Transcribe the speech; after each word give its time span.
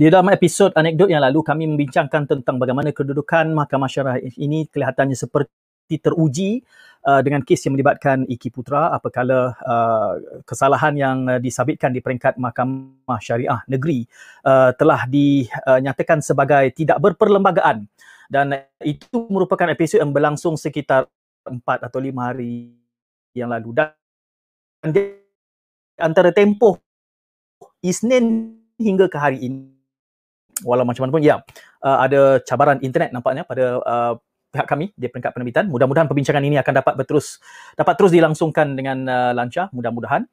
Di 0.00 0.08
dalam 0.08 0.32
episod 0.32 0.72
anekdot 0.72 1.12
yang 1.12 1.20
lalu 1.20 1.44
kami 1.44 1.68
membincangkan 1.68 2.24
tentang 2.24 2.56
bagaimana 2.56 2.88
kedudukan 2.88 3.52
mahkamah 3.52 3.84
syariah 3.84 4.32
ini 4.40 4.64
kelihatannya 4.64 5.12
seperti 5.12 6.00
teruji 6.00 6.64
uh, 7.04 7.20
dengan 7.20 7.44
kes 7.44 7.68
yang 7.68 7.76
melibatkan 7.76 8.24
Iki 8.24 8.48
Putra 8.48 8.96
apabila 8.96 9.52
uh, 9.60 10.40
kesalahan 10.48 10.96
yang 10.96 11.28
uh, 11.28 11.36
disabitkan 11.36 11.92
di 11.92 12.00
peringkat 12.00 12.40
mahkamah 12.40 13.20
syariah 13.20 13.60
negeri 13.68 14.08
uh, 14.48 14.72
telah 14.72 15.04
dinyatakan 15.04 16.24
sebagai 16.24 16.72
tidak 16.72 16.96
berperlembagaan. 16.96 17.84
Dan 18.24 18.56
itu 18.80 19.28
merupakan 19.28 19.68
episod 19.68 20.00
yang 20.00 20.16
berlangsung 20.16 20.56
sekitar 20.56 21.12
4 21.44 21.60
atau 21.60 22.00
5 22.00 22.08
hari 22.16 22.72
yang 23.36 23.52
lalu. 23.52 23.76
Dan 23.76 23.92
antara 26.00 26.32
tempoh 26.32 26.80
Isnin 27.84 28.56
hingga 28.80 29.04
ke 29.12 29.20
hari 29.20 29.44
ini 29.44 29.79
walau 30.66 30.84
macam 30.84 31.06
mana 31.06 31.12
pun 31.12 31.22
ya 31.24 31.42
uh, 31.84 31.98
ada 32.04 32.40
cabaran 32.44 32.78
internet 32.80 33.10
nampaknya 33.14 33.42
pada 33.46 33.80
uh, 33.82 34.14
pihak 34.50 34.66
kami 34.66 34.90
di 34.98 35.06
peringkat 35.06 35.30
penerbitan. 35.32 35.64
Mudah-mudahan 35.70 36.10
perbincangan 36.10 36.42
ini 36.42 36.58
akan 36.58 36.74
dapat 36.82 36.94
berterus 36.98 37.38
dapat 37.78 37.94
terus 37.96 38.10
dilangsungkan 38.10 38.74
dengan 38.74 39.06
uh, 39.06 39.32
lancar. 39.32 39.70
Mudah-mudahan. 39.70 40.26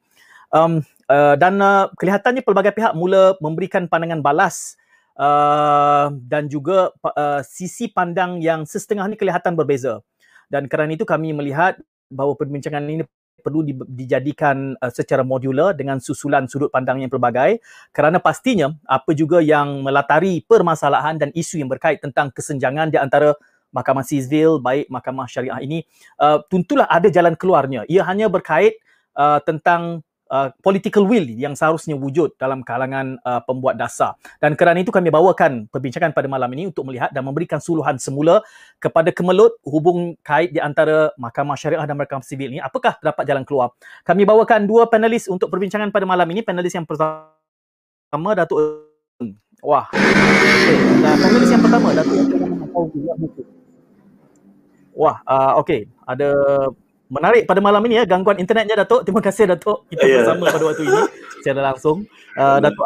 Um, 0.48 0.80
uh, 1.12 1.36
dan 1.36 1.60
uh, 1.60 1.92
kelihatannya 1.96 2.42
pelbagai 2.42 2.72
pihak 2.72 2.96
mula 2.96 3.36
memberikan 3.38 3.84
pandangan 3.84 4.24
balas 4.24 4.80
uh, 5.20 6.08
dan 6.24 6.48
juga 6.48 6.90
uh, 7.04 7.44
sisi 7.44 7.92
pandang 7.92 8.40
yang 8.40 8.64
sesetengah 8.64 9.06
ini 9.06 9.16
kelihatan 9.16 9.54
berbeza. 9.54 10.00
Dan 10.48 10.66
kerana 10.66 10.96
itu 10.96 11.04
kami 11.04 11.36
melihat 11.36 11.76
bahawa 12.08 12.32
perbincangan 12.34 12.80
ini 12.88 13.04
perlu 13.40 13.62
di, 13.62 13.72
dijadikan 13.88 14.74
uh, 14.78 14.90
secara 14.92 15.22
modular 15.22 15.72
dengan 15.72 16.02
susulan 16.02 16.46
sudut 16.50 16.68
pandang 16.68 17.00
yang 17.02 17.10
pelbagai. 17.10 17.62
Kerana 17.94 18.18
pastinya 18.18 18.74
apa 18.84 19.14
juga 19.14 19.38
yang 19.40 19.82
melatari 19.82 20.42
permasalahan 20.44 21.16
dan 21.16 21.30
isu 21.32 21.62
yang 21.62 21.70
berkait 21.70 22.02
tentang 22.02 22.30
kesenjangan 22.34 22.90
di 22.90 22.98
antara 22.98 23.34
mahkamah 23.68 24.00
sivil 24.00 24.56
baik 24.64 24.88
mahkamah 24.88 25.28
syariah 25.28 25.60
ini 25.60 25.84
uh, 26.20 26.40
tentulah 26.48 26.88
ada 26.88 27.12
jalan 27.12 27.36
keluarnya. 27.36 27.84
Ia 27.86 28.04
hanya 28.08 28.32
berkait 28.32 28.80
uh, 29.16 29.40
tentang 29.44 30.00
uh, 30.30 30.48
political 30.60 31.04
will 31.08 31.24
yang 31.24 31.56
seharusnya 31.56 31.96
wujud 31.96 32.36
dalam 32.36 32.62
kalangan 32.62 33.16
uh, 33.24 33.40
pembuat 33.42 33.76
dasar. 33.80 34.14
Dan 34.38 34.54
kerana 34.54 34.80
itu 34.80 34.92
kami 34.92 35.08
bawakan 35.08 35.66
perbincangan 35.72 36.12
pada 36.12 36.28
malam 36.30 36.48
ini 36.54 36.70
untuk 36.70 36.88
melihat 36.88 37.10
dan 37.10 37.24
memberikan 37.24 37.58
suluhan 37.58 37.96
semula 37.98 38.44
kepada 38.78 39.10
kemelut 39.10 39.56
hubung 39.64 40.14
kait 40.22 40.52
di 40.52 40.60
antara 40.60 41.10
mahkamah 41.16 41.56
syariah 41.56 41.84
dan 41.88 41.96
mahkamah 41.98 42.24
sivil 42.24 42.52
ini. 42.52 42.60
Apakah 42.62 42.96
terdapat 43.00 43.24
jalan 43.26 43.44
keluar? 43.44 43.74
Kami 44.04 44.22
bawakan 44.28 44.68
dua 44.68 44.86
panelis 44.86 45.26
untuk 45.26 45.50
perbincangan 45.50 45.90
pada 45.90 46.04
malam 46.04 46.28
ini. 46.30 46.40
Panelis 46.44 46.72
yang 46.76 46.86
pertama, 46.86 48.32
Datuk 48.36 48.88
Wah. 49.58 49.90
Okay. 49.90 50.78
Dan 51.02 51.14
panelis 51.18 51.50
yang 51.50 51.62
pertama, 51.64 51.90
Datuk 51.90 52.16
Wah, 54.98 55.22
uh, 55.30 55.62
okey. 55.62 55.86
Ada 56.10 56.34
menarik 57.08 57.48
pada 57.48 57.60
malam 57.64 57.80
ini 57.88 58.00
ya 58.00 58.04
gangguan 58.04 58.38
internetnya 58.38 58.84
Datuk. 58.84 59.04
Terima 59.04 59.20
kasih 59.24 59.48
Datuk 59.50 59.88
kita 59.88 60.04
yeah. 60.04 60.22
bersama 60.22 60.44
pada 60.52 60.64
waktu 60.64 60.82
ini 60.84 61.02
secara 61.40 61.60
langsung. 61.72 62.04
Uh, 62.36 62.58
Datuk 62.60 62.84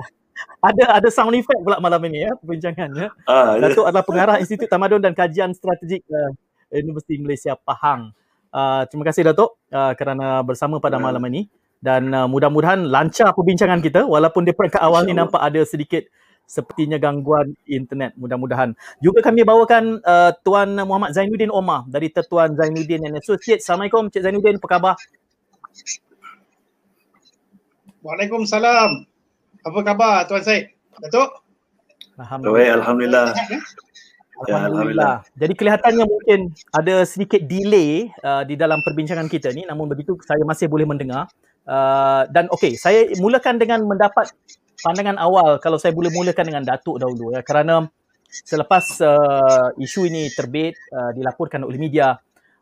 ada 0.68 0.84
ada 1.00 1.08
sound 1.12 1.36
effect 1.36 1.60
pula 1.60 1.80
malam 1.80 2.00
ini 2.08 2.28
ya 2.28 2.32
perbincangannya. 2.40 3.08
Uh, 3.28 3.54
Datuk 3.60 3.84
adalah 3.84 4.04
pengarah 4.04 4.36
Institut 4.40 4.68
Tamadun 4.68 5.00
dan 5.00 5.12
Kajian 5.12 5.52
Strategik 5.52 6.04
uh, 6.08 6.32
Universiti 6.72 7.20
Malaysia 7.20 7.54
Pahang. 7.56 8.12
Uh, 8.50 8.82
terima 8.90 9.06
kasih 9.06 9.30
Datuk 9.30 9.60
uh, 9.70 9.92
kerana 9.94 10.42
bersama 10.42 10.82
pada 10.82 10.98
malam 10.98 11.22
ini 11.30 11.46
dan 11.80 12.12
uh, 12.12 12.28
mudah-mudahan 12.28 12.82
lancar 12.84 13.32
perbincangan 13.32 13.80
kita 13.80 14.04
walaupun 14.04 14.44
di 14.44 14.52
peringkat 14.52 14.82
awal 14.82 15.06
ni 15.06 15.16
nampak 15.16 15.40
ada 15.40 15.64
sedikit 15.64 16.04
sepertinya 16.50 16.98
gangguan 16.98 17.54
internet 17.70 18.18
mudah-mudahan. 18.18 18.74
Juga 18.98 19.22
kami 19.22 19.46
bawakan 19.46 20.02
uh, 20.02 20.34
Tuan 20.42 20.74
Muhammad 20.82 21.14
Zainuddin 21.14 21.54
Omar 21.54 21.86
dari 21.86 22.10
Tetuan 22.10 22.58
Zainuddin 22.58 23.06
and 23.06 23.22
Associates. 23.22 23.62
Assalamualaikum 23.62 24.10
Cik 24.10 24.26
Zainuddin, 24.26 24.58
apa 24.58 24.66
khabar? 24.66 24.94
Waalaikumsalam. 28.02 29.06
Apa 29.62 29.78
khabar 29.86 30.26
Tuan 30.26 30.42
Syed? 30.42 30.74
Datuk? 30.98 31.30
Alhamdulillah. 32.18 32.74
Alhamdulillah. 32.82 33.26
Ya, 34.48 34.56
Alhamdulillah. 34.66 35.14
Jadi 35.36 35.52
kelihatannya 35.52 36.04
mungkin 36.08 36.40
ada 36.72 37.04
sedikit 37.04 37.44
delay 37.44 38.08
uh, 38.24 38.42
di 38.42 38.56
dalam 38.56 38.80
perbincangan 38.82 39.28
kita 39.28 39.52
ni 39.52 39.68
namun 39.68 39.86
begitu 39.86 40.18
saya 40.26 40.42
masih 40.42 40.66
boleh 40.66 40.88
mendengar. 40.88 41.30
Uh, 41.68 42.24
dan 42.32 42.50
okey, 42.50 42.74
saya 42.74 43.06
mulakan 43.20 43.60
dengan 43.60 43.84
mendapat 43.84 44.32
pandangan 44.80 45.16
awal 45.20 45.60
kalau 45.60 45.76
saya 45.76 45.92
boleh 45.92 46.10
mulakan 46.12 46.44
dengan 46.48 46.64
Datuk 46.64 47.00
dahulu 47.00 47.36
ya 47.36 47.44
kerana 47.44 47.88
selepas 48.30 48.84
uh, 49.02 49.74
isu 49.76 50.06
ini 50.06 50.30
terbit 50.30 50.78
uh, 50.94 51.10
dilaporkan 51.12 51.66
oleh 51.66 51.76
media 51.76 52.14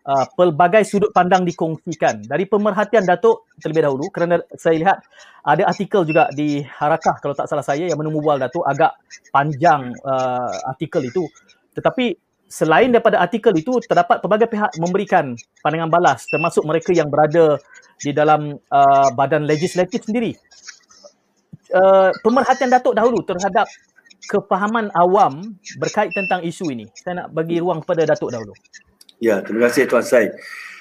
uh, 0.09 0.27
pelbagai 0.33 0.89
sudut 0.89 1.13
pandang 1.13 1.45
dikongsikan. 1.45 2.25
Dari 2.25 2.49
pemerhatian 2.49 3.05
Datuk 3.05 3.53
terlebih 3.61 3.85
dahulu 3.85 4.09
kerana 4.09 4.41
saya 4.57 4.81
lihat 4.81 4.99
ada 5.45 5.69
artikel 5.69 6.09
juga 6.09 6.33
di 6.33 6.65
Harakah 6.65 7.21
kalau 7.21 7.37
tak 7.37 7.47
salah 7.53 7.65
saya 7.65 7.85
yang 7.85 8.01
menemubual 8.01 8.41
Datuk 8.41 8.65
agak 8.65 8.97
panjang 9.29 9.93
uh, 10.03 10.73
artikel 10.73 11.05
itu. 11.05 11.29
Tetapi 11.77 12.17
selain 12.49 12.89
daripada 12.89 13.21
artikel 13.21 13.53
itu 13.53 13.77
terdapat 13.85 14.25
pelbagai 14.25 14.49
pihak 14.49 14.73
memberikan 14.81 15.37
pandangan 15.61 15.93
balas 15.93 16.25
termasuk 16.33 16.65
mereka 16.65 16.97
yang 16.97 17.13
berada 17.13 17.61
di 18.01 18.17
dalam 18.17 18.57
uh, 18.73 19.09
badan 19.13 19.45
legislatif 19.45 20.09
sendiri 20.09 20.33
uh, 21.75 22.11
pemerhatian 22.25 22.73
Datuk 22.73 22.97
dahulu 22.97 23.21
terhadap 23.25 23.69
kefahaman 24.29 24.93
awam 24.93 25.57
berkait 25.81 26.13
tentang 26.13 26.45
isu 26.45 26.69
ini. 26.73 26.87
Saya 26.97 27.25
nak 27.25 27.29
bagi 27.33 27.61
ruang 27.63 27.81
kepada 27.85 28.15
Datuk 28.15 28.33
dahulu. 28.33 28.53
Ya, 29.19 29.43
terima 29.43 29.67
kasih 29.67 29.91
Tuan 29.91 30.05
Syed. 30.05 30.37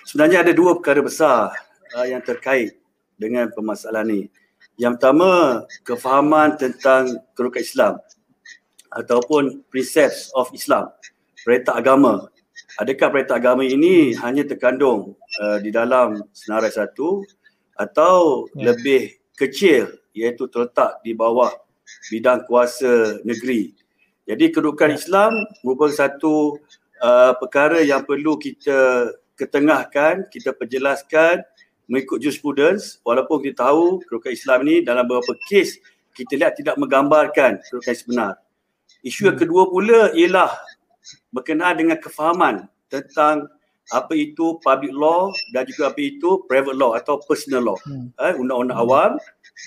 Sebenarnya 0.06 0.46
ada 0.46 0.54
dua 0.54 0.78
perkara 0.78 1.02
besar 1.02 1.52
uh, 1.98 2.06
yang 2.08 2.22
terkait 2.22 2.78
dengan 3.18 3.50
permasalahan 3.52 4.08
ini. 4.14 4.24
Yang 4.78 5.02
pertama, 5.02 5.32
kefahaman 5.82 6.54
tentang 6.54 7.18
kerukat 7.34 7.66
Islam 7.66 7.98
ataupun 8.94 9.66
precepts 9.74 10.30
of 10.38 10.54
Islam, 10.54 10.94
perintah 11.42 11.74
agama. 11.74 12.30
Adakah 12.78 13.10
perintah 13.10 13.42
agama 13.42 13.66
ini 13.66 14.14
hanya 14.22 14.46
terkandung 14.46 15.18
uh, 15.42 15.58
di 15.58 15.74
dalam 15.74 16.22
senarai 16.30 16.70
satu 16.70 17.26
atau 17.74 18.46
ya. 18.54 18.70
lebih 18.70 19.18
kecil 19.34 19.90
iaitu 20.24 20.50
terletak 20.50 21.02
di 21.06 21.14
bawah 21.14 21.54
bidang 22.10 22.44
kuasa 22.50 23.22
negeri. 23.24 23.74
Jadi 24.28 24.52
kedudukan 24.52 24.92
Islam 24.92 25.32
merupakan 25.64 25.96
satu 25.96 26.60
uh, 27.00 27.34
perkara 27.40 27.80
yang 27.80 28.04
perlu 28.04 28.36
kita 28.36 29.12
ketengahkan, 29.40 30.28
kita 30.28 30.52
perjelaskan 30.52 31.46
mengikut 31.88 32.20
jurisprudence 32.20 33.00
walaupun 33.08 33.40
kita 33.40 33.72
tahu 33.72 34.04
kedudukan 34.04 34.34
Islam 34.36 34.60
ini 34.68 34.76
dalam 34.84 35.08
beberapa 35.08 35.32
kes 35.48 35.80
kita 36.12 36.36
lihat 36.36 36.60
tidak 36.60 36.76
menggambarkan 36.76 37.64
kedudukan 37.64 37.96
sebenar. 37.96 38.34
Isu 39.06 39.32
yang 39.32 39.40
kedua 39.40 39.70
pula 39.70 40.12
ialah 40.12 40.52
berkenaan 41.32 41.80
dengan 41.80 41.98
kefahaman 42.02 42.68
tentang 42.92 43.48
apa 43.96 44.14
itu 44.20 44.60
public 44.60 44.92
law 44.92 45.32
dan 45.56 45.64
juga 45.64 45.96
apa 45.96 46.02
itu 46.04 46.44
private 46.50 46.76
law 46.76 46.92
atau 46.92 47.24
personal 47.24 47.72
law. 47.72 47.78
Hmm. 47.88 48.12
Eh, 48.20 48.36
undang-undang 48.36 48.76
awam 48.76 49.12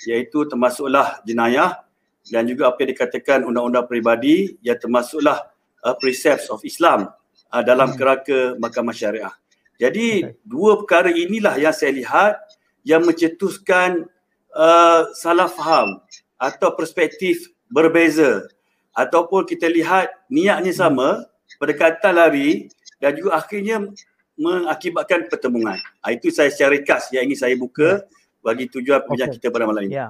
iaitu 0.07 0.47
termasuklah 0.47 1.21
jenayah 1.27 1.83
dan 2.29 2.47
juga 2.47 2.71
apa 2.71 2.85
yang 2.85 2.91
dikatakan 2.95 3.39
undang-undang 3.49 3.89
peribadi 3.89 4.55
yang 4.63 4.79
termasuklah 4.79 5.51
uh, 5.83 5.97
precepts 5.99 6.53
of 6.53 6.63
Islam 6.63 7.11
uh, 7.51 7.63
dalam 7.65 7.93
hmm. 7.93 7.97
kerangka 7.99 8.39
mahkamah 8.61 8.95
syariah. 8.95 9.35
Jadi 9.81 10.29
okay. 10.29 10.37
dua 10.45 10.77
perkara 10.85 11.09
inilah 11.09 11.57
yang 11.57 11.73
saya 11.73 11.97
lihat 11.97 12.37
yang 12.85 13.05
mencetuskan 13.05 14.05
uh, 14.53 15.09
salah 15.17 15.49
faham 15.49 16.01
atau 16.37 16.73
perspektif 16.77 17.49
berbeza 17.73 18.45
ataupun 18.93 19.49
kita 19.49 19.69
lihat 19.69 20.13
niatnya 20.29 20.73
sama 20.73 21.25
pendekatan 21.57 22.17
lari 22.17 22.69
dan 23.01 23.17
juga 23.17 23.41
akhirnya 23.41 23.89
mengakibatkan 24.37 25.29
pertemuan. 25.33 25.81
Uh, 26.05 26.13
itu 26.13 26.29
saya 26.29 26.53
secara 26.53 26.77
ringkas 26.77 27.09
yang 27.17 27.25
ingin 27.29 27.41
saya 27.41 27.55
buka. 27.57 28.05
Yeah 28.41 28.51
bagi 28.51 28.65
tujuan 28.73 29.05
perbincangan 29.05 29.37
okay. 29.37 29.41
kita 29.41 29.53
pada 29.53 29.65
malam 29.69 29.83
ini. 29.87 29.95
Ya. 29.97 30.09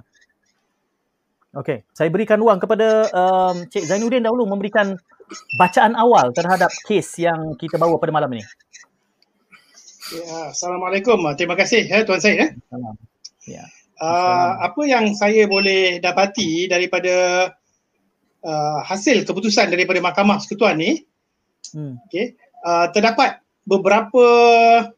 Okey, 1.50 1.82
saya 1.90 2.06
berikan 2.14 2.38
ruang 2.38 2.62
kepada 2.62 3.10
um, 3.10 3.66
Cik 3.66 3.90
Zainuddin 3.90 4.22
dahulu 4.22 4.46
memberikan 4.46 4.94
bacaan 5.58 5.98
awal 5.98 6.30
terhadap 6.30 6.70
kes 6.86 7.18
yang 7.18 7.58
kita 7.58 7.74
bawa 7.74 7.98
pada 7.98 8.14
malam 8.14 8.30
ini. 8.38 8.44
Ya, 10.14 10.54
Assalamualaikum. 10.54 11.18
Terima 11.34 11.58
kasih 11.58 11.90
ya 11.90 12.06
Tuan 12.06 12.22
Syed 12.22 12.38
ya. 12.38 12.48
Salam. 12.70 12.94
Ya. 13.50 13.64
Uh, 14.00 14.52
apa 14.62 14.80
yang 14.86 15.12
saya 15.12 15.44
boleh 15.50 15.98
dapati 15.98 16.70
daripada 16.70 17.50
uh, 18.46 18.80
hasil 18.86 19.26
keputusan 19.26 19.74
daripada 19.74 19.98
Mahkamah 20.00 20.40
Sekutuan 20.40 20.78
ni, 20.78 21.02
hmm. 21.74 21.98
okay, 22.08 22.38
uh, 22.64 22.88
terdapat 22.94 23.42
beberapa 23.66 24.26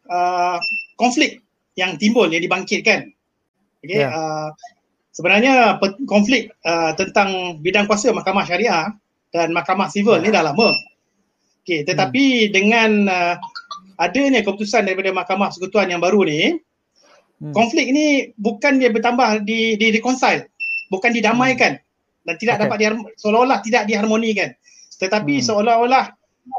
uh, 0.06 0.58
konflik 1.00 1.42
yang 1.74 1.96
timbul 1.96 2.28
yang 2.28 2.44
dibangkitkan 2.44 3.10
Okay. 3.82 4.06
Yeah. 4.06 4.14
Uh, 4.14 4.48
sebenarnya 5.12 5.76
konflik 6.08 6.54
uh, 6.64 6.96
tentang 6.96 7.60
bidang 7.60 7.84
kuasa 7.90 8.14
mahkamah 8.14 8.48
syariah 8.48 8.94
dan 9.34 9.52
mahkamah 9.52 9.92
sivil 9.92 10.22
ni 10.22 10.32
dah 10.32 10.40
lama. 10.46 10.72
Okey, 11.62 11.86
tetapi 11.86 12.24
hmm. 12.46 12.50
dengan 12.50 12.90
uh, 13.06 13.34
adanya 14.02 14.42
keputusan 14.42 14.82
daripada 14.82 15.14
mahkamah 15.14 15.50
persekutuan 15.50 15.90
yang 15.94 16.02
baru 16.02 16.26
ni, 16.26 16.58
hmm. 17.38 17.54
konflik 17.54 17.86
ni 17.94 18.34
bukan 18.34 18.82
dia 18.82 18.90
bertambah 18.90 19.46
di 19.46 19.78
di 19.78 19.94
reconcile, 19.94 20.50
bukan 20.90 21.14
didamaikan 21.14 21.78
hmm. 21.78 22.26
dan 22.26 22.34
tidak 22.38 22.54
okay. 22.58 22.62
dapat 22.66 22.76
diharm- 22.82 23.06
seolah-olah 23.18 23.58
tidak 23.62 23.86
diharmonikan. 23.86 24.50
Tetapi 24.98 25.38
hmm. 25.38 25.46
seolah-olah 25.46 26.04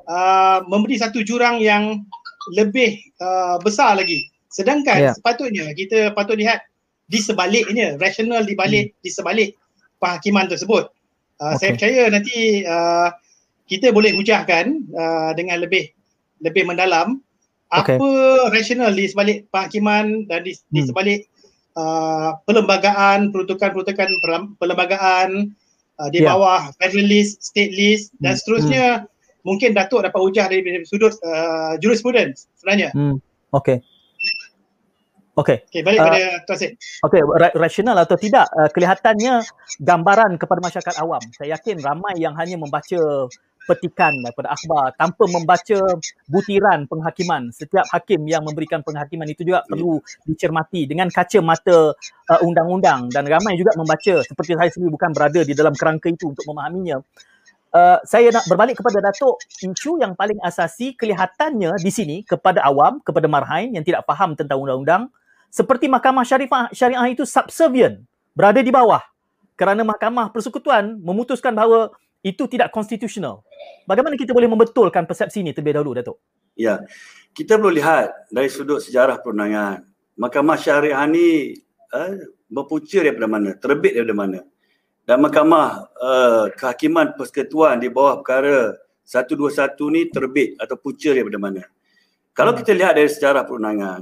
uh, 0.07 0.59
memberi 0.71 0.95
satu 0.95 1.19
jurang 1.23 1.59
yang 1.59 2.03
lebih 2.55 2.99
uh, 3.19 3.59
besar 3.59 3.99
lagi. 3.99 4.23
Sedangkan 4.51 5.11
yeah. 5.11 5.13
sepatutnya 5.15 5.71
kita 5.75 6.15
patut 6.15 6.39
lihat 6.39 6.63
di 7.07 7.19
sebaliknya, 7.19 7.99
rasional 7.99 8.47
di 8.47 8.55
balik 8.55 8.93
hmm. 8.93 8.99
di 9.03 9.09
sebalik 9.11 9.49
penghakiman 9.99 10.47
tersebut. 10.47 10.89
Uh, 11.39 11.53
okay. 11.53 11.57
Saya 11.59 11.69
percaya 11.75 12.01
nanti 12.11 12.37
uh, 12.63 13.09
kita 13.67 13.91
boleh 13.91 14.11
hujahkan 14.15 14.65
uh, 14.93 15.31
dengan 15.35 15.63
lebih 15.63 15.91
lebih 16.43 16.67
mendalam 16.67 17.23
okay. 17.71 17.95
apa 17.95 18.09
rasional 18.51 18.91
di 18.91 19.07
sebalik 19.07 19.47
penghakiman 19.49 20.27
dan 20.27 20.43
di, 20.43 20.53
hmm. 20.53 20.71
di 20.71 20.81
sebalik 20.87 21.19
uh, 21.79 22.37
perlembagaan, 22.45 23.31
peruntukan-peruntukan 23.31 24.07
perlembagaan 24.59 25.51
uh, 25.99 26.09
di 26.11 26.21
yeah. 26.21 26.35
bawah 26.35 26.69
federal 26.77 27.07
list, 27.07 27.41
state 27.41 27.73
list 27.73 28.11
dan 28.19 28.35
hmm. 28.35 28.39
seterusnya 28.39 28.85
hmm. 29.03 29.07
mungkin 29.47 29.75
Datuk 29.75 30.03
dapat 30.05 30.19
hujah 30.19 30.45
dari 30.47 30.61
sudut 30.87 31.15
uh, 31.23 31.75
jurisprudence 31.79 32.47
sebenarnya. 32.59 32.91
Hmm. 32.93 33.17
Okay. 33.53 33.81
Okey. 35.33 35.65
Okey, 35.65 35.81
balik 35.81 35.97
uh, 35.97 36.05
pada 36.05 36.21
Tuan 36.45 36.57
Sid. 36.61 36.71
Okey, 37.09 37.21
ra- 37.25 37.55
rasional 37.57 37.97
atau 37.97 38.13
tidak, 38.21 38.45
uh, 38.53 38.69
kelihatannya 38.69 39.41
gambaran 39.81 40.37
kepada 40.37 40.61
masyarakat 40.61 40.95
awam. 41.01 41.21
Saya 41.33 41.57
yakin 41.57 41.81
ramai 41.81 42.21
yang 42.21 42.37
hanya 42.37 42.61
membaca 42.61 43.01
petikan 43.63 44.11
daripada 44.19 44.53
akhbar 44.53 44.91
tanpa 44.99 45.23
membaca 45.25 45.79
butiran 46.27 46.85
penghakiman. 46.85 47.49
Setiap 47.49 47.87
hakim 47.89 48.27
yang 48.27 48.43
memberikan 48.43 48.83
penghakiman 48.83 49.25
itu 49.25 49.47
juga 49.47 49.63
perlu 49.65 50.03
dicermati 50.27 50.85
dengan 50.85 51.07
kaca 51.09 51.39
mata 51.39 51.95
uh, 51.95 52.39
undang-undang 52.45 53.09
dan 53.09 53.23
ramai 53.25 53.55
juga 53.55 53.73
membaca 53.79 54.21
seperti 54.21 54.53
saya 54.53 54.69
sendiri 54.69 54.91
bukan 54.91 55.15
berada 55.15 55.41
di 55.41 55.53
dalam 55.55 55.73
kerangka 55.73 56.11
itu 56.11 56.29
untuk 56.29 56.45
memahaminya. 56.45 57.01
Uh, 57.73 57.97
saya 58.05 58.29
nak 58.29 58.45
berbalik 58.45 58.77
kepada 58.77 59.01
Datuk 59.01 59.41
isu 59.65 59.97
yang 59.97 60.13
paling 60.13 60.37
asasi 60.45 60.93
kelihatannya 60.93 61.73
di 61.81 61.89
sini 61.89 62.21
kepada 62.21 62.61
awam, 62.61 63.01
kepada 63.01 63.25
marhain 63.25 63.73
yang 63.73 63.81
tidak 63.81 64.05
faham 64.05 64.37
tentang 64.37 64.61
undang-undang 64.61 65.09
seperti 65.53 65.85
mahkamah 65.85 66.25
syariah, 66.25 66.65
syariah 66.73 67.13
itu 67.13 67.29
subservient, 67.29 68.01
berada 68.33 68.57
di 68.57 68.73
bawah 68.73 69.05
kerana 69.53 69.85
mahkamah 69.85 70.33
persekutuan 70.33 70.97
memutuskan 70.97 71.53
bahawa 71.53 71.93
itu 72.25 72.49
tidak 72.49 72.73
konstitusional. 72.73 73.45
Bagaimana 73.85 74.17
kita 74.17 74.33
boleh 74.33 74.49
membetulkan 74.49 75.05
persepsi 75.05 75.45
ini 75.45 75.53
terlebih 75.53 75.77
dahulu, 75.77 75.93
Datuk? 75.93 76.17
Ya, 76.57 76.81
kita 77.37 77.61
perlu 77.61 77.69
lihat 77.69 78.33
dari 78.33 78.49
sudut 78.49 78.81
sejarah 78.81 79.21
perundangan. 79.21 79.85
Mahkamah 80.17 80.57
syariah 80.57 81.05
ini 81.05 81.53
eh, 81.93 82.13
berpunca 82.49 83.05
daripada 83.05 83.29
mana? 83.29 83.53
Terbit 83.53 83.93
daripada 83.93 84.17
mana? 84.17 84.39
Dan 85.05 85.21
mahkamah 85.21 85.67
eh, 85.85 86.45
kehakiman 86.57 87.13
persekutuan 87.13 87.77
di 87.77 87.93
bawah 87.93 88.25
perkara 88.25 88.73
121 89.05 89.93
ni 89.93 90.01
terbit 90.09 90.57
atau 90.57 90.81
punca 90.81 91.13
daripada 91.13 91.37
mana? 91.37 91.61
Kalau 92.33 92.57
hmm. 92.57 92.59
kita 92.65 92.71
lihat 92.73 92.93
dari 92.97 93.09
sejarah 93.11 93.45
perundangan, 93.45 94.01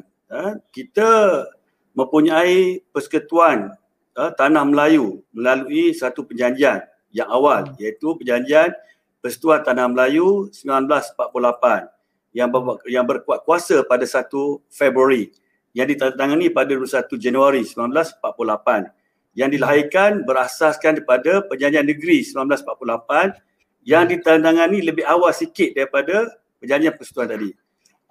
kita 0.72 1.44
mempunyai 1.92 2.80
persekutuan 2.95 3.75
uh, 4.16 4.31
tanah 4.31 4.63
Melayu 4.63 5.19
melalui 5.36 5.92
satu 5.92 6.24
perjanjian 6.24 6.88
yang 7.12 7.28
awal 7.28 7.68
iaitu 7.75 8.16
perjanjian 8.16 8.72
persekutuan 9.19 9.62
tanah 9.68 9.92
Melayu 9.92 10.48
1948 10.56 11.92
yang 12.31 12.48
yang 12.88 13.04
berkuat 13.04 13.44
kuasa 13.44 13.83
pada 13.83 14.07
1 14.07 14.31
Februari 14.72 15.36
yang 15.75 15.88
ditandatangani 15.88 16.48
pada 16.51 16.72
21 16.72 17.12
Januari 17.19 17.68
1948 17.68 19.36
yang 19.36 19.51
dilahirkan 19.51 20.24
berasaskan 20.24 21.04
daripada 21.04 21.44
perjanjian 21.44 21.88
negeri 21.88 22.24
1948 22.24 23.88
yang 23.88 24.07
ditandatangani 24.07 24.80
lebih 24.83 25.04
awal 25.07 25.31
sikit 25.36 25.75
daripada 25.75 26.28
perjanjian 26.60 26.95
persekutuan 26.95 27.31
tadi. 27.36 27.50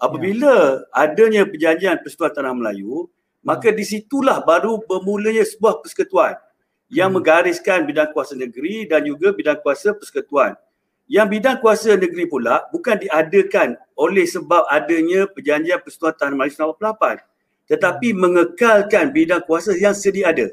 Apabila 0.01 0.81
adanya 0.97 1.45
perjanjian 1.45 2.01
Persekutuan 2.01 2.33
Tanah 2.33 2.57
Melayu, 2.57 3.13
maka 3.45 3.69
di 3.69 3.85
situlah 3.85 4.41
baru 4.41 4.81
bermulanya 4.81 5.45
sebuah 5.45 5.85
persekutuan 5.85 6.41
yang 6.89 7.13
hmm. 7.13 7.21
menggariskan 7.21 7.85
bidang 7.85 8.09
kuasa 8.17 8.33
negeri 8.33 8.89
dan 8.89 9.05
juga 9.05 9.37
bidang 9.37 9.61
kuasa 9.61 9.93
persekutuan. 9.93 10.57
Yang 11.05 11.27
bidang 11.37 11.57
kuasa 11.61 12.01
negeri 12.01 12.25
pula 12.25 12.65
bukan 12.73 12.97
diadakan 12.97 13.77
oleh 13.99 14.25
sebab 14.25 14.65
adanya 14.73 15.29
perjanjian 15.29 15.85
Persekutuan 15.85 16.17
Tanah 16.17 16.33
Melayu 16.33 16.53
1948 16.57 17.29
tetapi 17.71 18.09
hmm. 18.11 18.19
mengekalkan 18.19 19.05
bidang 19.13 19.45
kuasa 19.45 19.77
yang 19.77 19.93
sedia 19.93 20.33
ada. 20.33 20.49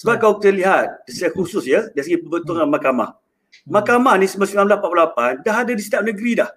Sebab 0.00 0.16
hmm. 0.16 0.22
kalau 0.24 0.34
kita 0.40 0.50
lihat 0.56 0.86
secara 1.04 1.32
khusus 1.36 1.68
ya 1.68 1.92
dari 1.92 2.08
segi 2.08 2.24
pembentukan 2.24 2.64
hmm. 2.64 2.72
mahkamah. 2.72 3.10
Mahkamah 3.68 4.14
ni 4.16 4.26
1948 4.28 5.44
dah 5.44 5.54
ada 5.60 5.72
di 5.76 5.82
setiap 5.84 6.04
negeri 6.04 6.40
dah 6.40 6.48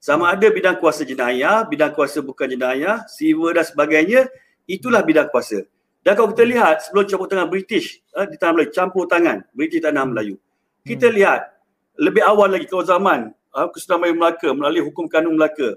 sama 0.00 0.32
ada 0.32 0.48
bidang 0.48 0.80
kuasa 0.80 1.04
jenayah, 1.04 1.60
bidang 1.68 1.92
kuasa 1.92 2.24
bukan 2.24 2.48
jenayah, 2.48 3.04
civil 3.04 3.52
dan 3.52 3.68
sebagainya, 3.68 4.32
itulah 4.64 5.04
bidang 5.04 5.28
kuasa. 5.28 5.68
Dan 6.00 6.16
kalau 6.16 6.32
kita 6.32 6.48
lihat 6.48 6.88
sebelum 6.88 7.04
campur 7.04 7.28
tangan 7.28 7.48
British 7.52 8.00
eh, 8.16 8.24
di 8.24 8.40
tanah 8.40 8.52
Melayu, 8.56 8.72
campur 8.72 9.04
tangan 9.04 9.44
British 9.52 9.84
tanah 9.84 10.08
Melayu. 10.08 10.40
Kita 10.88 11.12
hmm. 11.12 11.16
lihat 11.20 11.40
lebih 12.00 12.24
awal 12.24 12.48
lagi 12.48 12.64
kalau 12.64 12.80
zaman 12.80 13.36
eh, 13.36 13.68
Kesultanan 13.76 14.16
Melaka 14.16 14.48
melalui 14.56 14.80
hukum 14.80 15.04
kanun 15.04 15.36
Melaka 15.36 15.76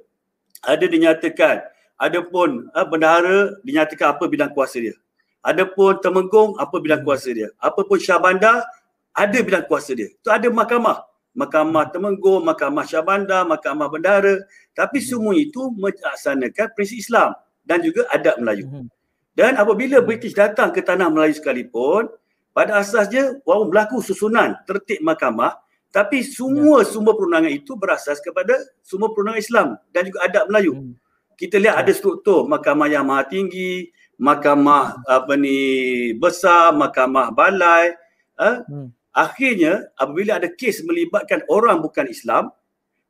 ada 0.63 0.87
dinyatakan 0.87 1.67
ada 1.99 2.19
pun 2.23 2.71
eh, 2.71 2.85
bendahara 2.87 3.59
dinyatakan 3.67 4.15
apa 4.15 4.23
bidang 4.31 4.55
kuasa 4.55 4.79
dia. 4.79 4.95
Ada 5.43 5.67
pun 5.67 5.99
temenggung 5.99 6.55
apa 6.55 6.79
bidang 6.79 7.03
hmm. 7.03 7.07
kuasa 7.11 7.29
dia. 7.35 7.51
Apa 7.59 7.83
pun 7.83 7.99
Syah 7.99 8.23
Bandar 8.23 8.63
ada 9.11 9.37
bidang 9.43 9.67
kuasa 9.67 9.91
dia. 9.91 10.15
Itu 10.15 10.31
ada 10.31 10.47
mahkamah 10.47 11.03
mahkamah 11.33 11.89
temenggung, 11.89 12.45
mahkamah 12.45 12.85
syabanda, 12.85 13.41
mahkamah 13.43 13.89
bendara. 13.89 14.41
Tapi 14.77 15.01
hmm. 15.01 15.07
semua 15.09 15.33
itu 15.35 15.73
melaksanakan 15.73 16.67
prinsip 16.77 17.01
Islam 17.01 17.33
dan 17.65 17.81
juga 17.81 18.05
adat 18.13 18.37
Melayu. 18.39 18.65
Hmm. 18.69 18.87
Dan 19.33 19.57
apabila. 19.57 19.99
British 20.05 20.37
datang 20.37 20.69
ke 20.69 20.85
tanah 20.85 21.09
Melayu 21.09 21.33
sekalipun, 21.33 22.09
pada 22.53 22.77
asasnya 22.77 23.41
walaupun 23.49 23.73
berlaku 23.73 23.97
susunan 24.05 24.53
tertib 24.69 25.01
mahkamah, 25.01 25.57
tapi 25.89 26.21
semua 26.21 26.85
ya. 26.85 26.89
sumber 26.89 27.17
perundangan 27.17 27.49
itu 27.49 27.73
berasas 27.73 28.21
kepada 28.21 28.53
sumber 28.85 29.13
perundangan 29.13 29.41
Islam 29.41 29.67
dan 29.89 30.01
juga 30.05 30.19
adat 30.25 30.45
Melayu. 30.49 30.73
Hmm. 30.77 30.93
Kita 31.33 31.57
lihat 31.57 31.75
ya. 31.77 31.81
ada 31.81 31.91
struktur 31.97 32.45
mahkamah 32.45 32.87
yang 32.93 33.09
maha 33.09 33.25
tinggi, 33.25 33.89
mahkamah 34.21 35.01
apa 35.09 35.33
ni 35.33 35.57
besar, 36.13 36.77
mahkamah 36.77 37.33
balai, 37.33 37.97
eh? 38.37 38.57
hmm 38.69 39.02
akhirnya 39.13 39.87
apabila 39.95 40.41
ada 40.41 40.49
kes 40.49 40.81
melibatkan 40.81 41.45
orang 41.45 41.79
bukan 41.79 42.09
Islam 42.09 42.49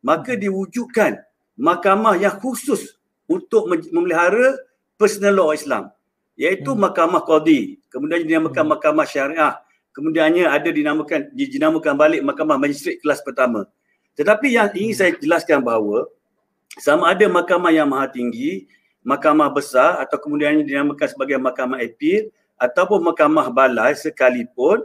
maka 0.04 0.36
diwujudkan 0.36 1.24
mahkamah 1.56 2.20
yang 2.20 2.36
khusus 2.44 3.00
untuk 3.26 3.72
memelihara 3.72 4.60
personal 5.00 5.34
law 5.34 5.50
Islam 5.56 5.90
iaitu 6.36 6.76
hmm. 6.76 6.80
mahkamah 6.84 7.24
qadi 7.24 7.80
kemudian 7.88 8.28
dinamakan 8.28 8.68
hmm. 8.68 8.72
mahkamah 8.76 9.08
syariah 9.08 9.54
kemudiannya 9.96 10.46
ada 10.52 10.70
dinamakan 10.70 11.32
dinamakan 11.32 11.94
balik 11.96 12.22
mahkamah 12.22 12.60
magistrate 12.60 13.00
kelas 13.00 13.24
pertama 13.24 13.64
tetapi 14.20 14.54
yang 14.54 14.70
ingin 14.76 14.94
hmm. 14.94 15.00
saya 15.00 15.12
jelaskan 15.18 15.64
bahawa 15.64 16.06
sama 16.84 17.16
ada 17.16 17.26
mahkamah 17.32 17.72
yang 17.72 17.88
maha 17.88 18.12
tinggi 18.12 18.68
mahkamah 19.06 19.48
besar 19.56 20.04
atau 20.04 20.20
kemudiannya 20.20 20.68
dinamakan 20.68 21.08
sebagai 21.08 21.40
mahkamah 21.40 21.80
appeal 21.80 22.28
ataupun 22.60 23.00
mahkamah 23.14 23.48
balai 23.54 23.94
sekalipun 23.94 24.84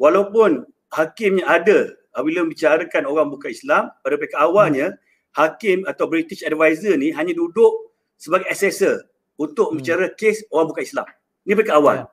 walaupun 0.00 0.64
hakimnya 0.88 1.44
ada 1.44 1.92
apabila 2.16 2.42
membicarakan 2.48 3.04
orang 3.04 3.28
bukan 3.28 3.52
Islam 3.52 3.92
pada 4.00 4.16
pihak 4.16 4.34
awalnya 4.40 4.96
hmm. 4.96 4.98
hakim 5.36 5.78
atau 5.86 6.08
British 6.08 6.42
advisor 6.42 6.96
ni 6.96 7.12
hanya 7.12 7.36
duduk 7.36 7.92
sebagai 8.16 8.48
assessor 8.48 9.06
untuk 9.36 9.70
hmm. 9.70 9.76
bicara 9.78 10.06
kes 10.16 10.48
orang 10.50 10.72
bukan 10.72 10.84
Islam. 10.84 11.06
Ini 11.44 11.52
pihak 11.54 11.76
awal. 11.76 11.96
Ya. 11.96 12.04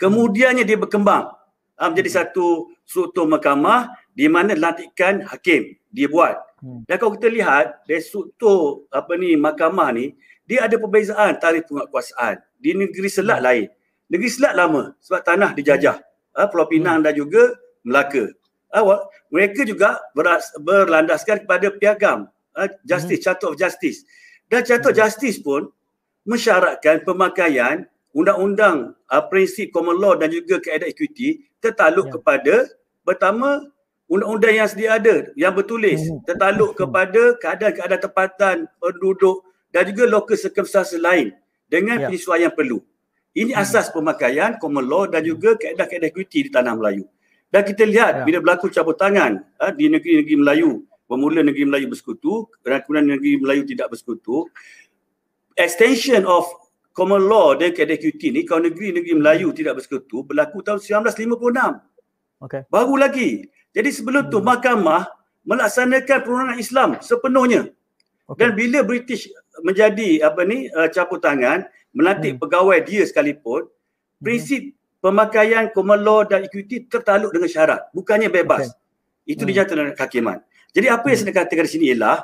Kemudiannya 0.00 0.64
dia 0.64 0.78
berkembang 0.78 1.32
uh, 1.80 1.88
menjadi 1.88 2.10
hmm. 2.12 2.18
satu 2.22 2.46
struktur 2.84 3.24
mahkamah 3.26 3.90
di 4.14 4.28
mana 4.28 4.54
lantikan 4.54 5.24
hakim 5.26 5.74
dia 5.90 6.06
buat. 6.06 6.36
Hmm. 6.60 6.84
Dan 6.86 6.96
kalau 7.00 7.16
kita 7.16 7.28
lihat 7.32 7.82
dari 7.88 8.04
struktur 8.04 8.84
apa 8.92 9.16
ni 9.16 9.34
mahkamah 9.34 9.90
ni 9.96 10.14
dia 10.44 10.66
ada 10.68 10.76
perbezaan 10.78 11.40
tarikh 11.40 11.66
penguatkuasaan. 11.66 12.38
Di 12.60 12.76
negeri 12.76 13.08
Selat 13.10 13.40
hmm. 13.42 13.46
lain. 13.48 13.66
Negeri 14.10 14.30
Selat 14.30 14.54
lama 14.54 14.94
sebab 15.02 15.20
tanah 15.26 15.50
dijajah. 15.56 15.98
Hmm 15.98 16.09
uh, 16.36 16.46
Pulau 16.50 16.66
Pinang 16.68 17.02
hmm. 17.02 17.06
dan 17.08 17.14
juga 17.16 17.42
Melaka. 17.86 18.30
Uh, 18.70 19.02
mereka 19.34 19.66
juga 19.66 19.98
beras, 20.14 20.50
berlandaskan 20.62 21.42
kepada 21.42 21.74
piagam 21.74 22.30
uh, 22.54 22.68
Justice, 22.86 23.22
hmm. 23.22 23.26
Charter 23.26 23.48
of 23.50 23.56
Justice. 23.58 24.06
Dan 24.46 24.62
Charter 24.62 24.90
of 24.90 24.96
hmm. 24.96 25.02
Justice 25.02 25.38
pun 25.42 25.70
mensyaratkan 26.28 27.02
pemakaian 27.02 27.88
undang-undang 28.14 28.94
uh, 29.10 29.22
prinsip 29.30 29.70
common 29.70 29.98
law 29.98 30.14
dan 30.18 30.30
juga 30.30 30.58
kaedah 30.58 30.86
equity 30.86 31.46
tertaluk 31.62 32.10
ya. 32.10 32.12
kepada 32.18 32.54
pertama 33.06 33.70
undang-undang 34.10 34.54
yang 34.58 34.68
sedia 34.68 34.98
ada 34.98 35.30
yang 35.38 35.54
bertulis 35.54 36.02
hmm. 36.02 36.26
tertaluk 36.26 36.74
kepada 36.74 37.38
keadaan-keadaan 37.38 38.02
tempatan 38.02 38.56
penduduk 38.82 39.46
dan 39.70 39.86
juga 39.86 40.10
lokal 40.10 40.34
circumstances 40.34 40.98
lain 40.98 41.30
dengan 41.70 42.02
ya. 42.02 42.06
penyesuaian 42.10 42.50
yang 42.50 42.54
perlu. 42.54 42.82
Ini 43.30 43.54
hmm. 43.54 43.62
asas 43.62 43.94
pemakaian 43.94 44.58
common 44.58 44.86
law 44.86 45.06
dan 45.06 45.22
juga 45.22 45.54
kaedah-kaedah 45.54 46.10
equity 46.10 46.46
di 46.46 46.50
tanah 46.50 46.74
Melayu. 46.74 47.06
Dan 47.50 47.62
kita 47.66 47.82
lihat 47.86 48.22
ya. 48.22 48.24
bila 48.26 48.38
berlaku 48.42 48.70
cabut 48.70 48.94
tangan 48.98 49.42
uh, 49.58 49.70
di 49.74 49.90
negeri-negeri 49.90 50.36
Melayu, 50.38 50.86
bermula 51.10 51.42
negeri 51.42 51.66
Melayu 51.66 51.86
bersekutu, 51.90 52.46
kemudian 52.62 53.06
negeri 53.06 53.38
Melayu 53.42 53.62
tidak 53.66 53.90
bersekutu, 53.90 54.46
extension 55.58 56.22
of 56.26 56.46
common 56.94 57.26
law 57.26 57.54
dan 57.54 57.74
kaedah 57.74 57.98
equity 57.98 58.34
ni 58.34 58.42
kalau 58.46 58.66
negeri-negeri 58.66 59.14
Melayu 59.18 59.54
tidak 59.54 59.78
bersekutu 59.82 60.26
berlaku 60.26 60.62
tahun 60.62 60.78
1956. 60.82 62.46
Okay. 62.46 62.62
Baru 62.70 62.94
lagi. 62.98 63.46
Jadi 63.70 63.88
sebelum 63.94 64.26
hmm. 64.26 64.32
tu 64.32 64.38
mahkamah 64.42 65.06
melaksanakan 65.46 66.18
perundangan 66.22 66.58
Islam 66.58 66.88
sepenuhnya. 67.02 67.70
Okay. 68.30 68.46
Dan 68.46 68.48
bila 68.54 68.86
British 68.86 69.26
menjadi 69.66 70.22
apa 70.22 70.46
ni 70.46 70.70
uh, 70.70 70.86
caput 70.90 71.18
tangan 71.18 71.66
melantik 71.94 72.38
hmm. 72.38 72.42
pegawai 72.42 72.78
dia 72.82 73.02
sekalipun 73.06 73.66
hmm. 73.66 74.22
prinsip 74.22 74.62
pemakaian 75.00 75.72
common 75.72 76.00
law 76.04 76.22
dan 76.22 76.44
equity 76.44 76.86
tertaluk 76.86 77.32
dengan 77.32 77.48
syarat 77.48 77.80
bukannya 77.96 78.28
bebas. 78.28 78.70
Okay. 78.70 79.32
Itu 79.36 79.42
hmm. 79.44 79.48
dinyatakan 79.50 79.80
oleh 79.80 79.96
kehakiman. 79.96 80.38
Jadi 80.70 80.86
apa 80.86 81.06
yang 81.10 81.18
hmm. 81.18 81.26
saya 81.26 81.34
katakan 81.34 81.64
di 81.66 81.72
sini 81.72 81.84
ialah 81.92 82.18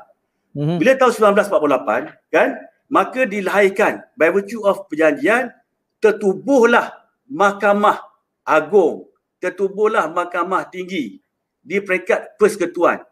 hmm. 0.56 0.78
bila 0.80 0.92
tahun 0.96 1.12
1948 1.37 2.32
kan 2.32 2.49
maka 2.87 3.26
dilahirkan 3.26 4.06
by 4.14 4.30
virtue 4.30 4.62
of 4.62 4.87
perjanjian 4.87 5.50
tertubuhlah 5.99 6.94
mahkamah 7.26 8.00
agung 8.46 9.11
tertubuhlah 9.42 10.06
mahkamah 10.08 10.64
tinggi 10.70 11.18
di 11.61 11.76
peringkat 11.82 12.38
persekutuan 12.38 13.02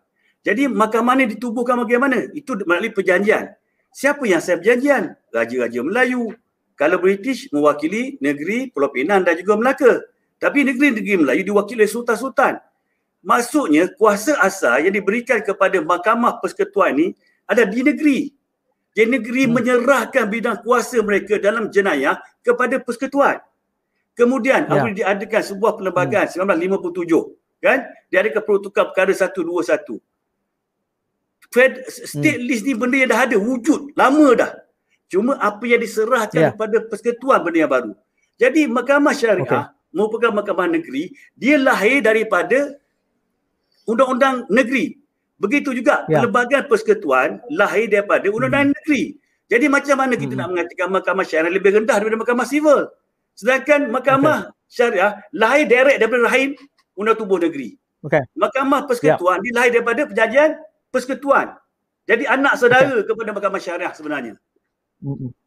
jadi 0.46 0.70
mahkamah 0.70 1.14
ni 1.18 1.34
ditubuhkan 1.34 1.74
bagaimana 1.82 2.30
itu 2.32 2.54
melalui 2.64 2.94
perjanjian 2.94 3.50
siapa 3.90 4.22
yang 4.24 4.38
saya 4.38 4.62
perjanjian 4.62 5.18
raja-raja 5.34 5.80
Melayu 5.82 6.30
kalau 6.74 6.98
British 6.98 7.50
mewakili 7.54 8.18
negeri 8.18 8.70
Pulau 8.70 8.90
Pinang 8.90 9.22
dan 9.22 9.38
juga 9.38 9.54
Melaka 9.58 9.92
tapi 10.38 10.66
negeri-negeri 10.66 11.24
Melayu 11.24 11.42
diwakili 11.46 11.86
oleh 11.86 11.90
sultan-sultan 11.90 12.58
maksudnya 13.24 13.88
kuasa 13.94 14.36
asal 14.42 14.82
yang 14.82 14.92
diberikan 14.92 15.40
kepada 15.40 15.80
mahkamah 15.80 16.38
persekutuan 16.42 16.92
ni 16.94 17.06
ada 17.46 17.64
di 17.64 17.80
negeri 17.80 18.34
jadi 18.94 19.10
negeri 19.10 19.42
hmm. 19.50 19.52
menyerahkan 19.52 20.24
bidang 20.30 20.62
kuasa 20.62 21.02
mereka 21.02 21.34
dalam 21.42 21.66
jenayah 21.68 22.22
kepada 22.46 22.78
persekutuan. 22.78 23.42
Kemudian 24.14 24.70
ya. 24.70 24.70
apabila 24.70 24.94
diadakan 24.94 25.42
sebuah 25.42 25.72
perlembagaan 25.74 26.30
hmm. 26.30 26.46
1957 26.46 27.58
kan 27.58 27.78
diadakan 28.06 28.42
peruntukan 28.46 28.84
perkara 28.94 29.10
121. 29.10 29.98
Fed 31.50 31.72
state 31.90 32.38
hmm. 32.38 32.46
list 32.46 32.62
ni 32.62 32.74
benda 32.78 32.96
yang 33.02 33.10
dah 33.10 33.20
ada 33.26 33.36
wujud 33.36 33.90
lama 33.98 34.26
dah. 34.38 34.50
Cuma 35.14 35.38
apa 35.38 35.62
yang 35.62 35.78
diserahkan 35.78 36.42
ya. 36.42 36.50
kepada 36.50 36.82
persekutuan 36.90 37.46
benda 37.46 37.58
yang 37.62 37.70
baru. 37.70 37.92
Jadi 38.34 38.66
mahkamah 38.66 39.14
syariah 39.14 39.46
okay. 39.46 39.62
merupakan 39.94 40.34
mahkamah 40.34 40.74
negeri 40.74 41.14
dia 41.38 41.54
lahir 41.54 42.02
daripada 42.02 42.74
undang-undang 43.86 44.42
negeri 44.50 44.98
Begitu 45.34 45.74
juga 45.74 46.06
ya. 46.06 46.22
pelbagai 46.22 46.70
persekutuan 46.70 47.42
lahir 47.50 47.90
daripada 47.90 48.30
undang-undang 48.30 48.70
hmm. 48.70 48.76
negeri. 48.78 49.02
Jadi 49.50 49.66
macam 49.68 49.96
mana 49.98 50.14
kita 50.16 50.32
hmm. 50.32 50.40
nak 50.40 50.48
mengatakan 50.50 50.88
mahkamah 50.88 51.24
syariah 51.26 51.52
lebih 51.52 51.70
rendah 51.74 51.96
daripada 51.98 52.18
mahkamah 52.22 52.46
sivil? 52.46 52.80
Sedangkan 53.34 53.90
mahkamah 53.90 54.38
okay. 54.48 54.70
syariah 54.70 55.18
lahir 55.34 55.66
direct 55.66 55.98
daripada 55.98 56.22
rahim 56.30 56.56
undang 56.94 57.16
tubuh 57.18 57.42
negeri. 57.42 57.74
Okay. 58.06 58.22
Mahkamah 58.38 58.86
persekutuan 58.86 59.42
ya. 59.42 59.44
dilahir 59.50 59.70
daripada 59.74 60.02
perjanjian 60.06 60.50
persekutuan. 60.94 61.46
Jadi 62.06 62.24
anak 62.24 62.54
saudara 62.56 62.94
okay. 62.94 63.04
kepada 63.04 63.30
mahkamah 63.34 63.60
syariah 63.60 63.92
sebenarnya. 63.92 64.34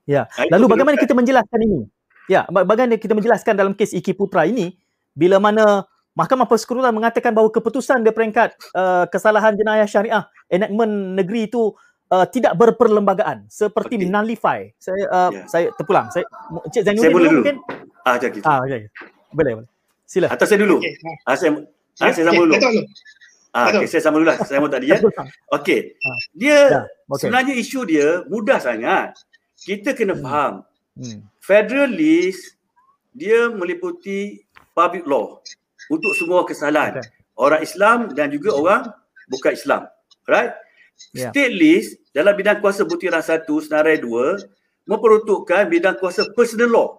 Ya. 0.08 0.28
Lalu 0.52 0.66
bagaimana 0.76 0.96
kita 1.00 1.14
menjelaskan 1.14 1.60
ini? 1.64 1.80
Ya, 2.28 2.44
bagaimana 2.50 3.00
kita 3.00 3.16
menjelaskan 3.16 3.56
dalam 3.56 3.72
kes 3.72 3.96
Iki 3.96 4.12
Putra 4.16 4.44
ini 4.44 4.76
bila 5.16 5.40
mana 5.40 5.88
Mahkamah 6.18 6.50
Persekutuan 6.50 6.90
mengatakan 6.98 7.30
bahawa 7.30 7.54
keputusan 7.54 8.02
di 8.02 8.10
peringkat 8.10 8.58
uh, 8.74 9.06
kesalahan 9.06 9.54
jenayah 9.54 9.86
syariah 9.86 10.24
enactment 10.50 11.14
negeri 11.14 11.46
itu 11.46 11.78
uh, 12.10 12.26
tidak 12.26 12.58
berperlembagaan 12.58 13.46
seperti 13.46 14.02
okay. 14.02 14.10
nullify. 14.10 14.60
Saya 14.82 15.04
uh, 15.14 15.30
yeah. 15.30 15.46
saya 15.46 15.66
terpulang. 15.78 16.10
Saya 16.10 16.26
Encik 16.66 16.82
Zainuddin 16.90 17.04
saya 17.06 17.14
boleh 17.14 17.30
dulu. 17.30 17.42
Mungkin 17.46 17.58
ah 18.02 18.16
jadi. 18.18 18.40
Ah 18.42 18.58
okay. 18.66 18.82
Boleh 19.30 19.52
boleh. 19.62 19.70
Sila. 20.10 20.28
Atas 20.32 20.48
saya 20.50 20.60
dulu. 20.66 20.82
Okay. 20.82 20.94
Ah 21.28 21.36
saya 21.38 21.52
ah, 22.02 22.10
saya 22.10 22.26
sambung 22.26 22.46
dulu. 22.50 22.56
Ah 23.54 23.66
okay, 23.70 23.86
saya 23.86 24.02
sambung 24.02 24.22
dulu 24.26 24.30
lah. 24.34 24.38
Saya 24.42 24.58
mau 24.58 24.72
tadi 24.72 24.86
ya. 24.90 24.98
Okey. 25.54 25.80
Ah. 26.02 26.20
Dia 26.34 26.50
yeah. 26.50 26.84
okay. 27.14 27.30
sebenarnya 27.30 27.54
isu 27.62 27.80
dia 27.86 28.26
mudah 28.26 28.58
sangat. 28.58 29.14
Kita 29.58 29.98
kena 29.98 30.14
hmm. 30.14 30.24
faham. 30.24 30.54
Hmm. 30.98 31.22
Federalist 31.42 32.58
dia 33.18 33.50
meliputi 33.50 34.46
public 34.78 35.10
law 35.10 35.42
untuk 35.90 36.14
semua 36.14 36.46
kesalahan 36.46 37.02
okay. 37.02 37.10
orang 37.34 37.62
Islam 37.66 37.98
dan 38.14 38.30
juga 38.30 38.54
orang 38.54 38.82
bukan 39.34 39.58
Islam 39.58 39.90
right 40.30 40.54
yeah. 41.18 41.34
state 41.34 41.58
list 41.58 41.98
dalam 42.14 42.38
bidang 42.38 42.62
kuasa 42.62 42.86
butiran 42.86 43.26
satu 43.26 43.58
senarai 43.58 43.98
dua 43.98 44.38
memperuntukkan 44.86 45.66
bidang 45.66 45.98
kuasa 45.98 46.30
personal 46.38 46.70
law 46.70 46.90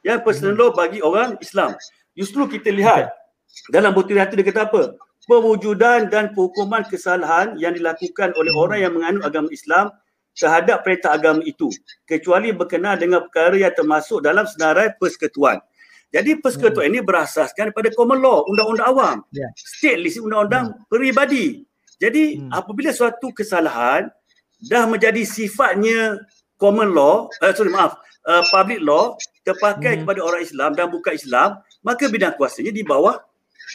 yang 0.00 0.24
personal 0.24 0.56
hmm. 0.56 0.62
law 0.64 0.70
bagi 0.72 1.04
orang 1.04 1.36
Islam 1.44 1.76
justru 2.16 2.48
kita 2.48 2.72
lihat 2.72 3.12
okay. 3.12 3.70
dalam 3.76 3.92
butiran 3.92 4.24
itu 4.32 4.40
dia 4.40 4.48
kata 4.48 4.62
apa 4.72 4.82
pewujudan 5.28 6.08
dan 6.08 6.32
penghukuman 6.32 6.82
kesalahan 6.88 7.54
yang 7.60 7.76
dilakukan 7.76 8.32
oleh 8.40 8.50
hmm. 8.56 8.62
orang 8.64 8.78
yang 8.80 8.92
menganut 8.96 9.22
agama 9.22 9.52
Islam 9.52 9.92
terhadap 10.32 10.80
perintah 10.80 11.12
agama 11.14 11.44
itu 11.44 11.68
kecuali 12.08 12.50
berkenaan 12.50 12.98
dengan 13.00 13.24
perkara 13.28 13.56
yang 13.56 13.74
termasuk 13.74 14.24
dalam 14.24 14.48
senarai 14.48 14.96
persekutuan 14.96 15.60
jadi 16.12 16.36
persekutuan 16.44 16.84
hmm. 16.86 16.92
ini 16.92 17.00
berasaskan 17.00 17.72
pada 17.72 17.88
common 17.96 18.20
law, 18.20 18.44
undang-undang 18.44 18.86
awam. 18.92 19.16
Yeah. 19.32 19.48
State 19.56 19.96
list 20.04 20.20
undang-undang 20.20 20.76
hmm. 20.76 20.84
peribadi. 20.92 21.64
Jadi 21.96 22.36
hmm. 22.36 22.52
apabila 22.52 22.92
suatu 22.92 23.32
kesalahan 23.32 24.12
dah 24.68 24.84
menjadi 24.84 25.24
sifatnya 25.24 26.20
common 26.60 26.92
law, 26.92 27.32
uh, 27.40 27.52
sorry 27.56 27.72
maaf, 27.72 27.96
uh, 28.28 28.44
public 28.52 28.84
law 28.84 29.16
terpakai 29.48 29.96
hmm. 29.96 30.00
kepada 30.04 30.20
orang 30.20 30.44
Islam 30.44 30.70
dan 30.76 30.92
bukan 30.92 31.16
Islam, 31.16 31.48
maka 31.80 32.04
bidang 32.12 32.36
kuasanya 32.36 32.76
di 32.76 32.84
bawah 32.84 33.16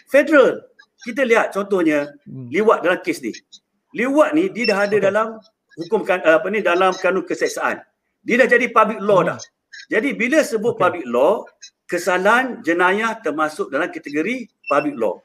federal. 0.06 0.62
Kita 1.02 1.26
lihat 1.26 1.58
contohnya 1.58 2.14
hmm. 2.30 2.54
liwat 2.54 2.86
dalam 2.86 3.02
kes 3.02 3.18
ni. 3.26 3.34
Liwat 3.98 4.38
ni 4.38 4.54
dia 4.54 4.70
dah 4.70 4.86
ada 4.86 4.94
okay. 4.94 5.02
dalam 5.02 5.28
hukum 5.78 6.02
kan, 6.02 6.20
uh, 6.26 6.42
apa 6.42 6.48
ni 6.50 6.66
dalam 6.66 6.92
kanun 6.98 7.24
keseksaan. 7.24 7.80
Dia 8.26 8.44
dah 8.44 8.50
jadi 8.50 8.68
public 8.74 9.00
law 9.00 9.22
hmm. 9.24 9.30
dah. 9.32 9.40
Jadi 9.88 10.10
bila 10.18 10.42
sebut 10.44 10.76
okay. 10.76 10.82
public 10.84 11.06
law, 11.08 11.46
kesalahan 11.88 12.60
jenayah 12.66 13.16
termasuk 13.24 13.72
dalam 13.72 13.88
kategori 13.88 14.50
public 14.68 14.96
law. 14.98 15.22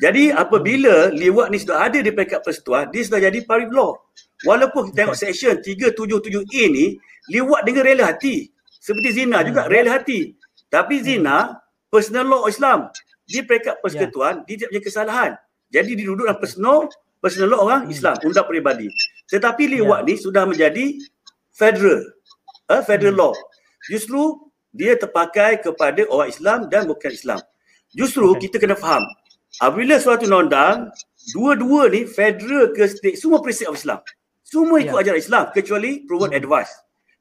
Jadi 0.00 0.28
apabila 0.28 1.12
liwat 1.12 1.48
ni 1.52 1.58
sudah 1.60 1.88
ada 1.88 1.98
di 2.00 2.12
peringkat 2.12 2.44
persekutuan, 2.44 2.88
dia 2.92 3.02
sudah 3.04 3.20
jadi 3.20 3.38
public 3.44 3.72
law. 3.72 3.96
Walaupun 4.44 4.92
kita 4.92 5.08
tengok 5.08 5.16
section 5.16 5.54
377A 5.64 6.62
ni, 6.68 7.00
liwat 7.32 7.64
dengan 7.64 7.82
rela 7.84 8.04
hati. 8.12 8.52
Seperti 8.68 9.24
zina 9.24 9.40
juga 9.42 9.66
hmm. 9.66 9.72
rela 9.72 9.90
hati. 9.96 10.36
Tapi 10.68 11.00
zina, 11.00 11.58
personal 11.88 12.28
law 12.28 12.44
Islam. 12.46 12.92
Di 13.26 13.42
peringkat 13.42 13.82
persekutuan, 13.82 14.44
yeah. 14.44 14.44
dia 14.46 14.54
tidak 14.54 14.68
punya 14.70 14.82
kesalahan. 14.84 15.30
Jadi 15.72 15.90
dia 15.98 16.06
duduk 16.06 16.30
dalam 16.30 16.38
personal, 16.38 16.78
personal 17.26 17.50
law 17.50 17.66
orang 17.66 17.90
hmm. 17.90 17.94
Islam, 17.98 18.14
undang 18.22 18.46
peribadi. 18.46 18.86
Tetapi 19.26 19.66
liwat 19.74 20.06
yeah. 20.06 20.06
ni 20.06 20.14
sudah 20.14 20.46
menjadi 20.46 20.94
federal. 21.50 22.06
Uh, 22.70 22.82
federal 22.86 23.18
hmm. 23.18 23.22
law. 23.26 23.34
Justru 23.90 24.46
dia 24.70 24.94
terpakai 24.94 25.58
kepada 25.58 26.06
orang 26.06 26.30
Islam 26.30 26.58
dan 26.70 26.86
bukan 26.86 27.10
Islam. 27.10 27.42
Justru 27.90 28.38
okay. 28.38 28.46
kita 28.46 28.62
kena 28.62 28.78
faham, 28.78 29.02
apabila 29.58 29.98
suatu 29.98 30.30
undang-undang, 30.30 30.94
dua-dua 31.34 31.90
ni 31.90 32.06
federal 32.06 32.70
ke 32.70 32.86
state, 32.86 33.18
semua 33.18 33.42
prinsip 33.42 33.66
Islam. 33.74 33.98
Semua 34.46 34.78
ikut 34.78 34.94
yeah. 34.94 35.02
ajaran 35.02 35.18
Islam 35.18 35.44
kecuali 35.50 36.06
proven 36.06 36.30
hmm. 36.30 36.38
advice. 36.38 36.70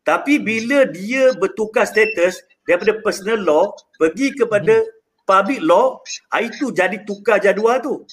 Tapi 0.05 0.37
bila 0.37 0.85
dia 0.85 1.33
bertukar 1.33 1.89
status 1.89 2.37
daripada 2.69 3.01
personal 3.01 3.41
law 3.41 3.73
pergi 3.97 4.37
kepada 4.37 4.85
hmm. 4.85 5.25
public 5.25 5.59
law, 5.65 5.97
ah, 6.29 6.45
itu 6.45 6.69
jadi 6.69 7.01
tukar 7.01 7.41
jadual 7.41 7.81
tu. 7.81 8.05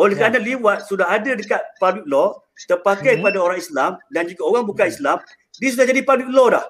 Oleh 0.00 0.16
kerana 0.16 0.40
liwat 0.40 0.88
sudah 0.88 1.08
ada 1.08 1.36
dekat 1.36 1.60
public 1.76 2.06
law, 2.08 2.40
terpakai 2.68 3.16
hmm. 3.16 3.20
kepada 3.20 3.38
orang 3.40 3.58
Islam 3.60 3.90
dan 4.12 4.24
juga 4.28 4.42
orang 4.48 4.64
bukan 4.64 4.86
hmm. 4.88 4.94
Islam, 4.94 5.16
dia 5.60 5.70
sudah 5.72 5.86
jadi 5.88 6.00
public 6.04 6.28
law 6.32 6.48
dah. 6.52 6.64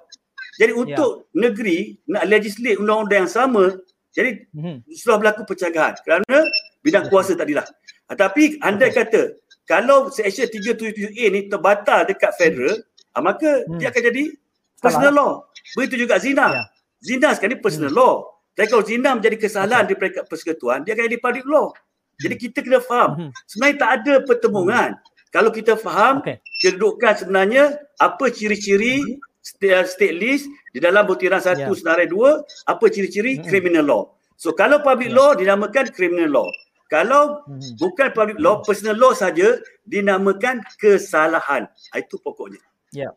Jadi 0.60 0.72
ya. 0.72 0.78
untuk 0.78 1.10
yeah. 1.32 1.48
negeri 1.48 1.78
nak 2.10 2.24
legislate 2.28 2.76
undang-undang 2.76 3.24
yang 3.24 3.32
sama, 3.32 3.64
jadi 4.12 4.44
mm-hmm. 4.52 4.76
sudah 4.92 5.16
berlaku 5.16 5.48
pencegahan 5.48 5.96
kerana 6.04 6.44
bidang 6.84 7.08
kuasa 7.08 7.32
tadilah. 7.32 7.64
Tetapi 8.12 8.60
anda 8.60 8.92
okay. 8.92 9.08
kata 9.08 9.22
kalau 9.64 10.12
section 10.12 10.44
377A 10.52 11.24
ni 11.32 11.40
terbatal 11.48 12.04
dekat 12.04 12.36
federal, 12.36 12.76
mm. 12.76 13.22
maka 13.24 13.64
mm. 13.64 13.80
dia 13.80 13.88
akan 13.88 14.02
jadi 14.12 14.24
personal 14.76 15.12
law. 15.16 15.30
Begitu 15.72 16.04
juga 16.04 16.20
zina. 16.20 16.46
Yeah. 16.52 16.66
Zina 17.02 17.28
sekarang 17.34 17.58
ni 17.58 17.60
personal 17.62 17.90
hmm. 17.90 17.98
law. 17.98 18.14
Tapi 18.54 18.66
kalau 18.70 18.84
zina 18.86 19.10
menjadi 19.18 19.36
kesalahan 19.42 19.86
okay. 19.86 19.90
di 19.90 19.94
peringkat 19.98 20.24
persekutuan, 20.30 20.86
dia 20.86 20.94
akan 20.94 21.10
jadi 21.10 21.18
public 21.18 21.46
law. 21.50 21.74
Jadi 22.22 22.34
kita 22.38 22.58
kena 22.62 22.78
faham. 22.78 23.10
Hmm. 23.18 23.30
Sebenarnya 23.50 23.76
tak 23.76 23.90
ada 24.00 24.14
pertemuan. 24.22 24.90
Hmm. 24.94 25.10
Kalau 25.32 25.50
kita 25.50 25.74
faham 25.80 26.20
okay. 26.20 26.44
kedudukan 26.60 27.24
sebenarnya 27.24 27.80
apa 27.96 28.28
ciri-ciri 28.28 29.00
hmm. 29.00 29.84
state 29.88 30.16
list 30.16 30.44
di 30.76 30.78
dalam 30.78 31.08
butiran 31.08 31.40
satu 31.40 31.72
yeah. 31.72 31.78
senarai 31.78 32.06
dua, 32.06 32.44
apa 32.68 32.84
ciri-ciri 32.92 33.40
hmm. 33.40 33.44
criminal 33.48 33.84
law. 33.88 34.02
So 34.36 34.52
kalau 34.52 34.84
public 34.84 35.08
yeah. 35.08 35.18
law 35.18 35.30
dinamakan 35.32 35.88
criminal 35.90 36.30
law. 36.44 36.48
Kalau 36.92 37.40
hmm. 37.48 37.80
bukan 37.80 38.12
public 38.12 38.36
law, 38.36 38.60
personal 38.60 39.00
law 39.00 39.16
saja 39.16 39.56
dinamakan 39.88 40.60
kesalahan. 40.76 41.64
Itu 41.96 42.20
pokoknya. 42.20 42.60
Ya. 42.92 43.08
Yeah. 43.08 43.12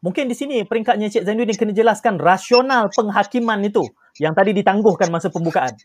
Mungkin 0.00 0.32
di 0.32 0.36
sini 0.36 0.64
peringkatnya 0.64 1.12
Cik 1.12 1.28
Zainuddin 1.28 1.56
kena 1.60 1.76
jelaskan 1.76 2.16
rasional 2.16 2.88
penghakiman 2.88 3.60
itu 3.68 3.84
yang 4.16 4.32
tadi 4.32 4.56
ditangguhkan 4.56 5.12
masa 5.12 5.28
pembukaan. 5.28 5.76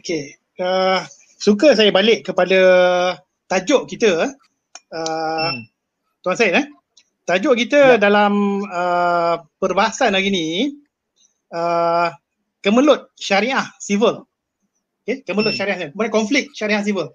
Okey. 0.00 0.39
Uh, 0.60 1.00
suka 1.40 1.72
saya 1.72 1.88
balik 1.88 2.28
kepada 2.28 2.60
tajuk 3.48 3.88
kita. 3.88 4.28
Uh, 4.92 5.48
hmm. 5.56 5.62
Tuan 6.20 6.36
Syed 6.36 6.52
eh. 6.52 6.66
Tajuk 7.24 7.56
kita 7.56 7.96
ya. 7.96 7.98
dalam 7.98 8.60
uh, 8.68 9.40
perbahasan 9.56 10.12
hari 10.12 10.28
ini 10.28 10.46
uh, 11.54 12.12
kemelut 12.60 13.08
syariah 13.16 13.64
civil 13.80 14.28
okay, 15.02 15.24
kemelut 15.24 15.52
hmm. 15.52 15.58
syariah 15.58 15.78
kemudian 15.90 16.12
konflik 16.12 16.52
syariah 16.52 16.84
civil 16.84 17.10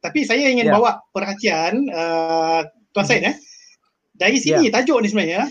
tapi 0.00 0.24
saya 0.24 0.48
ingin 0.48 0.68
yeah. 0.70 0.74
bawa 0.74 0.90
perhatian 1.12 1.88
uh, 1.92 2.64
tuan 2.92 3.04
hmm. 3.04 3.10
Said 3.10 3.22
eh 3.28 3.36
dari 4.16 4.38
sini 4.40 4.68
yeah. 4.68 4.72
tajuk 4.72 4.98
ni 5.04 5.08
sebenarnya 5.12 5.44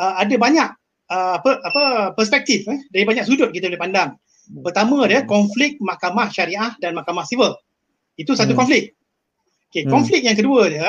uh, 0.00 0.14
ada 0.20 0.34
banyak 0.36 0.68
uh, 1.12 1.34
apa, 1.40 1.50
apa 1.60 1.82
perspektif 2.16 2.64
eh 2.66 2.80
dari 2.88 3.04
banyak 3.04 3.28
sudut 3.28 3.52
kita 3.52 3.68
boleh 3.68 3.80
pandang. 3.80 4.10
Pertama 4.66 5.06
dia 5.06 5.22
hmm. 5.22 5.30
konflik 5.30 5.78
mahkamah 5.78 6.28
syariah 6.34 6.74
dan 6.82 6.96
mahkamah 6.98 7.22
civil 7.26 7.54
itu 8.18 8.34
satu 8.34 8.52
hmm. 8.52 8.60
konflik 8.60 8.84
okey 9.70 9.86
hmm. 9.86 9.92
konflik 9.92 10.20
yang 10.26 10.36
kedua 10.36 10.66
dia 10.66 10.88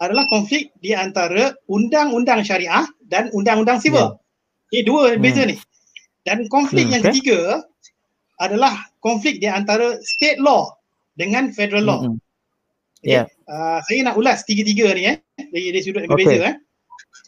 adalah 0.00 0.26
konflik 0.26 0.74
di 0.80 0.96
antara 0.96 1.54
undang-undang 1.70 2.42
syariah 2.42 2.88
dan 3.06 3.28
undang-undang 3.36 3.78
civil 3.78 4.16
yeah. 4.16 4.68
okey 4.72 4.82
dua 4.88 5.14
hmm. 5.14 5.20
beza 5.20 5.42
ni 5.44 5.56
dan 6.24 6.48
konflik 6.48 6.88
hmm. 6.88 6.92
yang 6.98 7.02
ketiga 7.04 7.40
adalah 8.40 8.74
konflik 8.98 9.38
di 9.38 9.46
antara 9.46 10.00
state 10.02 10.42
law 10.42 10.74
dengan 11.14 11.54
federal 11.54 11.84
law. 11.86 12.00
Mm-hmm. 12.02 12.20
Yeah. 13.04 13.28
Uh, 13.44 13.84
saya 13.84 14.00
nak 14.00 14.16
ulas 14.16 14.42
tiga-tiga 14.48 14.96
ni 14.96 15.12
eh 15.12 15.16
dari, 15.36 15.70
dari 15.70 15.82
sudut 15.84 16.02
yang 16.02 16.12
okay. 16.16 16.24
berbeza 16.24 16.44
eh. 16.48 16.56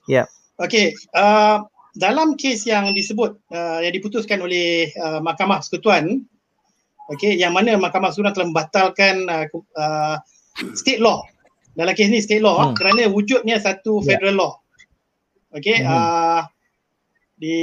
Yeah. 0.09 0.27
Okay. 0.57 0.97
Uh, 1.13 1.63
dalam 1.97 2.37
kes 2.37 2.69
yang 2.69 2.93
disebut 2.93 3.41
uh, 3.51 3.81
yang 3.81 3.93
diputuskan 3.97 4.45
oleh 4.45 4.93
uh, 5.01 5.19
Mahkamah 5.25 5.65
Persekutuan 5.65 6.21
okay, 7.09 7.33
yang 7.35 7.57
mana 7.57 7.81
Mahkamah 7.81 8.13
Persekutuan 8.13 8.37
telah 8.37 8.49
membatalkan 8.53 9.15
uh, 9.27 9.47
uh, 9.81 10.17
state 10.77 11.01
law. 11.01 11.25
Dalam 11.77 11.93
kes 11.93 12.09
ni 12.09 12.21
state 12.21 12.45
law 12.45 12.73
mm. 12.73 12.77
kerana 12.77 13.09
wujudnya 13.09 13.57
satu 13.61 14.05
federal 14.05 14.37
yeah. 14.37 14.41
law. 14.41 14.53
Okay. 15.57 15.81
Mm. 15.81 15.89
Uh, 15.89 16.43
di 17.37 17.57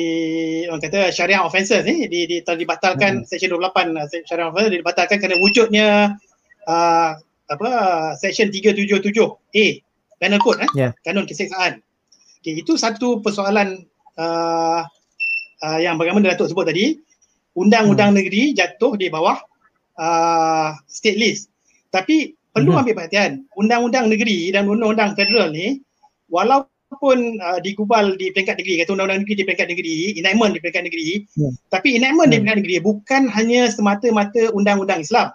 orang 0.70 0.82
kata 0.86 1.10
syariah 1.10 1.42
offences 1.42 1.82
ni 1.82 2.06
di, 2.06 2.30
di 2.30 2.46
telah 2.46 2.62
dibatalkan 2.62 3.26
hmm. 3.26 3.26
section 3.26 3.58
28 3.58 3.74
uh, 3.98 4.06
syariah 4.22 4.48
offences 4.54 4.70
dibatalkan 4.70 5.18
kerana 5.18 5.38
wujudnya 5.42 6.14
uh, 6.70 7.12
apa 7.50 7.72
section 8.22 8.54
377A 8.54 9.66
penal 10.22 10.40
code 10.46 10.62
eh 10.62 10.70
yeah. 10.78 10.92
kanun 11.02 11.26
keseksaan. 11.26 11.82
Okay, 12.38 12.60
itu 12.60 12.78
satu 12.78 13.24
persoalan 13.24 13.82
uh, 14.18 14.82
uh, 15.64 15.80
yang 15.80 15.96
bagaimana 15.98 16.34
Datuk 16.34 16.52
sebut 16.52 16.68
tadi 16.68 16.98
undang-undang 17.54 18.14
hmm. 18.14 18.18
negeri 18.22 18.42
jatuh 18.58 18.98
di 18.98 19.08
bawah 19.14 19.38
uh, 19.98 20.74
state 20.90 21.18
list. 21.18 21.54
Tapi 21.94 22.34
perlu 22.54 22.74
hmm. 22.74 22.80
ambil 22.86 22.94
perhatian 22.98 23.32
undang-undang 23.58 24.10
negeri 24.10 24.54
dan 24.54 24.70
undang-undang 24.70 25.18
federal 25.18 25.50
ni 25.50 25.82
walau 26.30 26.70
pun 27.02 27.18
uh, 27.42 27.58
digubal 27.58 28.14
di 28.22 28.30
peringkat 28.30 28.62
negeri 28.62 28.86
kata 28.86 28.94
undang-undang 28.94 29.26
negeri 29.26 29.42
di 29.42 29.46
peringkat 29.50 29.68
negeri 29.74 29.96
enactment 30.22 30.52
di 30.54 30.60
peringkat 30.62 30.84
negeri 30.86 31.08
hmm. 31.26 31.54
tapi 31.74 31.90
enactment 31.98 32.30
hmm. 32.30 32.34
di 32.34 32.38
peringkat 32.38 32.60
negeri 32.62 32.76
bukan 32.86 33.22
hanya 33.34 33.62
semata-mata 33.74 34.54
undang-undang 34.54 35.02
Islam 35.02 35.34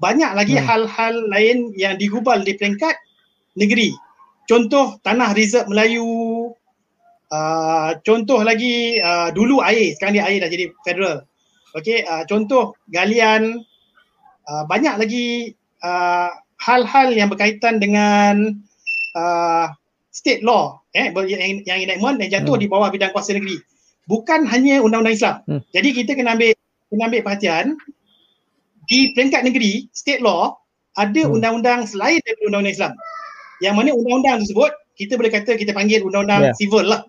banyak 0.00 0.30
lagi 0.32 0.56
hmm. 0.56 0.64
hal-hal 0.64 1.14
lain 1.28 1.68
yang 1.76 2.00
digubal 2.00 2.40
di 2.40 2.56
peringkat 2.56 2.96
negeri 3.60 3.92
contoh 4.48 4.96
tanah 5.04 5.36
reserve 5.36 5.68
Melayu 5.68 6.08
uh, 7.34 7.90
contoh 8.06 8.46
lagi 8.46 9.02
uh, 9.02 9.34
dulu 9.34 9.58
air 9.66 9.98
sekarang 9.98 10.14
ni 10.14 10.22
air 10.22 10.38
dah 10.38 10.50
jadi 10.50 10.70
federal 10.86 11.16
okey 11.74 12.06
uh, 12.06 12.22
contoh 12.30 12.78
galian 12.94 13.58
uh, 14.46 14.62
banyak 14.70 14.94
lagi 14.94 15.26
uh, 15.82 16.30
hal-hal 16.62 17.10
yang 17.10 17.26
berkaitan 17.26 17.82
dengan 17.82 18.62
uh, 19.18 19.66
state 20.14 20.46
law 20.46 20.78
eh 20.94 21.10
yang 21.26 21.66
yang 21.66 21.78
enactment 21.82 22.22
yang 22.22 22.30
jatuh 22.40 22.54
hmm. 22.54 22.62
di 22.62 22.68
bawah 22.70 22.88
bidang 22.94 23.10
kuasa 23.10 23.34
negeri 23.34 23.58
bukan 24.06 24.44
hanya 24.48 24.80
undang-undang 24.84 25.16
Islam. 25.16 25.36
Hmm. 25.48 25.60
Jadi 25.72 25.88
kita 25.96 26.12
kena 26.16 26.36
ambil 26.36 26.52
kena 26.92 27.04
ambil 27.08 27.20
perhatian 27.24 27.66
di 28.84 29.16
peringkat 29.16 29.42
negeri 29.48 29.88
state 29.96 30.20
law 30.20 30.60
ada 30.94 31.24
hmm. 31.24 31.34
undang-undang 31.34 31.88
selain 31.88 32.20
daripada 32.22 32.46
undang-undang 32.52 32.76
Islam. 32.76 32.92
Yang 33.62 33.74
mana 33.74 33.90
undang-undang 33.96 34.36
tersebut 34.44 34.72
kita 34.94 35.12
boleh 35.18 35.32
kata 35.32 35.58
kita 35.58 35.72
panggil 35.74 36.06
undang-undang 36.06 36.52
yeah. 36.52 36.56
civil 36.56 36.84
lah. 36.86 37.02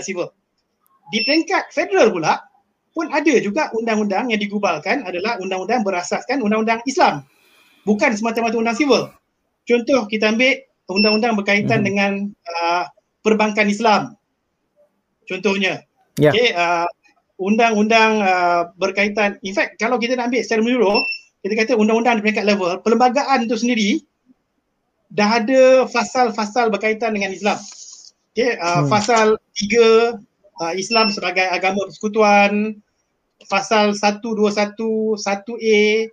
Civil. 0.00 0.32
Di 1.12 1.20
peringkat 1.28 1.68
federal 1.76 2.08
pula 2.08 2.40
pun 2.96 3.12
ada 3.12 3.34
juga 3.40 3.68
undang-undang 3.76 4.32
yang 4.32 4.40
digubalkan 4.40 5.04
adalah 5.04 5.36
undang-undang 5.40 5.84
berasaskan 5.84 6.40
undang-undang 6.40 6.80
Islam. 6.88 7.28
Bukan 7.84 8.16
semata-mata 8.16 8.56
undang 8.56 8.78
civil. 8.78 9.12
Contoh 9.68 10.08
kita 10.08 10.32
ambil 10.32 10.62
undang-undang 10.88 11.34
berkaitan 11.36 11.82
hmm. 11.82 11.86
dengan 11.86 12.12
uh, 12.48 12.84
perbankan 13.20 13.68
Islam. 13.68 14.16
Contohnya. 15.28 15.84
Yeah. 16.20 16.32
Okay, 16.32 16.52
uh, 16.52 16.86
undang-undang 17.40 18.20
uh, 18.20 18.70
berkaitan, 18.76 19.40
in 19.42 19.56
fact 19.56 19.80
kalau 19.80 19.96
kita 19.96 20.14
nak 20.14 20.28
ambil 20.28 20.44
secara 20.44 20.60
menyeluruh, 20.60 21.00
kita 21.42 21.54
kata 21.58 21.72
undang-undang 21.74 22.20
di 22.20 22.22
peringkat 22.28 22.46
level, 22.46 22.78
perlembagaan 22.84 23.48
itu 23.48 23.56
sendiri 23.58 23.90
dah 25.12 25.42
ada 25.42 25.84
fasal-fasal 25.88 26.72
berkaitan 26.72 27.12
dengan 27.12 27.32
Islam. 27.32 27.60
Okay, 28.32 28.56
uh, 28.56 28.80
hmm. 28.80 28.88
fasal 28.88 29.36
3 29.54 30.16
uh, 30.56 30.72
Islam 30.72 31.12
sebagai 31.12 31.44
agama 31.52 31.84
persekutuan, 31.84 32.80
fasal 33.44 33.92
121, 33.92 35.20
1A, 35.20 36.08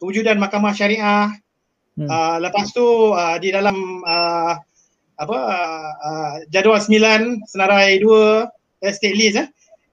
kewujudan 0.00 0.40
mahkamah 0.40 0.72
syariah, 0.72 1.36
Hmm. 2.00 2.08
Uh, 2.08 2.36
lepas 2.40 2.72
tu 2.72 3.12
uh, 3.12 3.36
di 3.36 3.52
dalam 3.52 3.76
uh, 4.06 4.56
apa 5.20 5.38
uh, 6.00 6.34
jadual 6.48 6.80
sembilan 6.80 7.44
senarai 7.44 8.00
dua 8.00 8.48
uh, 8.48 8.92
state 8.94 9.16
list 9.20 9.36
eh, 9.36 9.48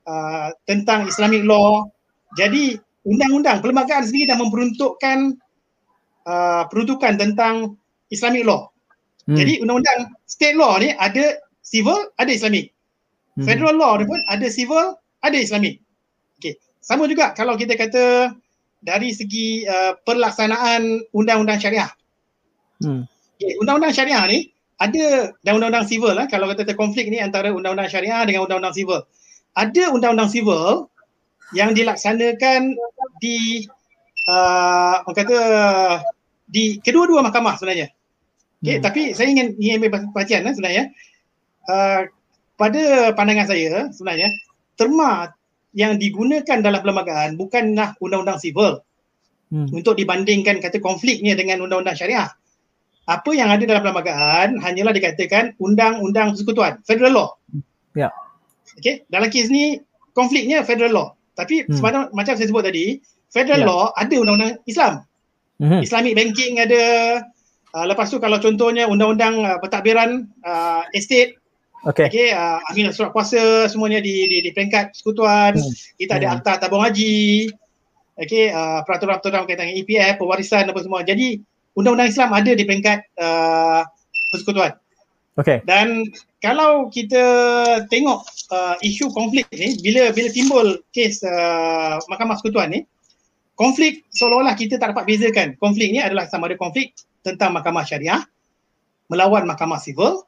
uh, 0.07 0.55
tentang 0.63 1.11
Islamic 1.11 1.43
law. 1.43 1.83
Jadi 2.39 2.79
undang-undang 3.03 3.59
perlembagaan 3.59 4.07
sendiri 4.07 4.31
dah 4.31 4.39
memperuntukkan 4.39 5.35
uh, 6.31 6.63
peruntukan 6.71 7.19
tentang 7.19 7.75
Islamic 8.07 8.47
law. 8.47 8.71
Hmm. 9.27 9.35
Jadi 9.35 9.59
undang-undang 9.59 10.15
state 10.23 10.55
law 10.55 10.79
ni 10.79 10.95
ada 10.95 11.35
civil, 11.67 11.99
ada 12.15 12.31
Islamic. 12.31 12.71
Hmm. 13.35 13.43
Federal 13.43 13.75
law 13.75 13.99
ni 13.99 14.07
pun 14.07 14.19
ada 14.31 14.47
civil, 14.47 14.95
ada 15.19 15.35
Islamic. 15.35 15.83
Okay. 16.39 16.55
Sama 16.79 17.03
juga 17.11 17.35
kalau 17.35 17.59
kita 17.59 17.75
kata 17.75 18.31
dari 18.79 19.11
segi 19.11 19.67
uh, 19.67 19.99
pelaksanaan 20.07 21.03
undang-undang 21.11 21.59
syariah. 21.59 21.91
Hmm. 22.79 23.03
Okay, 23.37 23.59
undang-undang 23.59 23.91
syariah 23.91 24.23
ni 24.31 24.39
ada 24.79 25.35
dan 25.43 25.57
undang-undang 25.57 25.89
civil 25.89 26.13
lah 26.13 26.29
kalau 26.31 26.47
kata 26.53 26.77
konflik 26.77 27.09
ni 27.11 27.19
antara 27.19 27.51
undang-undang 27.51 27.91
syariah 27.91 28.23
dengan 28.23 28.47
undang-undang 28.47 28.73
civil. 28.73 29.03
Ada 29.57 29.91
undang-undang 29.91 30.31
civil 30.31 30.87
yang 31.51 31.73
dilaksanakan 31.73 32.77
di 33.19 33.65
uh, 34.29 35.03
orang 35.03 35.17
kata 35.17 35.39
di 36.47 36.79
kedua-dua 36.79 37.25
mahkamah 37.25 37.59
sebenarnya. 37.59 37.91
Okay, 38.63 38.81
hmm. 38.81 38.83
tapi 38.85 39.01
saya 39.13 39.29
ingin 39.29 39.53
ingin 39.61 39.85
ambil 39.85 40.09
perhatian 40.13 40.47
lah 40.47 40.53
sebenarnya. 40.55 40.89
Uh, 41.67 42.07
pada 42.57 43.13
pandangan 43.13 43.47
saya 43.51 43.91
sebenarnya 43.93 44.31
terma 44.79 45.35
yang 45.77 46.01
digunakan 46.01 46.63
dalam 46.63 46.79
perlembagaan 46.81 47.37
bukanlah 47.37 47.93
undang-undang 48.01 48.41
sivil 48.41 48.81
hmm. 49.53 49.69
untuk 49.75 49.93
dibandingkan 49.99 50.57
kata 50.57 50.81
konfliknya 50.81 51.37
dengan 51.37 51.61
undang-undang 51.61 51.93
syariah. 51.93 52.31
Apa 53.07 53.31
yang 53.31 53.47
ada 53.53 53.63
dalam 53.63 53.83
perlembagaan 53.83 54.59
hanyalah 54.59 54.91
dikatakan 54.91 55.55
undang-undang 55.61 56.35
persekutuan, 56.35 56.81
federal 56.83 57.13
law. 57.13 57.29
Ya. 57.95 58.09
Yeah. 58.09 58.11
Okey, 58.77 58.95
dalam 59.09 59.29
kes 59.31 59.47
ni 59.47 59.79
konfliknya 60.11 60.65
federal 60.65 60.91
law. 60.91 61.07
Tapi 61.37 61.67
hmm. 61.67 61.77
sebenarnya 61.77 62.01
macam 62.11 62.33
saya 62.35 62.47
sebut 62.49 62.63
tadi, 62.65 62.99
federal 63.29 63.61
yeah. 63.63 63.69
law 63.69 63.81
ada 63.95 64.15
undang-undang 64.17 64.59
Islam. 64.65 65.07
Mm-hmm. 65.57 65.81
Islamic 65.81 66.13
banking 66.13 66.53
ada. 66.61 66.83
Uh, 67.75 67.85
lepas 67.85 68.07
tu 68.09 68.17
kalau 68.17 68.39
contohnya 68.39 68.87
undang-undang 68.87 69.43
uh, 69.43 69.57
pentadbiran 69.59 70.25
uh, 70.45 70.87
estate 70.95 71.35
Okay. 71.85 72.09
Okay, 72.09 72.29
uh, 72.33 72.57
ambil 72.73 72.89
surat 72.89 73.13
kuasa 73.13 73.69
semuanya 73.69 74.01
di 74.01 74.25
di, 74.25 74.37
di 74.41 74.49
peringkat 74.49 74.97
sekutuan. 74.97 75.53
Hmm. 75.53 75.73
Kita 75.99 76.17
ada 76.17 76.27
hmm. 76.27 76.35
akta 76.41 76.51
tabung 76.65 76.81
haji. 76.81 77.51
Okay, 78.17 78.49
uh, 78.49 78.81
peraturan-peraturan 78.81 79.45
berkaitan 79.45 79.69
dengan 79.69 79.77
EPF, 79.85 80.17
pewarisan 80.17 80.65
apa 80.65 80.81
semua. 80.81 81.05
Jadi 81.05 81.37
undang-undang 81.77 82.09
Islam 82.09 82.33
ada 82.33 82.49
di 82.49 82.63
peringkat 82.65 82.99
uh, 83.21 83.85
persekutuan. 84.33 84.73
Okay. 85.37 85.61
Dan 85.69 86.09
kalau 86.41 86.89
kita 86.89 87.21
tengok 87.93 88.25
uh, 88.49 88.73
isu 88.81 89.13
konflik 89.13 89.45
ni, 89.53 89.77
bila 89.85 90.09
bila 90.09 90.33
timbul 90.33 90.81
kes 90.89 91.21
uh, 91.21 92.01
Mahkamah 92.09 92.41
Sekutuan 92.41 92.73
ni, 92.73 92.81
konflik 93.53 94.01
seolah-olah 94.09 94.57
kita 94.57 94.81
tak 94.81 94.97
dapat 94.97 95.05
bezakan. 95.05 95.53
Konflik 95.61 95.93
ni 95.93 96.01
adalah 96.01 96.25
sama 96.25 96.49
ada 96.49 96.57
konflik 96.57 96.97
tentang 97.21 97.53
Mahkamah 97.53 97.85
Syariah 97.85 98.25
melawan 99.13 99.45
Mahkamah 99.45 99.77
Sivil 99.77 100.25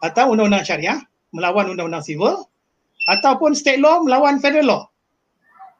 atau 0.00 0.32
undang-undang 0.32 0.64
syariah 0.64 0.98
melawan 1.30 1.70
undang-undang 1.70 2.04
sivil 2.04 2.48
ataupun 3.08 3.56
state 3.56 3.80
law 3.80 4.02
melawan 4.04 4.42
federal 4.42 4.66
law. 4.66 4.82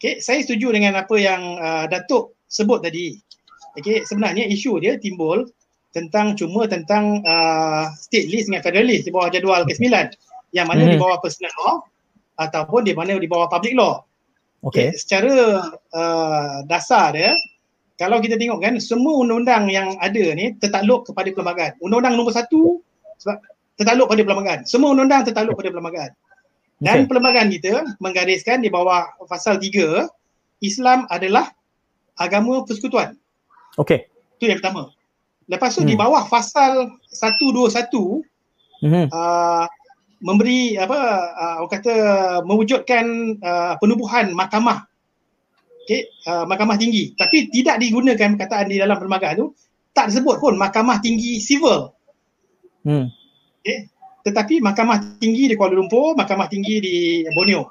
Okay, 0.00 0.16
saya 0.16 0.40
setuju 0.40 0.72
dengan 0.72 0.96
apa 0.96 1.12
yang 1.20 1.60
uh, 1.60 1.84
Datuk 1.84 2.32
sebut 2.48 2.80
tadi. 2.80 3.20
Okay, 3.76 4.00
sebenarnya 4.08 4.48
isu 4.48 4.80
dia 4.80 4.96
timbul 4.96 5.44
tentang 5.92 6.38
cuma 6.38 6.64
tentang 6.70 7.20
uh, 7.26 7.90
state 7.98 8.30
list 8.32 8.48
dengan 8.48 8.64
federal 8.64 8.86
list 8.88 9.04
di 9.04 9.12
bawah 9.12 9.28
jadual 9.28 9.66
ke-9 9.68 9.90
yang 10.56 10.66
mana 10.70 10.86
hmm. 10.86 10.92
di 10.94 10.98
bawah 10.98 11.18
personal 11.20 11.52
law 11.60 11.74
ataupun 12.40 12.88
di 12.88 12.96
mana 12.96 13.18
di 13.20 13.28
bawah 13.28 13.50
public 13.50 13.76
law. 13.76 14.00
Okay. 14.64 14.88
okay 14.92 14.96
secara 14.96 15.34
uh, 15.92 16.64
dasar 16.64 17.12
dia 17.12 17.32
kalau 18.00 18.16
kita 18.24 18.40
tengok 18.40 18.64
kan 18.64 18.80
semua 18.80 19.20
undang-undang 19.20 19.68
yang 19.68 19.92
ada 20.00 20.32
ni 20.32 20.56
tertakluk 20.56 21.04
kepada 21.04 21.28
perlembagaan. 21.36 21.76
Undang-undang 21.84 22.16
nombor 22.16 22.32
satu 22.32 22.80
sebab 23.20 23.36
tertakluk 23.80 24.12
pada 24.12 24.20
perlembagaan. 24.20 24.60
Semua 24.68 24.92
undang-undang 24.92 25.24
tertakluk 25.24 25.56
pada 25.56 25.72
perlembagaan. 25.72 26.12
Dan 26.80 27.04
okay. 27.04 27.06
perlembagaan 27.08 27.48
kita 27.48 27.72
menggariskan 28.00 28.60
di 28.60 28.68
bawah 28.68 29.08
pasal 29.24 29.56
3, 29.56 30.04
Islam 30.60 31.08
adalah 31.08 31.48
agama 32.20 32.60
persekutuan. 32.68 33.16
Okey. 33.80 34.04
Itu 34.36 34.52
yang 34.52 34.60
pertama. 34.60 34.92
Lepas 35.48 35.74
tu 35.76 35.82
hmm. 35.82 35.90
di 35.90 35.96
bawah 35.96 36.28
pasal 36.28 36.92
121 37.08 38.22
hmm. 38.84 39.06
uh, 39.10 39.64
memberi 40.20 40.76
apa 40.76 41.00
uh, 41.32 41.56
orang 41.64 41.72
kata 41.72 41.94
mewujudkan 42.44 43.04
uh, 43.40 43.74
penubuhan 43.80 44.32
mahkamah 44.36 44.84
okey 45.88 46.06
uh, 46.28 46.44
mahkamah 46.44 46.76
tinggi 46.76 47.16
tapi 47.16 47.48
tidak 47.48 47.80
digunakan 47.80 48.36
perkataan 48.36 48.68
di 48.68 48.76
dalam 48.76 49.00
perlembagaan 49.00 49.40
tu 49.40 49.46
tak 49.96 50.12
disebut 50.12 50.36
pun 50.38 50.54
mahkamah 50.60 51.00
tinggi 51.00 51.40
civil 51.40 51.96
hmm. 52.84 53.08
Okay. 53.60 53.92
Tetapi 54.20 54.60
mahkamah 54.60 55.20
tinggi 55.20 55.48
di 55.48 55.54
Kuala 55.56 55.76
Lumpur, 55.76 56.12
mahkamah 56.16 56.48
tinggi 56.48 56.76
di 56.80 56.96
Borneo. 57.32 57.68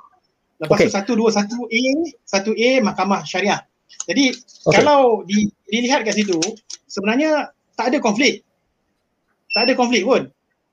Lepas 0.60 0.78
okay. 0.82 0.88
tu 0.90 0.94
satu 0.94 1.12
dua 1.14 1.30
satu 1.30 1.70
A, 1.70 1.82
satu 2.26 2.52
A 2.58 2.70
mahkamah 2.82 3.22
syariah. 3.26 3.62
Jadi 4.10 4.34
okay. 4.66 4.82
kalau 4.82 5.22
di, 5.26 5.50
dilihat 5.70 6.06
kat 6.06 6.18
situ, 6.18 6.38
sebenarnya 6.90 7.54
tak 7.78 7.94
ada 7.94 7.98
konflik. 8.02 8.42
Tak 9.54 9.70
ada 9.70 9.74
konflik 9.78 10.06
pun. 10.06 10.30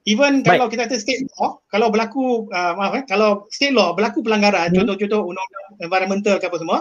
Even 0.07 0.41
Baik. 0.41 0.63
kalau 0.63 0.67
kita 0.71 0.87
kata 0.87 0.97
state 1.03 1.27
law, 1.35 1.59
kalau 1.67 1.91
berlaku, 1.91 2.47
uh, 2.55 2.73
maaf 2.79 2.95
eh, 3.03 3.05
kalau 3.11 3.51
state 3.51 3.75
law 3.75 3.91
berlaku 3.91 4.23
pelanggaran, 4.23 4.71
hmm. 4.71 4.77
contoh-contoh 4.85 5.21
undang-undang 5.35 5.67
environmental 5.83 6.35
ke 6.39 6.47
apa 6.47 6.57
semua, 6.63 6.79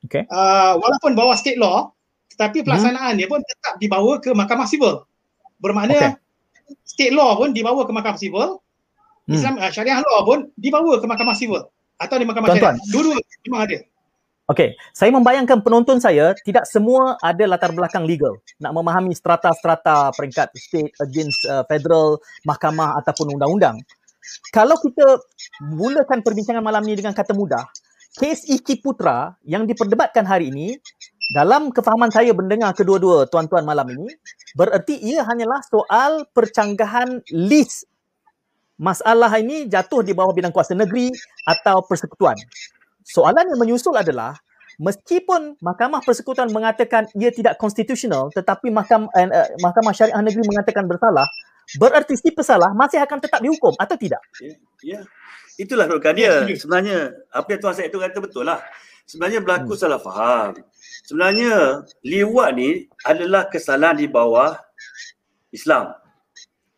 okay. 0.00 0.24
uh, 0.32 0.80
walaupun 0.80 1.12
bawah 1.12 1.36
state 1.36 1.60
law, 1.60 1.92
tetapi 2.32 2.64
pelaksanaan 2.64 3.14
hmm. 3.14 3.18
dia 3.20 3.28
pun 3.28 3.44
tetap 3.44 3.76
dibawa 3.76 4.16
ke 4.16 4.32
mahkamah 4.32 4.64
sivil. 4.64 5.04
Bermakna 5.60 5.92
okay 5.92 6.12
state 6.84 7.14
law 7.14 7.36
pun 7.38 7.52
dibawa 7.54 7.84
ke 7.84 7.92
mahkamah 7.92 8.18
sivil, 8.20 8.58
hmm. 9.28 9.34
Islam 9.34 9.54
uh, 9.60 9.70
syariah 9.70 10.00
law 10.02 10.24
pun 10.24 10.48
dibawa 10.58 10.98
ke 10.98 11.06
mahkamah 11.06 11.36
sivil 11.36 11.62
atau 11.98 12.16
di 12.16 12.24
mahkamah 12.26 12.48
Tuan-tuan. 12.54 12.76
syariah. 12.78 12.90
Dua-dua 12.92 13.16
memang 13.46 13.62
ada. 13.68 13.78
Okey, 14.48 14.72
saya 14.96 15.12
membayangkan 15.12 15.60
penonton 15.60 16.00
saya 16.00 16.32
tidak 16.40 16.64
semua 16.64 17.20
ada 17.20 17.44
latar 17.44 17.68
belakang 17.68 18.08
legal 18.08 18.40
nak 18.56 18.72
memahami 18.72 19.12
strata-strata 19.12 20.08
peringkat 20.16 20.48
state 20.56 20.88
against 21.04 21.44
uh, 21.44 21.68
federal, 21.68 22.16
mahkamah 22.48 22.96
ataupun 23.04 23.36
undang-undang. 23.36 23.76
Kalau 24.48 24.80
kita 24.80 25.20
mulakan 25.68 26.24
perbincangan 26.24 26.64
malam 26.64 26.80
ni 26.80 26.96
dengan 26.96 27.12
kata 27.12 27.36
mudah, 27.36 27.60
kes 28.16 28.48
Iki 28.48 28.80
Putra 28.80 29.36
yang 29.44 29.68
diperdebatkan 29.68 30.24
hari 30.24 30.48
ini 30.48 30.80
dalam 31.28 31.68
kefahaman 31.68 32.08
saya 32.08 32.32
mendengar 32.32 32.72
kedua-dua 32.72 33.28
tuan-tuan 33.28 33.60
malam 33.68 33.84
ini, 33.92 34.08
bererti 34.56 34.96
ia 34.96 35.20
hanyalah 35.28 35.60
soal 35.68 36.24
percanggahan 36.32 37.20
list 37.28 37.84
masalah 38.80 39.28
ini 39.36 39.68
jatuh 39.68 40.00
di 40.00 40.16
bawah 40.16 40.32
bidang 40.32 40.54
kuasa 40.54 40.72
negeri 40.72 41.12
atau 41.44 41.84
persekutuan. 41.84 42.38
Soalan 43.04 43.44
yang 43.44 43.60
menyusul 43.60 43.92
adalah 43.98 44.38
meskipun 44.78 45.58
Mahkamah 45.58 46.00
Persekutuan 46.06 46.54
mengatakan 46.54 47.10
ia 47.18 47.34
tidak 47.34 47.58
konstitusional 47.58 48.30
tetapi 48.30 48.70
Mahkamah, 48.70 49.10
eh, 49.18 49.26
eh, 49.26 49.48
Mahkamah 49.58 49.92
Syariah 49.92 50.22
Negeri 50.22 50.46
mengatakan 50.46 50.86
bersalah, 50.86 51.26
bererti 51.76 52.14
si 52.14 52.30
pesalah 52.30 52.70
masih 52.72 53.02
akan 53.02 53.18
tetap 53.18 53.42
dihukum 53.42 53.74
atau 53.76 53.96
tidak? 53.98 54.22
Ya, 54.38 54.54
ya. 54.80 55.00
itulah 55.58 55.90
rukan 55.90 56.14
dia. 56.14 56.46
Ya, 56.46 56.54
sebenarnya 56.54 56.98
apa 57.34 57.48
yang 57.52 57.60
Tuan 57.60 57.74
Syed 57.74 57.90
itu 57.90 57.98
kata 57.98 58.18
betul 58.22 58.46
lah. 58.46 58.62
Sebenarnya 59.08 59.40
berlaku 59.40 59.72
hmm. 59.74 59.80
salah 59.80 59.98
faham 59.98 60.52
sebenarnya 61.08 61.88
liwat 62.04 62.52
ni 62.52 62.84
adalah 63.08 63.48
kesalahan 63.48 63.96
di 63.96 64.04
bawah 64.04 64.60
Islam. 65.48 65.96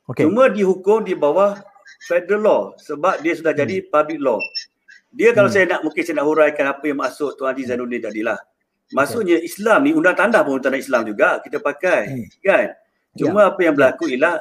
Okay. 0.06 0.22
Cuma 0.22 0.46
dihukum 0.46 1.02
di 1.02 1.18
bawah 1.18 1.58
federal 2.06 2.42
law 2.42 2.62
sebab 2.78 3.18
dia 3.26 3.34
sudah 3.34 3.50
hmm. 3.50 3.62
jadi 3.66 3.76
public 3.90 4.18
law. 4.22 4.38
Dia 5.10 5.34
kalau 5.34 5.50
hmm. 5.50 5.54
saya 5.58 5.64
nak 5.66 5.80
mungkin 5.82 6.02
saya 6.06 6.22
nak 6.22 6.26
huraikan 6.30 6.66
apa 6.70 6.84
yang 6.86 7.02
maksud 7.02 7.34
Tuan 7.34 7.50
Haji 7.50 7.66
Zainuddin 7.66 7.98
tadi 7.98 8.22
lah. 8.22 8.38
Maksudnya 8.94 9.38
okay. 9.42 9.50
Islam 9.50 9.78
ni 9.82 9.90
undang 9.94 10.14
tanda 10.14 10.46
pun 10.46 10.62
undang 10.62 10.78
Islam 10.78 11.02
juga 11.02 11.42
kita 11.42 11.58
pakai 11.58 12.00
hmm. 12.06 12.26
kan. 12.46 12.66
Cuma 13.18 13.42
ya. 13.42 13.50
apa 13.50 13.60
yang 13.66 13.74
berlaku 13.74 14.06
ialah 14.14 14.38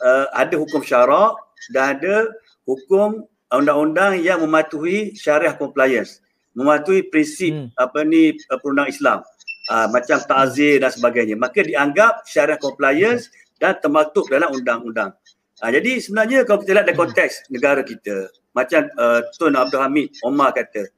uh, 0.00 0.26
ada 0.32 0.54
hukum 0.56 0.80
syarak 0.80 1.36
dan 1.76 2.00
ada 2.00 2.32
hukum 2.64 3.28
undang-undang 3.52 4.16
yang 4.24 4.40
mematuhi 4.40 5.12
syariah 5.12 5.52
compliance 5.52 6.24
mematuhi 6.56 7.04
prinsip 7.06 7.52
hmm. 7.52 7.68
apa 7.76 8.02
ni 8.02 8.32
uh, 8.48 8.58
perundang 8.58 8.88
Islam 8.88 9.20
uh, 9.68 9.86
macam 9.92 10.16
ta'zir 10.24 10.80
dan 10.80 10.90
sebagainya 10.90 11.36
maka 11.36 11.60
dianggap 11.60 12.24
syariah 12.24 12.56
compliance 12.56 13.28
dan 13.60 13.76
termaktub 13.78 14.24
dalam 14.32 14.48
undang-undang 14.56 15.12
uh, 15.60 15.70
jadi 15.70 16.00
sebenarnya 16.00 16.48
kalau 16.48 16.64
kita 16.64 16.72
lihat 16.80 16.86
dari 16.88 16.96
hmm. 16.96 17.04
konteks 17.04 17.32
negara 17.52 17.84
kita 17.84 18.32
macam 18.56 18.88
uh, 18.96 19.20
Tun 19.36 19.52
Abdul 19.52 19.84
Hamid 19.84 20.08
Omar 20.24 20.56
kata 20.56 20.88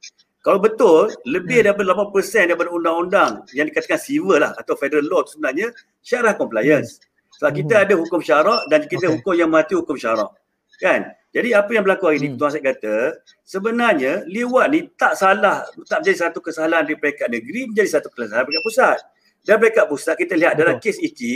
kalau 0.47 0.62
betul 0.62 1.11
lebih 1.27 1.66
hmm. 1.66 1.75
daripada 1.75 2.07
80% 2.07 2.49
daripada 2.55 2.71
undang-undang 2.71 3.33
yang 3.51 3.66
dikatakan 3.66 3.99
civil 3.99 4.38
lah 4.38 4.55
atau 4.55 4.79
federal 4.79 5.05
law 5.11 5.27
sebenarnya 5.27 5.75
syariah 6.07 6.38
compliance 6.38 7.03
sebab 7.35 7.51
kita 7.51 7.75
hmm. 7.75 7.85
ada 7.85 7.94
hukum 7.99 8.21
syarak 8.23 8.61
dan 8.71 8.87
kita 8.87 9.11
okay. 9.11 9.14
hukum 9.18 9.35
yang 9.35 9.51
mati 9.51 9.75
hukum 9.75 9.99
syarak 9.99 10.31
kan 10.80 11.18
jadi 11.28 11.52
apa 11.60 11.70
yang 11.76 11.84
berlaku 11.84 12.08
hari 12.08 12.18
ini, 12.24 12.28
hmm. 12.32 12.38
Tuan 12.40 12.50
saya 12.56 12.64
kata, 12.64 12.96
sebenarnya 13.44 14.24
liwat 14.24 14.66
ni 14.72 14.88
tak 14.96 15.12
salah, 15.12 15.60
tak 15.84 16.00
menjadi 16.00 16.28
satu 16.28 16.40
kesalahan 16.40 16.88
di 16.88 16.96
peringkat 16.96 17.28
negeri, 17.28 17.68
menjadi 17.68 18.00
satu 18.00 18.08
kesalahan 18.08 18.48
peringkat 18.48 18.64
pusat. 18.64 18.98
Dan 19.44 19.56
peringkat 19.60 19.86
pusat 19.92 20.14
kita 20.16 20.34
lihat 20.40 20.56
Betul. 20.56 20.64
dalam 20.64 20.76
kes 20.80 20.96
Iki, 20.96 21.34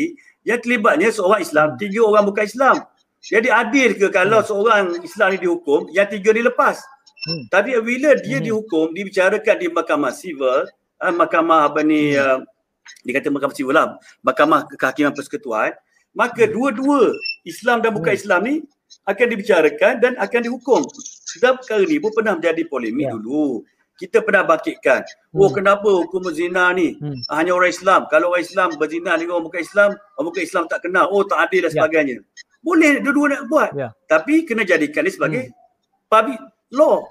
yang 0.48 0.58
terlibatnya 0.64 1.12
seorang 1.12 1.44
Islam, 1.44 1.68
tiga 1.76 2.00
orang 2.08 2.24
bukan 2.24 2.44
Islam. 2.48 2.76
Jadi 3.22 3.48
adil 3.52 3.90
ke 4.00 4.06
kalau 4.08 4.40
hmm. 4.40 4.48
seorang 4.48 4.84
Islam 5.04 5.28
ni 5.36 5.38
dihukum, 5.44 5.80
yang 5.92 6.08
tiga 6.08 6.30
ni 6.32 6.40
lepas? 6.40 6.80
Hmm. 7.28 7.42
Tapi 7.52 7.76
bila 7.84 8.16
dia 8.16 8.40
hmm. 8.40 8.46
dihukum, 8.48 8.96
dibicarakan 8.96 9.56
di 9.60 9.66
mahkamah 9.68 10.12
sivil, 10.16 10.72
eh, 11.04 11.12
mahkamah 11.12 11.68
apa 11.68 11.84
ni, 11.84 12.16
hmm. 12.16 12.18
uh, 12.18 12.38
dikata 13.04 13.28
mahkamah 13.28 13.54
sivil 13.54 13.76
lah, 13.76 14.00
mahkamah 14.24 14.66
kehakiman 14.72 15.12
persekutuan, 15.12 15.76
maka 16.16 16.48
hmm. 16.48 16.52
dua-dua 16.56 17.12
Islam 17.44 17.84
dan 17.84 17.92
bukan 17.92 18.16
hmm. 18.16 18.20
Islam 18.24 18.40
ni 18.42 18.54
akan 19.06 19.26
dibicarakan 19.34 19.92
dan 19.98 20.12
akan 20.18 20.40
dihukum. 20.46 20.82
Sebab 21.36 21.62
perkara 21.62 21.82
ni 21.82 21.98
pun 21.98 22.12
pernah 22.14 22.38
menjadi 22.38 22.62
polemik 22.66 23.08
ya. 23.08 23.14
dulu. 23.18 23.66
Kita 23.92 24.18
pernah 24.24 24.42
bangkitkan, 24.42 25.04
oh 25.36 25.46
hmm. 25.46 25.54
kenapa 25.62 25.86
hukum 25.86 26.26
zina 26.34 26.74
ni 26.74 26.98
hmm. 26.98 27.22
hanya 27.30 27.54
orang 27.54 27.70
Islam. 27.70 28.10
Kalau 28.10 28.34
orang 28.34 28.42
Islam 28.42 28.68
berzina 28.74 29.14
dengan 29.14 29.38
orang 29.38 29.46
bukan 29.46 29.62
Islam, 29.62 29.94
orang 30.18 30.26
bukan 30.32 30.42
Islam 30.42 30.64
tak 30.66 30.80
kenal. 30.82 31.06
Oh 31.12 31.22
tak 31.22 31.38
adil 31.46 31.68
dan 31.68 31.70
ya. 31.70 31.76
sebagainya. 31.78 32.16
Boleh 32.66 32.98
dua-dua 32.98 33.26
nak 33.30 33.42
buat. 33.46 33.70
Ya. 33.78 33.94
Tapi 34.10 34.42
kena 34.42 34.66
jadikan 34.66 35.06
ni 35.06 35.12
sebagai 35.12 35.42
hmm. 35.46 35.54
public 36.10 36.40
law 36.74 37.06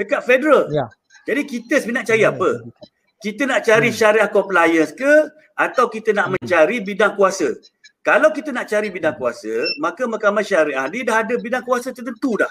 dekat 0.00 0.20
federal. 0.24 0.64
Ya. 0.72 0.88
Jadi 1.28 1.42
kita 1.44 1.74
sebenarnya 1.82 1.98
nak 2.00 2.08
cari 2.08 2.22
ya. 2.24 2.30
apa? 2.32 2.50
Kita 3.20 3.42
nak 3.44 3.60
cari 3.60 3.88
hmm. 3.92 3.98
syariah 4.00 4.30
compliance 4.32 4.92
ke 4.96 5.12
atau 5.60 5.84
kita 5.92 6.16
nak 6.16 6.26
hmm. 6.30 6.34
mencari 6.40 6.76
bidang 6.80 7.12
kuasa? 7.20 7.52
Kalau 8.00 8.32
kita 8.32 8.48
nak 8.48 8.64
cari 8.64 8.88
bidang 8.88 9.16
kuasa, 9.20 9.76
maka 9.76 10.08
mahkamah 10.08 10.40
syariah 10.40 10.88
ni 10.88 11.04
dah 11.04 11.20
ada 11.20 11.36
bidang 11.36 11.60
kuasa 11.60 11.92
tertentu 11.92 12.40
dah. 12.40 12.48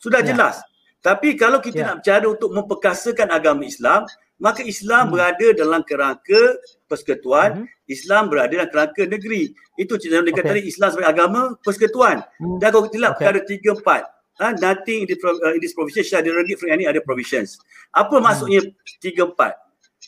Sudah 0.00 0.24
ya. 0.24 0.32
jelas. 0.32 0.64
Tapi 1.04 1.36
kalau 1.36 1.60
kita 1.60 1.80
ya. 1.82 1.86
nak 1.92 1.98
cari 2.00 2.26
untuk 2.30 2.50
memperkasakan 2.56 3.28
agama 3.28 3.68
Islam, 3.68 4.08
maka 4.40 4.64
Islam 4.64 5.06
hmm. 5.06 5.12
berada 5.12 5.46
dalam 5.54 5.80
kerangka 5.84 6.42
persekutuan, 6.88 7.62
hmm. 7.62 7.66
Islam 7.86 8.32
berada 8.32 8.54
dalam 8.54 8.70
kerangka 8.72 9.02
negeri. 9.04 9.52
Itu 9.76 10.00
cerita 10.00 10.24
okay. 10.24 10.34
kata 10.40 10.62
Islam 10.62 10.88
sebagai 10.90 11.10
agama 11.14 11.40
persekutuan. 11.60 12.24
Hmm. 12.40 12.56
Dan 12.56 12.68
kalau 12.72 12.84
kita 12.88 12.96
lihat 12.96 13.14
okay. 13.14 13.28
perkara 13.28 13.38
3 13.44 14.40
4, 14.40 14.40
ha, 14.40 14.46
nothing 14.56 15.04
in, 15.04 15.08
the, 15.10 15.16
uh, 15.20 15.52
in 15.52 15.60
this 15.60 15.76
provision 15.76 16.02
shall 16.02 16.24
derogate 16.24 16.56
from 16.56 16.72
any 16.72 16.88
other 16.88 17.04
provisions. 17.04 17.60
Apa 17.92 18.16
hmm. 18.16 18.24
maksudnya 18.24 18.60
3 19.04 19.36
4? 19.36 19.36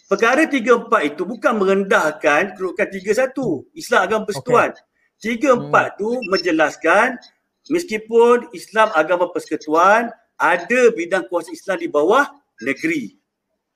Perkara 0.05 0.45
3 0.45 0.61
4 0.61 1.11
itu 1.17 1.23
bukan 1.25 1.57
merendahkan 1.57 2.53
kedudukan 2.53 2.89
3 2.93 3.33
1. 3.33 3.73
Islam 3.73 4.01
agama 4.05 4.23
persekutuan. 4.29 4.71
Okay. 5.17 5.41
3 5.41 5.73
4 5.73 5.73
hmm. 5.73 5.89
tu 5.97 6.11
menjelaskan 6.29 7.17
meskipun 7.73 8.53
Islam 8.53 8.93
agama 8.93 9.33
persekutuan 9.33 10.13
ada 10.37 10.81
bidang 10.93 11.25
kuasa 11.33 11.49
Islam 11.57 11.81
di 11.81 11.89
bawah 11.89 12.29
negeri. 12.61 13.17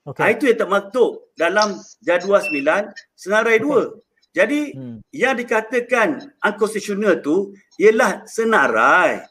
Okay. 0.05 0.37
Itu 0.37 0.53
yang 0.53 0.61
tak 0.61 0.69
maktub 0.69 1.33
dalam 1.33 1.81
jadual 2.05 2.45
9 2.45 2.93
senarai 3.17 3.57
2. 3.65 3.65
Okay. 3.65 3.89
Jadi 4.37 4.61
hmm. 4.77 4.99
yang 5.17 5.33
dikatakan 5.33 6.29
unconstitutional 6.45 7.25
tu 7.25 7.57
ialah 7.81 8.29
senarai. 8.29 9.25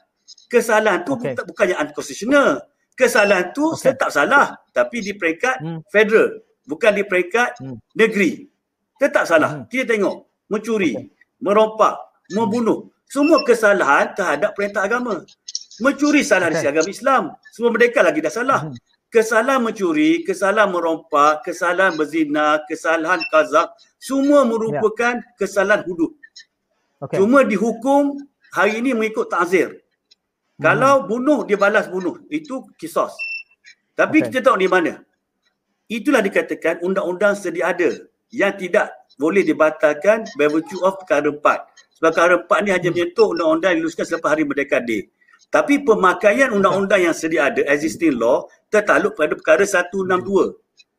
Kesalahan 0.50 1.06
tu 1.06 1.14
okay. 1.14 1.38
bukannya 1.46 1.78
unconstitutional. 1.78 2.58
Kesalahan 2.98 3.54
tu 3.54 3.70
okay. 3.70 3.94
tetap 3.94 4.10
salah 4.10 4.58
tapi 4.74 4.98
di 4.98 5.14
peringkat 5.14 5.62
hmm. 5.62 5.80
federal 5.94 6.47
bukan 6.68 6.92
di 6.92 7.02
peringkat 7.08 7.64
hmm. 7.64 7.80
negeri. 7.96 8.44
Tetap 9.00 9.24
salah. 9.24 9.50
Hmm. 9.56 9.64
Kita 9.72 9.96
tengok 9.96 10.28
mencuri, 10.52 10.92
okay. 10.92 11.08
merompak, 11.40 11.96
membunuh. 12.36 12.92
Semua 13.08 13.40
kesalahan 13.40 14.12
terhadap 14.12 14.52
perintah 14.52 14.84
agama. 14.84 15.24
Mencuri 15.80 16.20
salah 16.20 16.52
okay. 16.52 16.60
di 16.60 16.68
agama 16.68 16.88
Islam. 16.92 17.22
Semua 17.56 17.72
merdeka 17.72 18.04
lagi 18.04 18.20
dah 18.20 18.32
salah. 18.32 18.68
Hmm. 18.68 18.76
Kesalahan 19.08 19.64
mencuri, 19.64 20.20
kesalahan 20.20 20.68
merompak, 20.68 21.40
kesalahan 21.40 21.96
berzina, 21.96 22.60
kesalahan 22.68 23.24
kazak, 23.32 23.72
semua 23.96 24.44
merupakan 24.44 25.16
yeah. 25.16 25.34
kesalahan 25.40 25.80
hudud. 25.88 26.12
Okay. 27.00 27.16
Cuma 27.16 27.40
dihukum 27.48 28.20
hari 28.52 28.84
ini 28.84 28.92
mengikut 28.92 29.32
ta'zir. 29.32 29.80
Hmm. 30.60 30.60
Kalau 30.60 31.08
bunuh, 31.08 31.48
dia 31.48 31.56
balas 31.56 31.88
bunuh. 31.88 32.20
Itu 32.28 32.68
kisos. 32.76 33.16
Tapi 33.96 34.20
okay. 34.20 34.28
kita 34.28 34.52
tahu 34.52 34.60
di 34.60 34.68
mana. 34.68 35.00
Itulah 35.88 36.20
dikatakan 36.20 36.84
undang-undang 36.84 37.32
sedia 37.32 37.72
ada 37.72 37.88
yang 38.28 38.52
tidak 38.60 38.92
boleh 39.16 39.40
dibatalkan 39.40 40.28
by 40.36 40.46
virtue 40.52 40.78
of 40.84 41.00
perkara 41.00 41.32
empat. 41.32 41.64
Sebab 41.96 42.10
perkara 42.12 42.34
empat 42.44 42.58
ni 42.62 42.70
hanya 42.70 42.88
menyentuh 42.92 43.32
undang-undang 43.32 43.74
yang 43.74 43.78
diluluskan 43.82 44.04
selepas 44.04 44.36
hari 44.36 44.44
Merdeka 44.44 44.78
Day. 44.84 45.08
Tapi 45.48 45.80
pemakaian 45.80 46.52
undang-undang 46.52 47.08
yang 47.08 47.16
sedia 47.16 47.48
ada, 47.48 47.64
existing 47.72 48.20
law, 48.20 48.44
tertakluk 48.68 49.16
pada 49.16 49.32
perkara 49.32 49.64
162. 49.64 50.52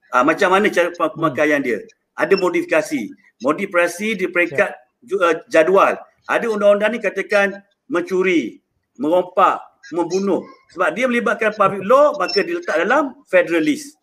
Ah, 0.10 0.26
macam 0.26 0.50
mana 0.58 0.74
cara 0.74 0.90
pemakaian 0.90 1.62
dia? 1.62 1.86
Ada 2.18 2.34
modifikasi. 2.34 3.14
Modifikasi 3.46 4.08
di 4.18 4.26
peringkat 4.26 4.74
uh, 5.22 5.36
jadual. 5.54 6.02
Ada 6.26 6.50
undang-undang 6.50 6.98
ni 6.98 7.00
katakan 7.00 7.62
mencuri, 7.86 8.58
merompak, 8.98 9.62
membunuh. 9.94 10.42
Sebab 10.74 10.98
dia 10.98 11.06
melibatkan 11.06 11.54
public 11.54 11.86
law, 11.86 12.18
maka 12.18 12.42
diletak 12.42 12.84
dalam 12.84 13.22
federalist. 13.30 13.96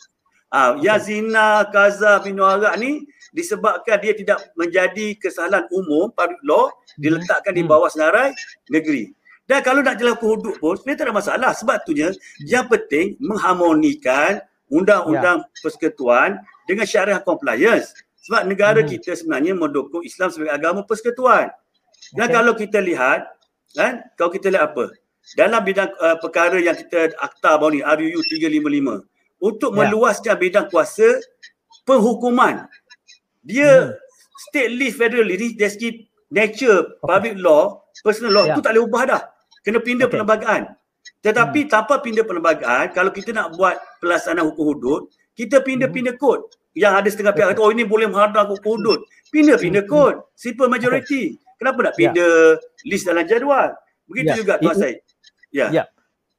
Okay. 0.57 0.89
yang 0.89 1.01
zina, 1.01 1.69
kaza, 1.69 2.25
minum 2.25 2.49
arak 2.49 2.75
ni 2.81 3.05
disebabkan 3.37 4.01
dia 4.01 4.17
tidak 4.17 4.39
menjadi 4.57 5.13
kesalahan 5.21 5.69
umum 5.69 6.09
public 6.09 6.41
law 6.41 6.73
diletakkan 6.97 7.53
di 7.53 7.63
hmm. 7.63 7.71
bawah 7.71 7.93
senarai 7.93 8.33
negeri. 8.73 9.13
Dan 9.47 9.63
kalau 9.63 9.85
nak 9.85 9.95
jelas 10.01 10.19
hudud 10.19 10.59
pun 10.59 10.75
sebenarnya 10.75 10.99
tak 10.99 11.07
ada 11.07 11.15
masalah. 11.15 11.51
Sebab 11.55 11.77
itunya 11.87 12.11
yang 12.43 12.67
penting 12.67 13.15
mengharmonikan 13.23 14.43
undang-undang 14.67 15.47
ya. 15.47 15.61
persekutuan 15.63 16.43
dengan 16.67 16.83
syariah 16.83 17.23
compliance. 17.23 17.95
Sebab 18.27 18.43
negara 18.43 18.83
hmm. 18.83 18.91
kita 18.91 19.15
sebenarnya 19.15 19.55
mendukung 19.55 20.03
Islam 20.03 20.35
sebagai 20.35 20.51
agama 20.51 20.83
persekutuan. 20.83 21.55
Dan 22.11 22.27
okay. 22.27 22.35
kalau 22.35 22.53
kita 22.59 22.79
lihat, 22.83 23.31
kan, 23.71 24.03
kalau 24.19 24.31
kita 24.35 24.51
lihat 24.51 24.75
apa? 24.75 24.91
Dalam 25.39 25.63
bidang 25.63 25.91
uh, 25.99 26.19
perkara 26.19 26.59
yang 26.59 26.75
kita 26.75 27.15
akta 27.19 27.55
baru 27.59 27.79
ni, 27.79 27.81
RUU 27.83 28.19
355, 28.19 29.07
untuk 29.47 29.71
ya. 29.71 29.87
meluaskan 29.87 30.35
bidang 30.35 30.67
kuasa 30.67 31.23
penghukuman. 31.87 32.67
Dia 33.47 33.95
hmm. 33.95 33.95
state 34.51 34.71
list 34.75 34.99
federal 34.99 35.31
list, 35.31 35.55
dari 35.55 36.11
nature, 36.35 36.99
okay. 36.99 37.07
public 37.07 37.35
law, 37.39 37.87
personal 38.03 38.33
law, 38.35 38.45
ya. 38.51 38.59
tu 38.59 38.61
tak 38.67 38.75
boleh 38.75 38.85
ubah 38.91 39.03
dah 39.07 39.23
kena 39.63 39.79
pindah 39.79 40.07
okay. 40.11 40.19
perlembagaan. 40.19 40.63
Tetapi 41.23 41.61
hmm. 41.67 41.71
tanpa 41.71 41.95
pindah 42.03 42.27
perlembagaan, 42.27 42.91
kalau 42.91 43.15
kita 43.15 43.31
nak 43.31 43.55
buat 43.55 43.79
pelaksanaan 44.03 44.47
hukum 44.51 44.75
hudud, 44.75 45.01
kita 45.39 45.63
pindah-pindah 45.63 46.19
hmm. 46.19 46.23
kod. 46.23 46.51
Yang 46.77 46.93
ada 46.93 47.09
setengah 47.09 47.33
pihak 47.33 47.49
kata, 47.55 47.61
oh 47.63 47.73
ini 47.73 47.87
boleh 47.87 48.11
menghadap 48.11 48.51
hukum 48.51 48.79
hudud. 48.79 49.01
Pindah-pindah 49.31 49.87
hmm. 49.87 49.91
kod. 49.91 50.15
Simple 50.35 50.71
majority. 50.71 51.39
Kenapa 51.57 51.79
nak 51.89 51.95
ya. 51.97 51.99
pindah 51.99 52.35
yeah. 52.59 52.89
list 52.91 53.05
dalam 53.09 53.25
jadual? 53.25 53.75
Begitu 54.07 54.31
yeah. 54.31 54.39
juga 54.39 54.53
Tuan 54.61 54.77
Syed. 54.77 54.97
Ya. 55.51 55.67
Yeah. 55.73 55.87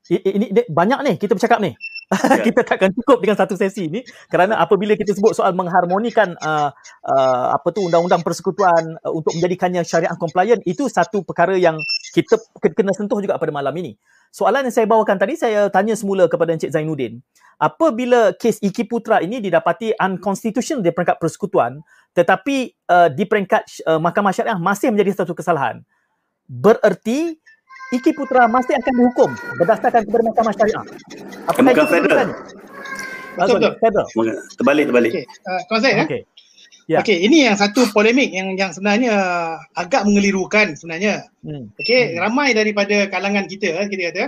Ini, 0.07 0.19
ini 0.39 0.45
banyak 0.71 0.99
ni 1.03 1.13
kita 1.19 1.35
bercakap 1.35 1.59
ni. 1.59 1.75
Kita 2.47 2.63
takkan 2.63 2.95
cukup 2.95 3.19
dengan 3.19 3.35
satu 3.35 3.59
sesi 3.59 3.91
ini 3.91 3.99
kerana 4.31 4.55
apabila 4.63 4.95
kita 4.95 5.11
sebut 5.11 5.35
soal 5.35 5.51
mengharmonikan 5.51 6.39
uh, 6.39 6.71
uh, 7.03 7.45
apa 7.51 7.67
tu 7.75 7.83
undang-undang 7.83 8.23
persekutuan 8.23 8.95
uh, 9.03 9.11
untuk 9.11 9.35
menjadikannya 9.35 9.83
syariah 9.83 10.15
compliant 10.15 10.63
itu 10.63 10.87
satu 10.87 11.27
perkara 11.27 11.59
yang 11.59 11.75
kita 12.15 12.39
kena 12.63 12.95
sentuh 12.95 13.19
juga 13.19 13.35
pada 13.35 13.51
malam 13.51 13.75
ini. 13.75 13.99
Soalan 14.31 14.67
yang 14.67 14.75
saya 14.75 14.87
bawakan 14.87 15.19
tadi 15.19 15.35
saya 15.35 15.67
tanya 15.67 15.99
semula 15.99 16.31
kepada 16.31 16.55
Encik 16.55 16.71
Zainuddin. 16.71 17.19
Apabila 17.59 18.31
kes 18.39 18.63
Iki 18.63 18.87
Putra 18.87 19.19
ini 19.19 19.43
didapati 19.43 19.91
unconstitutional 19.99 20.79
di 20.79 20.95
peringkat 20.95 21.19
persekutuan 21.19 21.83
tetapi 22.15 22.71
uh, 22.87 23.11
di 23.11 23.27
peringkat 23.27 23.83
uh, 23.83 23.99
mahkamah 23.99 24.31
syariah 24.31 24.55
masih 24.55 24.95
menjadi 24.95 25.21
satu 25.21 25.35
kesalahan. 25.35 25.83
Bererti 26.47 27.35
Iki 27.87 28.11
Putra 28.19 28.51
masih 28.51 28.75
akan 28.75 28.93
dihukum 28.99 29.29
berdasarkan 29.63 30.03
kepada 30.03 30.23
mahkamah 30.27 30.53
syariah. 30.59 30.83
Apa 31.47 31.59
Bukan 31.63 31.87
federal. 31.87 32.27
Betul, 33.37 33.57
betul. 33.63 33.73
Federal. 33.79 34.05
Terbalik, 34.59 34.85
terbalik. 34.91 35.11
Okay. 35.15 35.25
Uh, 35.47 35.61
Tuan 35.71 35.79
Zaid, 35.79 35.97
okay. 36.03 36.21
Ya. 36.87 37.03
Okey, 37.03 37.19
ini 37.19 37.43
yang 37.43 37.59
satu 37.59 37.83
polemik 37.91 38.31
yang 38.31 38.55
yang 38.55 38.71
sebenarnya 38.71 39.11
agak 39.75 40.07
mengelirukan 40.07 40.71
sebenarnya. 40.79 41.27
Hmm. 41.43 41.67
Okey, 41.83 42.15
hmm. 42.15 42.23
ramai 42.23 42.55
daripada 42.55 43.11
kalangan 43.11 43.43
kita 43.43 43.75
kita 43.91 44.03
kata 44.07 44.23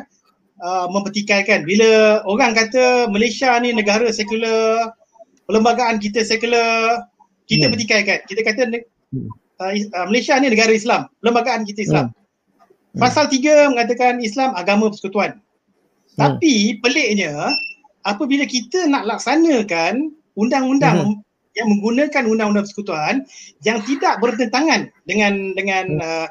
uh, 0.60 0.92
mempertikaikan 0.92 1.64
bila 1.64 2.20
orang 2.28 2.52
kata 2.52 3.08
Malaysia 3.08 3.56
ni 3.64 3.72
negara 3.72 4.12
sekular, 4.12 4.92
perlembagaan 5.48 6.04
kita 6.04 6.28
sekular, 6.28 7.08
kita 7.48 7.72
hmm. 7.72 7.72
pertikaikan. 7.72 8.18
Kita 8.28 8.42
kata 8.44 8.62
hmm. 8.68 9.32
uh, 9.64 9.72
uh, 9.96 10.06
Malaysia 10.12 10.36
ni 10.44 10.52
negara 10.52 10.76
Islam, 10.76 11.08
perlembagaan 11.24 11.64
kita 11.64 11.88
Islam. 11.88 12.12
Hmm. 12.12 12.19
Hmm. 12.94 13.00
Pasal 13.06 13.30
tiga 13.30 13.70
mengatakan 13.70 14.18
Islam 14.24 14.58
agama 14.58 14.90
persekutuan. 14.90 15.38
Hmm. 15.38 16.18
Tapi 16.18 16.80
peliknya 16.82 17.54
apabila 18.08 18.48
kita 18.48 18.88
nak 18.88 19.06
laksanakan 19.06 20.14
undang-undang 20.40 21.20
hmm. 21.20 21.22
yang 21.58 21.68
menggunakan 21.68 22.24
undang-undang 22.26 22.64
persekutuan 22.66 23.28
yang 23.68 23.84
tidak 23.84 24.18
bertentangan 24.24 24.88
dengan 25.04 25.54
dengan 25.54 25.86
hmm. 26.00 26.04
uh, 26.04 26.28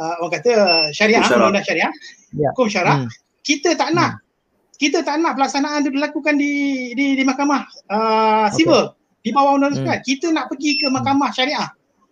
uh, 0.00 0.14
orang 0.20 0.32
kata 0.40 0.52
syariah 0.92 1.24
undang-undang 1.24 1.64
syariah 1.64 1.92
ya. 2.36 2.48
hukum 2.52 2.68
syarak 2.68 3.06
hmm. 3.06 3.10
kita 3.42 3.74
tak 3.74 3.96
nak 3.96 4.20
hmm. 4.20 4.22
kita 4.76 5.00
tak 5.02 5.16
nak 5.24 5.40
pelaksanaan 5.40 5.84
itu 5.84 5.92
dilakukan 5.96 6.34
di 6.36 6.52
di 6.92 7.16
di 7.16 7.22
mahkamah 7.24 7.64
uh, 7.88 8.46
civil 8.52 8.92
okay. 8.92 9.24
di 9.24 9.30
bawah 9.32 9.56
undang-undang 9.56 10.00
hmm. 10.00 10.06
kita 10.06 10.26
nak 10.30 10.52
pergi 10.52 10.76
ke 10.76 10.86
mahkamah 10.92 11.32
syariah 11.32 11.68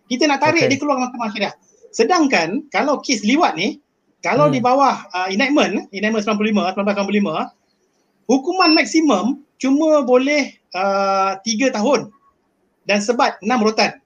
kita 0.09 0.25
nak 0.29 0.41
tarik 0.41 0.65
okay. 0.65 0.71
dia 0.73 0.79
keluar 0.81 0.97
mahkamah 0.97 1.29
syariah 1.31 1.55
sedangkan 1.95 2.65
kalau 2.73 2.99
kes 3.05 3.23
liwat 3.23 3.55
ni 3.55 3.84
kalau 4.25 4.49
hmm. 4.49 4.57
di 4.57 4.61
bawah 4.65 5.05
uh, 5.13 5.29
enactment, 5.29 5.93
enactment 5.93 6.25
95, 6.25 6.73
1995, 6.81 7.53
hukuman 8.25 8.73
maksimum 8.73 9.45
cuma 9.61 10.01
boleh 10.01 10.57
uh, 10.73 11.37
3 11.45 11.77
tahun 11.77 12.09
dan 12.89 13.05
sebat 13.05 13.37
6 13.45 13.53
rotan. 13.61 14.01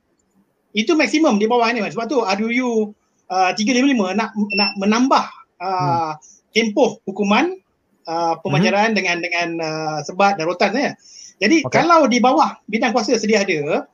Itu 0.74 0.98
maksimum 0.98 1.38
di 1.38 1.46
bawah 1.46 1.70
ni. 1.70 1.86
Sebab 1.86 2.10
tu 2.10 2.18
RUU 2.18 2.90
uh, 3.30 3.50
355 3.54 4.18
nak 4.18 4.34
nak 4.34 4.70
menambah 4.74 5.24
uh, 5.62 5.70
hmm. 5.70 6.14
tempoh 6.50 6.98
hukuman 7.06 7.54
uh, 8.10 8.42
pemanjaran 8.42 8.90
hmm. 8.90 8.96
dengan 8.98 9.16
dengan 9.22 9.48
uh, 9.62 9.98
sebat 10.02 10.34
dan 10.34 10.50
rotan 10.50 10.74
ya. 10.74 10.98
Jadi 11.38 11.62
okay. 11.62 11.70
kalau 11.70 12.10
di 12.10 12.18
bawah 12.18 12.58
bidang 12.66 12.90
kuasa 12.90 13.14
sedia 13.14 13.46
ada, 13.46 13.86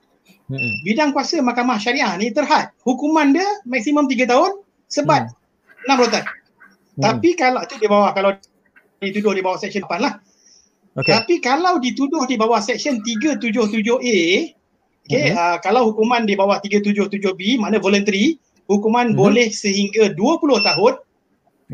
hmm. 0.48 0.72
bidang 0.88 1.12
kuasa 1.12 1.44
mahkamah 1.44 1.76
syariah 1.76 2.16
ni 2.16 2.32
terhad. 2.32 2.72
Hukuman 2.80 3.36
dia 3.36 3.44
maksimum 3.68 4.08
3 4.08 4.24
tahun, 4.24 4.64
sebat 4.88 5.28
hmm 5.28 5.43
enam 5.88 5.96
rotan. 6.00 6.24
Hmm. 6.24 7.02
Tapi 7.02 7.34
kalau 7.36 7.60
tu 7.66 7.76
di 7.78 7.88
bawah 7.88 8.10
kalau 8.14 8.36
dituduh 9.02 9.34
di 9.36 9.42
bawah 9.44 9.58
section 9.60 9.84
8 9.84 10.00
lah. 10.00 10.20
Okay. 10.94 11.10
Tapi 11.10 11.34
kalau 11.42 11.82
dituduh 11.82 12.22
di 12.30 12.38
bawah 12.38 12.62
section 12.62 13.02
377A, 13.02 14.18
okay, 15.04 15.26
hmm. 15.30 15.36
uh, 15.36 15.56
kalau 15.58 15.90
hukuman 15.90 16.22
di 16.22 16.38
bawah 16.38 16.62
377B, 16.62 17.58
mana 17.58 17.82
voluntary, 17.82 18.38
hukuman 18.70 19.12
hmm. 19.12 19.18
boleh 19.18 19.50
sehingga 19.50 20.14
20 20.14 20.62
tahun 20.62 20.92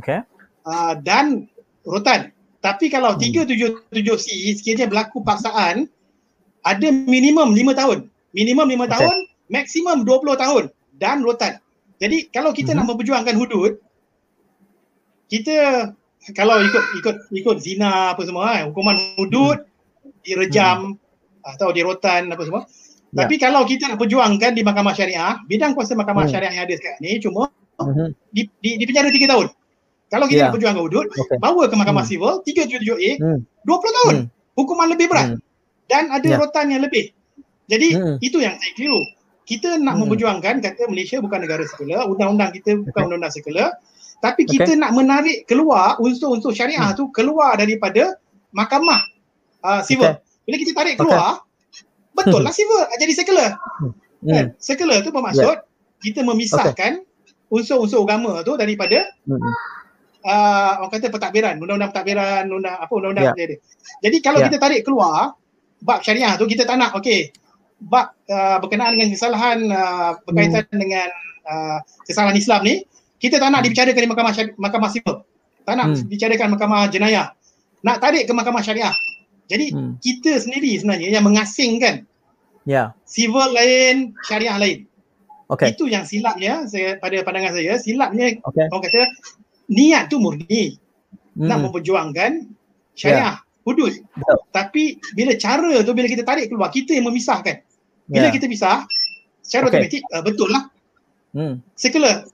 okay. 0.01 0.25
uh, 0.65 0.97
dan 1.05 1.47
rotan. 1.85 2.33
Tapi 2.65 2.89
kalau 2.89 3.17
hmm. 3.17 3.53
377C, 3.93 4.57
sekiranya 4.57 4.89
berlaku 4.89 5.21
paksaan, 5.21 5.85
ada 6.65 6.89
minimum 6.89 7.53
5 7.53 7.77
tahun. 7.77 7.99
Minimum 8.33 8.67
5 8.73 8.81
okay. 8.81 8.89
tahun, 8.97 9.17
maksimum 9.53 9.99
20 10.09 10.43
tahun 10.43 10.65
dan 10.97 11.21
rotan. 11.25 11.61
Jadi 12.01 12.33
kalau 12.33 12.57
kita 12.57 12.73
mm-hmm. 12.73 12.81
nak 12.81 12.89
memperjuangkan 12.97 13.37
hudud, 13.37 13.73
kita 15.31 15.57
kalau 16.37 16.61
ikut 16.61 16.85
ikut 17.01 17.17
ikut 17.33 17.57
zina 17.63 18.13
apa 18.13 18.23
semua 18.27 18.53
kan, 18.53 18.63
hukuman 18.75 18.97
hudud 19.17 19.65
mm-hmm. 19.65 20.21
direjam 20.27 20.99
mm-hmm. 20.99 21.51
atau 21.57 21.73
dirotan 21.73 22.29
apa 22.29 22.43
semua. 22.45 22.63
Yeah. 23.11 23.25
Tapi 23.25 23.35
kalau 23.41 23.65
kita 23.65 23.91
nak 23.91 23.99
perjuangkan 23.99 24.53
di 24.53 24.63
mahkamah 24.63 24.93
syariah, 24.93 25.41
bidang 25.49 25.73
kuasa 25.73 25.97
mahkamah 25.97 26.29
mm-hmm. 26.29 26.35
syariah 26.35 26.53
yang 26.53 26.65
ada 26.69 26.75
sekarang 26.77 27.01
ni 27.01 27.17
cuma 27.23 27.49
mm-hmm. 27.81 28.09
di, 28.35 28.43
di, 28.61 28.71
di 28.83 28.85
penjara 28.85 29.09
3 29.09 29.33
tahun. 29.33 29.47
Kalau 30.11 30.27
kita 30.27 30.37
yeah. 30.37 30.47
nak 30.51 30.55
perjuangkan 30.59 30.83
hudud, 30.83 31.07
okay. 31.07 31.39
bawa 31.39 31.71
ke 31.71 31.75
mahkamah 31.79 32.03
mm. 32.03 32.11
sivil 32.11 32.43
377A 32.43 33.11
mm. 33.23 33.39
20 33.63 33.71
tahun. 33.71 34.15
Hukuman 34.59 34.91
lebih 34.91 35.07
berat. 35.07 35.39
Mm. 35.39 35.41
Dan 35.87 36.11
ada 36.11 36.27
yeah. 36.27 36.39
rotan 36.43 36.67
yang 36.67 36.83
lebih. 36.83 37.15
Jadi 37.71 37.95
mm. 37.95 38.17
itu 38.19 38.43
yang 38.43 38.59
saya 38.59 38.75
keliru 38.75 38.99
kita 39.51 39.83
nak 39.83 39.99
hmm. 39.99 40.07
memperjuangkan 40.07 40.63
kata 40.63 40.87
Malaysia 40.87 41.19
bukan 41.19 41.43
negara 41.43 41.67
sekular, 41.67 42.07
undang-undang 42.07 42.55
kita 42.55 42.79
bukan 42.87 43.11
undang-undang 43.11 43.35
sekular, 43.35 43.75
tapi 44.21 44.45
kita 44.45 44.69
okay. 44.69 44.77
nak 44.77 44.93
menarik 44.93 45.49
keluar 45.49 45.97
unsur-unsur 45.97 46.53
syariah 46.53 46.93
hmm. 46.93 46.97
tu 46.97 47.09
keluar 47.09 47.57
daripada 47.57 48.21
mahkamah 48.53 49.01
uh, 49.65 49.81
civil. 49.81 50.13
Okay. 50.13 50.45
Bila 50.45 50.57
kita 50.61 50.73
tarik 50.77 50.95
keluar, 51.01 51.41
okay. 51.41 52.13
betul 52.13 52.41
lah 52.45 52.53
civil 52.53 52.85
jadi 53.01 53.13
sekular. 53.17 53.51
Hmm. 53.81 53.93
Kan? 54.29 54.47
Sekular 54.61 55.01
tu 55.01 55.09
bermaksud 55.09 55.57
yeah. 55.57 56.05
kita 56.05 56.21
memisahkan 56.21 57.01
okay. 57.01 57.49
unsur-unsur 57.49 58.05
agama 58.05 58.45
tu 58.45 58.61
daripada 58.61 59.09
hmm. 59.25 59.41
uh, 60.29 60.85
orang 60.85 60.93
kata 60.93 61.09
pentadbiran, 61.09 61.57
undang-undang 61.57 61.91
pentadbiran, 61.97 62.45
undang 62.53 62.77
apa 62.77 62.93
undang-undang 62.93 63.33
yeah. 63.33 63.49
dia. 63.49 63.57
Jadi 64.05 64.17
kalau 64.21 64.45
yeah. 64.45 64.53
kita 64.53 64.57
tarik 64.61 64.85
keluar 64.85 65.33
bab 65.81 66.05
syariah 66.05 66.37
tu 66.37 66.45
kita 66.45 66.69
tak 66.69 66.77
nak 66.77 66.93
okey 67.01 67.33
bab 67.81 68.13
uh, 68.29 68.61
berkenaan 68.61 69.01
dengan 69.01 69.17
kesalahan 69.17 69.59
uh, 69.73 70.21
berkaitan 70.29 70.69
hmm. 70.69 70.77
dengan 70.77 71.09
uh, 71.49 71.81
kesalahan 72.05 72.37
Islam 72.37 72.61
ni 72.69 72.85
kita 73.21 73.37
tak 73.37 73.49
nak 73.53 73.63
dibicarakan 73.63 74.01
di 74.01 74.11
mahkamah 74.11 74.33
syari- 74.33 74.57
mahkamah 74.57 74.91
sivil 74.91 75.17
tak 75.69 75.75
nak 75.77 75.87
hmm. 75.93 75.97
dibicarakan 76.09 76.49
mahkamah 76.57 76.81
jenayah 76.89 77.27
nak 77.85 77.97
tarik 78.01 78.25
ke 78.27 78.33
mahkamah 78.33 78.65
syariah 78.65 78.95
jadi 79.47 79.71
hmm. 79.71 80.01
kita 80.01 80.41
sendiri 80.41 80.81
sebenarnya 80.81 81.09
yang 81.21 81.25
mengasingkan 81.29 82.09
ya 82.65 82.73
yeah. 82.73 82.87
sivil 83.05 83.53
lain 83.53 84.17
syariah 84.25 84.57
lain 84.57 84.79
okay. 85.53 85.77
itu 85.77 85.87
yang 85.87 86.09
silapnya 86.09 86.65
saya 86.67 86.97
pada 86.97 87.21
pandangan 87.21 87.55
saya 87.55 87.77
silapnya 87.77 88.41
okay. 88.41 88.67
orang 88.73 88.85
kata 88.89 89.03
niat 89.71 90.09
tu 90.09 90.17
murni 90.19 90.81
hmm. 91.37 91.47
nak 91.47 91.69
memperjuangkan 91.69 92.49
syariah 92.97 93.37
yeah. 93.37 93.65
hudud 93.69 93.93
yeah. 93.93 94.37
tapi 94.51 94.97
bila 95.13 95.37
cara 95.37 95.85
tu 95.85 95.93
bila 95.93 96.09
kita 96.09 96.25
tarik 96.25 96.49
keluar 96.49 96.73
kita 96.73 96.97
yang 96.97 97.07
memisahkan 97.07 97.61
bila 98.11 98.27
yeah. 98.27 98.35
kita 98.35 98.47
pisah, 98.51 98.79
secara 99.47 99.71
okay. 99.71 99.87
automatik 99.87 100.03
uh, 100.11 100.23
betul 100.27 100.51
lah. 100.51 100.65
Hmm. 101.31 101.63
Sekular. 101.79 102.27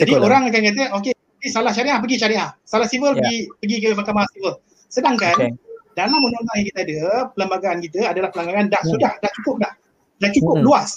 Jadi 0.00 0.12
Sekular. 0.16 0.28
orang 0.32 0.42
akan 0.48 0.60
kata, 0.72 0.84
okay, 0.96 1.12
salah 1.52 1.72
syariah, 1.76 2.00
pergi 2.00 2.16
syariah. 2.16 2.48
Salah 2.64 2.88
civil, 2.88 3.12
yeah. 3.12 3.20
pergi 3.20 3.36
pergi 3.60 3.76
ke 3.84 3.88
mahkamah 3.92 4.24
civil. 4.32 4.54
Sedangkan, 4.88 5.36
okay. 5.36 5.50
dalam 5.92 6.16
undang-undang 6.16 6.56
yang 6.56 6.66
kita 6.72 6.80
ada, 6.88 7.00
perlembagaan 7.36 7.78
kita 7.84 8.00
adalah 8.08 8.28
perlembagaan 8.32 8.66
dah 8.72 8.80
hmm. 8.80 8.92
sudah, 8.96 9.12
dah 9.20 9.30
cukup 9.36 9.56
dah. 9.60 9.72
Dah 10.20 10.30
cukup 10.32 10.56
hmm. 10.56 10.64
luas. 10.64 10.90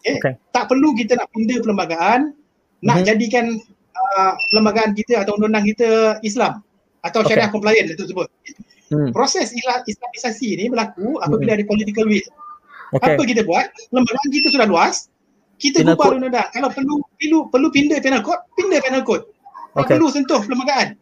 Okay. 0.00 0.16
okay. 0.16 0.32
Tak 0.50 0.64
perlu 0.72 0.96
kita 0.96 1.20
nak 1.20 1.28
pindah 1.36 1.58
perlembagaan, 1.60 2.20
nak 2.82 2.96
hmm. 3.00 3.06
jadikan 3.06 3.44
uh, 3.94 4.32
perlembagaan 4.50 4.96
kita 4.96 5.22
atau 5.22 5.36
undang-undang 5.36 5.68
kita 5.68 6.18
Islam 6.24 6.64
atau 7.02 7.20
syariah 7.26 7.50
okay. 7.50 7.54
compliant 7.54 7.86
itu 7.92 8.04
sebut. 8.08 8.28
Hmm. 8.92 9.08
Proses 9.12 9.52
Islamisasi 9.88 10.56
ini 10.56 10.64
berlaku 10.68 11.20
apabila 11.20 11.56
hmm. 11.56 11.58
ada 11.60 11.64
political 11.68 12.04
will. 12.08 12.26
Okay. 12.92 13.16
Apa 13.16 13.22
kita 13.24 13.42
buat? 13.48 13.72
Lembagaan 13.92 14.28
kita 14.28 14.48
sudah 14.52 14.68
luas. 14.68 15.08
Kita 15.62 15.86
penal 15.86 15.94
ubah 15.94 16.18
undang-undang. 16.18 16.48
Kalau 16.50 16.68
perlu 16.74 16.94
perlu 17.14 17.38
perlu 17.46 17.68
pindah 17.70 18.02
penal 18.02 18.26
code, 18.26 18.42
pindah 18.58 18.82
penal 18.82 19.06
code. 19.06 19.22
Tak 19.78 19.86
okay. 19.86 19.94
perlu 19.94 20.06
sentuh 20.10 20.42
perlembagaan. 20.42 20.98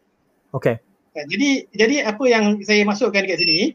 Okey. 0.53 0.77
Kan, 1.11 1.25
jadi 1.27 1.49
jadi 1.73 1.95
apa 2.05 2.23
yang 2.29 2.61
saya 2.61 2.85
masukkan 2.85 3.25
dekat 3.25 3.41
sini? 3.41 3.73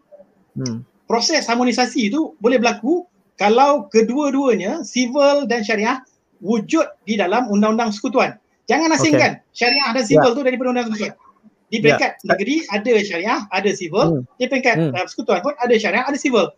Hmm. 0.55 0.87
Proses 1.11 1.45
harmonisasi 1.51 2.09
itu 2.09 2.39
boleh 2.39 2.63
berlaku 2.63 3.03
kalau 3.37 3.91
kedua-duanya 3.91 4.87
civil 4.87 5.45
dan 5.51 5.67
syariah 5.67 6.01
wujud 6.41 6.87
di 7.03 7.19
dalam 7.19 7.51
undang-undang 7.51 7.91
sekutuan. 7.91 8.39
Jangan 8.71 8.95
asingkan 8.95 9.43
okay. 9.43 9.53
syariah 9.53 9.91
dan 9.91 10.05
civil 10.07 10.31
yeah. 10.33 10.39
tu 10.39 10.43
daripada 10.47 10.69
undang-undang 10.71 10.97
sekutuan. 11.03 11.19
Di 11.67 11.77
peringkat 11.83 12.13
yeah. 12.23 12.27
negeri 12.31 12.57
ada 12.71 12.93
syariah, 13.03 13.41
ada 13.51 13.71
civil. 13.75 14.07
Hmm. 14.07 14.23
Di 14.39 14.45
peringkat 14.47 14.77
hmm. 14.79 14.93
uh, 14.95 15.07
sekutuan 15.11 15.43
pun 15.43 15.53
ada 15.59 15.75
syariah, 15.75 16.07
ada 16.07 16.19
civil. 16.19 16.55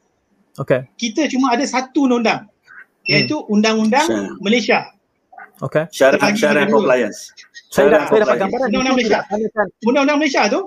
Okay. 0.61 0.85
Kita 1.01 1.27
cuma 1.33 1.57
ada 1.57 1.65
satu 1.65 2.07
undang-undang 2.07 2.47
iaitu 3.09 3.37
hmm. 3.41 3.53
Undang-Undang. 3.53 4.39
Malaysia. 4.45 4.93
Okay. 5.59 5.91
Syariah 5.91 6.33
syariah 6.39 6.69
compliance. 6.71 7.35
Saya 7.75 7.91
dah 7.91 8.03
saya 8.07 8.23
dapat 8.23 8.37
gambaran 8.47 8.67
Undang-Undang 8.71 8.97
Malaysia. 8.97 9.21
Undang-Undang 9.83 10.19
Malaysia 10.23 10.43
tu 10.47 10.61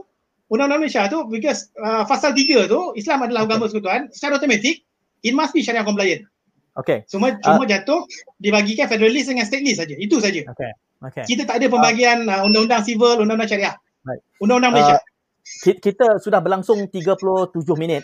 Undang-Undang 0.52 0.82
Malaysia 0.84 1.02
tu 1.08 1.20
because 1.32 1.72
uh, 1.80 2.04
pasal 2.04 2.36
3 2.36 2.68
tu 2.68 2.92
Islam 3.00 3.24
adalah 3.24 3.48
agama 3.48 3.66
okay. 3.66 3.72
sekutuan 3.72 4.02
secara 4.12 4.36
automatik 4.36 4.84
it 5.24 5.32
must 5.32 5.56
be 5.56 5.64
syariah 5.64 5.88
compliant. 5.88 6.28
Okay. 6.76 7.08
Cuma 7.08 7.40
cuma 7.40 7.64
uh, 7.64 7.68
jatuh 7.68 8.04
dibagikan 8.36 8.92
federalist 8.92 9.32
dengan 9.32 9.48
stateless 9.48 9.80
saja. 9.80 9.96
Itu 9.96 10.20
saja. 10.20 10.44
Okay. 10.44 10.72
Okay. 11.02 11.24
Kita 11.24 11.48
tak 11.48 11.64
ada 11.64 11.68
pembagian 11.72 12.28
uh, 12.28 12.44
undang-undang 12.44 12.84
civil, 12.84 13.24
undang-undang 13.24 13.48
syariah. 13.48 13.76
Right. 14.04 14.22
Undang-undang 14.44 14.76
Malaysia. 14.76 15.00
Uh, 15.00 15.76
kita 15.80 16.20
sudah 16.20 16.40
berlangsung 16.44 16.86
37 16.92 17.56
minit 17.80 18.04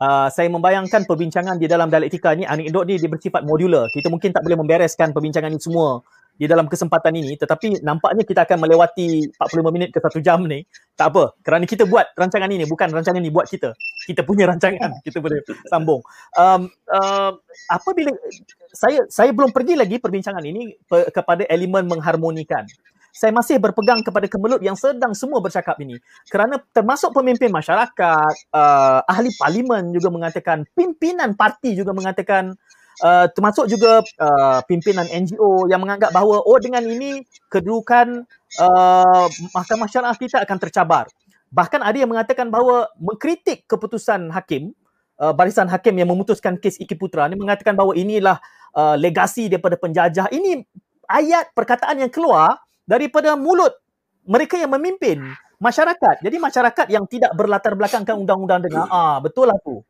uh, 0.00 0.28
saya 0.28 0.48
membayangkan 0.52 1.04
perbincangan 1.08 1.56
di 1.56 1.66
dalam 1.68 1.88
dialektika 1.88 2.34
ni 2.36 2.44
anekdot 2.44 2.84
ni 2.88 3.00
dia 3.00 3.10
bersifat 3.10 3.42
modular. 3.44 3.88
Kita 3.92 4.12
mungkin 4.12 4.32
tak 4.32 4.44
boleh 4.44 4.58
membereskan 4.60 5.12
perbincangan 5.16 5.52
ini 5.52 5.62
semua 5.62 6.00
di 6.36 6.44
dalam 6.44 6.68
kesempatan 6.68 7.16
ini 7.16 7.32
tetapi 7.40 7.80
nampaknya 7.80 8.20
kita 8.28 8.44
akan 8.44 8.68
melewati 8.68 9.24
45 9.40 9.72
minit 9.72 9.88
ke 9.88 9.98
1 10.04 10.20
jam 10.20 10.44
ni. 10.44 10.64
Tak 10.96 11.12
apa, 11.12 11.32
kerana 11.40 11.64
kita 11.64 11.88
buat 11.88 12.12
rancangan 12.16 12.48
ini 12.52 12.68
bukan 12.68 12.92
rancangan 12.92 13.20
ini 13.20 13.32
buat 13.32 13.48
kita. 13.48 13.72
Kita 14.04 14.20
punya 14.24 14.44
rancangan, 14.52 15.00
kita 15.00 15.18
boleh 15.20 15.40
sambung. 15.68 16.04
Um, 16.36 16.68
uh, 16.92 17.32
apabila 17.72 18.12
saya 18.76 19.08
saya 19.08 19.32
belum 19.32 19.56
pergi 19.56 19.80
lagi 19.80 19.96
perbincangan 19.96 20.44
ini 20.44 20.76
pe, 20.84 21.08
kepada 21.08 21.48
elemen 21.48 21.88
mengharmonikan 21.88 22.68
saya 23.16 23.32
masih 23.32 23.56
berpegang 23.56 24.04
kepada 24.04 24.28
kemelut 24.28 24.60
yang 24.60 24.76
sedang 24.76 25.16
semua 25.16 25.40
bercakap 25.40 25.80
ini. 25.80 25.96
Kerana 26.28 26.60
termasuk 26.76 27.16
pemimpin 27.16 27.48
masyarakat 27.48 28.34
uh, 28.52 29.00
ahli 29.08 29.32
parlimen 29.40 29.88
juga 29.96 30.12
mengatakan 30.12 30.68
pimpinan 30.76 31.32
parti 31.32 31.72
juga 31.72 31.96
mengatakan 31.96 32.52
uh, 33.00 33.26
termasuk 33.32 33.72
juga 33.72 34.04
uh, 34.20 34.60
pimpinan 34.68 35.08
NGO 35.08 35.64
yang 35.72 35.80
menganggap 35.80 36.12
bahawa 36.12 36.44
oh 36.44 36.60
dengan 36.60 36.84
ini 36.84 37.24
kedudukan 37.48 38.28
uh, 38.60 39.26
mahkamah 39.56 39.88
syariah 39.88 40.18
kita 40.20 40.44
akan 40.44 40.58
tercabar. 40.60 41.08
Bahkan 41.48 41.80
ada 41.80 41.96
yang 41.96 42.12
mengatakan 42.12 42.52
bahawa 42.52 42.92
mengkritik 43.00 43.64
keputusan 43.64 44.28
hakim 44.28 44.76
uh, 45.16 45.32
barisan 45.32 45.72
hakim 45.72 45.96
yang 45.96 46.12
memutuskan 46.12 46.60
kes 46.60 46.76
Iki 46.76 47.00
Putra 47.00 47.24
ni 47.32 47.40
mengatakan 47.40 47.72
bahawa 47.72 47.96
inilah 47.96 48.36
uh, 48.76 48.92
legasi 49.00 49.48
daripada 49.48 49.80
penjajah. 49.80 50.28
Ini 50.28 50.60
ayat 51.08 51.54
perkataan 51.56 52.02
yang 52.02 52.12
keluar 52.12 52.65
daripada 52.86 53.34
mulut 53.34 53.74
mereka 54.26 54.54
yang 54.56 54.70
memimpin 54.72 55.22
masyarakat. 55.58 56.22
Jadi 56.22 56.36
masyarakat 56.38 56.86
yang 56.88 57.04
tidak 57.10 57.34
berlatar 57.34 57.74
belakangkan 57.74 58.16
undang-undang 58.16 58.64
dengan 58.64 58.86
ah 58.88 59.18
betul 59.18 59.50
lah 59.50 59.58
tu. 59.60 59.82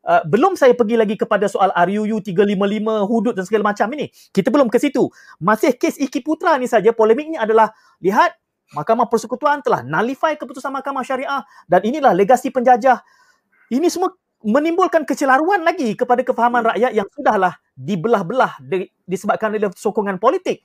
Uh, 0.00 0.24
belum 0.24 0.56
saya 0.56 0.72
pergi 0.72 0.96
lagi 0.96 1.12
kepada 1.12 1.44
soal 1.44 1.68
RUU 1.76 2.24
355 2.24 3.04
hudud 3.04 3.34
dan 3.36 3.44
segala 3.44 3.74
macam 3.74 3.86
ini. 3.92 4.08
Kita 4.32 4.48
belum 4.48 4.72
ke 4.72 4.80
situ. 4.80 5.12
Masih 5.36 5.76
kes 5.76 6.00
Iki 6.00 6.24
Putra 6.24 6.56
ni 6.56 6.64
saja 6.64 6.88
polemiknya 6.96 7.44
adalah 7.44 7.68
lihat 8.00 8.32
Mahkamah 8.72 9.12
Persekutuan 9.12 9.60
telah 9.60 9.84
nullify 9.84 10.40
keputusan 10.40 10.72
Mahkamah 10.72 11.04
Syariah 11.04 11.44
dan 11.68 11.84
inilah 11.84 12.16
legasi 12.16 12.48
penjajah. 12.48 13.04
Ini 13.68 13.92
semua 13.92 14.16
menimbulkan 14.40 15.04
kecelaruan 15.04 15.60
lagi 15.68 15.92
kepada 15.92 16.24
kefahaman 16.24 16.72
rakyat 16.72 16.96
yang 16.96 17.04
sudahlah 17.12 17.60
dibelah-belah 17.76 18.56
disebabkan 19.04 19.52
oleh 19.52 19.68
sokongan 19.76 20.16
politik 20.16 20.64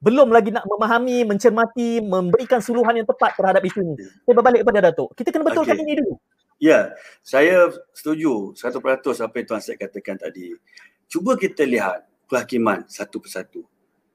belum 0.00 0.32
lagi 0.32 0.48
nak 0.48 0.64
memahami, 0.64 1.28
mencermati, 1.28 2.00
memberikan 2.00 2.64
suluhan 2.64 3.04
yang 3.04 3.08
tepat 3.08 3.36
terhadap 3.36 3.60
isu 3.60 3.84
ini. 3.84 3.94
Saya 4.24 4.34
berbalik 4.34 4.64
kepada 4.64 4.80
Datuk. 4.88 5.12
Kita 5.12 5.28
kena 5.28 5.44
betulkan 5.44 5.76
okay. 5.76 5.84
ini 5.84 5.92
dulu. 6.00 6.14
Ya, 6.60 6.92
saya 7.20 7.68
setuju 7.92 8.56
100% 8.56 8.80
apa 8.80 9.34
yang 9.36 9.46
Tuan 9.48 9.60
Syed 9.60 9.76
katakan 9.76 10.16
tadi. 10.16 10.56
Cuba 11.04 11.36
kita 11.36 11.68
lihat 11.68 12.08
perhakiman 12.28 12.88
satu 12.88 13.20
persatu. 13.20 13.64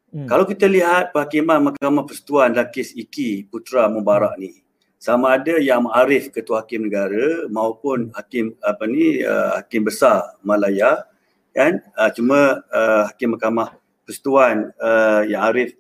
Hmm. 0.09 0.25
Kalau 0.25 0.45
kita 0.45 0.65
lihat 0.65 1.13
perhakiman 1.13 1.73
Mahkamah 1.73 2.05
Persekutuan 2.05 2.53
dalam 2.53 2.69
kes 2.73 2.93
Iki 2.97 3.49
Putra 3.49 3.85
Mubarak 3.89 4.37
ni, 4.41 4.65
sama 5.05 5.37
ada 5.37 5.61
yang 5.61 5.85
Arif 5.93 6.33
Ketua 6.33 6.65
Hakim 6.65 6.89
Negara 6.89 7.45
maupun 7.53 8.09
Hakim 8.17 8.57
apa 8.65 8.89
ni 8.89 9.21
uh, 9.21 9.61
Hakim 9.61 9.85
Besar 9.85 10.33
Malaya 10.41 11.05
kan 11.53 11.77
uh, 11.93 12.09
cuma 12.09 12.65
uh, 12.73 13.05
Hakim 13.13 13.37
Mahkamah 13.37 13.77
persekutuan 14.05 14.71
uh, 14.77 15.25
yang 15.25 15.41
Arif 15.49 15.73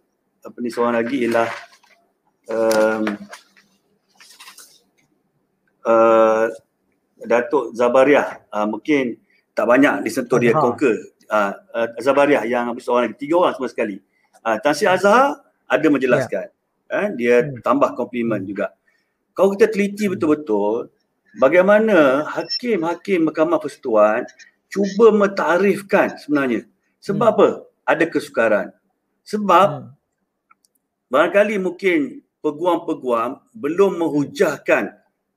apa 0.45 0.57
ni 0.61 0.69
seorang 0.73 0.97
lagi 1.01 1.25
ialah 1.25 1.49
um, 2.49 3.03
uh, 5.85 6.45
Datuk 7.25 7.73
Zabariah. 7.73 8.45
Uh, 8.49 8.67
mungkin 8.69 9.17
tak 9.55 9.65
banyak 9.65 10.05
disentuh 10.05 10.37
dia 10.37 10.53
conquer 10.53 11.15
uh, 11.29 11.53
uh, 11.73 11.87
Zabariah 12.01 12.43
yang 12.45 12.73
seorang 12.77 13.09
lagi. 13.09 13.25
Tiga 13.25 13.41
orang 13.41 13.53
semua 13.57 13.69
sekali. 13.71 13.97
Uh, 14.45 14.57
Tan 14.61 14.73
Sri 14.77 14.85
Azhar 14.85 15.41
ada 15.65 15.87
menjelaskan. 15.89 16.49
Yeah. 16.89 16.93
uh, 16.93 17.07
dia 17.17 17.35
hmm. 17.45 17.65
tambah 17.65 17.97
komplimen 17.97 18.45
juga. 18.45 18.73
Kalau 19.33 19.51
kita 19.57 19.67
teliti 19.67 20.07
betul-betul 20.07 20.93
bagaimana 21.41 22.23
hakim-hakim 22.29 23.27
Mahkamah 23.27 23.59
Persekutuan 23.59 24.23
cuba 24.69 25.11
mentarifkan 25.11 26.15
sebenarnya? 26.21 26.69
Sebab 27.01 27.25
hmm. 27.25 27.33
apa 27.33 27.47
ada 27.85 28.05
kesukaran 28.09 28.73
sebab 29.21 29.67
hmm. 29.85 29.89
barangkali 31.13 31.55
mungkin 31.61 32.25
peguam-peguam 32.41 33.41
belum 33.53 34.01
menghujahkan 34.01 34.93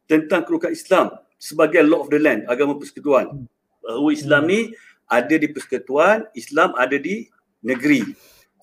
tentang 0.09 0.42
kerukat 0.44 0.72
Islam 0.72 1.12
sebagai 1.36 1.84
law 1.84 2.05
of 2.05 2.12
the 2.12 2.20
land 2.20 2.49
agama 2.49 2.74
persekutuan 2.76 3.28
hmm. 3.28 3.46
bahawa 3.84 4.11
Islam 4.11 4.42
hmm. 4.44 4.51
ni 4.51 4.61
ada 5.09 5.34
di 5.36 5.49
persekutuan 5.49 6.28
Islam 6.36 6.76
ada 6.76 6.96
di 6.96 7.28
negeri 7.64 8.05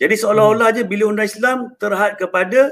jadi 0.01 0.13
seolah-olah 0.13 0.73
hmm. 0.73 0.77
je 0.77 0.83
bila 0.85 1.03
undang 1.09 1.29
Islam 1.29 1.73
terhad 1.77 2.17
kepada 2.17 2.69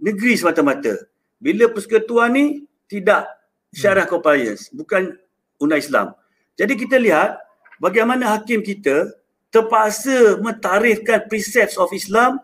negeri 0.00 0.36
semata-mata 0.36 0.96
bila 1.42 1.68
persekutuan 1.72 2.32
ni 2.32 2.44
tidak 2.86 3.28
syariah 3.72 4.08
compliance 4.08 4.68
bukan 4.72 5.16
undang 5.60 5.80
Islam 5.80 6.06
jadi 6.56 6.72
kita 6.76 6.96
lihat 7.00 7.40
bagaimana 7.82 8.36
hakim 8.36 8.60
kita 8.60 9.10
terpaksa 9.52 10.40
mentarifkan 10.40 11.28
precepts 11.28 11.76
of 11.76 11.92
Islam 11.92 12.40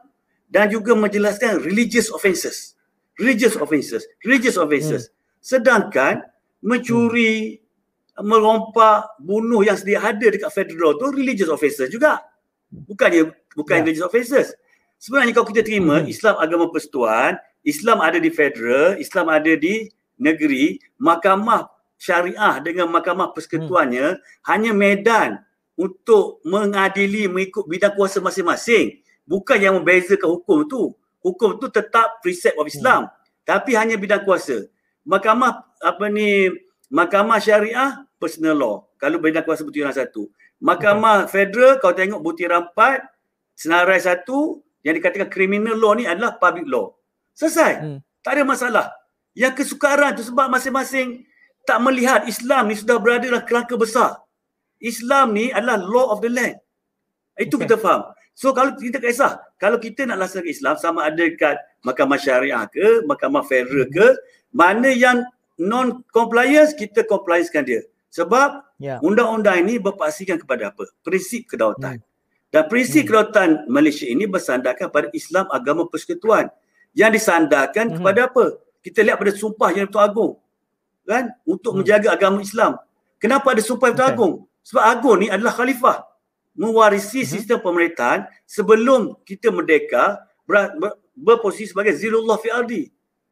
dan 0.47 0.69
juga 0.69 0.93
menjelaskan 0.93 1.65
religious 1.65 2.13
offences 2.13 2.77
religious 3.17 3.57
offences 3.57 4.05
religious 4.23 4.61
offences 4.61 5.09
hmm. 5.09 5.15
sedangkan 5.41 6.15
mencuri 6.61 7.59
hmm. 7.59 8.23
merompak 8.23 9.09
bunuh 9.19 9.65
yang 9.65 9.81
sedia 9.81 10.05
ada 10.05 10.29
dekat 10.29 10.53
federal 10.53 10.95
tu 11.01 11.09
religious 11.11 11.49
offences 11.49 11.89
juga 11.89 12.21
bukannya 12.69 13.33
bukan 13.57 13.75
yeah. 13.81 13.85
religious 13.89 14.07
offences 14.07 14.53
sebenarnya 15.01 15.33
kalau 15.33 15.49
kita 15.49 15.65
terima 15.65 16.05
hmm. 16.05 16.13
Islam 16.13 16.37
agama 16.37 16.69
persekutuan 16.69 17.41
Islam 17.67 17.99
ada 18.01 18.17
di 18.17 18.31
federal, 18.31 18.97
Islam 18.97 19.29
ada 19.29 19.53
di 19.53 19.93
negeri, 20.17 20.81
mahkamah 20.97 21.69
syariah 21.99 22.63
dengan 22.63 22.89
mahkamah 22.89 23.35
persekutuannya 23.35 24.17
hmm. 24.17 24.23
hanya 24.49 24.73
medan 24.73 25.31
untuk 25.79 26.43
mengadili 26.43 27.31
mengikut 27.31 27.71
bidang 27.71 27.95
kuasa 27.95 28.19
masing-masing. 28.19 28.99
Bukan 29.23 29.63
yang 29.63 29.79
membezakan 29.79 30.35
hukum 30.35 30.67
tu. 30.67 30.91
Hukum 31.23 31.55
tu 31.63 31.71
tetap 31.71 32.19
precept 32.19 32.59
of 32.59 32.67
Islam. 32.67 33.07
Hmm. 33.07 33.15
Tapi 33.47 33.79
hanya 33.79 33.95
bidang 33.95 34.27
kuasa. 34.27 34.67
Mahkamah 35.07 35.79
apa 35.79 36.05
ni 36.11 36.51
mahkamah 36.91 37.39
syariah 37.39 38.03
personal 38.19 38.59
law. 38.59 38.77
Kalau 38.99 39.23
bidang 39.23 39.47
kuasa 39.47 39.63
butiran 39.63 39.95
satu. 39.95 40.27
Mahkamah 40.59 41.31
federal 41.31 41.79
kalau 41.79 41.95
tengok 41.95 42.21
butiran 42.21 42.67
empat 42.67 43.07
senarai 43.55 44.03
satu 44.03 44.59
yang 44.83 44.99
dikatakan 44.99 45.31
criminal 45.31 45.79
law 45.79 45.95
ni 45.95 46.11
adalah 46.11 46.35
public 46.35 46.67
law. 46.67 46.91
Selesai. 47.39 47.73
Hmm. 47.79 47.99
Tak 48.27 48.35
ada 48.35 48.43
masalah. 48.43 48.87
Yang 49.39 49.63
kesukaran 49.63 50.19
tu 50.19 50.27
sebab 50.27 50.51
masing-masing 50.51 51.23
tak 51.63 51.79
melihat 51.79 52.27
Islam 52.27 52.67
ni 52.67 52.75
sudah 52.75 52.99
berada 52.99 53.31
dalam 53.31 53.47
kerangka 53.47 53.79
besar. 53.79 54.19
Islam 54.79 55.35
ni 55.35 55.51
adalah 55.51 55.79
law 55.81 56.15
of 56.15 56.23
the 56.23 56.31
land. 56.31 56.59
Itu 57.39 57.59
okay. 57.59 57.67
kita 57.67 57.77
faham. 57.79 58.11
So 58.39 58.55
kalau 58.55 58.79
kita 58.79 59.03
kisah, 59.03 59.43
kalau 59.59 59.83
kita 59.83 60.07
nak 60.07 60.23
laksanakan 60.23 60.51
Islam 60.51 60.75
sama 60.79 61.11
ada 61.11 61.19
dekat 61.19 61.59
mahkamah 61.83 62.19
syariah 62.19 62.65
ke, 62.71 63.03
mahkamah 63.03 63.43
federal 63.43 63.91
ke, 63.91 64.15
mana 64.55 64.91
yang 64.95 65.27
non 65.59 66.07
compliance 66.15 66.71
kita 66.75 67.03
compliancekan 67.03 67.67
dia. 67.67 67.83
Sebab 68.15 68.63
yeah. 68.79 69.03
undang-undang 69.03 69.67
ini 69.67 69.83
berpaksikan 69.83 70.39
kepada 70.39 70.71
apa? 70.71 70.87
Prinsip 71.03 71.51
kedaulatan. 71.51 71.99
Hmm. 71.99 72.07
Dan 72.49 72.63
prinsip 72.71 73.05
hmm. 73.05 73.09
kedaulatan 73.11 73.51
Malaysia 73.67 74.07
ini 74.07 74.25
bersandarkan 74.31 74.89
pada 74.89 75.11
Islam 75.11 75.51
agama 75.51 75.85
persekutuan 75.91 76.49
yang 76.99 77.15
disandarkan 77.15 77.95
mm-hmm. 77.95 77.99
kepada 78.03 78.21
apa? 78.27 78.45
Kita 78.83 79.07
lihat 79.07 79.23
pada 79.23 79.31
sumpah 79.31 79.71
yang 79.71 79.87
Tuan 79.87 80.11
Agung 80.11 80.33
kan 81.07 81.31
untuk 81.47 81.73
mm. 81.73 81.79
menjaga 81.79 82.09
agama 82.11 82.43
Islam. 82.43 82.75
Kenapa 83.23 83.55
ada 83.55 83.63
sumpah 83.63 83.95
Tuan 83.95 84.11
okay. 84.11 84.15
Agung? 84.19 84.35
Sebab 84.69 84.83
Agung 84.85 85.25
ni 85.25 85.33
adalah 85.33 85.57
khalifah 85.57 86.05
mewarisi 86.53 87.25
mm-hmm. 87.25 87.33
sistem 87.33 87.59
pemerintahan 87.65 88.29
sebelum 88.45 89.17
kita 89.25 89.49
merdeka 89.49 90.21
ber, 90.45 90.77
ber, 90.77 90.91
berposisi 91.17 91.73
sebagai 91.73 91.97
zilullah 91.97 92.37
fi 92.37 92.53
ardi, 92.53 92.83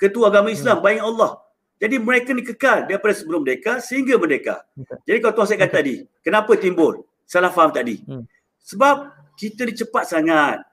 ketua 0.00 0.32
agama 0.32 0.48
Islam, 0.48 0.80
mm. 0.80 0.82
bayang 0.84 1.04
Allah. 1.12 1.32
Jadi 1.76 2.00
mereka 2.00 2.32
ni 2.32 2.40
kekal 2.40 2.88
daripada 2.88 3.12
sebelum 3.12 3.44
merdeka 3.44 3.84
sehingga 3.84 4.16
merdeka. 4.16 4.64
Okay. 4.72 5.12
Jadi 5.12 5.18
kalau 5.20 5.34
tuan 5.36 5.46
saya 5.46 5.58
kata 5.60 5.68
okay. 5.68 5.76
tadi, 5.76 5.94
kenapa 6.24 6.52
timbul 6.56 7.04
salah 7.28 7.52
faham 7.52 7.68
tadi? 7.68 8.00
Mm. 8.08 8.24
Sebab 8.64 8.96
kita 9.36 9.68
ni 9.68 9.76
cepat 9.76 10.08
sangat 10.08 10.64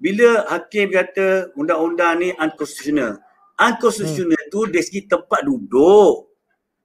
bila 0.00 0.48
hakim 0.48 0.92
kata 0.92 1.52
undang-undang 1.56 2.20
ni 2.20 2.28
unconstitutional 2.36 3.20
unconstitutional 3.60 4.40
hmm. 4.40 4.52
tu 4.52 4.60
dari 4.68 4.80
segi 4.80 5.04
tempat 5.04 5.44
duduk 5.44 6.32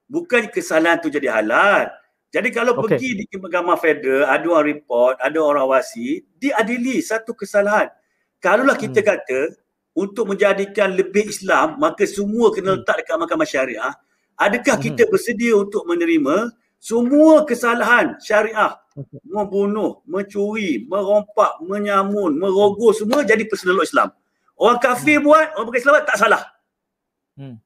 bukan 0.04 0.52
kesalahan 0.52 1.00
tu 1.00 1.08
jadi 1.08 1.32
halal 1.32 1.88
jadi 2.34 2.48
kalau 2.50 2.78
okay. 2.78 2.98
pergi 2.98 3.10
di 3.22 3.36
mahkamah 3.38 3.78
federal 3.78 4.26
ada 4.30 4.46
orang 4.46 4.66
report 4.66 5.14
ada 5.22 5.38
orang 5.38 5.66
wasi 5.66 6.26
diadili 6.38 6.98
satu 7.02 7.32
kesalahan 7.32 7.90
kalaulah 8.42 8.76
kita 8.78 9.02
hmm. 9.02 9.08
kata 9.08 9.40
untuk 9.96 10.28
menjadikan 10.28 10.92
lebih 10.92 11.30
Islam 11.30 11.80
maka 11.80 12.04
semua 12.04 12.52
kena 12.52 12.76
hmm. 12.76 12.78
letak 12.82 12.96
dekat 13.02 13.16
mahkamah 13.16 13.48
syariah 13.48 13.94
adakah 14.36 14.76
hmm. 14.78 14.84
kita 14.90 15.02
bersedia 15.08 15.54
untuk 15.56 15.86
menerima 15.88 16.52
semua 16.76 17.42
kesalahan 17.48 18.14
syariah 18.20 18.76
membunuh, 19.28 20.00
mencuri, 20.08 20.88
merompak, 20.88 21.60
menyamun, 21.60 22.40
merogoh 22.40 22.96
semua 22.96 23.20
jadi 23.20 23.44
personal 23.44 23.76
law 23.76 23.84
Islam. 23.84 24.08
Orang 24.56 24.80
kafir 24.80 25.20
hmm. 25.20 25.26
buat, 25.28 25.46
orang 25.52 25.66
bukan 25.68 25.80
Islam 25.84 25.94
tak 26.08 26.18
salah. 26.18 26.42
Hmm. 27.36 27.60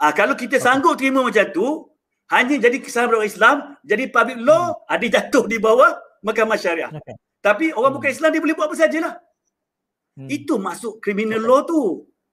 Ah 0.00 0.12
kalau 0.16 0.32
kita 0.32 0.56
sanggup 0.56 0.96
terima 0.96 1.20
macam 1.20 1.44
tu, 1.52 1.92
hanya 2.32 2.56
jadi 2.56 2.76
kesalahan 2.80 3.20
orang 3.20 3.28
Islam, 3.28 3.56
jadi 3.84 4.04
public 4.08 4.38
law 4.40 4.72
hmm. 4.72 4.92
ada 4.92 5.06
jatuh 5.20 5.44
di 5.44 5.56
bawah 5.60 5.92
mahkamah 6.24 6.56
syariah. 6.56 6.88
Okay. 6.88 7.14
Tapi 7.44 7.76
orang 7.76 7.92
hmm. 7.92 7.96
bukan 8.00 8.10
Islam 8.10 8.30
dia 8.32 8.40
boleh 8.40 8.56
buat 8.56 8.66
apa 8.72 8.76
sajalah. 8.80 9.14
Hmm. 10.16 10.28
Itu 10.32 10.56
masuk 10.56 11.04
criminal 11.04 11.44
okay. 11.44 11.48
law 11.52 11.60
tu. 11.68 11.80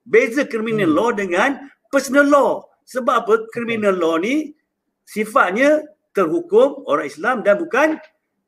Beza 0.02 0.42
criminal 0.48 0.88
hmm. 0.88 0.96
law 0.96 1.10
dengan 1.12 1.50
personal 1.92 2.24
law. 2.24 2.50
Sebab 2.88 3.14
apa? 3.14 3.34
Criminal 3.52 3.94
law 3.94 4.16
ni 4.16 4.56
sifatnya 5.04 5.84
terhukum 6.16 6.88
orang 6.88 7.06
Islam 7.08 7.44
dan 7.44 7.60
bukan 7.60 8.00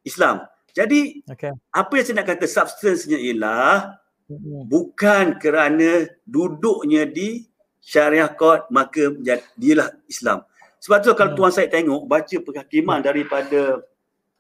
Islam. 0.05 0.49
Jadi 0.75 1.23
okay. 1.29 1.53
apa 1.71 1.93
yang 1.95 2.05
saya 2.09 2.17
nak 2.19 2.29
kata 2.35 2.47
substance-nya 2.51 3.21
ialah 3.21 3.95
hmm. 4.27 4.67
bukan 4.67 5.39
kerana 5.39 6.09
duduknya 6.27 7.07
di 7.07 7.47
syariah 7.85 8.33
court 8.33 8.67
maka 8.73 9.13
dialah 9.55 9.93
Islam. 10.09 10.43
Sebab 10.85 10.99
tu 11.01 11.17
kalau 11.17 11.33
hmm. 11.33 11.39
tuan 11.41 11.53
saya 11.53 11.69
tengok 11.73 12.05
baca 12.05 12.37
penghakiman 12.45 13.01
hmm. 13.01 13.07
daripada 13.09 13.61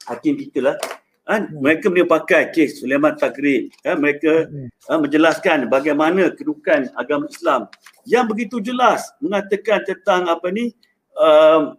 hakim 0.05 0.37
kita 0.37 0.61
lah 0.61 0.77
kan 1.25 1.49
hmm. 1.49 1.65
mereka 1.65 1.89
boleh 1.89 2.05
pakai 2.05 2.53
kes 2.53 2.85
Sulaiman 2.85 3.17
Takrib 3.17 3.73
kan 3.81 3.97
mereka 3.97 4.45
hmm. 4.45 4.69
menjelaskan 5.01 5.73
bagaimana 5.73 6.29
kedudukan 6.37 6.93
agama 6.93 7.25
Islam 7.33 7.73
yang 8.05 8.29
begitu 8.29 8.61
jelas 8.61 9.09
mengatakan 9.25 9.81
tentang 9.89 10.29
apa 10.29 10.53
ni 10.53 10.77
uh, 11.17 11.73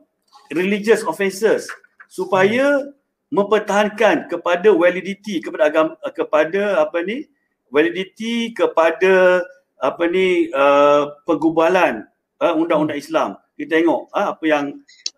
religious 0.50 1.06
offences 1.06 1.70
supaya 2.10 2.90
hmm 2.90 2.96
mempertahankan 3.34 4.30
kepada 4.30 4.70
validity 4.72 5.42
kepada 5.42 5.68
agama 5.68 5.94
kepada 6.14 6.80
apa 6.80 7.02
ni 7.02 7.26
validity 7.74 8.54
kepada 8.54 9.42
apa 9.82 10.04
ni 10.08 10.48
uh, 10.54 11.12
pergubalan 11.26 12.06
uh, 12.40 12.54
undang-undang 12.56 12.96
Islam 13.02 13.36
kita 13.56 13.82
tengok 13.82 14.12
uh, 14.12 14.36
apa 14.36 14.46
yang 14.46 14.66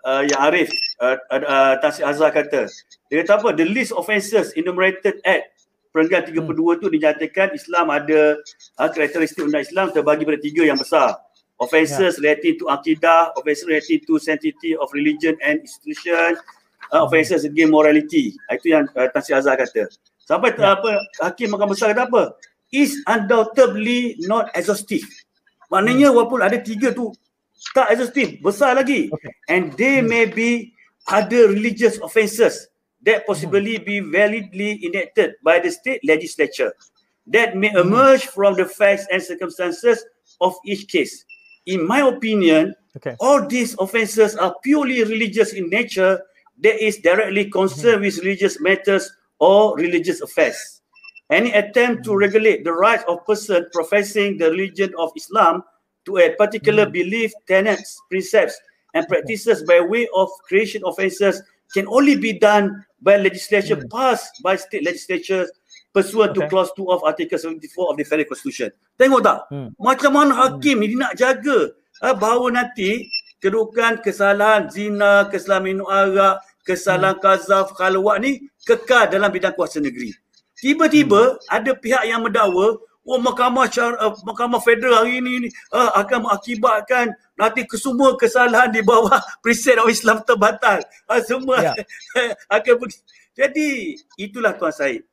uh, 0.05 0.23
yang 0.25 0.39
Arif 0.49 0.69
uh, 1.01 1.17
uh, 1.33 1.73
Tasik 1.81 2.05
Azhar 2.05 2.29
kata 2.29 2.69
dia 3.09 3.15
kata 3.25 3.41
apa 3.41 3.49
the 3.57 3.65
list 3.65 3.91
offences 3.97 4.53
enumerated 4.53 5.17
at 5.25 5.49
perenggan 5.89 6.21
32 6.29 6.45
hmm. 6.45 6.77
tu 6.77 6.87
dinyatakan 6.93 7.57
Islam 7.57 7.89
ada 7.89 8.37
uh, 8.77 8.89
karakteristik 8.93 9.45
undang 9.45 9.65
Islam 9.65 9.89
terbagi 9.89 10.23
pada 10.23 10.39
tiga 10.39 10.63
yang 10.63 10.77
besar 10.77 11.17
offences 11.57 12.17
yeah. 12.17 12.21
relating 12.21 12.55
to 12.61 12.69
akidah 12.69 13.33
offences 13.33 13.65
relating 13.65 14.01
to 14.05 14.21
sanctity 14.21 14.77
of 14.77 14.89
religion 14.93 15.33
and 15.41 15.65
institution 15.65 16.37
uh, 16.93 17.03
offences 17.05 17.43
against 17.43 17.73
morality. 17.73 18.37
Itu 18.53 18.67
yang 18.71 18.85
uh, 18.93 19.09
Tan 19.11 19.21
Sri 19.25 19.33
Azhar 19.33 19.57
kata. 19.57 19.89
Sampai 20.23 20.53
yeah. 20.55 20.77
apa 20.77 21.01
hakim 21.23 21.51
mahkamah 21.51 21.73
besar 21.73 21.91
kata 21.95 22.07
apa? 22.07 22.23
Is 22.69 22.99
undoubtedly 23.07 24.19
not 24.27 24.51
exhaustive. 24.53 25.07
Maknanya 25.71 26.11
hmm. 26.11 26.15
walaupun 26.15 26.39
ada 26.43 26.57
tiga 26.59 26.93
tu 26.93 27.11
tak 27.73 27.91
exhaustive, 27.91 28.41
besar 28.41 28.77
lagi. 28.77 29.09
Okay. 29.11 29.33
And 29.49 29.73
they 29.73 30.01
hmm. 30.01 30.09
may 30.09 30.25
be 30.25 30.73
other 31.07 31.49
religious 31.49 31.97
offences 31.99 32.67
that 33.03 33.25
possibly 33.25 33.77
hmm. 33.77 33.85
be 33.85 33.97
validly 33.99 34.83
enacted 34.85 35.35
by 35.43 35.59
the 35.59 35.71
state 35.71 36.01
legislature 36.05 36.73
that 37.27 37.57
may 37.57 37.69
hmm. 37.69 37.87
emerge 37.87 38.27
from 38.27 38.55
the 38.55 38.65
facts 38.65 39.05
and 39.11 39.21
circumstances 39.21 40.03
of 40.41 40.55
each 40.65 40.87
case. 40.87 41.25
In 41.67 41.85
my 41.85 41.99
opinion, 41.99 42.73
okay. 42.95 43.15
all 43.19 43.45
these 43.45 43.75
offences 43.79 44.35
are 44.35 44.55
purely 44.63 45.03
religious 45.03 45.53
in 45.53 45.69
nature 45.69 46.21
that 46.63 46.79
is 46.83 46.97
directly 46.97 47.49
concerned 47.51 48.01
with 48.01 48.17
religious 48.19 48.59
matters 48.61 49.11
or 49.39 49.75
religious 49.75 50.21
affairs. 50.21 50.81
Any 51.29 51.51
attempt 51.51 52.05
to 52.05 52.15
regulate 52.15 52.63
the 52.63 52.71
rights 52.71 53.03
of 53.07 53.25
person 53.25 53.67
professing 53.73 54.37
the 54.37 54.49
religion 54.49 54.93
of 54.97 55.11
Islam 55.15 55.61
to 56.07 56.17
a 56.17 56.31
particular 56.39 56.87
mm. 56.87 56.93
belief, 56.95 57.31
tenets, 57.47 57.99
precepts, 58.09 58.55
and 58.95 59.03
practices 59.07 59.61
by 59.67 59.83
way 59.83 60.07
of 60.15 60.31
creation 60.47 60.81
offences 60.87 61.43
can 61.75 61.85
only 61.91 62.15
be 62.15 62.39
done 62.39 62.71
by 63.03 63.19
legislation 63.19 63.83
mm. 63.83 63.91
passed 63.91 64.39
by 64.41 64.55
state 64.55 64.87
legislatures 64.87 65.51
pursuant 65.97 66.31
okay. 66.31 66.45
to 66.45 66.49
clause 66.49 66.71
2 66.77 66.93
of 66.93 67.03
article 67.03 67.37
74 67.37 67.91
of 67.91 67.95
the 67.97 68.05
federal 68.05 68.29
constitution. 68.29 68.69
Tengok 69.01 69.21
tak? 69.25 69.39
Hmm. 69.49 69.73
Macam 69.81 70.11
mana 70.13 70.33
hakim 70.45 70.85
hmm. 70.85 70.93
nak 70.93 71.17
jaga 71.17 71.73
ha, 72.05 72.13
bahawa 72.13 72.53
nanti 72.53 73.09
kedudukan 73.41 74.05
kesalahan 74.05 74.69
zina, 74.69 75.25
kesalahan 75.33 75.73
minum 75.73 75.89
arak, 75.89 76.41
kesalahan 76.61 77.17
hmm. 77.17 77.23
kazaf, 77.25 77.73
khalwat 77.73 78.21
ni 78.21 78.45
kekal 78.61 79.09
dalam 79.09 79.33
bidang 79.33 79.57
kuasa 79.57 79.81
negeri. 79.81 80.13
Tiba-tiba 80.57 81.37
hmm. 81.37 81.49
ada 81.49 81.71
pihak 81.73 82.03
yang 82.05 82.21
mendakwa 82.21 82.77
oh 83.07 83.17
mahkamah 83.23 83.71
syar, 83.71 83.95
uh, 83.97 84.11
mahkamah 84.27 84.59
federal 84.59 85.07
hari 85.07 85.23
ini 85.23 85.47
uh, 85.71 85.95
akan 85.95 86.27
mengakibatkan 86.27 87.15
nanti 87.39 87.63
kesemua 87.63 88.19
kesalahan 88.19 88.69
di 88.69 88.83
bawah 88.83 89.17
preset 89.43 89.79
of 89.79 89.87
Islam 89.87 90.19
terbatal. 90.27 90.83
Uh, 91.07 91.23
semua 91.23 91.73
yeah. 91.73 92.35
akan 92.55 92.91
jadi 93.37 93.95
itulah 94.19 94.51
tuan 94.59 94.75
Said 94.75 95.07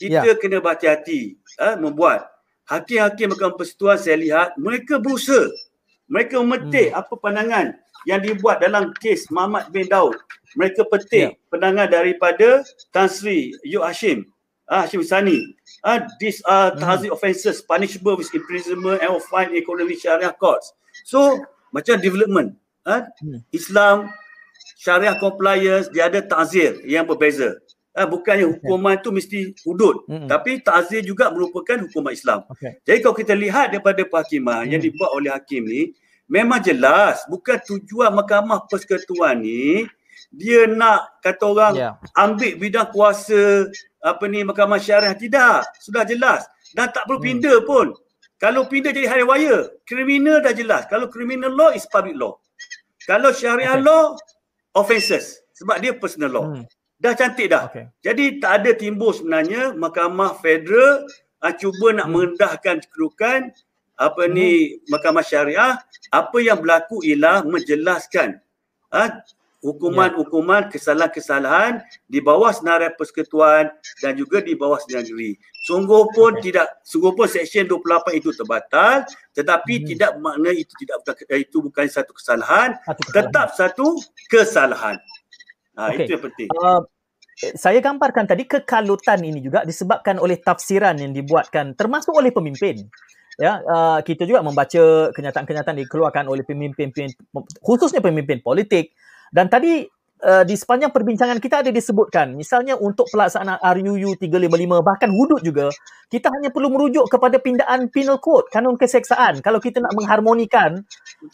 kita 0.00 0.32
ya. 0.32 0.34
kena 0.40 0.64
berhati-hati 0.64 1.36
ha, 1.60 1.76
membuat 1.76 2.24
hakim-hakim 2.72 3.36
mahkamah 3.36 3.60
persekutuan 3.60 4.00
saya 4.00 4.16
lihat 4.16 4.48
mereka 4.56 4.96
berusaha 4.96 5.52
mereka 6.08 6.40
memetik 6.40 6.88
hmm. 6.88 7.00
apa 7.04 7.14
pandangan 7.20 7.66
yang 8.08 8.24
dibuat 8.24 8.64
dalam 8.64 8.96
kes 8.96 9.28
Muhammad 9.28 9.68
bin 9.68 9.84
Daud 9.92 10.16
mereka 10.56 10.88
petik 10.88 11.36
ya. 11.36 11.48
pandangan 11.52 11.92
daripada 11.92 12.64
Tan 12.96 13.12
Sri 13.12 13.52
Yu 13.60 13.84
Hashim 13.84 14.24
ah 14.70 14.86
Hashim 14.86 15.02
Sani 15.02 15.58
ah 15.82 16.06
these 16.22 16.38
are 16.46 16.70
hmm. 16.70 16.78
tahzib 16.78 17.10
offences 17.10 17.58
punishable 17.66 18.14
with 18.14 18.30
imprisonment 18.30 19.02
and 19.02 19.10
fine 19.26 19.50
in 19.50 19.58
economic 19.58 19.98
syariah 19.98 20.32
courts 20.38 20.72
so 21.02 21.42
macam 21.74 21.98
development 21.98 22.54
ah 22.86 23.10
hmm. 23.18 23.42
Islam 23.50 24.14
syariah 24.78 25.18
compliance 25.18 25.90
dia 25.90 26.06
ada 26.06 26.22
ta'zir 26.22 26.80
yang 26.86 27.04
berbeza 27.04 27.58
Uh, 27.90 28.06
bukannya 28.06 28.46
hukuman 28.46 29.02
tu 29.02 29.10
mesti 29.10 29.50
hudud 29.66 30.06
mm-hmm. 30.06 30.30
tapi 30.30 30.62
ta'zir 30.62 31.02
juga 31.02 31.26
merupakan 31.34 31.74
hukuman 31.74 32.14
Islam. 32.14 32.46
Okay. 32.46 32.78
Jadi 32.86 33.02
kalau 33.02 33.18
kita 33.18 33.34
lihat 33.34 33.74
daripada 33.74 34.06
perhakiman 34.06 34.62
mm. 34.62 34.70
yang 34.70 34.78
dibuat 34.78 35.10
oleh 35.10 35.34
hakim 35.34 35.66
ni 35.66 35.90
memang 36.30 36.62
jelas 36.62 37.18
bukan 37.26 37.58
tujuan 37.58 38.14
mahkamah 38.14 38.62
persekutuan 38.70 39.42
ni 39.42 39.90
dia 40.30 40.66
nak 40.70 41.20
kata 41.20 41.44
orang 41.44 41.74
yeah. 41.74 41.94
ambil 42.14 42.54
bidang 42.54 42.88
kuasa 42.94 43.66
apa 44.00 44.24
ni 44.30 44.46
mahkamah 44.46 44.78
syariah 44.78 45.14
tidak 45.18 45.66
sudah 45.82 46.06
jelas 46.06 46.46
dan 46.78 46.88
tak 46.94 47.04
perlu 47.10 47.18
mm. 47.18 47.26
pindah 47.26 47.58
pun 47.66 47.86
kalau 48.38 48.64
pindah 48.70 48.94
jadi 48.94 49.10
hari 49.10 49.24
wire 49.26 49.82
kriminal 49.84 50.38
dah 50.38 50.54
jelas 50.54 50.86
kalau 50.86 51.10
criminal 51.10 51.50
law 51.50 51.74
is 51.74 51.84
public 51.90 52.14
law 52.14 52.38
kalau 53.10 53.34
syariah 53.34 53.74
okay. 53.74 53.84
law 53.84 54.14
offences 54.78 55.42
sebab 55.58 55.82
dia 55.82 55.92
personal 55.98 56.30
law 56.30 56.46
mm. 56.46 56.64
Dah 57.00 57.16
cantik 57.16 57.48
dah. 57.48 57.72
Okay. 57.72 57.88
Jadi 58.04 58.44
tak 58.44 58.60
ada 58.60 58.76
timbul 58.76 59.16
sebenarnya 59.16 59.72
Mahkamah 59.72 60.36
Federal 60.44 61.08
uh, 61.40 61.54
cuba 61.56 61.96
nak 61.96 62.06
hmm. 62.06 62.12
merendahkan 62.12 62.76
kedudukan 62.84 63.56
apa 63.96 64.22
hmm. 64.28 64.32
ni 64.36 64.76
Mahkamah 64.92 65.24
Syariah. 65.24 65.80
Apa 66.12 66.44
yang 66.44 66.60
berlaku 66.60 67.00
ialah 67.00 67.48
menjelaskan 67.48 68.44
uh, 68.92 69.08
hukuman-hukuman 69.60 70.72
kesalahan-kesalahan 70.72 71.84
di 72.08 72.24
bawah 72.24 72.48
senarai 72.48 72.96
persekutuan 72.96 73.68
dan 74.00 74.16
juga 74.16 74.40
di 74.40 74.56
bawah 74.56 74.80
senarai 74.80 75.04
negeri. 75.04 75.30
Sungguh 75.68 76.08
pun 76.16 76.40
tidak 76.40 76.80
sungguh 76.80 77.12
pun 77.12 77.28
seksyen 77.28 77.68
28 77.68 78.16
itu 78.16 78.32
terbatal 78.32 79.04
tetapi 79.36 79.74
hmm. 79.80 79.86
tidak 79.94 80.10
makna 80.18 80.50
itu 80.56 80.72
tidak 80.80 80.96
itu 81.36 81.56
bukan 81.60 81.86
satu 81.86 82.12
kesalahan, 82.16 82.80
satu 82.88 83.00
kesalahan. 83.04 83.14
tetap 83.28 83.48
satu 83.52 83.86
kesalahan. 84.32 84.96
Ha, 85.76 85.80
okay. 85.92 86.08
Itu 86.08 86.10
yang 86.16 86.24
penting. 86.24 86.48
Uh, 86.56 86.80
saya 87.56 87.80
gambarkan 87.80 88.28
tadi 88.28 88.44
kekalutan 88.44 89.20
ini 89.24 89.40
juga 89.40 89.64
disebabkan 89.64 90.20
oleh 90.20 90.40
tafsiran 90.40 90.96
yang 91.00 91.12
dibuatkan 91.12 91.76
termasuk 91.76 92.16
oleh 92.16 92.32
pemimpin. 92.32 92.88
Ya, 93.40 93.64
uh, 93.64 94.04
kita 94.04 94.28
juga 94.28 94.44
membaca 94.44 95.08
kenyataan-kenyataan 95.16 95.80
dikeluarkan 95.88 96.28
oleh 96.28 96.44
pemimpin 96.44 96.92
khususnya 97.64 98.04
pemimpin 98.04 98.44
politik 98.44 98.92
dan 99.30 99.46
tadi 99.46 99.86
uh, 100.22 100.44
di 100.44 100.54
sepanjang 100.54 100.90
perbincangan 100.92 101.38
kita 101.38 101.62
ada 101.66 101.70
disebutkan 101.70 102.34
misalnya 102.34 102.76
untuk 102.76 103.08
pelaksanaan 103.10 103.62
RUU 103.62 104.18
355 104.18 104.86
bahkan 104.86 105.10
hudud 105.10 105.40
juga 105.40 105.70
kita 106.10 106.30
hanya 106.34 106.50
perlu 106.50 106.68
merujuk 106.70 107.06
kepada 107.08 107.38
pindaan 107.38 107.88
penal 107.88 108.18
code 108.18 108.50
kanun 108.52 108.76
keseksaan 108.76 109.40
kalau 109.40 109.62
kita 109.62 109.80
nak 109.80 109.94
mengharmonikan 109.94 110.82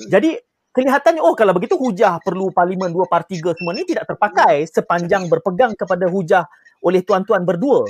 jadi 0.09 0.39
kelihatannya 0.77 1.25
oh 1.25 1.33
kalau 1.33 1.57
begitu 1.57 1.81
hujah 1.81 2.21
perlu 2.21 2.53
parlimen 2.53 2.93
dua 2.93 3.09
par 3.09 3.25
tiga 3.25 3.57
semua 3.57 3.73
ni 3.73 3.89
tidak 3.89 4.05
terpakai 4.13 4.69
sepanjang 4.69 5.25
berpegang 5.33 5.73
kepada 5.73 6.05
hujah 6.13 6.45
oleh 6.85 7.01
tuan-tuan 7.01 7.49
berdua. 7.49 7.89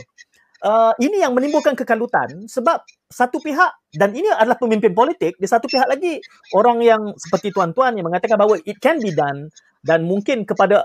Uh, 0.62 0.94
ini 1.02 1.20
yang 1.20 1.36
menimbulkan 1.36 1.76
kekalutan 1.76 2.48
sebab 2.48 2.80
satu 3.12 3.42
pihak 3.44 3.76
dan 3.92 4.16
ini 4.16 4.30
adalah 4.32 4.56
pemimpin 4.56 4.96
politik 4.96 5.36
di 5.36 5.44
satu 5.44 5.68
pihak 5.68 5.84
lagi 5.84 6.16
orang 6.56 6.80
yang 6.80 7.02
seperti 7.12 7.52
tuan-tuan 7.52 7.92
yang 7.92 8.08
mengatakan 8.08 8.40
bahawa 8.40 8.56
it 8.64 8.80
can 8.80 8.96
be 8.96 9.12
done 9.12 9.52
dan 9.86 10.02
mungkin 10.02 10.42
kepada 10.42 10.82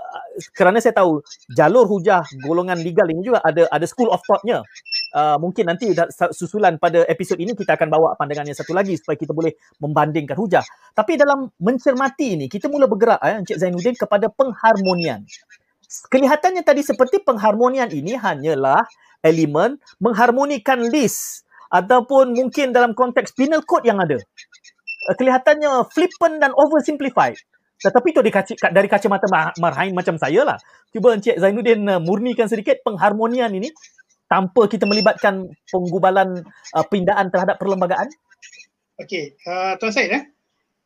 kerana 0.54 0.78
saya 0.78 0.94
tahu 0.94 1.20
jalur 1.52 1.84
hujah 1.90 2.22
golongan 2.46 2.78
legal 2.80 3.04
ini 3.10 3.26
juga 3.26 3.42
ada 3.42 3.66
ada 3.68 3.84
school 3.84 4.08
of 4.14 4.22
thought-nya. 4.22 4.62
Uh, 5.12 5.36
mungkin 5.36 5.68
nanti 5.68 5.92
susulan 6.32 6.80
pada 6.80 7.04
episod 7.04 7.36
ini 7.36 7.52
kita 7.52 7.76
akan 7.76 7.92
bawa 7.92 8.16
pandangan 8.16 8.48
yang 8.48 8.56
satu 8.56 8.72
lagi 8.72 8.96
supaya 8.96 9.18
kita 9.18 9.34
boleh 9.36 9.52
membandingkan 9.82 10.38
hujah. 10.38 10.64
Tapi 10.94 11.20
dalam 11.20 11.50
mencermati 11.60 12.38
ini 12.38 12.46
kita 12.48 12.70
mula 12.70 12.88
bergerak 12.88 13.20
eh, 13.20 13.42
Encik 13.42 13.58
Zainuddin 13.60 13.98
kepada 13.98 14.30
pengharmonian. 14.32 15.26
Kelihatannya 16.08 16.64
tadi 16.64 16.80
seperti 16.80 17.20
pengharmonian 17.20 17.92
ini 17.92 18.16
hanyalah 18.16 18.80
elemen 19.20 19.76
mengharmonikan 20.00 20.80
list 20.88 21.44
ataupun 21.68 22.32
mungkin 22.32 22.72
dalam 22.72 22.96
konteks 22.96 23.36
penal 23.36 23.60
code 23.68 23.84
yang 23.84 24.00
ada. 24.00 24.16
Uh, 25.10 25.14
kelihatannya 25.18 25.84
flippant 25.92 26.40
dan 26.40 26.56
oversimplified. 26.56 27.36
Tetapi 27.82 28.08
itu 28.14 28.20
dari 28.70 28.88
kacamata 28.88 29.26
marhain 29.58 29.90
macam 29.90 30.14
saya 30.14 30.46
lah. 30.46 30.58
Cuba 30.94 31.18
Encik 31.18 31.36
Zainuddin 31.36 31.82
uh, 31.90 31.98
murnikan 31.98 32.46
sedikit 32.46 32.78
pengharmonian 32.86 33.50
ini 33.50 33.74
tanpa 34.30 34.64
kita 34.70 34.86
melibatkan 34.86 35.50
penggubalan 35.68 36.46
uh, 36.72 36.84
pindaan 36.86 37.28
terhadap 37.28 37.58
perlembagaan. 37.58 38.06
Okey, 39.02 39.34
uh, 39.44 39.74
Tuan 39.82 39.92
Syed 39.92 40.14
eh. 40.14 40.22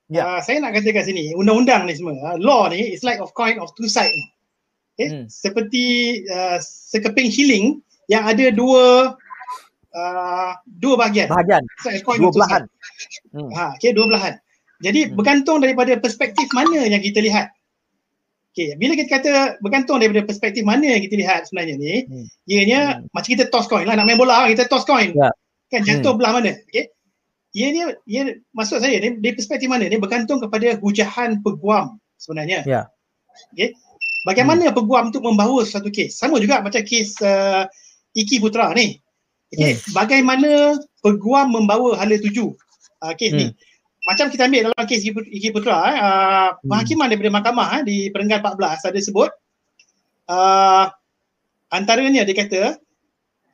Ya. 0.06 0.22
Uh, 0.22 0.40
saya 0.40 0.62
nak 0.62 0.72
kata 0.72 0.94
kat 0.94 1.10
sini, 1.10 1.34
undang-undang 1.34 1.90
ni 1.90 1.98
semua, 1.98 2.14
uh, 2.22 2.38
law 2.38 2.70
ni 2.70 2.94
is 2.94 3.02
like 3.02 3.18
of 3.18 3.34
coin 3.34 3.58
of 3.58 3.74
two 3.74 3.90
sides. 3.90 4.14
Okay? 4.94 5.10
Hmm. 5.10 5.26
Seperti 5.26 5.84
uh, 6.30 6.62
sekeping 6.62 7.28
shilling 7.28 7.82
yang 8.06 8.22
ada 8.22 8.54
dua 8.54 9.18
uh, 9.92 10.50
dua 10.64 10.94
bahagian. 10.94 11.26
Bahagian. 11.26 11.62
Dua 12.22 12.30
belahan. 12.30 12.62
Hmm. 13.34 13.50
Ha, 13.50 13.74
okay, 13.74 13.90
dua 13.90 14.06
belahan. 14.06 14.38
Jadi 14.84 15.08
hmm. 15.08 15.12
bergantung 15.16 15.64
daripada 15.64 15.96
perspektif 15.96 16.48
mana 16.52 16.84
yang 16.84 17.00
kita 17.00 17.24
lihat. 17.24 17.52
Okay, 18.56 18.72
bila 18.80 18.96
kita 18.96 19.20
kata 19.20 19.32
bergantung 19.60 20.00
daripada 20.00 20.24
perspektif 20.24 20.64
mana 20.64 20.96
yang 20.96 21.04
kita 21.04 21.16
lihat 21.20 21.44
sebenarnya 21.44 21.76
ni, 21.76 21.94
hmm. 22.08 22.26
ianya 22.48 22.80
hmm. 23.00 23.12
macam 23.12 23.30
kita 23.36 23.44
toss 23.52 23.68
coin 23.68 23.84
lah, 23.84 24.00
nak 24.00 24.08
main 24.08 24.16
bola 24.16 24.48
kita 24.48 24.64
toss 24.64 24.88
coin. 24.88 25.12
Yeah. 25.12 25.32
Kan 25.68 25.84
jatuh 25.84 26.16
hmm. 26.16 26.18
belah 26.20 26.32
mana. 26.40 26.52
Okay. 26.72 26.88
Ianya, 27.56 27.96
ia, 28.04 28.36
maksud 28.52 28.84
saya 28.84 29.00
ni, 29.00 29.16
dari 29.20 29.32
perspektif 29.32 29.68
mana 29.68 29.88
ni 29.88 29.96
bergantung 29.96 30.40
kepada 30.40 30.76
hujahan 30.80 31.40
peguam 31.40 32.00
sebenarnya. 32.16 32.64
Yeah. 32.64 32.88
Okay. 33.52 33.76
Bagaimana 34.24 34.72
hmm. 34.72 34.76
peguam 34.76 35.12
untuk 35.12 35.24
membawa 35.24 35.60
satu 35.64 35.92
kes. 35.92 36.16
Sama 36.16 36.40
juga 36.40 36.64
macam 36.64 36.80
kes 36.80 37.20
uh, 37.20 37.68
Iki 38.16 38.40
Putra 38.40 38.72
ni. 38.72 38.96
Okay. 39.52 39.76
Hmm. 39.76 39.92
Bagaimana 39.92 40.80
peguam 41.04 41.52
membawa 41.52 41.92
hala 42.00 42.16
tuju 42.16 42.56
uh, 43.04 43.12
kes 43.12 43.36
hmm. 43.36 43.40
ni 43.40 43.46
macam 44.06 44.30
kita 44.30 44.46
ambil 44.46 44.70
dalam 44.70 44.84
kes 44.86 45.02
Iki 45.02 45.50
Putra 45.50 45.74
eh, 45.74 45.96
uh, 45.98 46.48
hmm. 46.54 46.70
penghakiman 46.70 47.10
daripada 47.10 47.32
mahkamah 47.34 47.68
eh, 47.78 47.82
di 47.82 47.96
perenggan 48.14 48.40
14 48.40 48.88
ada 48.94 49.00
sebut 49.02 49.30
uh, 50.30 50.86
antaranya 51.74 52.22
dia 52.22 52.36
kata 52.38 52.62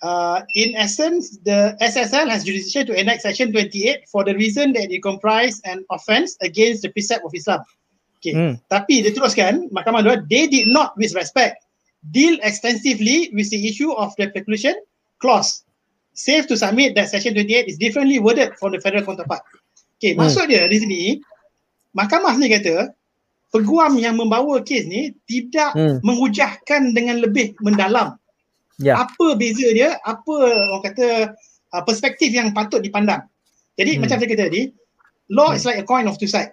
uh, 0.05 0.39
in 0.55 0.77
essence 0.77 1.41
the 1.49 1.73
SSL 1.81 2.29
has 2.29 2.45
jurisdiction 2.45 2.85
to 2.85 2.93
enact 2.93 3.25
section 3.25 3.49
28 3.49 4.05
for 4.13 4.29
the 4.29 4.37
reason 4.37 4.77
that 4.77 4.93
it 4.93 5.01
comprise 5.01 5.57
an 5.65 5.89
offence 5.89 6.37
against 6.45 6.85
the 6.85 6.93
precept 6.93 7.25
of 7.25 7.33
Islam. 7.33 7.65
Okay. 8.21 8.37
Hmm. 8.37 8.55
Tapi 8.71 9.03
dia 9.03 9.11
teruskan 9.11 9.73
mahkamah 9.75 10.05
dua 10.05 10.21
they 10.29 10.47
did 10.47 10.71
not 10.71 10.95
with 11.01 11.17
respect 11.17 11.59
deal 12.11 12.39
extensively 12.43 13.31
with 13.33 13.49
the 13.51 13.59
issue 13.67 13.91
of 13.97 14.15
the 14.21 14.29
preclusion 14.31 14.75
clause. 15.19 15.65
Safe 16.13 16.45
to 16.47 16.61
submit 16.61 16.95
that 16.95 17.09
section 17.09 17.33
28 17.33 17.73
is 17.73 17.79
differently 17.81 18.21
worded 18.21 18.53
from 18.61 18.77
the 18.77 18.81
federal 18.85 19.03
counterpart. 19.03 19.41
Okay, 20.03 20.19
hmm. 20.19 20.27
maksud 20.27 20.51
dia 20.51 20.67
di 20.67 20.83
sini, 20.83 21.03
mahkamah 21.95 22.35
ni 22.35 22.51
kata, 22.51 22.91
peguam 23.55 23.95
yang 24.03 24.19
membawa 24.19 24.59
kes 24.67 24.91
ni 24.91 25.15
tidak 25.31 25.71
hmm. 25.79 26.03
menghujahkan 26.03 26.91
dengan 26.91 27.23
lebih 27.23 27.55
mendalam. 27.63 28.19
Ya. 28.83 28.99
Apa 28.99 29.39
beza 29.39 29.71
dia? 29.71 30.03
Apa 30.03 30.35
orang 30.75 30.83
kata 30.91 31.39
uh, 31.71 31.83
perspektif 31.87 32.35
yang 32.35 32.51
patut 32.51 32.83
dipandang. 32.83 33.23
Jadi 33.79 33.95
hmm. 33.95 34.01
macam 34.03 34.19
saya 34.19 34.27
kata 34.27 34.51
tadi, 34.51 34.63
law 35.31 35.55
hmm. 35.55 35.63
is 35.63 35.71
like 35.71 35.79
a 35.79 35.87
coin 35.87 36.11
of 36.11 36.19
two 36.19 36.27
sides. 36.27 36.51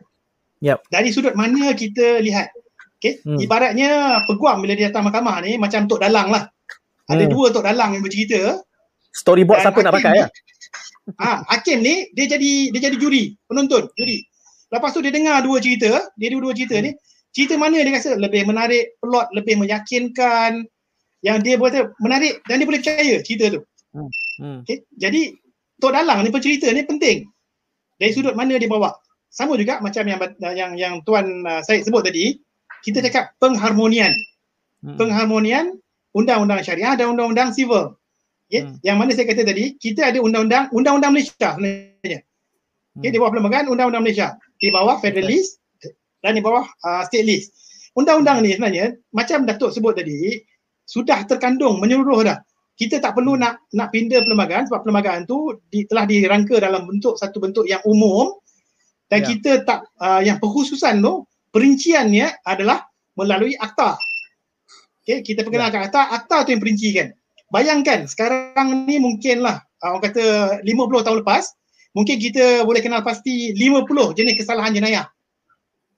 Yep. 0.62 0.86
Dari 0.94 1.10
sudut 1.10 1.34
mana 1.34 1.74
kita 1.74 2.22
lihat. 2.22 2.54
Okay? 3.02 3.18
Hmm. 3.26 3.42
Ibaratnya 3.42 4.22
peguam 4.30 4.62
bila 4.62 4.78
dia 4.78 4.94
datang 4.94 5.10
mahkamah 5.10 5.42
ni 5.42 5.58
macam 5.58 5.90
Tok 5.90 6.06
Dalang 6.06 6.30
lah. 6.30 6.54
Ada 7.10 7.26
hmm. 7.26 7.34
dua 7.34 7.50
Tok 7.50 7.66
Dalang 7.66 7.98
yang 7.98 8.06
bercerita. 8.06 8.62
Storyboard 9.10 9.66
siapa 9.66 9.82
nak 9.82 9.98
pakai 9.98 10.14
ya? 10.22 10.30
Ah, 11.18 11.42
hakim 11.50 11.82
ni 11.82 12.12
dia 12.14 12.30
jadi 12.30 12.70
dia 12.76 12.82
jadi 12.92 12.98
juri, 13.02 13.34
penonton, 13.50 13.90
juri. 13.98 14.22
Lepas 14.70 14.94
tu 14.94 15.02
dia 15.02 15.10
dengar 15.10 15.42
dua 15.42 15.58
cerita, 15.58 15.90
dia 16.20 16.30
dua-dua 16.30 16.54
cerita 16.54 16.78
hmm. 16.78 16.86
ni, 16.86 16.92
cerita 17.34 17.58
mana 17.58 17.82
dia 17.82 17.90
rasa 17.90 18.14
lebih 18.20 18.46
menarik, 18.46 18.94
plot 19.02 19.34
lebih 19.34 19.58
meyakinkan, 19.58 20.70
yang 21.26 21.42
dia 21.44 21.60
buat 21.60 21.74
menarik 22.00 22.40
dan 22.46 22.62
dia 22.62 22.68
boleh 22.68 22.80
percaya 22.80 23.16
cerita 23.26 23.60
tu. 23.60 23.62
Hmm. 23.92 24.10
Hmm. 24.40 24.60
Okay? 24.64 24.86
Jadi 24.96 25.36
Tok 25.80 25.92
Dalang 25.96 26.24
ni 26.24 26.30
pencerita 26.30 26.68
ni 26.72 26.84
penting. 26.86 27.26
Dari 28.00 28.12
sudut 28.16 28.36
mana 28.36 28.56
dia 28.56 28.70
bawa. 28.70 28.96
Sama 29.30 29.60
juga 29.60 29.84
macam 29.84 30.04
yang 30.08 30.20
yang 30.56 30.72
yang 30.80 30.94
tuan 31.06 31.46
uh, 31.46 31.62
Said 31.62 31.86
sebut 31.86 32.02
tadi, 32.02 32.40
kita 32.82 33.04
cakap 33.04 33.36
pengharmonian. 33.44 34.12
Hmm. 34.80 34.96
Pengharmonian 34.96 35.76
undang-undang 36.16 36.64
syariah 36.64 36.96
dan 36.96 37.14
undang-undang 37.14 37.52
civil. 37.52 37.99
Okay? 38.50 38.66
Hmm. 38.66 38.76
Yang 38.82 38.98
mana 38.98 39.12
saya 39.14 39.26
kata 39.30 39.42
tadi, 39.46 39.66
kita 39.78 40.10
ada 40.10 40.20
undang-undang 40.26 40.74
undang-undang 40.74 41.14
Malaysia 41.14 41.54
sebenarnya. 41.54 42.20
Okay, 42.98 43.08
hmm. 43.08 43.14
di 43.14 43.18
bawah 43.22 43.32
perlembagaan 43.32 43.66
undang-undang 43.70 44.04
Malaysia 44.04 44.34
di 44.58 44.68
bawah 44.74 44.98
federalist 44.98 45.62
dan 46.26 46.36
di 46.36 46.42
bawah 46.42 46.66
uh, 46.66 47.06
state 47.06 47.30
list. 47.30 47.54
Undang-undang 47.94 48.42
ni 48.42 48.58
sebenarnya 48.58 48.98
macam 49.14 49.46
Datuk 49.46 49.70
sebut 49.70 49.94
tadi 49.94 50.42
sudah 50.90 51.30
terkandung 51.30 51.78
menyeluruh 51.78 52.26
dah. 52.26 52.42
Kita 52.74 52.98
tak 52.98 53.14
perlu 53.14 53.38
nak 53.38 53.70
nak 53.76 53.94
pindah 53.94 54.26
perlembagaan 54.26 54.66
sebab 54.66 54.82
perlembagaan 54.82 55.30
tu 55.30 55.62
di, 55.70 55.86
telah 55.86 56.10
dirangka 56.10 56.58
dalam 56.58 56.90
bentuk 56.90 57.20
satu 57.22 57.38
bentuk 57.38 57.70
yang 57.70 57.84
umum 57.86 58.34
dan 59.12 59.22
ya. 59.22 59.36
kita 59.36 59.52
tak 59.68 59.86
uh, 60.02 60.24
yang 60.26 60.42
perkhususan 60.42 61.04
tu 61.04 61.28
perinciannya 61.54 62.42
adalah 62.42 62.88
melalui 63.14 63.54
akta. 63.60 64.00
Okay, 65.04 65.22
kita 65.22 65.44
perkenalkan 65.44 65.86
ya. 65.86 65.86
akta, 65.92 66.02
akta 66.18 66.48
tu 66.48 66.50
yang 66.56 66.62
perincikan. 66.64 67.14
Bayangkan 67.50 68.06
sekarang 68.06 68.86
ni 68.86 69.02
mungkinlah 69.02 69.66
uh, 69.82 69.90
orang 69.98 70.04
kata 70.06 70.24
50 70.62 71.06
tahun 71.06 71.18
lepas 71.26 71.44
mungkin 71.98 72.22
kita 72.22 72.62
boleh 72.64 72.82
kenal 72.86 73.02
pasti 73.02 73.58
50 73.58 74.14
jenis 74.14 74.38
kesalahan 74.38 74.78
jenayah. 74.78 75.10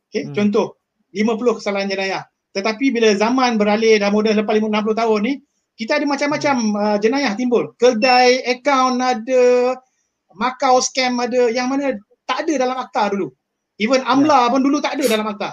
Okay, 0.08 0.28
hmm. 0.28 0.36
contoh 0.36 0.80
50 1.12 1.60
kesalahan 1.60 1.92
jenayah. 1.92 2.24
Tetapi 2.52 2.92
bila 2.92 3.16
zaman 3.16 3.56
beralih 3.56 4.00
dah 4.00 4.12
mudah 4.12 4.36
lepas 4.36 4.56
60 4.60 4.72
tahun 4.96 5.20
ni, 5.24 5.34
kita 5.76 6.00
ada 6.00 6.06
macam-macam 6.08 6.56
uh, 6.76 6.98
jenayah 7.00 7.32
timbul. 7.36 7.76
Kedai, 7.80 8.44
akaun 8.44 9.00
ada, 9.00 9.76
makau 10.36 10.80
scam 10.84 11.20
ada 11.20 11.52
yang 11.52 11.72
mana 11.72 11.96
tak 12.28 12.48
ada 12.48 12.54
dalam 12.68 12.78
akta 12.80 13.12
dulu. 13.12 13.32
Even 13.80 14.04
AMLA 14.08 14.48
yeah. 14.48 14.52
pun 14.52 14.62
dulu 14.64 14.78
tak 14.80 14.96
ada 15.00 15.04
dalam 15.08 15.28
akta. 15.28 15.52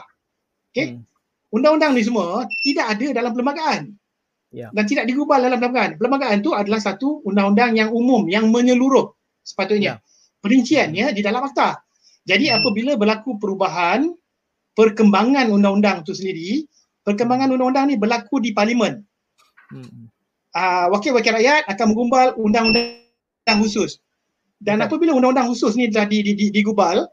Okay? 0.70 0.94
Hmm. 0.94 1.03
Undang-undang 1.49 1.96
ni 1.96 2.03
semua 2.05 2.44
tidak 2.62 2.86
ada 2.99 3.07
dalam 3.14 3.30
perlembagaan. 3.32 3.97
Yeah. 4.49 4.72
Dan 4.72 4.88
tidak 4.88 5.05
digubal 5.05 5.44
dalam 5.44 5.61
perlembagaan. 5.61 6.01
Perlembagaan 6.01 6.38
tu 6.40 6.57
adalah 6.57 6.80
satu 6.80 7.20
undang-undang 7.28 7.76
yang 7.76 7.92
umum, 7.92 8.24
yang 8.32 8.49
menyeluruh 8.49 9.12
sepatutnya. 9.44 10.01
Yeah 10.01 10.07
perinciannya 10.42 11.14
di 11.14 11.20
dalam 11.22 11.44
akta. 11.44 11.82
Jadi 12.26 12.51
hmm. 12.51 12.57
apabila 12.62 12.92
berlaku 12.94 13.36
perubahan 13.40 14.12
perkembangan 14.78 15.51
undang-undang 15.51 16.07
itu 16.07 16.14
sendiri, 16.14 16.51
perkembangan 17.03 17.51
undang-undang 17.51 17.90
ni 17.90 17.96
berlaku 17.99 18.38
di 18.38 18.55
parlimen. 18.55 19.03
Hmm. 19.74 20.09
Uh, 20.55 20.86
wakil-wakil 20.94 21.34
rakyat 21.34 21.66
akan 21.68 21.92
menggumbal 21.92 22.28
undang-undang 22.38 23.59
khusus. 23.61 24.01
Dan 24.59 24.82
apabila 24.82 25.14
undang-undang 25.14 25.51
khusus 25.51 25.78
ni 25.78 25.90
telah 25.90 26.07
di, 26.07 26.22
di, 26.22 26.32
di, 26.34 26.46
digubal, 26.51 27.07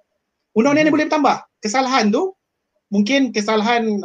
undang-undang 0.53 0.89
hmm. 0.89 0.93
ni 0.93 0.95
boleh 0.95 1.05
bertambah. 1.09 1.37
Kesalahan 1.61 2.13
tu 2.13 2.37
mungkin 2.93 3.33
kesalahan 3.33 3.97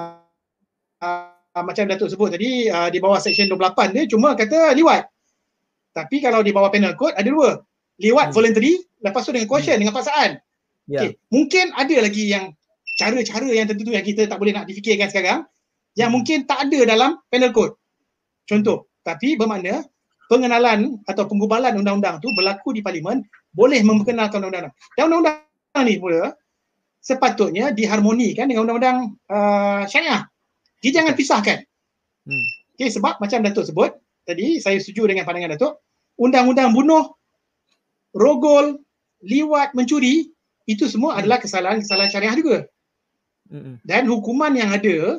uh, 1.05 1.37
macam 1.63 1.85
Datuk 1.89 2.09
sebut 2.13 2.35
tadi 2.35 2.69
uh, 2.69 2.89
di 2.89 2.99
bawah 2.99 3.19
section 3.23 3.49
28 3.53 3.97
dia 3.97 4.05
cuma 4.11 4.35
kata 4.35 4.75
liwat. 4.77 5.07
Tapi 5.91 6.17
kalau 6.23 6.41
di 6.41 6.55
bawah 6.55 6.71
penal 6.71 6.95
code 6.95 7.17
ada 7.19 7.27
dua. 7.27 7.59
Liwat 8.01 8.31
hmm. 8.31 8.35
voluntary 8.37 8.81
lepas 9.03 9.23
tu 9.27 9.33
dengan 9.35 9.49
caution 9.51 9.75
hmm. 9.77 9.83
dengan 9.85 9.95
paksaan. 9.95 10.31
Yeah. 10.91 11.01
Okay. 11.07 11.11
Mungkin 11.31 11.67
ada 11.77 11.97
lagi 12.03 12.25
yang 12.31 12.55
cara-cara 12.99 13.49
yang 13.49 13.67
tertentu 13.69 13.93
yang 13.95 14.07
kita 14.07 14.29
tak 14.29 14.39
boleh 14.39 14.53
nak 14.53 14.67
difikirkan 14.69 15.09
sekarang 15.09 15.41
yang 15.99 16.13
hmm. 16.13 16.17
mungkin 16.21 16.39
tak 16.47 16.69
ada 16.69 16.79
dalam 16.87 17.11
penal 17.33 17.51
code. 17.51 17.75
Contoh, 18.47 18.91
tapi 19.07 19.39
bermakna 19.39 19.87
pengenalan 20.31 20.99
atau 21.11 21.27
penggubalan 21.27 21.75
undang-undang 21.75 22.23
tu 22.23 22.31
berlaku 22.35 22.71
di 22.71 22.83
parlimen 22.83 23.23
boleh 23.51 23.83
memperkenalkan 23.83 24.43
undang-undang. 24.43 24.75
Dan 24.95 25.11
undang-undang 25.11 25.85
ni 25.87 25.99
pula 25.99 26.31
sepatutnya 27.03 27.73
diharmonikan 27.75 28.47
dengan 28.47 28.69
undang-undang 28.69 28.99
uh, 29.27 29.83
syariah. 29.91 30.29
Dia 30.81 30.91
jangan 31.01 31.14
pisahkan. 31.16 31.59
Hmm. 32.24 32.47
Okay, 32.76 32.89
sebab 32.89 33.20
macam 33.20 33.45
Datuk 33.45 33.68
sebut, 33.68 33.93
tadi 34.24 34.61
saya 34.61 34.81
setuju 34.81 35.09
dengan 35.09 35.28
pandangan 35.28 35.57
Datuk, 35.57 35.85
undang-undang 36.16 36.72
bunuh, 36.72 37.12
rogol, 38.16 38.81
liwat, 39.20 39.76
mencuri, 39.76 40.33
itu 40.64 40.89
semua 40.89 41.20
adalah 41.20 41.41
kesalahan-kesalahan 41.41 42.11
syariah 42.11 42.37
juga. 42.37 42.59
Dan 43.83 44.07
hukuman 44.07 44.55
yang 44.55 44.70
ada 44.70 45.18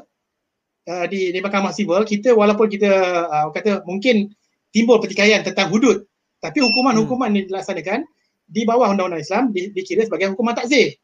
uh, 0.88 1.06
di, 1.12 1.36
di 1.36 1.40
mahkamah 1.44 1.76
sivil, 1.76 2.08
kita 2.08 2.32
walaupun 2.32 2.72
kita 2.72 2.92
uh, 3.28 3.48
kata 3.52 3.84
mungkin 3.84 4.32
timbul 4.72 5.04
pertikaian 5.04 5.44
tentang 5.44 5.68
hudud, 5.68 6.08
tapi 6.40 6.64
hukuman-hukuman 6.64 7.28
hmm. 7.28 7.36
yang 7.38 7.46
dilaksanakan 7.52 8.00
di 8.48 8.64
bawah 8.64 8.88
undang-undang 8.88 9.20
Islam 9.20 9.52
di, 9.52 9.70
dikira 9.76 10.08
sebagai 10.08 10.32
hukuman 10.32 10.56
takzir. 10.56 10.96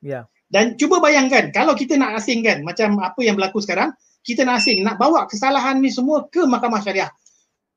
Ya. 0.00 0.24
Dan 0.48 0.80
cuba 0.80 0.96
bayangkan 0.98 1.52
kalau 1.52 1.76
kita 1.76 2.00
nak 2.00 2.16
asingkan 2.24 2.64
macam 2.64 2.96
apa 3.04 3.20
yang 3.20 3.36
berlaku 3.36 3.60
sekarang, 3.60 3.92
kita 4.24 4.48
nak 4.48 4.64
asing, 4.64 4.80
nak 4.80 4.96
bawa 4.96 5.28
kesalahan 5.28 5.80
ni 5.80 5.92
semua 5.92 6.24
ke 6.28 6.44
mahkamah 6.44 6.80
syariah. 6.80 7.12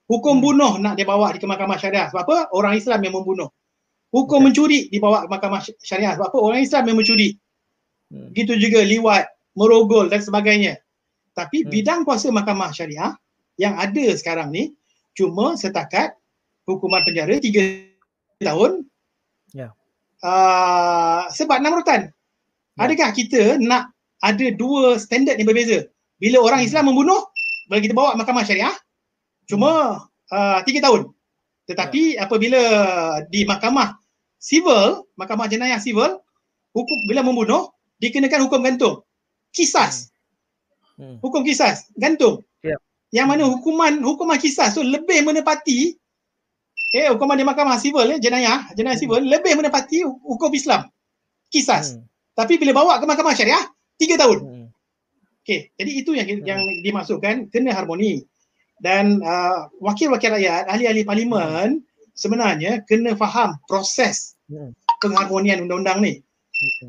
Hukum 0.08 0.40
hmm. 0.40 0.44
bunuh 0.44 0.74
nak 0.80 1.00
dibawa 1.00 1.32
di 1.32 1.40
ke 1.40 1.48
mahkamah 1.48 1.80
syariah. 1.80 2.12
Sebab 2.12 2.24
apa? 2.28 2.38
Orang 2.52 2.76
Islam 2.76 3.00
yang 3.04 3.16
membunuh. 3.16 3.48
Hukum 4.12 4.44
okay. 4.44 4.46
mencuri 4.52 4.80
dibawa 4.92 5.24
ke 5.24 5.28
mahkamah 5.32 5.62
syariah. 5.80 6.20
Sebab 6.20 6.28
apa? 6.32 6.38
Orang 6.40 6.60
Islam 6.60 6.84
yang 6.92 6.98
mencuri. 7.00 7.30
Hmm. 8.12 8.32
Gitu 8.36 8.60
juga 8.60 8.84
liwat, 8.84 9.24
merogol 9.56 10.12
dan 10.12 10.20
sebagainya. 10.20 10.80
Tapi 11.32 11.64
hmm. 11.64 11.72
bidang 11.72 12.02
kuasa 12.04 12.28
mahkamah 12.28 12.76
syariah 12.76 13.16
yang 13.56 13.80
ada 13.80 14.06
sekarang 14.16 14.52
ni 14.52 14.76
cuma 15.16 15.56
setakat 15.60 16.16
hukuman 16.68 17.04
penjara 17.04 17.36
tiga 17.40 17.84
tahun 18.40 18.88
yeah. 19.56 19.72
uh, 20.24 21.28
sebab 21.32 21.60
enam 21.64 21.80
rutan. 21.80 22.12
Yeah. 22.78 22.88
Adakah 22.88 23.10
kita 23.12 23.42
nak 23.60 23.92
ada 24.24 24.48
dua 24.56 24.96
standard 25.02 25.36
yang 25.36 25.50
berbeza? 25.50 25.90
Bila 26.22 26.40
orang 26.40 26.64
hmm. 26.64 26.68
Islam 26.70 26.84
membunuh, 26.94 27.20
boleh 27.68 27.82
kita 27.82 27.96
bawa 27.98 28.14
mahkamah 28.20 28.46
syariah 28.46 28.76
cuma 29.50 30.04
uh, 30.32 30.60
tiga 30.64 30.86
tahun. 30.86 31.12
Tetapi 31.68 32.16
yeah. 32.16 32.24
apabila 32.28 32.62
di 33.28 33.44
mahkamah 33.44 33.98
civil, 34.38 35.10
mahkamah 35.18 35.50
jenayah 35.50 35.82
civil, 35.82 36.22
hukum 36.72 37.00
bila 37.10 37.22
membunuh 37.26 37.74
dikenakan 38.00 38.48
hukum 38.48 38.64
gantung. 38.64 39.04
Kisas. 39.52 40.14
Hmm. 40.96 41.18
hmm. 41.18 41.26
Hukum 41.26 41.42
kisas, 41.44 41.92
gantung. 41.98 42.46
Yeah. 42.64 42.80
Yang 43.12 43.28
mana 43.28 43.44
hukuman 43.52 44.00
hukuman 44.00 44.40
kisas 44.40 44.72
tu 44.72 44.86
lebih 44.86 45.28
menepati 45.28 46.00
eh 46.92 47.08
hukuman 47.08 47.40
di 47.40 47.48
mahkamah 47.48 47.80
civil 47.80 48.08
eh, 48.08 48.20
jenayah, 48.20 48.72
jenayah 48.76 48.96
hmm. 48.96 49.04
civil 49.04 49.22
lebih 49.24 49.54
menepati 49.60 50.04
hukum 50.06 50.52
Islam. 50.56 50.88
Kisas. 51.52 52.00
Hmm. 52.00 52.11
Tapi 52.36 52.58
bila 52.58 52.72
bawa 52.84 53.00
ke 53.00 53.06
mahkamah 53.06 53.36
syariah, 53.36 53.66
tiga 54.00 54.16
tahun. 54.16 54.40
Hmm. 54.42 54.68
Okey, 55.42 55.74
jadi 55.76 55.92
itu 55.92 56.12
yang 56.14 56.28
hmm. 56.28 56.46
yang 56.48 56.62
dimasukkan 56.86 57.50
kena 57.50 57.76
harmoni. 57.76 58.24
Dan 58.82 59.22
uh, 59.22 59.70
wakil-wakil 59.78 60.34
rakyat, 60.42 60.66
ahli-ahli 60.66 61.06
parlimen 61.06 61.82
hmm 61.82 61.90
sebenarnya 62.22 62.84
kena 62.86 63.16
faham 63.16 63.56
proses 63.66 64.36
hmm. 64.52 64.76
pengharmonian 65.02 65.64
undang-undang 65.66 66.00
ni. 66.04 66.14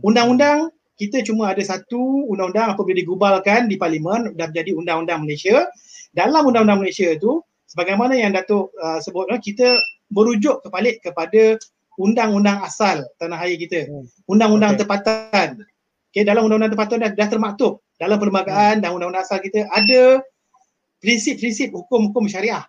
Undang-undang 0.05 0.69
kita 1.01 1.25
cuma 1.25 1.57
ada 1.57 1.65
satu 1.65 2.29
undang-undang 2.29 2.77
apabila 2.77 3.01
digubalkan 3.01 3.67
di 3.67 3.81
parlimen 3.81 4.37
dah 4.37 4.47
menjadi 4.53 4.77
undang-undang 4.77 5.25
Malaysia. 5.25 5.65
Dalam 6.13 6.45
undang-undang 6.45 6.85
Malaysia 6.85 7.09
itu 7.09 7.41
sebagaimana 7.65 8.13
yang 8.13 8.37
Datuk 8.37 8.69
uh, 8.77 9.01
sebut 9.01 9.33
kita 9.41 9.81
merujuk 10.13 10.61
kebalik 10.61 11.01
kepada 11.01 11.57
undang-undang 12.01 12.65
asal 12.65 13.05
tanah 13.21 13.41
air 13.45 13.61
kita. 13.61 13.89
Hmm. 13.89 14.05
Undang-undang 14.29 14.77
okay. 14.77 14.81
tempatan. 14.85 15.49
Okay, 16.13 16.29
dalam 16.29 16.45
undang-undang 16.45 16.77
tempatan 16.77 16.97
dah, 17.01 17.11
dah 17.13 17.29
termaktub 17.29 17.81
dalam 17.97 18.21
perlembagaan 18.21 18.79
hmm. 18.79 18.83
dan 18.85 18.91
undang-undang 18.93 19.25
asal 19.25 19.41
kita 19.41 19.65
ada 19.73 20.21
prinsip-prinsip 21.01 21.73
hukum-hukum 21.73 22.29
syariah 22.29 22.63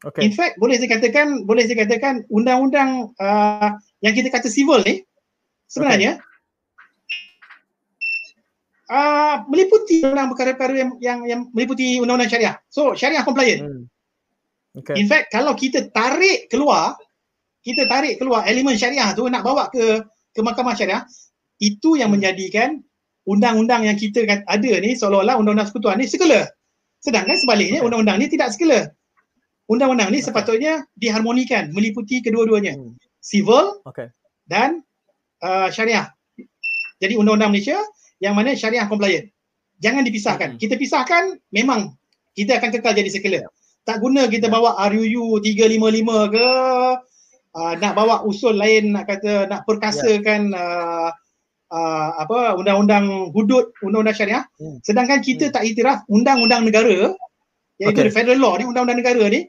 Okay. 0.00 0.24
In 0.24 0.32
fact, 0.32 0.56
boleh 0.56 0.80
saya 0.80 0.96
katakan, 0.96 1.44
boleh 1.44 1.68
saya 1.68 1.84
katakan 1.84 2.24
undang-undang 2.32 3.12
uh, 3.20 3.76
yang 4.00 4.16
kita 4.16 4.32
kata 4.32 4.48
civil 4.48 4.80
ni 4.80 5.04
sebenarnya 5.68 6.16
okay. 8.88 8.96
uh, 8.96 9.44
meliputi 9.52 10.00
undang 10.00 10.32
perkara-perkara 10.32 10.72
yang, 10.72 10.90
yang 11.04 11.18
yang 11.28 11.40
meliputi 11.52 12.00
undang-undang 12.00 12.32
syariah. 12.32 12.56
So 12.72 12.96
syariah 12.96 13.28
compliant. 13.28 13.60
Hmm. 13.60 13.84
Okay. 14.80 14.96
In 14.96 15.04
fact 15.04 15.28
kalau 15.28 15.52
kita 15.52 15.92
tarik 15.92 16.48
keluar 16.48 16.96
kita 17.60 17.84
tarik 17.84 18.16
keluar 18.16 18.48
elemen 18.48 18.76
syariah 18.76 19.12
tu 19.12 19.28
nak 19.28 19.44
bawa 19.44 19.68
ke 19.68 20.00
ke 20.32 20.40
mahkamah 20.40 20.72
syariah 20.72 21.04
itu 21.60 22.00
yang 22.00 22.08
hmm. 22.08 22.20
menjadikan 22.20 22.80
undang-undang 23.28 23.84
yang 23.84 23.96
kita 24.00 24.24
ada 24.48 24.72
ni 24.80 24.96
seolah-olah 24.96 25.36
undang-undang 25.36 25.68
sekutuan 25.68 26.00
ni 26.00 26.08
sekala. 26.08 26.48
Sedangkan 27.04 27.36
sebaliknya 27.36 27.84
undang-undang 27.84 28.16
ni 28.16 28.32
tidak 28.32 28.52
sekala. 28.56 28.90
Undang-undang 29.70 30.10
ni 30.10 30.18
okay. 30.18 30.26
sepatutnya 30.32 30.82
diharmonikan 30.98 31.70
meliputi 31.70 32.24
kedua-duanya. 32.24 32.74
Hmm. 32.74 32.96
Civil 33.20 33.84
okay. 33.84 34.08
dan 34.48 34.80
uh, 35.44 35.68
syariah. 35.68 36.08
Jadi 36.98 37.14
undang-undang 37.20 37.52
Malaysia 37.52 37.76
yang 38.18 38.32
mana 38.32 38.56
syariah 38.56 38.88
compliant. 38.88 39.28
Jangan 39.84 40.02
dipisahkan. 40.08 40.56
Hmm. 40.56 40.60
Kita 40.60 40.74
pisahkan 40.80 41.36
memang 41.52 41.92
kita 42.32 42.56
akan 42.56 42.72
kekal 42.72 42.96
jadi 42.96 43.10
sekala. 43.12 43.40
Tak 43.84 44.00
guna 44.00 44.28
kita 44.28 44.48
ya. 44.48 44.52
bawa 44.52 44.80
RUU 44.92 45.40
355 45.40 46.34
ke 46.36 46.48
uh, 47.56 47.72
nak 47.78 47.92
bawa 47.96 48.22
usul 48.26 48.54
lain 48.56 48.94
nak 48.94 49.08
kata 49.10 49.46
nak 49.50 49.66
perkasakan 49.66 50.54
yeah. 50.54 50.60
uh, 50.60 51.10
uh, 51.70 52.08
apa 52.22 52.58
undang-undang 52.58 53.30
hudud 53.34 53.70
undang-undang 53.82 54.16
syariah 54.16 54.44
hmm. 54.58 54.82
sedangkan 54.82 55.22
kita 55.22 55.48
hmm. 55.48 55.54
tak 55.54 55.62
iktiraf 55.66 55.98
undang-undang 56.10 56.66
negara 56.66 57.14
iaitu 57.80 58.00
okay. 58.06 58.12
federal 58.12 58.38
law 58.38 58.54
ni 58.60 58.68
undang-undang 58.68 59.00
negara 59.00 59.24
ni 59.32 59.48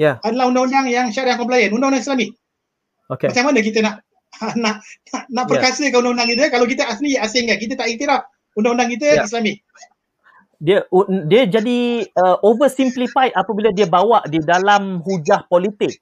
yeah. 0.00 0.16
adalah 0.24 0.48
undang-undang 0.48 0.88
yang 0.88 1.06
syariah 1.12 1.36
compliant 1.36 1.76
undang-undang 1.76 2.00
Islami. 2.00 2.32
Okay. 3.12 3.28
Macam 3.28 3.52
mana 3.52 3.60
kita 3.60 3.78
nak 3.84 3.94
nak 4.62 4.80
nak, 5.12 5.22
nak 5.28 5.44
ya. 5.44 5.48
perkasakan 5.52 5.92
yeah. 5.92 6.00
undang-undang 6.00 6.28
kita 6.32 6.44
kalau 6.48 6.64
kita 6.64 6.82
asli 6.88 7.20
asing 7.20 7.52
kan 7.52 7.60
kita 7.60 7.76
tak 7.76 7.92
iktiraf 7.92 8.24
undang-undang 8.56 8.88
kita 8.96 9.20
yeah. 9.20 9.28
Islami. 9.28 9.60
Dia 10.60 10.84
dia 11.24 11.48
jadi 11.48 12.04
uh, 12.20 12.36
oversimplified 12.44 13.32
apabila 13.32 13.72
dia 13.72 13.88
bawa 13.88 14.24
di 14.28 14.40
dalam 14.44 15.00
hujah 15.04 15.48
politik. 15.48 16.00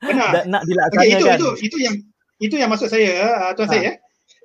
Benar. 0.00 0.46
nak 0.50 0.62
dilaksanakan. 0.66 1.06
Okay, 1.06 1.16
itu, 1.16 1.26
itu, 1.26 1.48
itu 1.66 1.76
yang 1.80 1.94
itu 2.40 2.54
yang 2.56 2.70
maksud 2.72 2.88
saya 2.88 3.12
uh, 3.48 3.52
tuan 3.54 3.68
ha. 3.68 3.72
saya. 3.76 3.90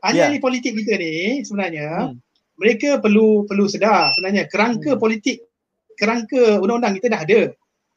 Ahli-ahli 0.05 0.37
yeah. 0.37 0.43
politik 0.43 0.71
kita 0.77 0.99
ni 1.01 1.41
sebenarnya 1.41 1.87
hmm. 2.11 2.15
mereka 2.61 3.01
perlu 3.01 3.47
perlu 3.49 3.65
sedar 3.65 4.11
sebenarnya 4.13 4.45
kerangka 4.51 4.93
hmm. 4.93 5.01
politik 5.01 5.41
kerangka 5.95 6.61
undang-undang 6.61 6.99
kita 6.99 7.07
dah 7.09 7.21
ada. 7.23 7.41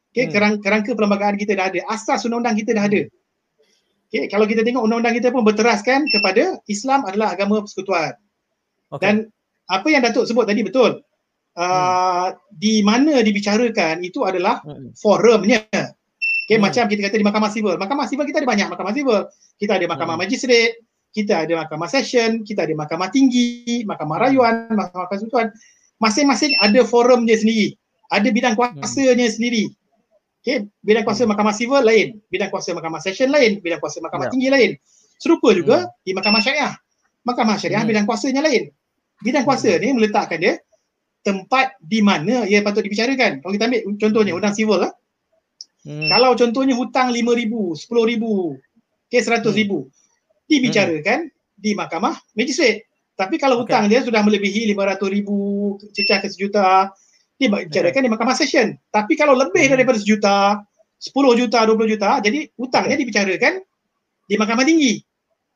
Okay, 0.08 0.24
hmm. 0.24 0.32
kerang, 0.32 0.54
kerangka 0.64 0.90
perlembagaan 0.96 1.36
kita 1.36 1.52
dah 1.58 1.68
ada. 1.68 1.80
Asas 1.90 2.24
undang-undang 2.24 2.56
kita 2.56 2.72
dah 2.72 2.86
ada. 2.86 3.02
Okay, 4.08 4.24
kalau 4.32 4.48
kita 4.48 4.64
tengok 4.64 4.88
undang-undang 4.88 5.20
kita 5.20 5.28
pun 5.28 5.44
berteraskan 5.44 6.08
kepada 6.08 6.56
Islam 6.64 7.04
adalah 7.04 7.36
agama 7.36 7.60
persekutuan. 7.60 8.16
Okay. 8.88 9.04
Dan 9.04 9.14
apa 9.68 9.86
yang 9.92 10.00
Datuk 10.00 10.24
sebut 10.24 10.48
tadi 10.48 10.64
betul. 10.64 11.04
Uh, 11.52 12.32
hmm. 12.32 12.32
Di 12.56 12.80
mana 12.80 13.20
dibicarakan 13.20 14.00
itu 14.00 14.24
adalah 14.24 14.64
hmm. 14.64 14.96
forumnya. 14.96 15.68
Okay, 16.48 16.56
hmm. 16.56 16.64
macam 16.64 16.88
kita 16.88 17.00
kata 17.04 17.20
di 17.20 17.26
mahkamah 17.28 17.50
sivil. 17.52 17.76
Mahkamah 17.76 18.08
sivil 18.08 18.24
kita 18.24 18.40
ada 18.40 18.48
banyak 18.48 18.66
mahkamah 18.72 18.96
sivil. 18.96 19.28
Kita 19.60 19.72
ada 19.76 19.84
mahkamah 19.84 20.16
hmm. 20.16 20.24
magistrate, 20.24 20.80
kita 21.12 21.44
ada 21.44 21.52
mahkamah 21.60 21.88
session, 21.92 22.40
kita 22.40 22.64
ada 22.64 22.72
mahkamah 22.72 23.12
tinggi, 23.12 23.84
mahkamah 23.84 24.16
hmm. 24.16 24.24
rayuan, 24.24 24.54
mahkamah 24.72 25.12
persekutuan. 25.12 25.52
Masing-masing 26.00 26.56
ada 26.64 26.80
forum 26.88 27.28
dia 27.28 27.36
sendiri. 27.36 27.76
Ada 28.08 28.32
bidang 28.32 28.56
hmm. 28.56 28.80
kuasanya 28.80 29.28
hmm. 29.28 29.36
sendiri. 29.36 29.64
Okay, 30.40 30.64
bidang 30.80 31.04
kuasa 31.04 31.28
hmm. 31.28 31.36
mahkamah 31.36 31.52
sivil 31.52 31.84
lain, 31.84 32.16
bidang 32.32 32.48
kuasa 32.48 32.72
mahkamah 32.72 33.00
session 33.04 33.28
lain, 33.28 33.60
bidang 33.60 33.84
kuasa 33.84 34.00
mahkamah 34.00 34.26
yeah. 34.28 34.32
tinggi 34.32 34.48
lain. 34.48 34.70
Serupa 35.20 35.52
juga 35.52 35.84
hmm. 35.84 36.00
di 36.00 36.10
mahkamah 36.16 36.40
syariah. 36.40 36.72
Mahkamah 37.28 37.60
syariah 37.60 37.84
hmm. 37.84 37.90
bidang 37.92 38.06
kuasanya 38.08 38.40
lain. 38.40 38.72
Bidang 39.20 39.44
kuasa 39.44 39.76
hmm. 39.76 39.80
ni 39.84 39.88
meletakkan 40.00 40.40
dia 40.40 40.56
tempat 41.20 41.76
di 41.84 42.00
mana 42.00 42.48
ia 42.48 42.64
patut 42.64 42.80
dibicarakan. 42.80 43.44
Kalau 43.44 43.52
kita 43.52 43.68
ambil 43.68 43.80
contohnya 44.00 44.32
undang 44.32 44.56
sivil 44.56 44.80
lah. 44.80 44.96
Hmm. 45.88 46.04
Kalau 46.04 46.36
contohnya 46.36 46.76
hutang 46.76 47.16
RM5,000, 47.16 47.88
RM10,000, 47.88 48.24
kes 49.08 49.24
RM100,000 49.24 49.72
hmm. 49.72 49.88
dibicarakan 50.44 51.18
hmm. 51.32 51.34
di 51.56 51.70
mahkamah 51.72 52.14
magistrate. 52.36 52.84
Tapi 53.16 53.40
kalau 53.40 53.64
hutang 53.64 53.88
okay. 53.88 53.96
dia 53.96 54.00
sudah 54.04 54.20
melebihi 54.20 54.68
RM500,000, 54.76 55.28
cecah 55.96 56.18
ke 56.20 56.28
sejuta, 56.28 56.92
dibicarakan 57.40 58.04
okay. 58.04 58.04
di 58.04 58.10
mahkamah 58.12 58.36
session. 58.36 58.76
Tapi 58.92 59.16
kalau 59.16 59.32
lebih 59.32 59.64
hmm. 59.64 59.72
daripada 59.72 59.96
sejuta, 59.96 60.60
10 61.00 61.40
juta, 61.40 61.58
20 61.64 61.92
juta, 61.96 62.10
jadi 62.20 62.52
hutangnya 62.60 62.94
okay. 63.00 63.02
dibicarakan 63.08 63.54
di 64.28 64.34
mahkamah 64.36 64.64
tinggi. 64.68 65.00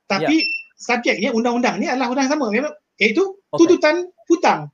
Tapi 0.09 0.35
yeah. 0.41 0.81
subjeknya 0.81 1.31
undang-undang 1.37 1.77
ni 1.77 1.93
adalah 1.93 2.09
undang 2.09 2.33
sama 2.33 2.49
iaitu 2.97 3.37
okay. 3.53 3.59
tuntutan 3.61 4.09
hutang. 4.33 4.73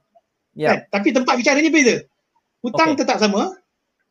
Yeah. 0.55 0.87
Kan? 0.87 1.03
Tapi 1.03 1.09
tempat 1.11 1.35
bicaranya 1.35 1.71
beza. 1.75 2.07
Hutang 2.63 2.95
okay. 2.95 3.03
tetap 3.03 3.19
sama, 3.19 3.58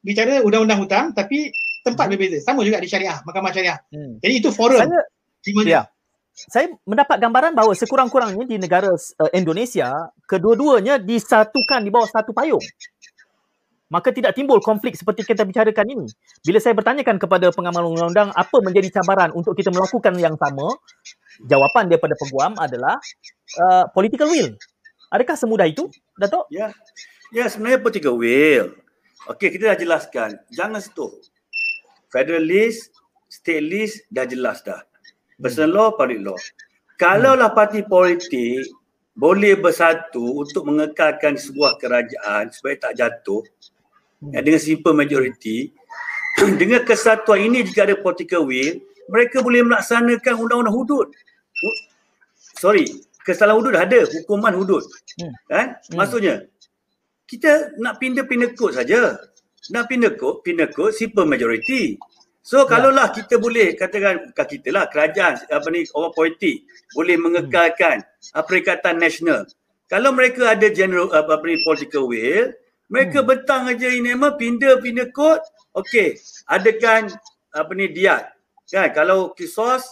bicara 0.08 0.40
undang-undang 0.40 0.80
hutang 0.80 1.06
tapi 1.12 1.52
tempat 1.84 2.08
hmm. 2.08 2.14
berbeza. 2.16 2.38
Sama 2.48 2.64
juga 2.64 2.80
di 2.80 2.88
syariah, 2.88 3.20
mahkamah 3.28 3.52
syariah. 3.52 3.80
Hmm. 3.92 4.24
Jadi 4.24 4.34
itu 4.40 4.50
forum. 4.56 4.80
Saya, 4.80 5.04
ya. 5.68 5.82
Saya 6.38 6.70
mendapat 6.86 7.18
gambaran 7.18 7.58
bahawa 7.58 7.74
sekurang-kurangnya 7.74 8.46
di 8.46 8.58
negara 8.62 8.88
uh, 8.94 9.32
Indonesia, 9.34 9.90
kedua-duanya 10.30 11.02
disatukan 11.02 11.82
di 11.84 11.90
bawah 11.90 12.08
satu 12.08 12.32
payung. 12.32 12.62
Maka 13.88 14.12
tidak 14.12 14.36
timbul 14.36 14.60
konflik 14.60 15.00
seperti 15.00 15.24
kita 15.24 15.48
bicarakan 15.48 15.88
ini. 15.88 16.08
Bila 16.44 16.60
saya 16.60 16.76
bertanyakan 16.76 17.18
kepada 17.24 17.48
pengamal 17.56 17.88
undang-undang 17.88 18.36
apa 18.36 18.58
menjadi 18.60 19.00
cabaran 19.00 19.32
untuk 19.32 19.56
kita 19.56 19.72
melakukan 19.72 20.14
yang 20.20 20.36
sama, 20.36 20.76
jawapan 21.48 21.88
daripada 21.88 22.14
peguam 22.20 22.54
adalah 22.60 23.00
uh, 23.64 23.88
political 23.96 24.28
will. 24.28 24.52
Adakah 25.08 25.40
semudah 25.40 25.66
itu, 25.72 25.88
Datuk? 26.20 26.52
Ya, 26.52 26.76
ya 27.32 27.48
sebenarnya 27.48 27.80
political 27.80 28.20
will. 28.20 28.76
Okey, 29.26 29.58
kita 29.58 29.74
dah 29.74 29.80
jelaskan. 29.80 30.30
Jangan 30.54 30.78
sentuh. 30.78 31.10
Federal 32.14 32.46
list, 32.46 32.94
state 33.28 33.66
list 33.66 34.06
dah 34.14 34.30
jelas 34.30 34.62
dah. 34.62 34.80
Personal 35.42 35.74
law, 35.74 35.88
public 35.98 36.22
law. 36.22 36.38
Kalaulah 36.98 37.54
parti 37.54 37.86
politik 37.86 38.66
boleh 39.18 39.58
bersatu 39.58 40.46
untuk 40.46 40.70
mengekalkan 40.70 41.38
sebuah 41.38 41.82
kerajaan 41.82 42.54
supaya 42.54 42.78
tak 42.78 43.02
jatuh 43.02 43.42
hmm. 44.22 44.34
dengan 44.34 44.62
simple 44.62 44.94
majority, 44.94 45.74
dengan 46.62 46.86
kesatuan 46.86 47.50
ini 47.50 47.66
jika 47.66 47.90
ada 47.90 47.98
political 47.98 48.46
will, 48.46 48.78
mereka 49.10 49.42
boleh 49.42 49.66
melaksanakan 49.66 50.34
undang-undang 50.38 50.78
hudud. 50.78 51.08
Sorry, 52.62 52.86
kesalahan 53.26 53.58
hudud 53.58 53.74
ada, 53.74 54.06
hukuman 54.06 54.54
hudud. 54.54 54.86
Hmm. 55.18 55.34
Kan? 55.50 55.68
Hmm. 55.90 55.98
Maksudnya, 55.98 56.46
kita 57.28 57.76
nak 57.78 58.00
pindah-pindah 58.00 58.56
kod 58.56 58.80
saja. 58.80 59.20
Nak 59.68 59.86
pindah 59.92 60.16
kod, 60.16 60.42
pindah 60.48 60.72
kod 60.72 60.96
simple 60.96 61.28
majority. 61.28 62.00
So 62.48 62.64
ya. 62.64 62.72
kalaulah 62.72 63.12
kita 63.12 63.36
boleh 63.36 63.76
katakan 63.76 64.32
bukan 64.32 64.48
kita 64.48 64.72
lah 64.72 64.88
kerajaan 64.88 65.36
apa 65.52 65.68
ni 65.68 65.84
orang 65.92 66.16
politik 66.16 66.64
boleh 66.96 67.20
mengekalkan 67.20 68.08
hmm. 68.08 68.44
perikatan 68.48 68.96
nasional. 69.04 69.44
Kalau 69.92 70.16
mereka 70.16 70.56
ada 70.56 70.68
general 70.72 71.12
apa, 71.12 71.36
apa 71.36 71.44
ni 71.44 71.60
political 71.68 72.08
will, 72.08 72.56
mereka 72.88 73.20
hmm. 73.20 73.28
betang 73.28 73.68
aja 73.68 73.92
ini 73.92 74.16
memang 74.16 74.40
pindah-pindah 74.40 75.12
kod. 75.12 75.44
Okey, 75.76 76.16
adakan 76.48 77.12
apa 77.52 77.72
ni 77.76 77.92
diat. 77.92 78.32
Kan 78.72 78.96
kalau 78.96 79.36
kisos 79.36 79.84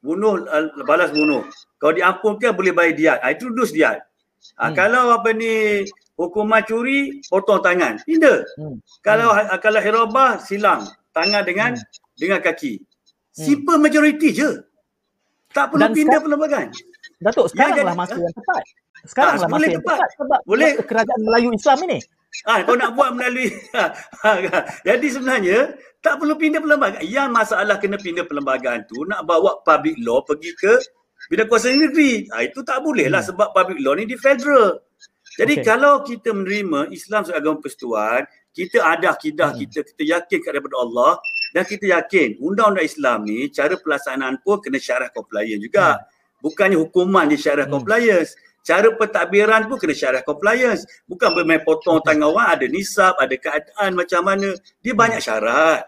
bunuh 0.00 0.48
balas 0.88 1.12
bunuh. 1.12 1.44
Kalau 1.76 1.92
diampunkan 1.92 2.56
boleh 2.56 2.72
bayar 2.72 2.94
diat. 2.96 3.18
Ha, 3.20 3.36
itu 3.36 3.52
dus 3.52 3.72
diat. 3.72 4.00
Ha, 4.56 4.72
hmm. 4.72 4.74
Kalau 4.74 5.12
apa 5.12 5.36
ni 5.36 5.84
hukuman 6.18 6.62
curi 6.66 7.22
potong 7.30 7.62
tangan 7.62 8.02
pindah 8.02 8.42
hmm. 8.58 8.76
kalau 9.06 9.30
hmm. 9.30 9.54
kalau 9.62 9.78
hirabah 9.78 10.42
silang 10.42 10.82
tangan 11.14 11.46
dengan 11.46 11.78
hmm. 11.78 11.86
dengan 12.18 12.42
kaki 12.42 12.82
hmm. 12.82 13.46
simple 13.46 13.78
majority 13.78 14.34
je 14.34 14.50
tak 15.54 15.72
perlu 15.72 15.86
Dan 15.86 15.96
pindah 15.96 16.18
perlembagaan 16.20 16.68
Datuk 17.18 17.48
sekaranglah 17.50 17.94
ya, 17.94 17.98
masa 17.98 18.14
ha? 18.14 18.20
yang 18.20 18.34
tepat 18.34 18.62
sekaranglah 19.06 19.48
ha, 19.48 19.52
masa 19.54 19.64
yang 19.64 19.80
tepat, 19.80 19.96
tepat 19.96 20.08
sebab 20.18 20.40
boleh 20.44 20.70
kerajaan 20.82 21.20
Melayu 21.22 21.50
Islam 21.54 21.78
ini 21.88 21.98
Ah, 22.44 22.60
ha, 22.60 22.64
kau 22.68 22.76
nak 22.76 22.92
buat 22.92 23.16
melalui 23.16 23.48
ha, 24.22 24.30
jadi 24.84 25.06
sebenarnya 25.08 25.72
tak 26.04 26.20
perlu 26.20 26.36
pindah 26.36 26.60
perlembagaan 26.60 27.00
yang 27.08 27.32
masalah 27.32 27.80
kena 27.80 27.96
pindah 27.96 28.28
perlembagaan 28.28 28.84
tu 28.84 29.00
nak 29.08 29.24
bawa 29.24 29.64
public 29.64 29.96
law 30.04 30.20
pergi 30.20 30.52
ke 30.60 30.76
bidang 31.32 31.48
kuasa 31.48 31.72
negeri 31.72 32.28
ha, 32.28 32.44
itu 32.44 32.60
tak 32.68 32.84
boleh 32.84 33.08
lah 33.08 33.24
hmm. 33.24 33.32
sebab 33.32 33.48
public 33.56 33.80
law 33.80 33.96
ni 33.96 34.04
di 34.04 34.14
federal 34.20 34.76
jadi 35.38 35.62
okay. 35.62 35.64
kalau 35.64 36.02
kita 36.02 36.34
menerima 36.34 36.90
Islam 36.90 37.22
sebagai 37.22 37.46
agama 37.46 37.58
persekutuan, 37.62 38.26
kita 38.50 38.82
ada 38.82 39.14
akidah 39.14 39.54
hmm. 39.54 39.58
kita, 39.62 39.78
kita 39.94 40.02
yakin 40.18 40.38
kepada 40.42 40.76
Allah 40.82 41.12
dan 41.54 41.62
kita 41.62 41.86
yakin 41.94 42.42
undang-undang 42.42 42.82
Islam 42.82 43.22
ni 43.22 43.46
cara 43.54 43.78
pelaksanaan 43.78 44.42
pun 44.42 44.58
kena 44.58 44.82
syarah 44.82 45.06
compliance 45.14 45.62
juga. 45.62 45.94
Hmm. 45.94 46.42
Bukannya 46.42 46.78
hukuman 46.82 47.30
di 47.30 47.38
syarah 47.38 47.70
hmm. 47.70 47.74
compliance. 47.78 48.34
Cara 48.66 48.90
pentadbiran 48.90 49.70
pun 49.70 49.78
kena 49.78 49.94
syarah 49.94 50.22
compliance. 50.26 50.82
Bukan 51.06 51.30
bermain 51.30 51.62
potong 51.62 52.02
tangan 52.02 52.34
orang, 52.34 52.58
ada 52.58 52.66
nisab, 52.66 53.14
ada 53.22 53.34
keadaan 53.38 53.94
macam 53.94 54.26
mana. 54.26 54.58
Dia 54.82 54.90
hmm. 54.90 55.00
banyak 55.06 55.20
syarat. 55.22 55.86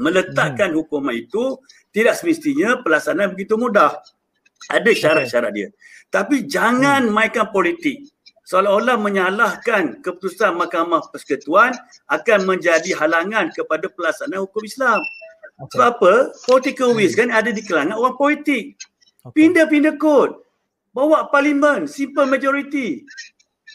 Meletakkan 0.00 0.72
hmm. 0.72 0.78
hukuman 0.80 1.12
itu 1.12 1.60
tidak 1.92 2.16
semestinya 2.16 2.80
pelaksanaan 2.80 3.36
begitu 3.36 3.60
mudah. 3.60 4.00
Ada 4.72 4.90
syarat-syarat 4.96 5.52
dia. 5.52 5.68
Tapi 6.08 6.48
jangan 6.48 7.04
hmm. 7.04 7.12
mainkan 7.12 7.52
politik. 7.52 8.08
Seolah-olah 8.48 8.96
menyalahkan 8.96 10.00
keputusan 10.00 10.56
Mahkamah 10.56 11.04
Persekutuan 11.12 11.76
akan 12.08 12.48
menjadi 12.48 12.96
halangan 12.96 13.52
kepada 13.52 13.92
pelaksanaan 13.92 14.48
hukum 14.48 14.64
Islam. 14.64 15.04
Okay. 15.60 15.76
Sebab 15.76 15.88
apa? 16.00 16.12
Political 16.48 16.96
will 16.96 17.12
kan 17.12 17.28
ada 17.28 17.52
di 17.52 17.60
kalangan 17.60 18.00
orang 18.00 18.16
politik. 18.16 18.80
Okay. 19.20 19.32
Pindah-pindah 19.36 20.00
kod. 20.00 20.40
Bawa 20.96 21.28
parlimen, 21.28 21.84
simple 21.84 22.24
majority. 22.24 23.04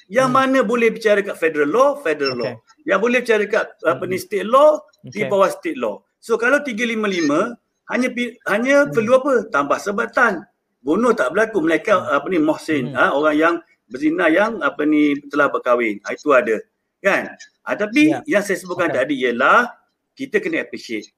Yang 0.09 0.29
hmm. 0.33 0.37
mana 0.41 0.59
boleh 0.65 0.89
bicara 0.89 1.21
kat 1.21 1.37
federal 1.37 1.69
law, 1.69 1.89
federal 2.01 2.33
okay. 2.33 2.41
law. 2.41 2.53
Yang 2.89 2.99
boleh 3.05 3.17
bicara 3.21 3.43
kat 3.45 3.65
apa 3.85 4.03
ni 4.09 4.17
state 4.17 4.49
law, 4.49 4.81
okay. 5.05 5.13
di 5.13 5.21
bawah 5.29 5.53
state 5.53 5.77
law. 5.77 6.01
So 6.17 6.33
kalau 6.41 6.65
355 6.65 7.61
hanya 7.93 8.09
hanya 8.49 8.75
hmm. 8.81 8.89
perlu 8.89 9.21
apa? 9.21 9.33
Tambah 9.53 9.77
sebatan. 9.77 10.49
Bunuh 10.81 11.13
tak 11.13 11.29
berlaku 11.37 11.61
mereka 11.61 12.01
hmm. 12.01 12.17
apa 12.17 12.25
ni 12.33 12.39
muhsin, 12.41 12.89
hmm. 12.89 12.97
ha, 12.97 13.13
orang 13.13 13.37
yang 13.37 13.55
berzina 13.93 14.25
yang 14.33 14.57
apa 14.65 14.81
ni 14.89 15.21
telah 15.29 15.53
berkahwin. 15.53 16.01
Ha, 16.01 16.17
itu 16.17 16.33
ada. 16.33 16.57
Kan? 17.05 17.29
Ha, 17.69 17.77
tapi 17.77 18.09
yeah. 18.09 18.25
yang 18.25 18.41
saya 18.41 18.57
sebutkan 18.57 18.89
okay. 18.89 19.05
tadi 19.05 19.15
ialah 19.21 19.69
kita 20.17 20.41
kena 20.41 20.65
appreciate. 20.65 21.13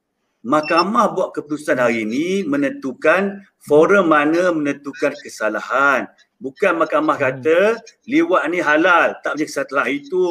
Mahkamah 0.46 1.16
buat 1.18 1.34
keputusan 1.34 1.82
hari 1.82 2.06
ini 2.06 2.46
menentukan 2.46 3.42
forum 3.66 4.14
mana 4.14 4.54
menentukan 4.54 5.16
kesalahan. 5.24 6.06
Bukan 6.38 6.78
mahkamah 6.78 7.18
hmm. 7.18 7.26
kata 7.26 7.60
liwat 8.06 8.46
ni 8.54 8.62
halal. 8.62 9.18
Tak 9.26 9.40
macam 9.40 9.50
setelah 9.50 9.90
itu 9.90 10.22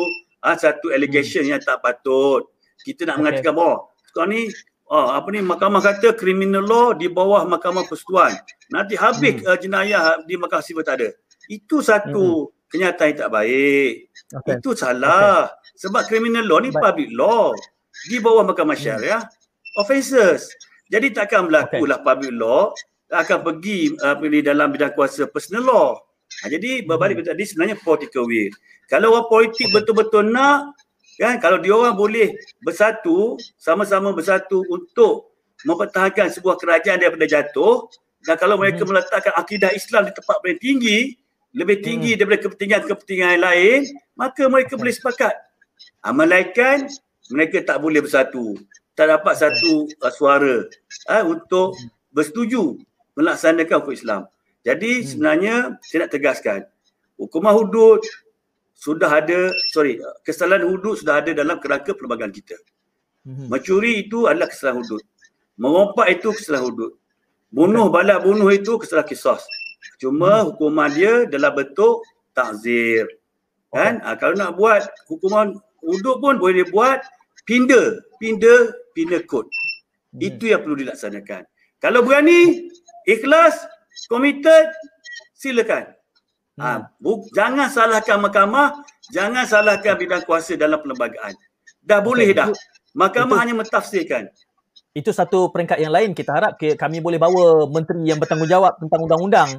ha, 0.45 0.55
satu 0.55 0.95
allegation 0.95 1.43
hmm. 1.43 1.51
yang 1.57 1.61
tak 1.65 1.83
patut. 1.83 2.47
Kita 2.87 3.09
nak 3.09 3.19
okay. 3.19 3.21
mengatakan 3.25 3.53
bahawa 3.59 3.75
sekarang 4.07 4.31
ni 4.31 4.43
oh, 4.87 5.09
apa 5.11 5.29
ni 5.35 5.41
mahkamah 5.43 5.83
kata 5.83 6.15
criminal 6.15 6.63
law 6.63 6.87
di 6.95 7.11
bawah 7.11 7.43
mahkamah 7.49 7.83
persekutuan. 7.91 8.39
Nanti 8.71 8.95
habis 8.95 9.43
hmm. 9.43 9.51
uh, 9.51 9.59
jenayah 9.59 10.23
di 10.31 10.39
mahkamah 10.39 10.63
sivil 10.63 10.87
tak 10.87 11.03
ada. 11.03 11.11
Itu 11.51 11.85
satu 11.85 12.49
hmm. 12.49 12.71
kenyataan 12.73 13.09
yang 13.15 13.19
tak 13.27 13.33
baik. 13.33 13.93
Okay. 14.31 14.55
Itu 14.61 14.77
salah. 14.79 15.51
Okay. 15.51 15.89
Sebab 15.89 16.03
criminal 16.07 16.47
law 16.47 16.63
ni 16.63 16.71
But, 16.71 16.81
public 16.81 17.11
law 17.13 17.53
di 18.11 18.17
bawah 18.23 18.47
mahkamah 18.47 18.79
hmm. 18.79 18.85
syariah. 18.85 19.23
Hmm 19.23 19.43
offences. 19.79 20.51
Jadi 20.91 21.11
takkan 21.11 21.51
berlaku 21.51 21.85
lah 21.87 21.99
okay. 22.01 22.07
public 22.07 22.33
law 22.35 22.71
akan 23.11 23.39
pergi 23.47 23.95
uh, 24.03 24.17
dalam 24.43 24.75
bidang 24.75 24.95
kuasa 24.95 25.27
personal 25.31 25.63
law. 25.67 25.89
Ha, 26.43 26.51
jadi 26.51 26.83
berbalik 26.83 27.23
hmm. 27.23 27.31
tadi 27.31 27.43
sebenarnya 27.47 27.77
political 27.83 28.27
will. 28.27 28.51
Kalau 28.91 29.15
orang 29.15 29.29
politik 29.31 29.71
okay. 29.71 29.75
betul-betul 29.75 30.31
nak 30.31 30.75
kan 31.15 31.39
kalau 31.39 31.63
dia 31.63 31.71
orang 31.71 31.95
boleh 31.95 32.35
bersatu 32.59 33.39
sama-sama 33.55 34.11
bersatu 34.11 34.67
untuk 34.67 35.31
mempertahankan 35.63 36.27
sebuah 36.27 36.59
kerajaan 36.59 36.99
daripada 36.99 37.23
jatuh 37.23 37.87
dan 38.27 38.35
kalau 38.35 38.59
mereka 38.59 38.83
hmm. 38.83 38.91
meletakkan 38.91 39.35
akidah 39.39 39.71
Islam 39.71 40.11
di 40.11 40.13
tempat 40.13 40.43
paling 40.43 40.59
tinggi 40.59 41.15
lebih 41.55 41.81
tinggi 41.81 42.13
hmm. 42.15 42.19
daripada 42.19 42.41
kepentingan-kepentingan 42.51 43.39
lain 43.41 43.81
maka 44.19 44.43
mereka 44.51 44.75
boleh 44.75 44.95
sepakat 44.95 45.35
amalkan 46.03 46.91
mereka 47.31 47.63
tak 47.63 47.79
boleh 47.81 48.03
bersatu 48.03 48.59
tak 48.95 49.11
dapat 49.11 49.35
satu 49.35 49.91
uh, 50.03 50.13
suara 50.15 50.67
uh, 51.11 51.25
untuk 51.27 51.75
bersetuju 52.15 52.79
melaksanakan 53.19 53.83
hukum 53.83 53.95
Islam. 53.95 54.23
Jadi 54.63 55.03
hmm. 55.03 55.07
sebenarnya 55.07 55.55
saya 55.83 56.07
nak 56.07 56.11
tegaskan 56.15 56.61
hukuman 57.19 57.55
hudud 57.55 58.01
sudah 58.75 59.11
ada 59.11 59.51
sorry 59.71 60.03
kesalahan 60.27 60.67
hudud 60.67 60.99
sudah 60.99 61.23
ada 61.23 61.35
dalam 61.35 61.59
kerangka 61.59 61.95
perlembagaan 61.95 62.31
kita. 62.31 62.55
Hmm. 63.27 63.51
Mencuri 63.51 64.07
itu 64.07 64.31
adalah 64.31 64.51
kesalahan 64.51 64.83
hudud. 64.83 65.03
Merompak 65.59 66.07
itu 66.11 66.31
kesalahan 66.35 66.71
hudud. 66.71 66.93
Bunuh 67.55 67.87
balak 67.91 68.23
bunuh 68.23 68.51
itu 68.51 68.79
kesalahan 68.79 69.07
kisos. 69.11 69.43
Cuma 69.99 70.43
hmm. 70.43 70.47
hukuman 70.55 70.91
dia 70.91 71.25
dalam 71.31 71.53
bentuk 71.55 72.03
takzir. 72.35 73.07
Kan? 73.71 74.03
Okay. 74.03 74.07
Ha, 74.07 74.19
kalau 74.19 74.35
nak 74.39 74.55
buat 74.55 74.83
hukuman 75.11 75.59
hudud 75.83 76.17
pun 76.23 76.39
boleh 76.39 76.63
dibuat 76.67 77.03
pindah, 77.47 78.03
pindah 78.19 78.71
penal 78.95 79.23
code. 79.27 79.49
Hmm. 80.15 80.21
Itu 80.23 80.51
yang 80.51 80.63
perlu 80.63 80.79
dilaksanakan. 80.79 81.43
Kalau 81.83 82.01
berani, 82.01 82.71
ikhlas, 83.05 83.67
committed, 84.07 84.71
silakan. 85.35 85.95
Hmm. 86.59 86.63
Ha, 86.63 86.69
bu- 87.03 87.27
jangan 87.35 87.67
salahkan 87.71 88.19
mahkamah, 88.23 88.83
jangan 89.11 89.45
salahkan 89.47 89.95
bidang 89.99 90.23
kuasa 90.23 90.55
dalam 90.55 90.83
perlembagaan. 90.83 91.35
Dah 91.83 92.01
boleh 92.01 92.31
okay. 92.31 92.39
dah. 92.39 92.49
Mahkamah 92.95 93.37
itu, 93.37 93.43
hanya 93.43 93.55
mentafsirkan. 93.59 94.25
Itu 94.95 95.11
satu 95.11 95.51
peringkat 95.51 95.83
yang 95.83 95.91
lain. 95.91 96.15
Kita 96.15 96.31
harap 96.31 96.55
kami 96.55 97.03
boleh 97.03 97.19
bawa 97.19 97.67
menteri 97.67 98.07
yang 98.07 98.23
bertanggungjawab 98.23 98.79
tentang 98.79 99.01
undang-undang 99.03 99.51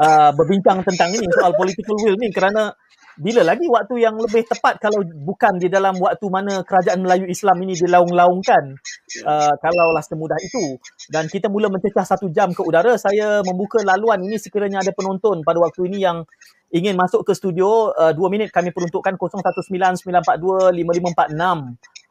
uh, 0.00 0.30
berbincang 0.36 0.84
tentang 0.84 1.10
ini 1.12 1.26
soal 1.32 1.52
political 1.56 1.96
will 2.00 2.16
ni 2.16 2.28
kerana 2.32 2.72
bila 3.16 3.40
lagi 3.40 3.64
waktu 3.64 4.04
yang 4.04 4.12
lebih 4.20 4.44
tepat 4.44 4.76
kalau 4.76 5.00
bukan 5.00 5.56
di 5.56 5.72
dalam 5.72 5.96
waktu 5.96 6.28
mana 6.28 6.60
kerajaan 6.60 7.00
Melayu 7.00 7.24
Islam 7.24 7.56
ini 7.64 7.72
dilaung-laungkan 7.72 8.76
uh, 9.24 9.54
kalaulah 9.56 10.04
semudah 10.04 10.36
itu. 10.36 10.76
Dan 11.08 11.24
kita 11.32 11.48
mula 11.48 11.72
mencecah 11.72 12.04
satu 12.04 12.28
jam 12.28 12.52
ke 12.52 12.60
udara 12.60 12.92
saya 13.00 13.40
membuka 13.40 13.80
laluan 13.80 14.20
ini 14.20 14.36
sekiranya 14.36 14.84
ada 14.84 14.92
penonton 14.92 15.40
pada 15.40 15.56
waktu 15.64 15.88
ini 15.88 16.04
yang 16.04 16.28
ingin 16.68 16.92
masuk 16.92 17.24
ke 17.24 17.32
studio 17.32 17.88
uh, 17.96 18.12
dua 18.12 18.28
minit 18.28 18.52
kami 18.52 18.68
peruntukkan 18.68 19.16
0199425546 19.16 20.76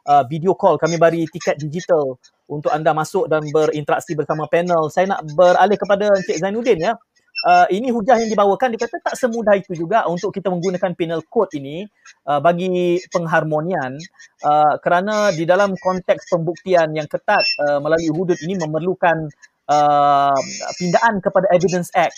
uh, 0.09 0.23
video 0.25 0.57
call 0.57 0.81
kami 0.81 0.97
bagi 0.97 1.21
tiket 1.29 1.61
digital 1.61 2.17
untuk 2.49 2.73
anda 2.73 2.97
masuk 2.97 3.29
dan 3.29 3.45
berinteraksi 3.53 4.17
bersama 4.17 4.49
panel. 4.49 4.89
Saya 4.89 5.13
nak 5.13 5.21
beralih 5.37 5.77
kepada 5.77 6.09
Encik 6.17 6.41
Zainuddin 6.41 6.81
ya 6.81 6.97
uh, 7.45 7.67
ini 7.69 7.93
hujah 7.93 8.17
yang 8.17 8.29
dibawakan 8.33 8.73
dia 8.73 8.81
kata 8.81 8.97
tak 8.99 9.15
semudah 9.15 9.53
itu 9.55 9.77
juga 9.77 10.09
untuk 10.09 10.33
kita 10.33 10.49
menggunakan 10.49 10.91
penal 10.97 11.21
code 11.29 11.53
ini 11.55 11.85
uh, 12.25 12.41
bagi 12.41 12.99
pengharmonian 13.13 14.01
uh, 14.43 14.75
kerana 14.81 15.29
di 15.31 15.45
dalam 15.45 15.77
konteks 15.77 16.33
pembuktian 16.33 16.97
yang 16.97 17.05
ketat 17.05 17.45
uh, 17.61 17.77
melalui 17.77 18.09
hudud 18.09 18.37
ini 18.41 18.57
memerlukan 18.57 19.29
uh, 19.69 20.37
pindaan 20.81 21.21
kepada 21.21 21.45
evidence 21.53 21.93
act 21.93 22.17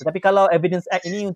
tetapi 0.00 0.18
kalau 0.18 0.50
Evidence 0.50 0.88
Act 0.90 1.06
ini 1.06 1.30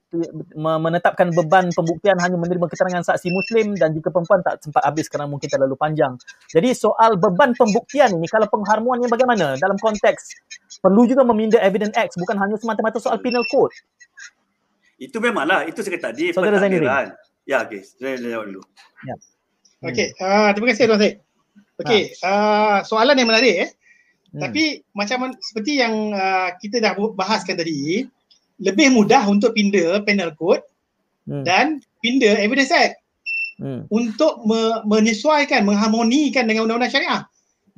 menetapkan 0.59 1.31
beban 1.31 1.71
pembuktian 1.71 2.19
hanya 2.19 2.35
menerima 2.35 2.67
keterangan 2.67 3.05
saksi 3.07 3.31
Muslim 3.31 3.79
dan 3.79 3.95
jika 3.95 4.11
perempuan 4.11 4.43
tak 4.43 4.59
sempat 4.65 4.83
habis 4.83 5.07
kerana 5.07 5.31
mungkin 5.31 5.47
terlalu 5.47 5.79
panjang. 5.79 6.19
Jadi 6.51 6.75
soal 6.75 7.15
beban 7.15 7.55
pembuktian 7.55 8.15
ini 8.19 8.27
kalau 8.27 8.51
pengharmoniannya 8.51 9.11
bagaimana 9.11 9.47
dalam 9.61 9.79
konteks 9.79 10.35
perlu 10.83 11.07
juga 11.07 11.23
meminda 11.23 11.63
Evidence 11.63 11.95
Act 11.95 12.19
bukan 12.19 12.37
hanya 12.39 12.57
semata-mata 12.59 12.99
soal 12.99 13.23
penal 13.23 13.47
code. 13.47 13.75
Itu 14.99 15.23
memanglah, 15.23 15.63
itu 15.63 15.79
saya 15.79 15.99
tadi. 16.03 16.35
Saudara 16.35 16.59
Zainuri. 16.59 16.91
Ya, 17.47 17.65
okey. 17.65 17.81
Saya 17.87 18.19
jawab 18.19 18.51
dulu. 18.51 18.63
Ya. 19.07 19.15
Okey, 19.79 20.11
uh, 20.19 20.51
terima 20.59 20.67
kasih 20.75 20.91
Tuan 20.91 20.99
Syed. 20.99 21.15
Okey, 21.79 22.11
ha. 22.27 22.27
uh, 22.27 22.77
soalan 22.83 23.15
yang 23.15 23.31
menarik 23.31 23.55
eh. 23.55 23.71
Hmm. 24.35 24.43
Tapi 24.43 24.83
macam 24.91 25.31
seperti 25.39 25.79
yang 25.79 26.11
uh, 26.11 26.51
kita 26.59 26.83
dah 26.83 26.99
bahaskan 27.15 27.55
tadi, 27.55 28.03
lebih 28.59 28.91
mudah 28.91 29.23
untuk 29.31 29.55
pindah 29.55 30.03
penal 30.03 30.35
code 30.35 30.63
hmm. 31.31 31.47
dan 31.47 31.79
pindah 32.03 32.39
evidence 32.43 32.75
act 32.75 32.99
hmm. 33.63 33.87
untuk 33.91 34.43
me- 34.47 34.83
menyesuaikan, 34.87 35.63
mengharmonikan 35.63 36.47
dengan 36.47 36.67
undang-undang 36.67 36.91
syariah 36.91 37.23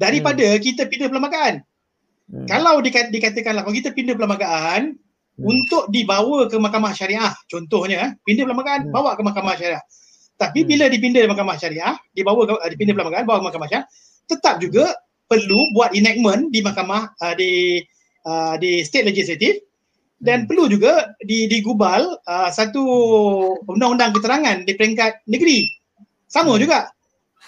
daripada 0.00 0.56
hmm. 0.56 0.60
kita 0.60 0.88
pindah 0.88 1.08
perlembagaan. 1.12 1.54
Hmm. 2.32 2.46
Kalau 2.48 2.80
dikat- 2.80 3.12
dikatakanlah 3.12 3.62
kalau 3.66 3.76
kita 3.76 3.92
pindah 3.92 4.16
perlembagaan 4.16 4.96
hmm. 4.96 5.44
untuk 5.44 5.92
dibawa 5.92 6.48
ke 6.48 6.56
mahkamah 6.56 6.92
syariah, 6.96 7.32
contohnya 7.52 7.98
eh, 8.00 8.10
pindah 8.24 8.48
perlembagaan 8.48 8.88
hmm. 8.88 8.92
bawa 8.92 9.16
ke 9.16 9.22
mahkamah 9.24 9.54
syariah. 9.60 9.84
Tapi 10.40 10.64
hmm. 10.64 10.68
bila 10.72 10.84
dipindah 10.88 11.20
ke 11.20 11.28
mahkamah 11.28 11.56
syariah, 11.60 11.94
dibawa 12.16 12.48
ke 12.48 12.54
dipindah 12.72 12.94
perlembagaan 12.96 13.24
bawa 13.28 13.44
ke 13.44 13.46
mahkamah 13.52 13.68
syariah, 13.68 13.88
tetap 14.24 14.56
juga 14.64 14.96
perlu 15.28 15.60
buat 15.76 15.94
enactment 15.94 16.50
di 16.50 16.58
mahkamah 16.64 17.12
uh, 17.22 17.34
di 17.38 17.84
uh, 18.26 18.58
di 18.58 18.82
state 18.82 19.06
legislative 19.06 19.62
dan 20.20 20.44
hmm. 20.44 20.48
perlu 20.52 20.64
juga 20.68 21.16
di, 21.24 21.48
digubal 21.48 22.20
uh, 22.28 22.50
satu 22.52 22.84
undang-undang 23.64 24.12
keterangan 24.12 24.62
di 24.68 24.72
peringkat 24.76 25.24
negeri. 25.26 25.64
Sama 26.28 26.54
hmm. 26.54 26.60
juga. 26.60 26.92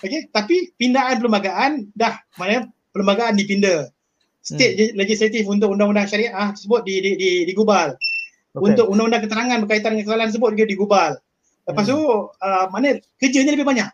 Okey, 0.03 0.33
tapi 0.35 0.75
pindaan 0.75 1.23
perlembagaan 1.23 1.87
dah 1.95 2.19
mana 2.41 2.67
perlembagaan 2.91 3.39
dipindah. 3.39 3.87
State 4.43 4.75
hmm. 4.75 4.99
legislatif 4.99 5.47
untuk 5.47 5.71
undang-undang 5.71 6.11
syariah 6.11 6.51
tersebut 6.51 6.83
di, 6.83 6.99
di, 6.99 7.11
di, 7.15 7.31
digubal. 7.47 7.95
Okay. 8.57 8.75
Untuk 8.75 8.91
undang-undang 8.91 9.23
keterangan 9.23 9.63
berkaitan 9.63 9.95
dengan 9.95 10.05
kesalahan 10.09 10.29
tersebut 10.35 10.51
juga 10.59 10.67
digubal. 10.67 11.11
Lepas 11.69 11.87
hmm. 11.87 11.93
tu 11.95 12.01
uh, 12.27 12.67
mana 12.75 12.99
kerjanya 13.23 13.55
lebih 13.55 13.69
banyak. 13.69 13.91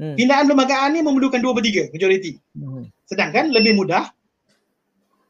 Hmm. 0.00 0.16
Pindaan 0.16 0.48
perlembagaan 0.48 0.96
ni 0.96 1.00
memerlukan 1.04 1.42
dua 1.44 1.52
bertiga 1.52 1.92
majoriti. 1.92 2.40
Hmm. 2.56 2.88
Sedangkan 3.04 3.52
lebih 3.52 3.76
mudah 3.76 4.08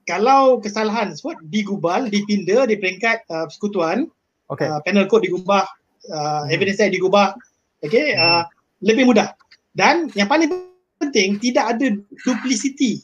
kalau 0.05 0.61
kesalahan 0.61 1.13
tersebut 1.13 1.41
digubal, 1.49 2.09
dipinda 2.09 2.69
di 2.69 2.77
peringkat 2.77 3.25
uh, 3.33 3.49
persekutuan, 3.49 4.09
okay. 4.53 4.69
uh, 4.69 4.81
penal 4.85 5.09
code 5.09 5.25
digubah, 5.25 5.65
uh, 6.13 6.45
hmm. 6.45 6.53
evidence 6.53 6.81
act 6.81 6.93
digubah, 6.93 7.33
okay, 7.81 8.13
hmm. 8.13 8.21
uh, 8.21 8.43
lebih 8.85 9.09
mudah. 9.09 9.33
Dan 9.75 10.13
yang 10.15 10.29
paling 10.29 10.53
penting, 11.01 11.41
tidak 11.41 11.77
ada 11.77 11.87
duplicity. 12.23 13.03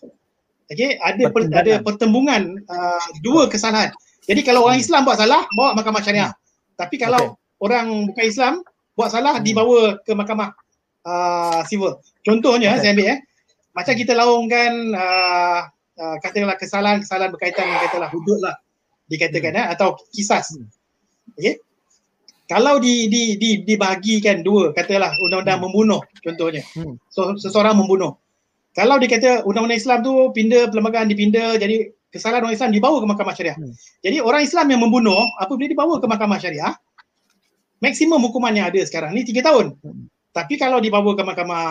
Okay, 0.71 1.03
ada 1.03 1.27
per, 1.35 1.51
ada 1.51 1.83
pertembungan 1.83 2.63
uh, 2.71 3.07
dua 3.27 3.51
kesalahan. 3.51 3.91
Jadi 4.31 4.47
kalau 4.47 4.63
orang 4.69 4.79
hmm. 4.79 4.87
Islam 4.87 5.03
buat 5.03 5.19
salah, 5.19 5.43
bawa 5.59 5.75
mahkamah 5.75 6.03
syariah. 6.05 6.31
Tapi 6.79 6.95
kalau 7.01 7.35
okay. 7.35 7.65
orang 7.67 8.07
bukan 8.13 8.25
Islam 8.25 8.55
buat 8.95 9.11
salah, 9.11 9.41
hmm. 9.41 9.45
dibawa 9.45 9.99
ke 10.07 10.13
mahkamah 10.15 10.55
uh, 11.03 11.61
civil. 11.67 11.99
Contohnya 12.23 12.79
okay. 12.79 12.87
saya 12.87 12.93
ambil 12.95 13.09
eh, 13.17 13.19
macam 13.75 13.95
kita 13.99 14.13
laungkan 14.15 14.73
uh, 14.95 15.61
uh, 16.01 16.17
katakanlah 16.25 16.57
kesalahan-kesalahan 16.57 17.31
berkaitan 17.31 17.69
dengan 17.69 17.81
katalah 17.85 18.11
hudud 18.11 18.41
lah 18.41 18.57
dikatakan 19.13 19.53
hmm. 19.53 19.61
eh, 19.61 19.67
atau 19.77 20.01
kisas. 20.11 20.57
Hmm. 20.57 20.67
Okay. 21.37 21.61
Kalau 22.51 22.83
di, 22.83 23.07
di, 23.07 23.39
di, 23.39 23.63
dibahagikan 23.63 24.43
dua, 24.43 24.75
katalah 24.75 25.15
undang-undang 25.23 25.63
hmm. 25.63 25.67
membunuh 25.71 26.01
contohnya. 26.25 26.67
Hmm. 26.75 26.99
So, 27.13 27.39
seseorang 27.39 27.79
membunuh. 27.79 28.19
Kalau 28.75 28.99
dikata 28.99 29.47
undang-undang 29.47 29.79
Islam 29.79 29.99
tu 30.03 30.35
pindah 30.35 30.71
perlembagaan 30.71 31.11
dipindah 31.11 31.59
jadi 31.59 31.91
kesalahan 32.11 32.47
orang 32.47 32.55
Islam 32.59 32.71
dibawa 32.75 32.97
ke 32.99 33.07
mahkamah 33.07 33.35
syariah. 33.35 33.59
Hmm. 33.59 33.75
Jadi 34.03 34.17
orang 34.19 34.43
Islam 34.43 34.67
yang 34.71 34.81
membunuh 34.83 35.23
apabila 35.39 35.71
dibawa 35.71 35.95
ke 36.03 36.07
mahkamah 36.11 36.39
syariah 36.43 36.75
maksimum 37.81 38.21
hukuman 38.21 38.53
yang 38.53 38.69
ada 38.69 38.81
sekarang 38.87 39.15
ni 39.15 39.23
tiga 39.27 39.47
tahun. 39.47 39.75
Hmm. 39.83 40.07
Tapi 40.31 40.55
kalau 40.63 40.79
dibawa 40.79 41.19
ke 41.19 41.23
mahkamah 41.27 41.67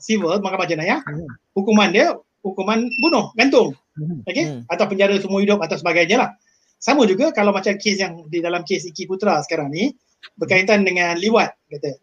civil, 0.00 0.40
mahkamah 0.40 0.64
jenayah, 0.64 1.04
hmm. 1.04 1.28
hukuman 1.52 1.92
dia 1.92 2.16
hukuman 2.42 2.86
bunuh, 3.02 3.30
gantung. 3.34 3.74
Hmm. 3.98 4.22
Okey? 4.26 4.44
Hmm. 4.46 4.62
Atau 4.70 4.86
penjara 4.86 5.14
semua 5.18 5.42
hidup 5.42 5.58
atau 5.62 5.76
sebagainya 5.78 6.16
lah. 6.18 6.30
Sama 6.78 7.02
juga 7.10 7.34
kalau 7.34 7.50
macam 7.50 7.74
kes 7.74 7.98
yang 7.98 8.22
di 8.30 8.38
dalam 8.38 8.62
kes 8.62 8.86
Iki 8.86 9.10
Putra 9.10 9.42
sekarang 9.42 9.74
ni, 9.74 9.90
berkaitan 10.38 10.86
dengan 10.86 11.18
liwat 11.18 11.50
kata. 11.70 11.98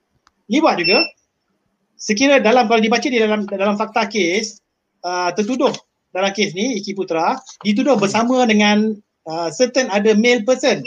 Liwat 0.51 0.75
juga 0.83 0.99
sekira 1.95 2.43
dalam 2.43 2.67
kalau 2.67 2.83
dibaca 2.83 3.07
di 3.07 3.17
dalam 3.17 3.47
dalam 3.47 3.79
fakta 3.79 4.05
kes 4.11 4.59
uh, 5.07 5.31
tertuduh 5.31 5.71
dalam 6.11 6.31
kes 6.36 6.51
ni 6.51 6.79
Iki 6.83 6.91
Putra 6.95 7.39
dituduh 7.63 7.95
bersama 7.95 8.43
dengan 8.43 8.95
uh, 9.27 9.49
certain 9.51 9.88
ada 9.91 10.11
male 10.15 10.43
person. 10.43 10.83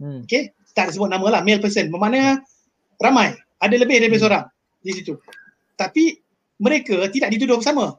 Hmm. 0.00 0.24
Okay, 0.24 0.56
tak 0.72 0.88
disebut 0.88 1.12
nama 1.12 1.26
lah 1.28 1.40
male 1.44 1.60
person. 1.60 1.92
Bermakna 1.92 2.40
ramai, 3.00 3.36
ada 3.60 3.74
lebih 3.76 4.00
daripada 4.00 4.16
hmm. 4.16 4.24
seorang 4.24 4.44
di 4.80 4.92
situ. 4.96 5.12
Tapi 5.76 6.16
mereka 6.60 7.08
tidak 7.12 7.32
dituduh 7.36 7.60
bersama. 7.60 7.96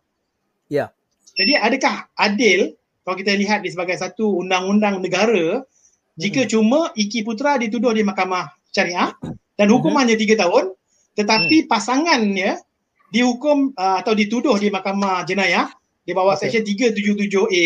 Ya. 0.72 0.88
Yeah. 0.88 0.90
Jadi 1.36 1.54
adakah 1.60 2.08
adil 2.16 2.80
kalau 3.04 3.16
kita 3.20 3.36
lihat 3.36 3.68
di 3.68 3.70
sebagai 3.76 4.00
satu 4.00 4.40
undang-undang 4.40 5.04
negara 5.04 5.68
jika 6.16 6.48
hmm. 6.48 6.50
cuma 6.52 6.80
Iki 6.96 7.28
Putra 7.28 7.60
dituduh 7.60 7.92
di 7.92 8.08
mahkamah 8.08 8.52
syariah 8.72 9.12
dan 9.60 9.68
hmm. 9.68 9.76
hukumannya 9.76 10.16
tiga 10.16 10.40
tahun 10.40 10.72
tetapi 11.20 11.66
hmm. 11.66 11.68
pasangannya 11.68 12.64
dihukum 13.12 13.76
uh, 13.76 14.00
atau 14.00 14.16
dituduh 14.16 14.56
di 14.56 14.72
mahkamah 14.72 15.28
jenayah 15.28 15.68
di 16.08 16.12
bawah 16.16 16.40
okay. 16.40 16.48
seksyen 16.48 16.64
377A 16.64 17.66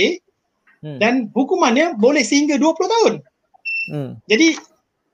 hmm. 0.82 0.98
dan 0.98 1.30
hukumannya 1.32 1.94
boleh 1.96 2.26
sehingga 2.26 2.58
20 2.58 2.94
tahun. 2.94 3.14
Hmm. 3.94 4.12
Jadi 4.26 4.58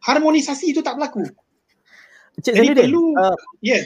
harmonisasi 0.08 0.72
itu 0.72 0.80
tak 0.80 0.96
berlaku. 0.96 1.28
Cik 2.40 2.56
Jadi 2.56 2.72
Zainuddin, 2.72 2.86
perlu 2.88 3.04
uh, 3.20 3.38
yeah. 3.60 3.84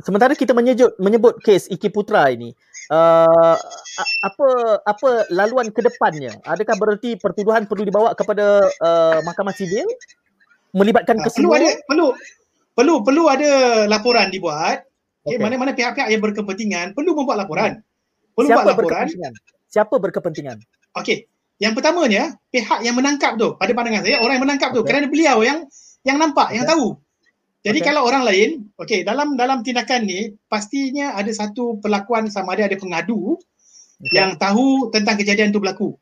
sementara 0.00 0.32
kita 0.32 0.56
menyebut 0.56 0.96
menyebut 0.96 1.36
kes 1.44 1.68
Iki 1.68 1.92
Putra 1.92 2.32
ini, 2.32 2.56
uh, 2.90 3.56
apa 4.24 4.48
apa 4.84 5.08
laluan 5.30 5.70
ke 5.70 5.80
depannya? 5.80 6.36
Adakah 6.44 6.76
berarti 6.76 7.16
pertuduhan 7.16 7.64
perlu 7.64 7.86
dibawa 7.86 8.12
kepada 8.12 8.66
uh, 8.82 9.18
mahkamah 9.24 9.54
sivil 9.54 9.86
melibatkan 10.74 11.20
uh, 11.20 11.24
kesemua? 11.24 11.56
Perlu 11.56 11.56
ada 11.56 11.70
perlu 11.86 12.06
perlu 12.74 12.94
perlu 13.06 13.22
ada 13.30 13.50
laporan 13.88 14.28
dibuat. 14.28 14.84
Okay. 15.24 15.40
Mana-mana 15.40 15.72
pihak-pihak 15.72 16.12
yang 16.12 16.20
berkepentingan 16.20 16.92
perlu 16.92 17.16
membuat 17.16 17.48
laporan. 17.48 17.80
Perlu 18.36 18.48
Siapa 18.50 18.60
buat 18.60 18.72
laporan. 18.76 18.88
Berkepentingan? 18.92 19.32
Siapa 19.72 19.94
berkepentingan? 19.96 20.56
Okey. 21.00 21.18
Yang 21.62 21.72
pertamanya 21.80 22.34
pihak 22.50 22.82
yang 22.82 22.98
menangkap 22.98 23.38
tu 23.38 23.54
pada 23.56 23.72
pandangan 23.72 24.02
saya 24.04 24.18
orang 24.20 24.36
yang 24.36 24.44
menangkap 24.44 24.74
okay. 24.74 24.76
tu 24.76 24.82
kerana 24.84 25.06
beliau 25.08 25.38
yang 25.40 25.58
yang 26.04 26.18
nampak, 26.20 26.52
okay. 26.52 26.60
yang 26.60 26.66
tahu. 26.68 26.98
Jadi 27.64 27.80
okay. 27.80 27.88
kalau 27.88 28.04
orang 28.04 28.28
lain, 28.28 28.68
okey, 28.76 29.08
dalam 29.08 29.40
dalam 29.40 29.64
tindakan 29.64 30.04
ni 30.04 30.36
pastinya 30.52 31.16
ada 31.16 31.32
satu 31.32 31.80
perlakuan 31.80 32.28
sama 32.28 32.52
ada 32.52 32.68
ada 32.68 32.76
pengadu 32.76 33.40
okay. 34.04 34.20
yang 34.20 34.36
tahu 34.36 34.92
tentang 34.92 35.16
kejadian 35.16 35.48
tu 35.48 35.64
berlaku. 35.64 35.96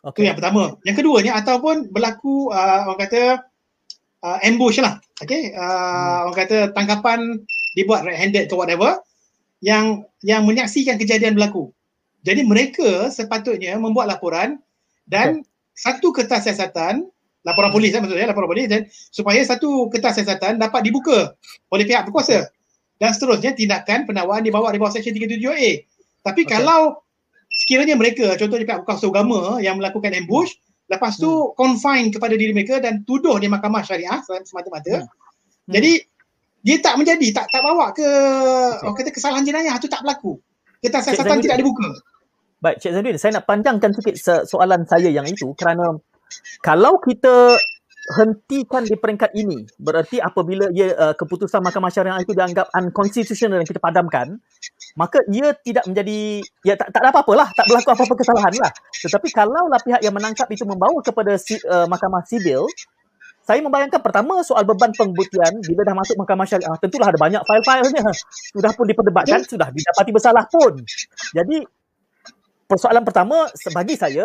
Okay. 0.00 0.24
Itu 0.24 0.32
yang 0.32 0.36
pertama. 0.40 0.80
Yang 0.88 0.96
kedua 1.04 1.16
ni 1.20 1.28
ataupun 1.28 1.92
berlaku 1.92 2.48
uh, 2.48 2.88
orang 2.88 3.00
kata 3.04 3.22
uh, 4.24 4.38
ambush 4.48 4.80
lah. 4.80 4.96
Okey, 5.20 5.52
uh, 5.52 5.60
hmm. 5.60 6.20
orang 6.32 6.38
kata 6.40 6.58
tangkapan 6.72 7.20
dibuat 7.76 8.08
right 8.08 8.16
handed 8.16 8.48
atau 8.48 8.64
whatever 8.64 8.96
yang 9.60 10.08
yang 10.24 10.48
menyaksikan 10.48 10.96
kejadian 10.96 11.36
berlaku. 11.36 11.68
Jadi 12.24 12.40
mereka 12.48 13.12
sepatutnya 13.12 13.76
membuat 13.76 14.08
laporan 14.08 14.56
dan 15.04 15.44
okay. 15.44 15.48
satu 15.76 16.16
kertas 16.16 16.48
siasatan 16.48 17.12
laporan 17.44 17.70
polis 17.70 17.92
kan 17.92 18.00
maksudnya 18.02 18.32
laporan 18.32 18.48
polis 18.48 18.66
dan 18.66 18.88
supaya 19.12 19.44
satu 19.44 19.92
kertas 19.92 20.20
siasatan 20.20 20.56
dapat 20.56 20.80
dibuka 20.80 21.36
oleh 21.70 21.84
pihak 21.84 22.08
berkuasa 22.08 22.48
dan 22.98 23.10
seterusnya 23.12 23.52
tindakan 23.52 24.08
penawaran 24.08 24.40
dibawa 24.40 24.72
di 24.72 24.80
bawah 24.80 24.90
seksyen 24.96 25.14
377A. 25.14 25.70
Tapi 26.24 26.42
okay. 26.48 26.50
kalau 26.50 27.04
sekiranya 27.52 27.94
mereka 28.00 28.32
contohnya 28.40 28.64
pihak 28.64 28.80
berkuasa 28.82 29.04
agama 29.06 29.60
yang 29.60 29.76
melakukan 29.76 30.16
ambush 30.16 30.56
lepas 30.88 31.16
tu 31.16 31.28
hmm. 31.28 31.52
confine 31.56 32.08
kepada 32.12 32.34
diri 32.36 32.52
mereka 32.52 32.80
dan 32.80 33.04
tuduh 33.04 33.36
di 33.36 33.48
mahkamah 33.48 33.84
syariah 33.84 34.20
semata-mata. 34.24 35.04
Hmm. 35.04 35.08
Hmm. 35.68 35.72
Jadi 35.76 35.92
dia 36.64 36.80
tak 36.80 36.96
menjadi 36.96 37.28
tak 37.36 37.46
tak 37.52 37.60
bawa 37.60 37.92
ke 37.92 38.00
okay. 38.00 38.84
orang 38.88 38.96
kata 38.96 39.10
kesalahan 39.12 39.44
jenayah 39.44 39.76
tu 39.76 39.88
tak 39.88 40.00
berlaku. 40.00 40.40
Kertas 40.80 41.12
siasatan 41.12 41.44
tidak 41.44 41.60
dibuka. 41.60 41.92
Baik, 42.64 42.80
Cik 42.80 42.96
Zainuddin, 42.96 43.20
saya 43.20 43.36
nak 43.36 43.44
panjangkan 43.44 43.92
sikit 43.92 44.16
soalan 44.48 44.88
saya 44.88 45.12
yang 45.12 45.28
itu 45.28 45.52
kerana 45.52 46.00
kalau 46.64 46.98
kita 47.02 47.56
hentikan 48.20 48.84
di 48.84 49.00
peringkat 49.00 49.32
ini 49.32 49.64
berarti 49.80 50.20
apabila 50.20 50.68
ia 50.76 50.92
uh, 50.92 51.14
keputusan 51.16 51.64
mahkamah 51.64 51.88
syariah 51.88 52.20
itu 52.20 52.36
dianggap 52.36 52.68
unconstitutional 52.76 53.56
dan 53.56 53.64
kita 53.64 53.80
padamkan 53.80 54.36
maka 54.94 55.24
ia 55.32 55.56
tidak 55.64 55.88
menjadi 55.88 56.44
ya 56.62 56.76
tak, 56.76 56.92
tak 56.92 57.00
ada 57.00 57.10
apa-apalah 57.16 57.48
tak 57.56 57.64
berlaku 57.66 57.90
apa-apa 57.96 58.14
kesalahan 58.20 58.54
lah. 58.60 58.72
Tetapi 58.92 59.28
kalaulah 59.32 59.80
pihak 59.80 60.00
yang 60.04 60.14
menangkap 60.14 60.46
itu 60.52 60.62
membawa 60.68 61.00
kepada 61.00 61.32
si, 61.40 61.56
uh, 61.64 61.88
mahkamah 61.88 62.22
sibil 62.28 62.68
saya 63.44 63.60
membayangkan 63.60 64.00
pertama 64.00 64.40
soal 64.40 64.64
beban 64.64 64.88
pembuktian 64.96 65.60
bila 65.60 65.84
dah 65.84 65.92
masuk 65.92 66.16
mahkamah 66.16 66.48
syariah 66.48 66.76
tentulah 66.80 67.12
ada 67.12 67.20
banyak 67.20 67.42
file-filenya. 67.44 68.04
Sudah 68.56 68.72
pun 68.72 68.84
diperdebatkan 68.88 69.40
sudah 69.44 69.68
didapati 69.68 70.10
bersalah 70.16 70.44
pun. 70.48 70.80
Jadi 71.36 71.60
persoalan 72.64 73.04
pertama 73.04 73.44
bagi 73.76 73.94
saya 74.00 74.24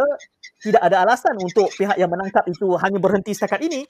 tidak 0.60 0.82
ada 0.84 1.08
alasan 1.08 1.36
untuk 1.40 1.72
pihak 1.72 1.96
yang 1.96 2.12
menangkap 2.12 2.44
itu 2.52 2.76
hanya 2.80 3.00
berhenti 3.00 3.32
setakat 3.32 3.64
ini. 3.64 3.88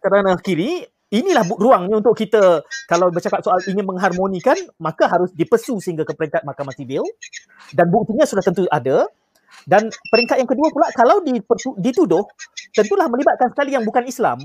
Kerana 0.00 0.36
kiri 0.40 0.80
inilah 1.12 1.44
ruangnya 1.56 2.00
untuk 2.00 2.16
kita. 2.16 2.64
Kalau 2.88 3.12
bercakap 3.12 3.44
soal 3.44 3.60
ingin 3.68 3.84
mengharmonikan 3.84 4.56
maka 4.80 5.08
harus 5.08 5.32
dipesu 5.36 5.80
sehingga 5.80 6.08
ke 6.08 6.16
peringkat 6.16 6.44
mahkamah 6.48 6.72
sivil 6.72 7.04
dan 7.76 7.88
buktinya 7.92 8.24
sudah 8.24 8.44
tentu 8.44 8.64
ada. 8.72 9.08
Dan 9.68 9.92
peringkat 9.92 10.40
yang 10.40 10.48
kedua 10.48 10.68
pula 10.72 10.88
kalau 10.96 11.20
dituduh 11.76 12.24
tentulah 12.72 13.04
melibatkan 13.12 13.52
sekali 13.52 13.76
yang 13.76 13.84
bukan 13.84 14.08
Islam. 14.08 14.38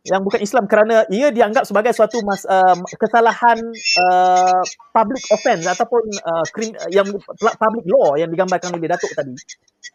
Yang 0.00 0.20
bukan 0.24 0.40
Islam 0.40 0.64
kerana 0.64 1.04
ia 1.12 1.28
dianggap 1.28 1.68
sebagai 1.68 1.92
suatu 1.92 2.24
mas, 2.24 2.48
uh, 2.48 2.72
kesalahan 2.96 3.60
uh, 4.00 4.64
public 4.96 5.20
offence 5.28 5.68
ataupun 5.68 6.04
uh, 6.24 6.44
krim, 6.56 6.72
yang 6.88 7.04
public 7.36 7.84
law 7.84 8.16
yang 8.16 8.32
digambarkan 8.32 8.80
oleh 8.80 8.88
Datuk 8.88 9.12
tadi. 9.12 9.36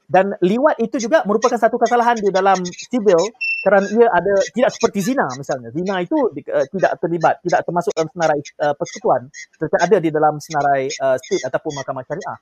Dan 0.06 0.38
liwat 0.38 0.78
itu 0.78 1.02
juga 1.02 1.26
merupakan 1.26 1.58
satu 1.58 1.82
kesalahan 1.82 2.22
di 2.22 2.30
dalam 2.30 2.62
civil 2.62 3.18
kerana 3.66 3.90
ia 3.90 4.06
ada 4.06 4.34
tidak 4.54 4.72
seperti 4.78 5.00
zina 5.02 5.26
misalnya. 5.34 5.74
Zina 5.74 5.98
itu 6.06 6.14
uh, 6.14 6.66
tidak 6.70 7.02
terlibat, 7.02 7.42
tidak 7.42 7.66
termasuk 7.66 7.92
dalam 7.98 8.10
senarai 8.14 8.40
uh, 8.62 8.74
persekutuan 8.78 9.22
tetapi 9.58 9.76
ada 9.82 9.98
di 9.98 10.10
dalam 10.14 10.38
senarai 10.38 10.86
uh, 11.02 11.18
state 11.18 11.44
ataupun 11.50 11.72
mahkamah 11.74 12.06
syariah. 12.06 12.38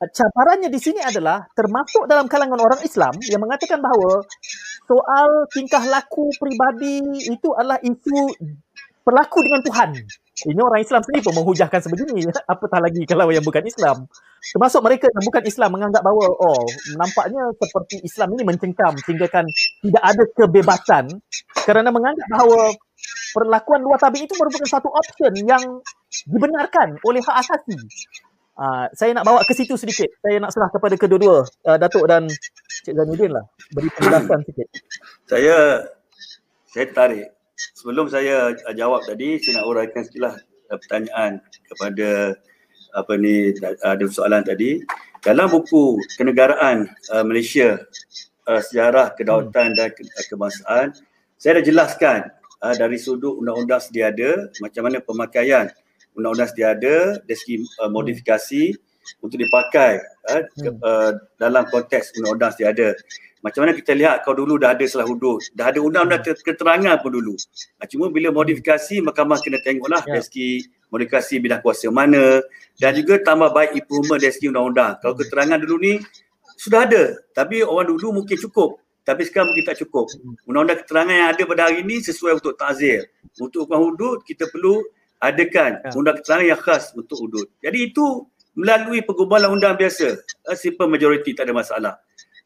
Cabarannya 0.00 0.72
di 0.72 0.80
sini 0.80 0.96
adalah 1.04 1.44
termasuk 1.52 2.08
dalam 2.08 2.24
kalangan 2.24 2.56
orang 2.56 2.80
Islam 2.80 3.12
yang 3.28 3.44
mengatakan 3.44 3.84
bahawa 3.84 4.24
soal 4.88 5.44
tingkah 5.52 5.84
laku 5.92 6.32
peribadi 6.40 7.28
itu 7.28 7.52
adalah 7.52 7.76
isu 7.84 8.32
berlaku 9.04 9.38
dengan 9.44 9.60
Tuhan. 9.64 9.90
Ini 10.40 10.60
orang 10.60 10.80
Islam 10.80 11.04
sendiri 11.04 11.20
pun 11.20 11.34
menghujahkan 11.36 11.80
sebegini. 11.84 12.24
Apatah 12.52 12.80
lagi 12.80 13.04
kalau 13.04 13.28
yang 13.28 13.44
bukan 13.44 13.64
Islam. 13.66 14.08
Termasuk 14.40 14.80
mereka 14.80 15.04
yang 15.12 15.24
bukan 15.24 15.42
Islam 15.44 15.70
menganggap 15.76 16.00
bahawa 16.00 16.26
oh 16.32 16.64
nampaknya 16.96 17.42
seperti 17.60 18.00
Islam 18.00 18.32
ini 18.38 18.42
mencengkam 18.48 18.96
sehingga 19.04 19.28
kan 19.28 19.44
tidak 19.84 20.00
ada 20.00 20.24
kebebasan 20.32 21.04
kerana 21.68 21.92
menganggap 21.92 22.24
bahawa 22.32 22.72
perlakuan 23.36 23.80
luar 23.84 24.00
tabi 24.00 24.24
itu 24.24 24.32
merupakan 24.40 24.64
satu 24.64 24.88
option 24.88 25.32
yang 25.44 25.62
dibenarkan 26.24 26.96
oleh 27.04 27.20
hak 27.20 27.36
asasi. 27.44 27.76
Uh, 28.60 28.92
saya 28.92 29.16
nak 29.16 29.24
bawa 29.24 29.40
ke 29.44 29.56
situ 29.56 29.76
sedikit. 29.80 30.08
Saya 30.20 30.36
nak 30.36 30.52
serah 30.52 30.68
kepada 30.68 30.92
kedua-dua, 31.00 31.48
uh, 31.64 31.76
Datuk 31.80 32.04
dan 32.04 32.28
Cik 32.84 32.92
Zainuddin 32.92 33.32
lah. 33.32 33.44
Beri 33.72 33.88
penjelasan 33.88 34.40
sikit. 34.48 34.68
Saya, 35.24 35.56
saya 36.68 36.86
tarik. 36.92 37.39
Sebelum 37.76 38.06
saya 38.08 38.52
uh, 38.52 38.74
jawab 38.74 39.04
tadi, 39.04 39.40
saya 39.42 39.60
nak 39.60 39.66
uraikan 39.68 40.02
sikitlah 40.06 40.34
uh, 40.72 40.78
pertanyaan 40.78 41.40
kepada 41.68 42.38
apa 42.90 43.12
ni 43.14 43.54
ada 43.86 44.04
soalan 44.10 44.42
tadi. 44.42 44.82
Dalam 45.20 45.52
buku 45.52 46.00
kenegaraan 46.16 46.88
uh, 47.12 47.24
Malaysia 47.24 47.76
uh, 48.50 48.60
sejarah 48.60 49.14
kedaulatan 49.14 49.74
hmm. 49.74 49.78
dan 49.78 49.88
ke- 49.94 50.26
kebangsaan 50.26 50.86
saya 51.40 51.60
dah 51.60 51.64
jelaskan 51.64 52.20
uh, 52.60 52.74
dari 52.74 52.98
sudut 52.98 53.38
undang-undang 53.38 53.80
sedia 53.80 54.10
ada 54.10 54.50
macam 54.58 54.82
mana 54.90 54.98
pemakaian 54.98 55.66
undang-undang 56.18 56.50
sedia 56.50 56.74
ada 56.74 57.20
dari 57.22 57.38
segi 57.38 57.56
uh, 57.80 57.90
modifikasi 57.90 58.74
hmm. 58.74 58.89
Untuk 59.18 59.38
dipakai 59.42 59.98
uh, 60.30 60.42
ke, 60.46 60.68
uh, 60.70 61.10
dalam 61.42 61.66
konteks 61.68 62.14
undang-undang 62.18 62.54
sedia 62.54 62.70
ada 62.70 62.88
macam 63.40 63.64
mana 63.64 63.72
kita 63.72 63.96
lihat 63.96 64.20
kalau 64.20 64.44
dulu 64.44 64.60
dah 64.60 64.76
ada 64.76 64.84
salah 64.84 65.08
hudud, 65.08 65.40
dah 65.56 65.72
ada 65.72 65.80
undang-undang 65.80 66.20
keterangan 66.44 67.00
pun 67.00 67.08
dulu. 67.08 67.34
Cuma 67.88 68.12
bila 68.12 68.28
modifikasi, 68.28 69.00
mahkamah 69.00 69.40
kena 69.40 69.64
tengoklah 69.64 70.04
yeah. 70.04 70.20
dari 70.20 70.24
segi 70.24 70.48
modifikasi 70.92 71.34
bidang 71.40 71.64
kuasa 71.64 71.88
mana 71.88 72.44
dan 72.76 72.92
juga 72.92 73.16
tambah 73.24 73.48
baik 73.56 73.80
improvement 73.80 74.20
dari 74.20 74.32
segi 74.36 74.52
undang-undang. 74.52 75.00
Kalau 75.00 75.16
keterangan 75.16 75.56
dulu 75.56 75.76
ni 75.80 75.92
sudah 76.60 76.84
ada, 76.84 77.16
tapi 77.32 77.64
orang 77.64 77.88
dulu 77.96 78.20
mungkin 78.20 78.36
cukup. 78.36 78.76
Tapi 79.08 79.24
sekarang 79.24 79.56
mungkin 79.56 79.64
tak 79.64 79.80
cukup. 79.80 80.12
Undang-undang 80.44 80.84
keterangan 80.84 81.14
yang 81.16 81.28
ada 81.32 81.42
pada 81.48 81.62
hari 81.72 81.80
ini 81.80 82.04
sesuai 82.04 82.44
untuk 82.44 82.60
takzir. 82.60 83.08
Untuk 83.40 83.64
hukuman 83.64 83.88
hudud, 83.88 84.20
kita 84.28 84.52
perlu 84.52 84.84
adakan 85.16 85.80
yeah. 85.80 85.96
undang 85.96 86.20
keterangan 86.20 86.44
yang 86.44 86.60
khas 86.60 86.92
untuk 86.92 87.16
hudud. 87.24 87.48
Jadi 87.64 87.88
itu 87.88 88.28
melalui 88.60 89.00
pergubalan 89.00 89.56
undang 89.56 89.80
biasa. 89.80 90.20
Simple 90.52 90.92
majority, 90.92 91.32
tak 91.32 91.48
ada 91.48 91.56
masalah. 91.56 91.94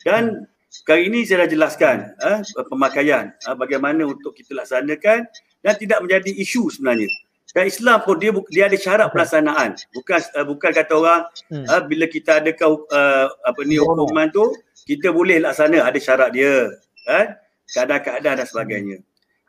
Dan 0.06 0.46
Kali 0.82 1.06
ini 1.06 1.22
saya 1.22 1.46
dah 1.46 1.54
jelaskan 1.54 1.96
eh, 2.18 2.42
pemakaian 2.66 3.30
eh, 3.30 3.54
bagaimana 3.54 4.10
untuk 4.10 4.34
kita 4.34 4.58
laksanakan 4.58 5.22
dan 5.62 5.74
tidak 5.78 6.02
menjadi 6.02 6.34
isu 6.34 6.66
sebenarnya. 6.66 7.06
Dan 7.54 7.70
Islam 7.70 8.02
pun 8.02 8.18
dia 8.18 8.34
dia 8.50 8.66
ada 8.66 8.74
syarat 8.74 9.14
pelaksanaan. 9.14 9.78
Bukan 9.94 10.18
uh, 10.34 10.42
bukan 10.42 10.74
kata 10.74 10.92
orang 10.98 11.22
hmm. 11.54 11.66
uh, 11.70 11.82
bila 11.86 12.10
kita 12.10 12.42
ada 12.42 12.50
uh, 12.66 13.30
apa 13.30 13.60
ni 13.62 13.78
hukuman 13.78 14.26
tu 14.34 14.50
kita 14.82 15.14
boleh 15.14 15.38
laksana 15.38 15.86
ada 15.86 15.94
syarat 16.02 16.34
dia 16.34 16.66
kan 17.06 17.38
keadaan-keadaan 17.70 18.42
dan 18.42 18.46
sebagainya. 18.50 18.98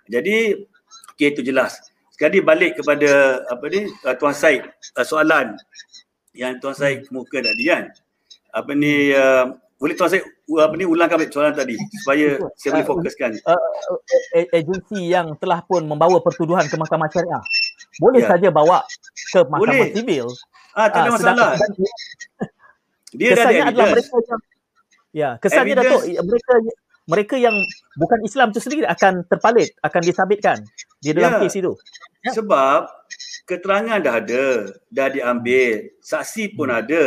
Jadi 0.05 0.53
okey 1.17 1.33
itu 1.33 1.41
jelas. 1.41 1.81
Sekali 2.13 2.45
balik 2.45 2.77
kepada 2.77 3.41
apa 3.49 3.65
ni 3.73 3.89
uh, 3.89 4.13
tuan 4.21 4.37
Said 4.37 4.69
uh, 4.69 5.01
soalan 5.01 5.57
yang 6.35 6.59
tuan 6.59 6.75
Said 6.75 7.07
kemuka 7.07 7.39
tadi 7.41 7.63
kan. 7.71 7.89
Apa 8.51 8.71
ni 8.75 9.11
uh, 9.15 9.55
boleh 9.79 9.95
tuan 9.95 10.11
saya 10.11 10.23
apa 10.61 10.73
ni 10.77 10.85
ulangkan 10.85 11.19
balik 11.19 11.31
soalan 11.33 11.55
tadi 11.55 11.75
supaya 12.03 12.39
saya 12.59 12.69
boleh 12.79 12.87
fokuskan. 12.87 13.31
Uh, 13.43 13.55
uh, 13.55 14.45
agensi 14.55 15.11
yang 15.11 15.33
telah 15.39 15.63
pun 15.63 15.83
membawa 15.83 16.19
pertuduhan 16.19 16.67
ke 16.67 16.75
mahkamah 16.75 17.09
syariah 17.11 17.43
boleh 17.99 18.21
ya. 18.23 18.35
saja 18.35 18.47
bawa 18.51 18.83
ke 19.31 19.39
mahkamah 19.47 19.87
boleh. 19.87 19.95
sivil. 19.95 20.27
Ah 20.75 20.91
tak 20.91 21.07
ada 21.07 21.09
uh, 21.09 21.13
masalah. 21.15 21.49
Dia 23.15 23.31
dah 23.31 23.47
ada 23.47 23.71
adalah 23.71 23.87
mereka 23.95 24.15
yang 24.19 24.41
Ya, 25.15 25.39
kesannya 25.39 25.79
Datuk 25.79 26.03
mereka 26.03 26.53
mereka 27.05 27.37
yang 27.37 27.53
bukan 27.97 28.19
Islam 28.25 28.49
tu 28.49 28.57
sendiri 28.57 28.85
akan 28.89 29.25
terpalit, 29.29 29.77
akan 29.85 30.01
disabitkan 30.01 30.57
di 30.97 31.13
dalam 31.13 31.37
ya. 31.37 31.39
kes 31.45 31.55
itu. 31.61 31.73
Ya. 32.25 32.33
Sebab 32.33 32.89
keterangan 33.45 34.01
dah 34.01 34.15
ada, 34.17 34.73
dah 34.89 35.07
diambil, 35.13 35.93
saksi 36.01 36.57
pun 36.57 36.73
hmm. 36.73 36.81
ada. 36.81 37.03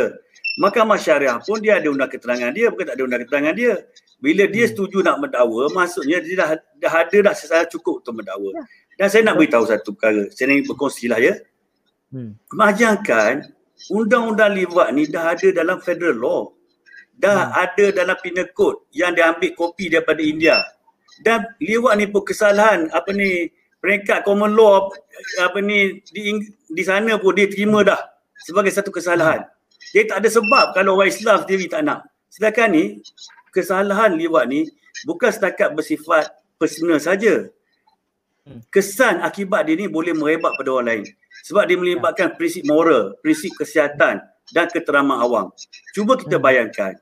Mahkamah 0.59 0.99
Syariah 0.99 1.39
pun 1.43 1.59
dia 1.63 1.79
ada 1.79 1.87
undang 1.87 2.11
keterangan 2.11 2.51
dia, 2.51 2.67
bukan 2.71 2.87
tak 2.87 2.95
ada 2.95 3.03
undang 3.03 3.21
keterangan 3.27 3.53
dia. 3.55 3.73
Bila 4.19 4.43
dia 4.47 4.67
hmm. 4.67 4.71
setuju 4.75 4.97
nak 5.03 5.17
mendakwa, 5.23 5.63
maksudnya 5.71 6.19
dia 6.19 6.35
dah, 6.35 6.49
dah 6.79 6.93
ada 7.03 7.17
dah 7.31 7.33
secara 7.35 7.63
cukup 7.67 8.03
untuk 8.03 8.19
mendakwa. 8.19 8.51
Ya. 8.55 8.63
Dan 8.99 9.07
saya 9.07 9.21
nak 9.23 9.35
beritahu 9.39 9.63
satu 9.63 9.95
perkara. 9.95 10.27
Saya 10.31 10.51
nak 10.51 10.67
berkongsi 10.67 11.07
lah 11.07 11.19
ya. 11.23 11.39
Hmm. 12.11 12.35
Majangkan 12.51 13.47
undang-undang 13.87 14.51
liwat 14.59 14.91
ni 14.91 15.07
dah 15.07 15.31
ada 15.31 15.47
dalam 15.55 15.79
federal 15.79 16.19
law. 16.19 16.41
Dah 17.19 17.51
hmm. 17.51 17.63
ada 17.67 17.85
dalam 17.91 18.17
penal 18.23 18.47
code 18.55 18.87
yang 18.95 19.11
diambil 19.11 19.51
kopi 19.51 19.91
daripada 19.91 20.23
India. 20.23 20.55
Dan 21.19 21.43
liwat 21.59 21.99
ni 21.99 22.07
pun 22.07 22.23
kesalahan 22.23 22.87
apa 22.95 23.11
ni 23.11 23.51
peringkat 23.83 24.23
common 24.23 24.55
law 24.55 24.87
apa 25.43 25.59
ni 25.59 25.99
di, 26.15 26.39
di 26.71 26.83
sana 26.87 27.19
pun 27.19 27.35
dia 27.35 27.51
terima 27.51 27.83
dah 27.83 27.99
sebagai 28.39 28.71
satu 28.71 28.87
kesalahan. 28.87 29.43
Dia 29.91 30.07
tak 30.07 30.23
ada 30.23 30.29
sebab 30.31 30.65
kalau 30.71 30.95
orang 30.95 31.11
Islam 31.11 31.43
sendiri 31.43 31.67
tak 31.67 31.83
nak. 31.83 32.07
Sedangkan 32.31 32.71
ni, 32.71 32.83
kesalahan 33.51 34.15
liwat 34.15 34.47
ni 34.47 34.69
bukan 35.03 35.27
setakat 35.33 35.75
bersifat 35.75 36.31
personal 36.55 37.03
saja. 37.03 37.51
Hmm. 38.47 38.63
Kesan 38.71 39.19
akibat 39.19 39.67
dia 39.67 39.75
ni 39.75 39.91
boleh 39.91 40.15
merebak 40.15 40.55
pada 40.55 40.69
orang 40.71 40.87
lain. 40.87 41.03
Sebab 41.51 41.67
dia 41.67 41.75
melibatkan 41.75 42.35
prinsip 42.39 42.63
moral, 42.63 43.17
prinsip 43.19 43.51
kesihatan 43.59 44.23
dan 44.53 44.67
keteraman 44.69 45.19
awam. 45.21 45.53
Cuba 45.93 46.17
kita 46.17 46.37
hmm. 46.37 46.45
bayangkan, 46.45 46.93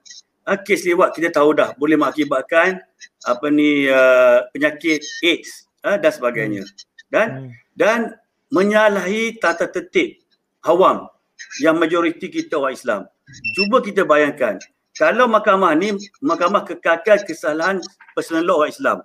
ah, 0.47 0.59
kes 0.59 0.87
lewat 0.87 1.15
kita 1.15 1.31
tahu 1.31 1.55
dah 1.55 1.75
boleh 1.75 1.99
mengakibatkan 1.99 2.79
apa 3.27 3.47
ni 3.51 3.87
uh, 3.91 4.47
penyakit 4.55 5.03
AIDS 5.23 5.67
uh, 5.83 5.99
dan 5.99 6.11
sebagainya. 6.11 6.63
Hmm. 6.63 6.75
Dan 7.07 7.27
dan 7.75 7.99
menyalahi 8.51 9.39
tata 9.39 9.67
tertib 9.67 10.19
awam 10.63 11.07
yang 11.59 11.75
majoriti 11.77 12.31
kita 12.31 12.59
orang 12.59 12.75
Islam. 12.75 13.01
Cuba 13.55 13.83
kita 13.83 14.07
bayangkan, 14.07 14.55
kalau 14.95 15.27
mahkamah 15.27 15.75
ni 15.75 15.93
mahkamah 16.23 16.63
kekalkan 16.63 17.21
kesalahan 17.27 17.77
personal 18.15 18.43
law 18.47 18.63
orang 18.63 18.73
Islam. 18.73 18.97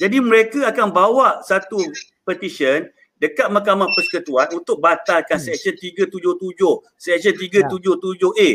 Jadi 0.00 0.16
mereka 0.18 0.64
akan 0.68 0.90
bawa 0.90 1.44
satu 1.44 1.78
petition 2.24 2.88
dekat 3.20 3.52
mahkamah 3.52 3.86
persekutuan 3.92 4.48
untuk 4.56 4.80
batalkan 4.80 5.36
hmm. 5.36 5.46
section 5.52 5.74
377, 5.76 6.56
section 6.96 7.34
377A. 7.36 8.48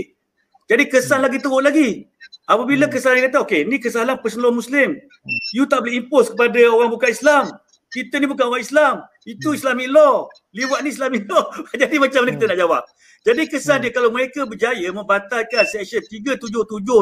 Jadi 0.66 0.84
kesan 0.90 1.22
hmm. 1.22 1.26
lagi 1.30 1.38
teruk 1.38 1.62
lagi. 1.62 1.90
Apabila 2.50 2.90
hmm. 2.90 2.94
kesalahan 2.94 3.30
kata, 3.30 3.46
okey, 3.46 3.62
ni 3.70 3.78
kesalahan 3.78 4.18
personal 4.18 4.50
Muslim. 4.50 4.98
You 5.54 5.70
tak 5.70 5.86
boleh 5.86 6.02
impose 6.02 6.34
kepada 6.34 6.58
orang 6.74 6.90
bukan 6.90 7.10
Islam. 7.14 7.46
Kita 7.94 8.18
ni 8.18 8.26
bukan 8.26 8.50
orang 8.50 8.66
Islam. 8.66 8.96
Itu. 9.24 9.54
Islamic 9.54 9.88
law. 9.94 10.28
Liwat 10.52 10.82
ni 10.82 10.90
Islamic 10.92 11.24
law. 11.32 11.48
Jadi 11.82 11.96
macam 12.02 12.26
mana 12.26 12.32
kita 12.34 12.46
nak 12.50 12.58
jawab? 12.58 12.84
Jadi 13.26 13.42
kesan 13.50 13.78
dia 13.86 13.90
kalau 13.94 14.10
mereka 14.10 14.46
berjaya 14.46 14.86
membatalkan 14.90 15.66
section 15.66 16.02
377 16.02 16.50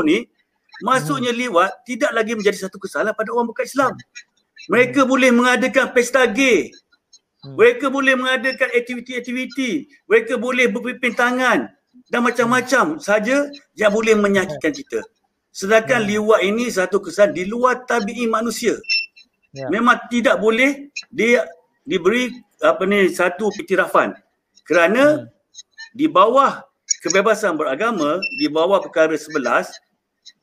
ni, 0.08 0.28
masuknya 0.84 1.32
liwat 1.36 1.84
tidak 1.84 2.12
lagi 2.16 2.36
menjadi 2.36 2.68
satu 2.68 2.80
kesalahan 2.80 3.16
pada 3.16 3.32
orang 3.32 3.48
bukan 3.52 3.64
Islam. 3.64 3.92
Mereka 4.72 5.04
boleh 5.04 5.32
mengadakan 5.36 5.92
pesta 5.92 6.24
gay. 6.24 6.72
Mereka 7.44 7.92
boleh 7.92 8.16
mengadakan 8.16 8.72
aktiviti-aktiviti. 8.72 9.92
Mereka 10.08 10.40
boleh 10.40 10.72
berpimpin 10.72 11.12
tangan 11.12 11.60
dan 12.08 12.22
macam-macam 12.24 13.04
saja 13.04 13.52
yang 13.76 13.92
boleh 13.92 14.16
menyakitkan 14.16 14.72
kita. 14.72 15.04
Sedangkan 15.52 16.08
liwat 16.08 16.42
ini 16.42 16.72
satu 16.72 17.04
kesan 17.04 17.36
di 17.36 17.44
luar 17.44 17.84
tabi'i 17.84 18.26
manusia. 18.26 18.80
Ya. 19.52 19.70
Memang 19.70 20.08
tidak 20.08 20.40
boleh 20.40 20.90
dia 21.12 21.46
diberi 21.84 22.32
apa 22.64 22.88
ni 22.88 23.12
satu 23.12 23.52
piktirafan. 23.54 24.16
Kerana 24.64 25.28
hmm 25.28 25.34
di 25.94 26.10
bawah 26.10 26.66
kebebasan 27.06 27.54
beragama 27.56 28.18
di 28.42 28.50
bawah 28.50 28.82
perkara 28.82 29.14
11 29.14 29.70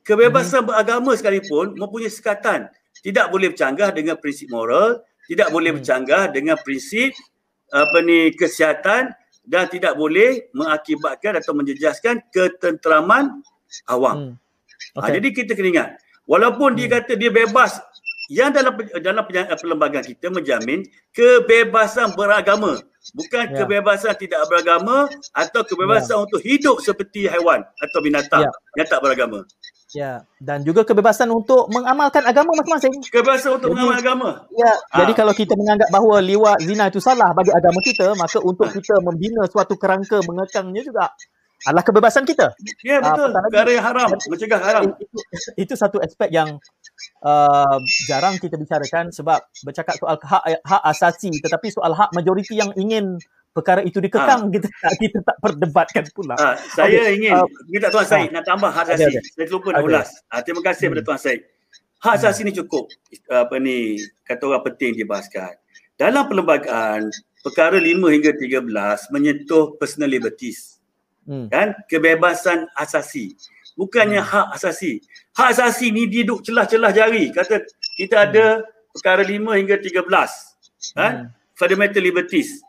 kebebasan 0.07 0.63
hmm. 0.63 0.67
beragama 0.71 1.11
sekalipun 1.13 1.75
mempunyai 1.75 2.09
sekatan 2.09 2.71
tidak 3.03 3.27
boleh 3.29 3.51
bercanggah 3.51 3.91
dengan 3.91 4.15
prinsip 4.17 4.47
moral 4.47 5.03
tidak 5.29 5.49
boleh 5.53 5.73
hmm. 5.73 5.77
bercanggah 5.81 6.23
dengan 6.33 6.55
prinsip 6.61 7.13
apa 7.71 7.97
ni 8.03 8.33
kesihatan 8.35 9.15
dan 9.47 9.63
tidak 9.71 9.97
boleh 9.97 10.51
mengakibatkan 10.53 11.39
atau 11.41 11.55
menjejaskan 11.57 12.21
ketenteraman 12.29 13.41
awam. 13.89 14.15
Hmm. 14.17 14.33
Okay. 14.97 15.11
Ha, 15.11 15.15
jadi 15.17 15.27
kita 15.31 15.51
kena 15.55 15.69
ingat 15.71 15.89
walaupun 16.27 16.75
hmm. 16.75 16.77
dia 16.77 16.87
kata 16.99 17.13
dia 17.15 17.31
bebas 17.31 17.79
yang 18.31 18.51
dalam 18.55 18.79
dalam 19.03 19.23
perlembagaan 19.27 20.07
kita 20.07 20.31
menjamin 20.31 20.87
kebebasan 21.11 22.15
beragama 22.15 22.79
bukan 23.17 23.45
ya. 23.49 23.65
kebebasan 23.65 24.13
tidak 24.13 24.45
beragama 24.45 25.09
atau 25.33 25.61
kebebasan 25.65 26.21
ya. 26.21 26.23
untuk 26.29 26.41
hidup 26.45 26.77
seperti 26.85 27.25
haiwan 27.25 27.65
atau 27.81 27.99
binatang 27.99 28.45
ya. 28.45 28.51
yang 28.77 28.87
tak 28.87 29.01
beragama. 29.01 29.41
Ya, 29.91 30.23
dan 30.39 30.63
juga 30.63 30.87
kebebasan 30.87 31.27
untuk 31.35 31.67
mengamalkan 31.67 32.23
agama 32.23 32.55
masing-masing. 32.55 32.95
Kebebasan 33.11 33.59
untuk 33.59 33.75
jadi, 33.75 33.75
mengamalkan 33.75 34.03
agama. 34.07 34.29
Ya, 34.55 34.71
ha. 34.71 34.97
jadi 35.03 35.11
kalau 35.11 35.33
kita 35.35 35.53
menganggap 35.59 35.91
bahawa 35.91 36.23
liwat 36.23 36.63
zina 36.63 36.87
itu 36.87 37.03
salah 37.03 37.35
bagi 37.35 37.51
agama 37.51 37.79
kita, 37.83 38.15
maka 38.15 38.39
untuk 38.39 38.71
ha. 38.71 38.73
kita 38.73 38.95
membina 39.03 39.43
suatu 39.51 39.75
kerangka 39.75 40.23
mengekangnya 40.23 40.79
juga 40.79 41.11
adalah 41.67 41.83
kebebasan 41.85 42.23
kita. 42.25 42.55
Ya, 42.81 43.03
betul. 43.03 43.29
Uh, 43.29 43.43
Perkara 43.51 43.69
yang 43.69 43.85
haram, 43.85 44.09
mencegah 44.15 44.61
haram. 44.63 44.81
Itu, 44.97 45.17
itu 45.59 45.73
satu 45.77 46.01
aspek 46.01 46.33
yang 46.33 46.57
uh, 47.21 47.77
jarang 48.09 48.39
kita 48.41 48.57
bicarakan 48.57 49.13
sebab 49.13 49.39
bercakap 49.61 49.95
soal 49.99 50.17
hak 50.17 50.43
hak 50.65 50.81
asasi 50.89 51.29
tetapi 51.37 51.69
soal 51.69 51.93
hak 51.93 52.09
majoriti 52.17 52.57
yang 52.57 52.73
ingin 52.73 53.17
perkara 53.51 53.83
itu 53.83 53.99
dikekang 53.99 54.47
ha. 54.47 54.51
kita 54.51 54.67
kita 54.97 55.19
tak 55.23 55.37
perdebatkan 55.43 56.05
pula. 56.15 56.35
Ha, 56.39 56.55
saya 56.71 57.07
okay. 57.07 57.15
ingin 57.19 57.35
uh, 57.35 57.47
minta 57.67 57.91
tuan 57.91 58.07
Said 58.07 58.31
ha. 58.31 58.33
nak 58.39 58.43
tambah 58.47 58.71
hak 58.71 58.85
asasi. 58.87 59.03
Okay, 59.07 59.19
okay. 59.19 59.31
Saya 59.35 59.47
lupa 59.51 59.69
nak 59.75 59.83
ulas. 59.83 60.09
Ha, 60.31 60.41
terima 60.43 60.61
kasih 60.63 60.83
hmm. 60.87 60.91
kepada 60.95 61.03
tuan 61.03 61.19
Said. 61.19 61.39
Hak 62.01 62.13
asasi 62.17 62.39
hmm. 62.41 62.47
ni 62.47 62.51
cukup 62.57 62.83
apa 63.29 63.55
ni 63.59 63.77
kata 64.23 64.43
orang 64.47 64.63
penting 64.71 64.91
dibahaskan. 64.97 65.53
Dalam 65.99 66.25
perlembagaan 66.25 67.13
perkara 67.45 67.77
5 67.77 67.85
hingga 67.85 68.31
13 68.33 69.13
menyentuh 69.13 69.77
personal 69.77 70.09
liberties. 70.09 70.81
Hmm. 71.27 71.45
Kan 71.53 71.77
kebebasan 71.85 72.65
asasi 72.73 73.37
bukannya 73.75 74.21
hak 74.21 74.55
asasi. 74.55 75.01
Hak 75.35 75.57
asasi 75.57 75.89
ni 75.89 76.07
dia 76.07 76.27
celah-celah 76.27 76.91
jari. 76.91 77.31
Kata 77.31 77.63
kita 77.97 78.29
ada 78.29 78.65
perkara 78.91 79.23
5 79.23 79.59
hingga 79.59 79.75
13. 79.79 80.05
Ha? 80.97 81.07
Hmm. 81.07 81.25
Fundamental 81.55 82.03
liberties. 82.03 82.61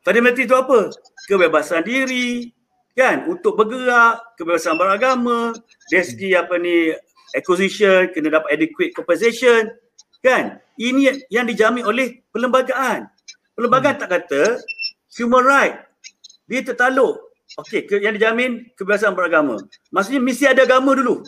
Fundamental 0.00 0.44
itu 0.44 0.56
apa? 0.56 0.80
Kebebasan 1.28 1.84
diri, 1.84 2.48
kan? 2.96 3.28
Untuk 3.28 3.56
bergerak, 3.56 4.36
kebebasan 4.40 4.80
beragama, 4.80 5.52
dari 5.92 6.04
segi 6.04 6.32
apa 6.32 6.56
ni, 6.56 6.92
acquisition, 7.36 8.08
kena 8.10 8.40
dapat 8.40 8.48
adequate 8.56 8.96
compensation, 8.96 9.68
kan? 10.24 10.58
Ini 10.80 11.28
yang 11.28 11.44
dijamin 11.44 11.84
oleh 11.84 12.24
perlembagaan. 12.32 13.08
Perlembagaan 13.52 13.96
tak 14.00 14.08
kata 14.08 14.56
human 15.20 15.44
right. 15.44 15.76
Dia 16.48 16.64
tertaluk 16.64 17.30
Okey, 17.58 17.82
ke, 17.82 17.98
yang 17.98 18.14
dijamin 18.14 18.70
kebebasan 18.78 19.12
beragama. 19.12 19.58
Maksudnya 19.90 20.22
mesti 20.22 20.46
ada 20.46 20.62
agama 20.62 20.94
dulu. 20.94 21.26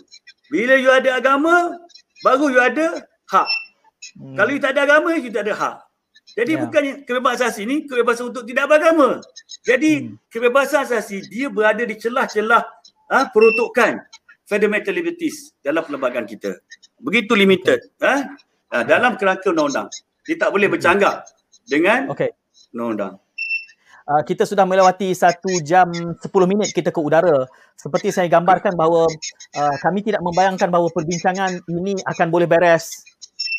Bila 0.49 0.78
you 0.78 0.89
ada 0.89 1.19
agama, 1.19 1.74
baru 2.23 2.47
you 2.47 2.62
ada 2.62 3.03
hak. 3.27 3.49
Hmm. 4.16 4.39
Kalau 4.39 4.51
you 4.55 4.62
tak 4.62 4.78
ada 4.78 4.86
agama, 4.86 5.19
you 5.19 5.35
tak 5.35 5.51
ada 5.51 5.55
hak. 5.59 5.77
Jadi 6.32 6.52
yeah. 6.56 6.62
bukan 6.64 6.82
kebebasan 7.04 7.52
asasi 7.52 7.62
ni 7.68 7.84
kebebasan 7.84 8.32
untuk 8.32 8.48
tidak 8.48 8.64
beragama. 8.72 9.20
Jadi 9.64 9.92
hmm. 10.09 10.32
kebebasan 10.32 10.88
asasi 10.88 11.28
dia 11.28 11.52
berada 11.52 11.84
di 11.84 11.92
celah-celah 12.00 12.62
ha, 13.12 13.18
peruntukan 13.28 14.00
fundamental 14.48 14.96
liberties 14.96 15.52
dalam 15.60 15.84
perlembagaan 15.84 16.24
kita. 16.24 16.56
Begitu 17.00 17.36
limited. 17.36 17.84
Okay. 18.00 18.09
Ha? 18.09 18.14
ha, 18.72 18.84
dalam 18.88 19.20
kerangka 19.20 19.52
undang-undang. 19.52 19.92
Dia 20.24 20.36
tak 20.40 20.50
boleh 20.56 20.72
hmm. 20.72 20.74
bercanggah 20.80 21.14
dengan 21.68 22.09
okay. 22.09 22.32
undang-undang. 22.72 23.20
Uh, 24.02 24.18
kita 24.26 24.42
sudah 24.42 24.66
melewati 24.66 25.14
satu 25.14 25.62
jam 25.62 25.86
sepuluh 26.18 26.50
minit 26.50 26.74
kita 26.74 26.90
ke 26.90 26.98
udara. 26.98 27.46
Seperti 27.78 28.10
saya 28.10 28.26
gambarkan 28.26 28.74
bahawa 28.74 29.06
uh, 29.54 29.74
kami 29.78 30.02
tidak 30.02 30.18
membayangkan 30.26 30.74
bahawa 30.74 30.90
perbincangan 30.90 31.62
ini 31.70 31.94
akan 32.02 32.26
boleh 32.34 32.50
beres 32.50 32.90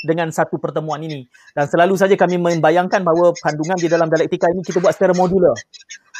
dengan 0.03 0.29
satu 0.29 0.59
pertemuan 0.59 0.99
ini. 1.01 1.25
Dan 1.55 1.65
selalu 1.65 1.95
saja 1.95 2.13
kami 2.13 2.37
membayangkan 2.37 3.01
bahawa 3.01 3.31
kandungan 3.39 3.79
di 3.79 3.87
dalam 3.87 4.11
dialektika 4.11 4.51
ini 4.51 4.61
kita 4.61 4.83
buat 4.83 4.93
secara 4.93 5.15
modular. 5.15 5.55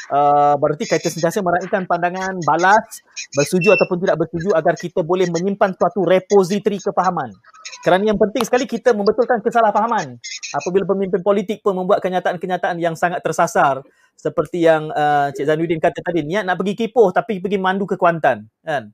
Uh, 0.04 0.52
berarti 0.60 0.84
kita 0.84 1.08
sentiasa 1.08 1.40
meraihkan 1.40 1.88
pandangan 1.88 2.36
balas, 2.44 3.00
bersetuju 3.32 3.72
ataupun 3.72 4.04
tidak 4.04 4.20
bersetuju 4.20 4.52
agar 4.52 4.74
kita 4.76 5.00
boleh 5.00 5.28
menyimpan 5.32 5.72
suatu 5.76 6.04
repository 6.04 6.76
kefahaman. 6.76 7.32
Kerana 7.80 8.12
yang 8.12 8.20
penting 8.20 8.44
sekali 8.44 8.68
kita 8.68 8.92
membetulkan 8.92 9.40
kesalahpahaman. 9.40 10.20
Apabila 10.56 10.84
pemimpin 10.88 11.24
politik 11.24 11.64
pun 11.64 11.76
membuat 11.76 12.04
kenyataan-kenyataan 12.04 12.76
yang 12.80 12.96
sangat 12.96 13.24
tersasar, 13.24 13.80
seperti 14.14 14.64
yang 14.64 14.88
uh, 14.94 15.28
Cik 15.34 15.44
Zainuddin 15.44 15.80
kata 15.82 16.00
tadi 16.00 16.22
niat 16.24 16.46
nak 16.46 16.56
pergi 16.56 16.74
kipoh 16.86 17.10
tapi 17.10 17.42
pergi 17.42 17.58
mandu 17.58 17.84
ke 17.84 17.98
Kuantan 17.98 18.46
kan 18.62 18.88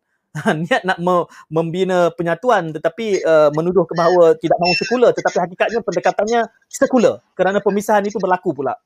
niat 0.71 0.87
nak 0.87 0.99
me- 1.03 1.27
membina 1.51 2.15
penyatuan 2.15 2.71
tetapi 2.71 3.19
uh, 3.27 3.51
menuduh 3.51 3.83
ke 3.83 3.99
bahawa 3.99 4.39
tidak 4.39 4.59
mahu 4.63 4.75
sekular 4.79 5.11
tetapi 5.11 5.37
hakikatnya 5.43 5.81
pendekatannya 5.83 6.41
sekular 6.71 7.19
kerana 7.35 7.59
pemisahan 7.59 8.07
itu 8.07 8.19
berlaku 8.23 8.55
pula. 8.55 8.79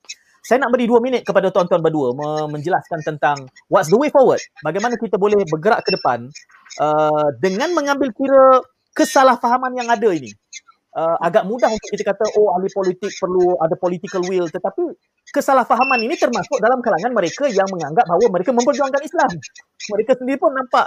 Saya 0.44 0.60
nak 0.60 0.76
beri 0.76 0.84
dua 0.84 1.00
minit 1.00 1.24
kepada 1.24 1.48
tuan-tuan 1.48 1.80
berdua 1.80 2.12
menjelaskan 2.52 3.00
tentang 3.00 3.48
what's 3.72 3.88
the 3.88 3.96
way 3.96 4.12
forward. 4.12 4.40
Bagaimana 4.60 5.00
kita 5.00 5.16
boleh 5.16 5.40
bergerak 5.48 5.80
ke 5.88 5.96
depan 5.96 6.28
uh, 6.84 7.28
dengan 7.40 7.72
mengambil 7.72 8.12
kira 8.12 8.60
kesalahfahaman 8.92 9.72
yang 9.72 9.88
ada 9.88 10.08
ini. 10.12 10.32
Uh, 10.94 11.18
agak 11.18 11.42
mudah 11.48 11.66
untuk 11.66 11.90
kita 11.90 12.14
kata 12.14 12.38
oh 12.38 12.54
ahli 12.54 12.70
politik 12.70 13.10
perlu 13.18 13.58
ada 13.58 13.74
political 13.74 14.22
will 14.30 14.46
tetapi 14.46 14.94
kesalahfahaman 15.34 15.98
ini 16.06 16.14
termasuk 16.14 16.54
dalam 16.62 16.78
kalangan 16.78 17.10
mereka 17.10 17.50
yang 17.50 17.66
menganggap 17.66 18.06
bahawa 18.06 18.26
mereka 18.30 18.54
memperjuangkan 18.54 19.02
Islam. 19.02 19.30
Mereka 19.90 20.12
sendiri 20.22 20.38
pun 20.38 20.54
nampak 20.54 20.86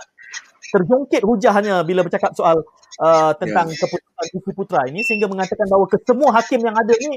terjongkit 0.68 1.24
hujahnya 1.24 1.84
bila 1.88 2.04
bercakap 2.04 2.36
soal 2.36 2.60
uh, 2.99 3.32
tentang 3.40 3.72
yeah. 3.72 3.80
keputusan 3.80 4.26
Isi 4.36 4.52
Putra 4.52 4.82
ini 4.91 5.02
sehingga 5.04 5.32
mengatakan 5.32 5.64
bahawa 5.72 5.88
kesemua 5.88 6.30
hakim 6.36 6.60
yang 6.60 6.76
ada 6.76 6.94
ini 6.98 7.16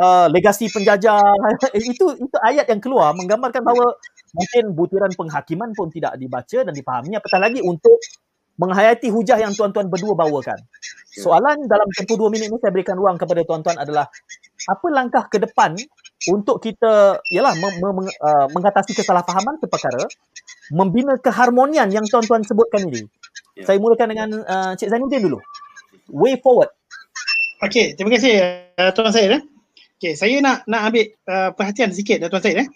uh, 0.00 0.26
legasi 0.32 0.72
penjajah 0.72 1.20
itu 1.76 2.04
itu 2.16 2.36
ayat 2.40 2.66
yang 2.72 2.80
keluar 2.80 3.12
menggambarkan 3.12 3.60
bahawa 3.60 4.00
mungkin 4.32 4.72
butiran 4.72 5.12
penghakiman 5.12 5.76
pun 5.76 5.92
tidak 5.92 6.16
dibaca 6.16 6.58
dan 6.64 6.72
dipahami 6.72 7.20
apatah 7.20 7.40
lagi 7.40 7.60
untuk 7.60 8.00
menghayati 8.56 9.12
hujah 9.12 9.36
yang 9.36 9.52
tuan-tuan 9.52 9.92
berdua 9.92 10.16
bawakan. 10.16 10.56
Soalan 11.12 11.68
dalam 11.68 11.88
tempoh 11.92 12.16
dua 12.16 12.32
minit 12.32 12.48
ini 12.48 12.56
saya 12.56 12.72
berikan 12.72 12.96
ruang 12.96 13.20
kepada 13.20 13.44
tuan-tuan 13.44 13.76
adalah 13.76 14.08
apa 14.66 14.86
langkah 14.88 15.28
ke 15.28 15.36
depan 15.40 15.76
untuk 16.32 16.60
kita 16.64 17.20
ialah 17.32 17.52
mem- 17.56 17.78
mem- 17.80 18.16
uh, 18.20 18.46
mengatasi 18.52 18.96
kesalahpahaman 18.96 19.60
perkara 19.60 20.08
membina 20.72 21.14
keharmonian 21.20 21.90
yang 21.92 22.06
tuan-tuan 22.06 22.42
sebutkan 22.42 22.86
ini. 22.90 23.06
Yeah. 23.56 23.66
Saya 23.66 23.78
mulakan 23.78 24.12
dengan 24.12 24.28
uh, 24.44 24.72
Cik 24.74 24.90
Zainuddin 24.90 25.26
dulu. 25.26 25.38
Way 26.10 26.38
forward. 26.42 26.70
Okey, 27.64 27.96
terima 27.96 28.12
kasih 28.12 28.34
uh, 28.76 28.90
Tuan 28.92 29.10
Syed. 29.14 29.32
Eh. 29.32 29.42
Okey, 29.96 30.12
saya 30.12 30.36
nak 30.44 30.68
nak 30.68 30.92
ambil 30.92 31.08
uh, 31.30 31.50
perhatian 31.56 31.90
sikit 31.94 32.20
uh, 32.20 32.28
Tuan 32.28 32.42
Syed. 32.44 32.56
Eh. 32.60 32.68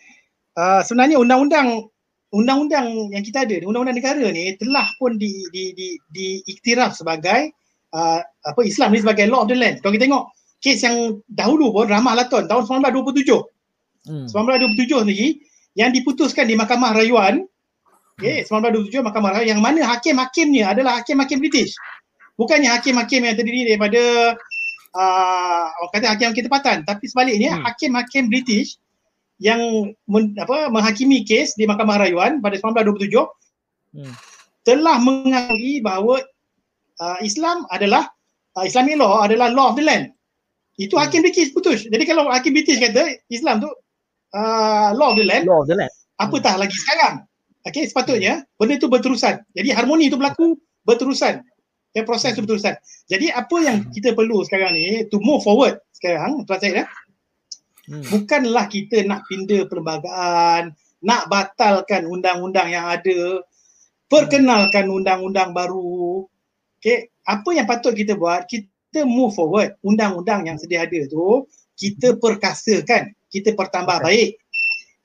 Uh, 0.57 0.81
sebenarnya 0.83 1.21
undang-undang 1.21 1.91
undang-undang 2.31 3.11
yang 3.11 3.25
kita 3.27 3.43
ada, 3.45 3.61
undang-undang 3.67 3.99
negara 3.99 4.25
ni 4.31 4.55
telah 4.57 4.87
pun 4.97 5.19
di 5.19 5.45
di 5.51 5.75
di 5.75 5.89
diiktiraf 6.15 6.95
sebagai 6.95 7.53
uh, 7.93 8.23
apa 8.23 8.61
Islam 8.63 8.95
ni 8.95 9.03
sebagai 9.03 9.27
law 9.27 9.45
of 9.45 9.51
the 9.51 9.57
land. 9.59 9.83
Kalau 9.83 9.93
kita 9.95 10.07
tengok 10.07 10.25
kes 10.61 10.81
yang 10.85 11.19
dahulu 11.27 11.75
pun 11.75 11.87
Ramah 11.91 12.15
Laton 12.17 12.47
tahun 12.47 12.65
1927. 12.69 13.37
Hmm. 14.01 14.27
1927 14.33 15.13
ni 15.13 15.45
yang 15.77 15.93
diputuskan 15.93 16.49
di 16.49 16.57
Mahkamah 16.57 16.97
Rayuan 16.97 17.45
Okay, 18.21 18.45
1927 18.45 19.01
Mahkamah 19.01 19.31
Rayuan 19.33 19.49
yang 19.57 19.61
mana 19.65 19.81
hakim-hakimnya 19.97 20.77
adalah 20.77 21.01
hakim-hakim 21.01 21.41
British. 21.41 21.73
Bukannya 22.37 22.69
hakim-hakim 22.69 23.25
yang 23.25 23.33
terdiri 23.33 23.65
daripada 23.73 24.37
uh, 24.95 25.65
orang 25.81 25.93
kata 25.97 26.07
hakim-hakim 26.17 26.45
tempatan 26.47 26.77
tapi 26.87 27.05
sebaliknya 27.09 27.57
hmm. 27.57 27.65
hakim-hakim 27.67 28.29
British 28.29 28.79
yang 29.41 29.93
men, 30.05 30.37
apa 30.37 30.69
menghakimi 30.69 31.25
kes 31.25 31.57
di 31.57 31.65
Mahkamah 31.65 32.05
Rayuan 32.05 32.45
pada 32.45 32.61
1927 32.61 33.09
hmm. 33.97 34.15
telah 34.69 34.97
mengakui 35.01 35.81
bahawa 35.81 36.21
uh, 37.01 37.19
Islam 37.25 37.65
adalah 37.73 38.13
uh, 38.61 38.65
Islamic 38.69 39.01
law 39.01 39.25
adalah 39.25 39.49
law 39.49 39.73
of 39.73 39.81
the 39.81 39.85
land. 39.85 40.13
Itu 40.77 40.97
hmm. 40.97 41.03
hakim 41.09 41.21
British 41.25 41.57
putus. 41.57 41.89
Jadi 41.89 42.05
kalau 42.05 42.29
hakim 42.29 42.53
British 42.53 42.77
kata 42.77 43.17
Islam 43.33 43.65
tu 43.65 43.71
uh, 44.37 44.93
law 44.93 45.15
of 45.15 45.17
the 45.17 45.25
land. 45.25 45.49
Law 45.49 45.65
of 45.65 45.69
the 45.71 45.77
land. 45.77 45.93
Apatah 46.21 46.61
hmm. 46.61 46.63
lagi 46.69 46.77
sekarang. 46.77 47.25
Okey, 47.69 47.85
sepatutnya 47.89 48.49
benda 48.57 48.81
itu 48.81 48.89
berterusan. 48.89 49.45
Jadi 49.53 49.69
harmoni 49.77 50.09
itu 50.09 50.17
berlaku 50.17 50.57
berterusan. 50.89 51.45
Ya, 51.91 52.07
proses 52.07 52.33
hmm. 52.33 52.47
berterusan. 52.47 52.79
Jadi 53.11 53.29
apa 53.35 53.57
yang 53.61 53.85
hmm. 53.85 53.91
kita 53.93 54.15
perlu 54.15 54.47
sekarang 54.47 54.79
ni 54.79 55.05
to 55.11 55.19
move 55.21 55.43
forward 55.43 55.83
sekarang, 55.93 56.47
tuan 56.49 56.59
saya 56.63 56.73
dah. 56.85 56.89
Hmm. 57.91 58.05
Bukanlah 58.07 58.71
kita 58.71 59.05
nak 59.05 59.27
pindah 59.27 59.67
perlembagaan, 59.67 60.73
nak 61.03 61.23
batalkan 61.29 62.07
undang-undang 62.07 62.71
yang 62.71 62.87
ada, 62.87 63.43
perkenalkan 64.09 64.89
undang-undang 64.89 65.53
baru. 65.53 66.25
Okey, 66.81 67.13
apa 67.29 67.49
yang 67.53 67.67
patut 67.69 67.93
kita 67.93 68.17
buat? 68.17 68.49
Kita 68.49 68.71
kita 68.91 69.07
move 69.07 69.31
forward 69.39 69.79
undang-undang 69.87 70.51
yang 70.51 70.59
sedia 70.59 70.83
ada 70.83 71.07
tu 71.07 71.47
kita 71.79 72.19
perkasakan 72.19 73.15
kita 73.31 73.55
pertambah 73.55 74.03
okay. 74.03 74.05
baik 74.11 74.31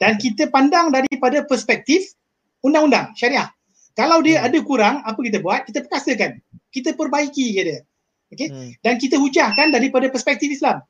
dan 0.02 0.18
kita 0.18 0.50
pandang 0.50 0.90
daripada 0.90 1.46
perspektif 1.46 2.18
undang-undang 2.66 3.14
syariah 3.14 3.46
kalau 3.94 4.26
dia 4.26 4.42
hmm. 4.42 4.48
ada 4.50 4.58
kurang 4.66 4.96
apa 5.06 5.20
kita 5.22 5.38
buat 5.46 5.70
kita 5.70 5.86
perkasakan 5.86 6.42
kita 6.74 6.98
perbaiki 6.98 7.54
dia 7.54 7.86
okey 8.34 8.48
hmm. 8.50 8.72
dan 8.82 8.98
kita 8.98 9.22
hujahkan 9.22 9.70
daripada 9.70 10.10
perspektif 10.10 10.50
Islam 10.50 10.82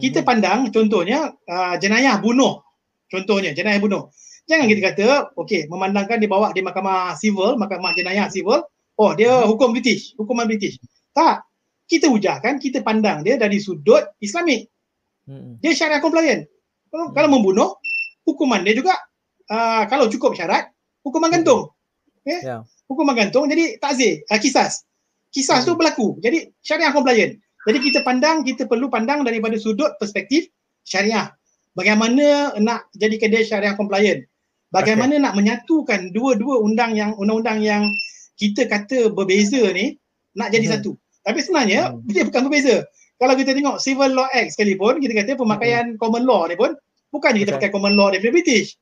kita 0.00 0.24
hmm. 0.24 0.28
pandang 0.28 0.58
contohnya 0.72 1.36
uh, 1.44 1.74
jenayah 1.76 2.16
bunuh 2.16 2.64
contohnya 3.12 3.52
jenayah 3.52 3.78
bunuh 3.78 4.08
jangan 4.48 4.64
kita 4.72 4.80
kata 4.92 5.04
okey 5.36 5.68
memandangkan 5.68 6.16
dia 6.16 6.30
bawa 6.32 6.56
di 6.56 6.64
mahkamah 6.64 7.12
civil 7.20 7.60
mahkamah 7.60 7.92
jenayah 7.92 8.32
civil 8.32 8.64
oh 8.96 9.12
dia 9.12 9.44
hmm. 9.44 9.52
hukum 9.52 9.76
British 9.76 10.16
hukuman 10.16 10.48
British 10.48 10.80
tak 11.12 11.46
kita 11.86 12.10
hujahkan, 12.10 12.58
kita 12.58 12.82
pandang 12.82 13.22
dia 13.22 13.38
dari 13.38 13.62
sudut 13.62 14.02
Islamik. 14.18 14.66
Hmm. 15.26 15.58
Dia 15.62 15.72
syariah 15.74 16.02
compliant. 16.02 16.42
Kalau, 16.90 17.10
hmm. 17.10 17.14
kalau 17.14 17.28
membunuh, 17.30 17.78
hukuman 18.26 18.66
dia 18.66 18.74
juga 18.74 18.94
uh, 19.50 19.86
kalau 19.86 20.10
cukup 20.10 20.34
syarat, 20.34 20.66
hukuman 21.06 21.30
gantung. 21.30 21.70
Okay? 22.26 22.42
Yeah. 22.42 22.66
Hukuman 22.90 23.14
gantung 23.14 23.46
jadi 23.46 23.78
takzir, 23.78 24.26
uh, 24.26 24.38
kisas. 24.42 24.82
Kisas 25.30 25.62
hmm. 25.62 25.68
tu 25.70 25.72
berlaku. 25.78 26.18
Jadi 26.18 26.50
syariah 26.66 26.90
compliant. 26.90 27.38
Jadi 27.66 27.78
kita 27.82 28.02
pandang, 28.02 28.42
kita 28.42 28.66
perlu 28.66 28.90
pandang 28.90 29.22
daripada 29.22 29.54
sudut 29.58 29.94
perspektif 30.02 30.50
syariah. 30.82 31.30
Bagaimana 31.78 32.54
nak 32.58 32.90
jadikan 32.94 33.30
dia 33.30 33.42
syariah 33.46 33.74
compliant? 33.78 34.26
Bagaimana 34.74 35.18
okay. 35.18 35.22
nak 35.22 35.34
menyatukan 35.38 36.00
dua-dua 36.10 36.62
undang 36.62 36.98
yang 36.98 37.14
undang-undang 37.14 37.62
yang 37.62 37.82
kita 38.34 38.66
kata 38.66 39.14
berbeza 39.14 39.62
ni 39.70 39.94
nak 40.34 40.50
jadi 40.50 40.66
hmm. 40.66 40.74
satu. 40.78 40.92
Tapi 41.26 41.38
sebenarnya 41.42 41.94
hmm. 41.94 42.06
dia 42.10 42.22
bukan 42.26 42.42
berbeza. 42.46 42.76
Kalau 43.16 43.34
kita 43.34 43.56
tengok 43.56 43.80
Civil 43.80 44.12
Law 44.12 44.28
Act 44.30 44.52
sekalipun, 44.54 45.00
kita 45.00 45.12
kata 45.16 45.40
pemakaian 45.40 45.96
hmm. 45.96 45.98
common 45.98 46.22
law 46.28 46.44
ni 46.46 46.54
pun 46.54 46.76
bukannya 47.10 47.42
kita 47.48 47.56
pakai 47.56 47.70
common 47.72 47.96
law 47.96 48.12
daripada 48.12 48.32
British. 48.36 48.76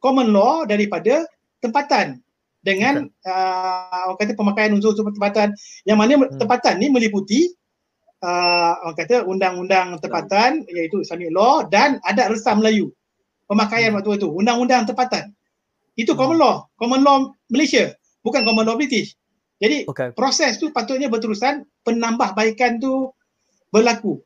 Common 0.00 0.32
law 0.32 0.64
daripada 0.64 1.28
tempatan. 1.62 2.20
dengan 2.60 3.08
uh, 3.24 4.12
orang 4.12 4.18
kata 4.20 4.36
pemakaian 4.36 4.72
unsur-unsur 4.76 5.08
tempatan 5.16 5.56
yang 5.88 5.96
mana 5.96 6.16
hmm. 6.16 6.36
tempatan 6.36 6.76
ni 6.76 6.92
meliputi 6.92 7.48
uh, 8.20 8.76
orang 8.84 8.96
kata 8.96 9.24
undang-undang 9.24 9.96
tempatan 10.00 10.64
hmm. 10.64 10.72
iaitu 10.76 11.00
Islamic 11.00 11.32
law 11.32 11.64
dan 11.64 11.98
adat 12.04 12.28
resam 12.28 12.60
Melayu. 12.60 12.92
Pemakaian 13.48 13.90
hmm. 13.90 13.96
waktu 13.98 14.20
itu 14.20 14.28
undang-undang 14.28 14.84
tempatan. 14.84 15.32
Itu 15.96 16.14
common 16.14 16.36
hmm. 16.36 16.44
law, 16.44 16.56
common 16.76 17.00
law 17.00 17.16
Malaysia, 17.48 17.96
bukan 18.20 18.44
common 18.44 18.68
law 18.68 18.76
British. 18.76 19.16
Jadi 19.60 19.84
okay. 19.88 20.12
proses 20.16 20.56
tu 20.56 20.72
patutnya 20.72 21.12
berterusan 21.12 21.68
penambahbaikan 21.84 22.80
tu 22.80 23.12
berlaku. 23.68 24.20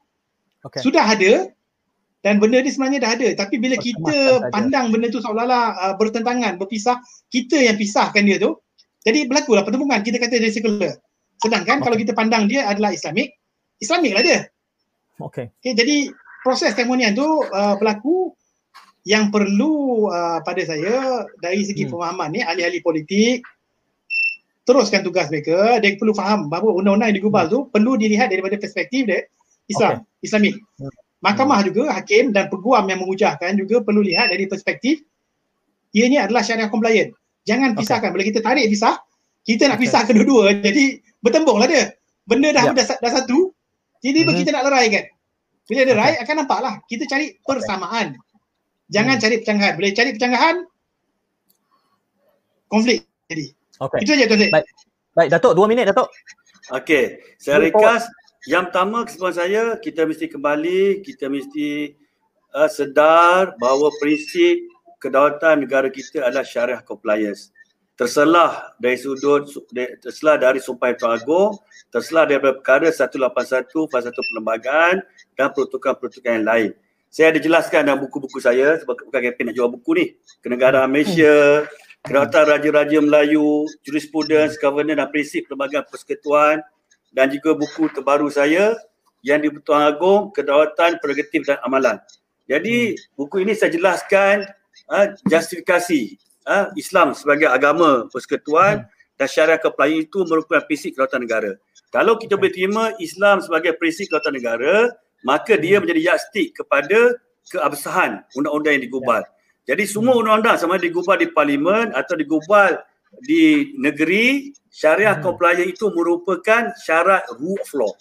Okay. 0.63 0.83
Sudah 0.83 1.07
ada 1.07 1.51
dan 2.25 2.41
benda 2.41 2.65
ni 2.65 2.73
sebenarnya 2.73 3.05
dah 3.05 3.13
ada 3.13 3.29
tapi 3.37 3.61
bila 3.61 3.77
kita 3.77 4.49
pandang 4.49 4.89
benda 4.89 5.13
tu 5.13 5.21
seolah-olah 5.21 5.65
uh, 5.77 5.95
bertentangan, 6.01 6.57
berpisah, 6.57 6.97
kita 7.29 7.61
yang 7.61 7.77
pisahkan 7.77 8.25
dia 8.25 8.41
tu. 8.41 8.57
Jadi 9.05 9.29
berlakulah 9.29 9.61
pertemuan 9.61 10.01
kita 10.01 10.17
kata 10.17 10.41
dia 10.41 10.49
sekular. 10.49 10.97
Sedangkan 11.45 11.79
okay. 11.79 11.85
kalau 11.85 11.97
kita 12.01 12.17
pandang 12.17 12.49
dia 12.49 12.65
adalah 12.65 12.97
Islamik, 12.97 13.37
Islamik 13.77 14.17
lah 14.17 14.25
dia. 14.25 14.41
Okay. 15.21 15.53
okay 15.53 15.77
jadi 15.77 16.09
proses 16.41 16.73
testimonian 16.73 17.13
tu 17.13 17.25
uh, 17.25 17.77
berlaku 17.77 18.33
yang 19.05 19.29
perlu 19.29 20.09
uh, 20.09 20.41
pada 20.41 20.65
saya 20.65 21.29
dari 21.45 21.61
segi 21.61 21.85
hmm. 21.85 21.93
pemahaman 21.93 22.29
ni 22.33 22.41
ahli-ahli 22.41 22.81
politik 22.81 23.45
teruskan 24.65 25.05
tugas 25.05 25.29
mereka 25.29 25.77
dia 25.85 25.93
perlu 26.01 26.17
faham 26.17 26.49
bahawa 26.49 26.73
undang-undang 26.81 27.13
yang 27.13 27.21
digubal 27.21 27.45
tu 27.53 27.69
perlu 27.69 28.01
dilihat 28.01 28.33
daripada 28.33 28.57
perspektif 28.57 29.05
dia 29.05 29.29
Islam 29.69 30.01
okay. 30.01 30.25
Islamik 30.25 30.57
hmm. 30.57 31.04
Mahkamah 31.25 31.65
hmm. 31.65 31.67
juga 31.73 31.83
hakim 31.97 32.37
dan 32.37 32.53
peguam 32.53 32.85
yang 32.85 33.01
mengujarkan 33.01 33.57
juga 33.57 33.81
perlu 33.81 34.05
lihat 34.05 34.29
dari 34.29 34.45
perspektif 34.45 35.01
ianya 35.97 36.29
adalah 36.29 36.45
syariah 36.45 36.69
compliant 36.69 37.17
jangan 37.49 37.73
pisahkan 37.73 38.13
okay. 38.13 38.15
bila 38.15 38.25
kita 38.29 38.41
tarik 38.45 38.69
pisah 38.69 39.01
kita 39.49 39.73
nak 39.73 39.81
okay. 39.81 39.89
pisah 39.89 40.03
kedua-dua 40.05 40.61
jadi 40.61 41.01
bertembunglah 41.25 41.65
dia 41.65 41.97
benda 42.29 42.53
dah, 42.53 42.65
yeah. 42.69 42.77
dah, 42.77 42.97
dah 43.01 43.13
satu 43.17 43.57
jadi 44.05 44.29
hmm. 44.29 44.37
kita 44.45 44.51
nak 44.53 44.69
lerai 44.69 44.87
kan 44.93 45.05
bila 45.65 45.81
ada 45.81 45.95
okay. 45.97 46.01
rai 46.05 46.13
akan 46.21 46.35
nampaklah 46.45 46.75
kita 46.85 47.09
cari 47.09 47.27
persamaan 47.41 48.21
jangan 48.93 49.17
hmm. 49.17 49.23
cari 49.25 49.35
percanggahan 49.41 49.75
bila 49.81 49.87
cari 49.97 50.11
percanggahan 50.13 50.57
konflik 52.69 53.09
jadi 53.33 53.57
Okay. 53.83 53.99
Itu 54.07 54.11
saja 54.15 54.27
Tuan. 54.31 54.51
Baik. 54.51 54.67
Baik, 55.15 55.29
Datuk. 55.35 55.53
Dua 55.59 55.67
minit, 55.67 55.85
Datuk. 55.91 56.09
Okey. 56.71 57.19
Saya 57.39 57.59
ringkas. 57.63 58.07
Yang 58.45 58.63
pertama 58.69 59.09
kesimpulan 59.09 59.37
saya, 59.37 59.63
kita 59.81 60.05
mesti 60.05 60.29
kembali, 60.29 61.01
kita 61.01 61.33
mesti 61.33 61.97
uh, 62.53 62.69
sedar 62.69 63.57
bahawa 63.57 63.89
prinsip 63.97 64.69
kedaulatan 65.01 65.65
negara 65.65 65.89
kita 65.89 66.29
adalah 66.29 66.45
syariah 66.45 66.85
compliance. 66.85 67.49
Terselah 67.95 68.75
dari 68.77 68.99
sudut, 68.99 69.49
terselah 70.03 70.35
dari 70.35 70.59
Sumpah 70.59 70.93
Tuan 70.99 71.15
Agong, 71.15 71.57
terselah 71.95 72.27
dari 72.27 72.43
perkara 72.43 72.91
181, 72.91 73.87
fasa 73.87 74.11
1 74.11 74.29
perlembagaan 74.35 74.99
dan 75.39 75.47
peruntukan-peruntukan 75.55 76.33
yang 76.43 76.47
lain. 76.47 76.71
Saya 77.07 77.31
ada 77.31 77.39
jelaskan 77.39 77.87
dalam 77.87 78.03
buku-buku 78.03 78.43
saya 78.43 78.75
sebab 78.83 78.99
bukan 78.99 79.21
kempen 79.31 79.47
nak 79.47 79.55
jual 79.55 79.71
buku 79.71 79.91
ni. 79.95 80.07
Kenegaraan 80.43 80.91
Malaysia, 80.91 81.63
Kedaulatan 82.03 82.45
Raja-Raja 82.51 82.99
Melayu, 82.99 83.71
Jurisprudence, 83.87 84.59
Governance 84.59 84.99
dan 84.99 85.09
Prinsip 85.15 85.47
Perlembagaan 85.47 85.87
Persekutuan 85.87 86.59
dan 87.15 87.31
juga 87.31 87.55
buku 87.55 87.89
terbaru 87.95 88.27
saya 88.29 88.75
yang 89.25 89.41
di 89.41 89.49
Tuan 89.65 89.89
Agong, 89.89 90.35
Kedaulatan, 90.35 91.01
Prerogatif 91.01 91.49
dan 91.49 91.57
Amalan. 91.65 91.97
Jadi 92.45 92.93
hmm. 92.93 93.17
buku 93.17 93.41
ini 93.41 93.57
saya 93.57 93.73
jelaskan 93.73 94.45
uh, 94.93 95.17
justifikasi 95.25 96.21
uh, 96.45 96.69
Islam 96.77 97.17
sebagai 97.17 97.49
agama 97.49 98.05
persekutuan 98.13 98.85
hmm. 98.85 99.17
dan 99.17 99.27
syariah 99.31 99.57
kepelayan 99.63 100.05
itu 100.05 100.29
merupakan 100.29 100.61
prinsip 100.69 100.93
kedaulatan 100.93 101.25
negara. 101.25 101.53
Kalau 101.89 102.19
kita 102.21 102.37
boleh 102.37 102.53
terima 102.53 102.93
Islam 103.01 103.41
sebagai 103.41 103.79
prinsip 103.81 104.13
kedaulatan 104.13 104.35
negara, 104.37 104.75
maka 105.25 105.57
dia 105.57 105.81
hmm. 105.81 105.89
menjadi 105.89 106.01
yardstick 106.13 106.53
kepada 106.53 107.17
keabsahan 107.49 108.21
undang-undang 108.37 108.77
yang 108.77 108.85
digubal. 108.85 109.25
Ya. 109.25 109.73
Jadi 109.73 109.89
semua 109.89 110.21
undang-undang 110.21 110.61
sama 110.61 110.77
digubal 110.77 111.17
di 111.17 111.33
parlimen 111.33 111.97
atau 111.97 112.13
digubal 112.21 112.77
di 113.23 113.75
negeri, 113.79 114.51
syariah 114.75 115.15
hmm. 115.19 115.25
compliance 115.25 115.71
itu 115.71 115.87
merupakan 115.95 116.75
syarat 116.83 117.23
rule 117.39 117.61
of 117.61 117.71
law. 117.79 117.93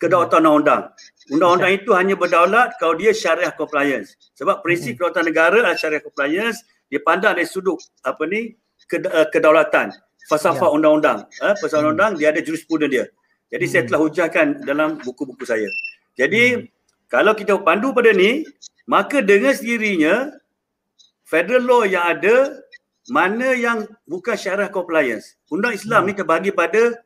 Kedaulatan 0.00 0.44
undang-undang. 0.44 0.82
Undang-undang 1.32 1.72
itu 1.72 1.90
hanya 1.96 2.14
berdaulat 2.16 2.76
kalau 2.80 2.96
dia 2.96 3.12
syariah 3.12 3.52
compliance. 3.52 4.16
Sebab 4.36 4.64
prinsip 4.64 4.96
hmm. 4.96 5.04
kedaulatan 5.04 5.24
negara 5.28 5.56
adalah 5.60 5.76
syariah 5.76 6.02
compliance 6.04 6.64
dipandang 6.88 7.36
dari 7.36 7.48
sudut 7.48 7.80
apa 8.04 8.22
ni 8.24 8.56
eh, 8.92 9.26
kedaulatan. 9.32 9.92
Falsafah 10.24 10.68
ya. 10.68 10.72
undang-undang. 10.72 11.28
Eh, 11.40 11.54
falsafah 11.60 11.84
hmm. 11.84 11.94
undang 11.94 12.12
dia 12.16 12.32
ada 12.32 12.40
jurisprudence 12.40 12.92
dia. 12.92 13.04
Jadi 13.52 13.64
hmm. 13.64 13.72
saya 13.72 13.82
telah 13.84 14.00
hujahkan 14.00 14.46
dalam 14.64 14.96
buku-buku 15.04 15.44
saya. 15.44 15.68
Jadi 16.16 16.42
hmm. 16.56 16.64
kalau 17.12 17.36
kita 17.36 17.60
pandu 17.60 17.92
pada 17.92 18.10
ni, 18.12 18.44
maka 18.88 19.20
dengan 19.20 19.52
sendirinya 19.52 20.32
federal 21.24 21.64
law 21.64 21.82
yang 21.88 22.04
ada 22.04 22.63
mana 23.10 23.52
yang 23.52 23.84
bukan 24.08 24.36
syariah 24.36 24.72
compliance. 24.72 25.36
Undang 25.52 25.76
Islam 25.76 26.08
ni 26.08 26.16
terbagi 26.16 26.50
pada 26.54 26.96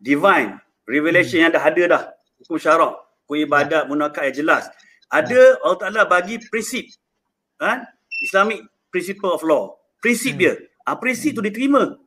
divine 0.00 0.56
revelation 0.88 1.44
yang 1.44 1.52
dah 1.52 1.62
ada 1.62 1.82
dah. 1.84 2.02
Hukum 2.42 2.58
syarak, 2.58 2.96
hukum 3.24 3.36
ibadat, 3.38 3.86
munakat 3.86 4.32
yang 4.32 4.36
jelas. 4.44 4.64
Ada. 5.12 5.60
Allah 5.60 5.78
Ta'ala 5.78 6.02
bagi 6.08 6.40
prinsip. 6.48 6.88
Kan? 7.60 7.84
Islamic 8.24 8.64
principle 8.88 9.36
of 9.36 9.44
law. 9.44 9.76
Prinsip 10.00 10.40
dia. 10.40 10.56
Ah, 10.88 10.96
prinsip 10.96 11.36
tu 11.36 11.44
diterima. 11.44 12.00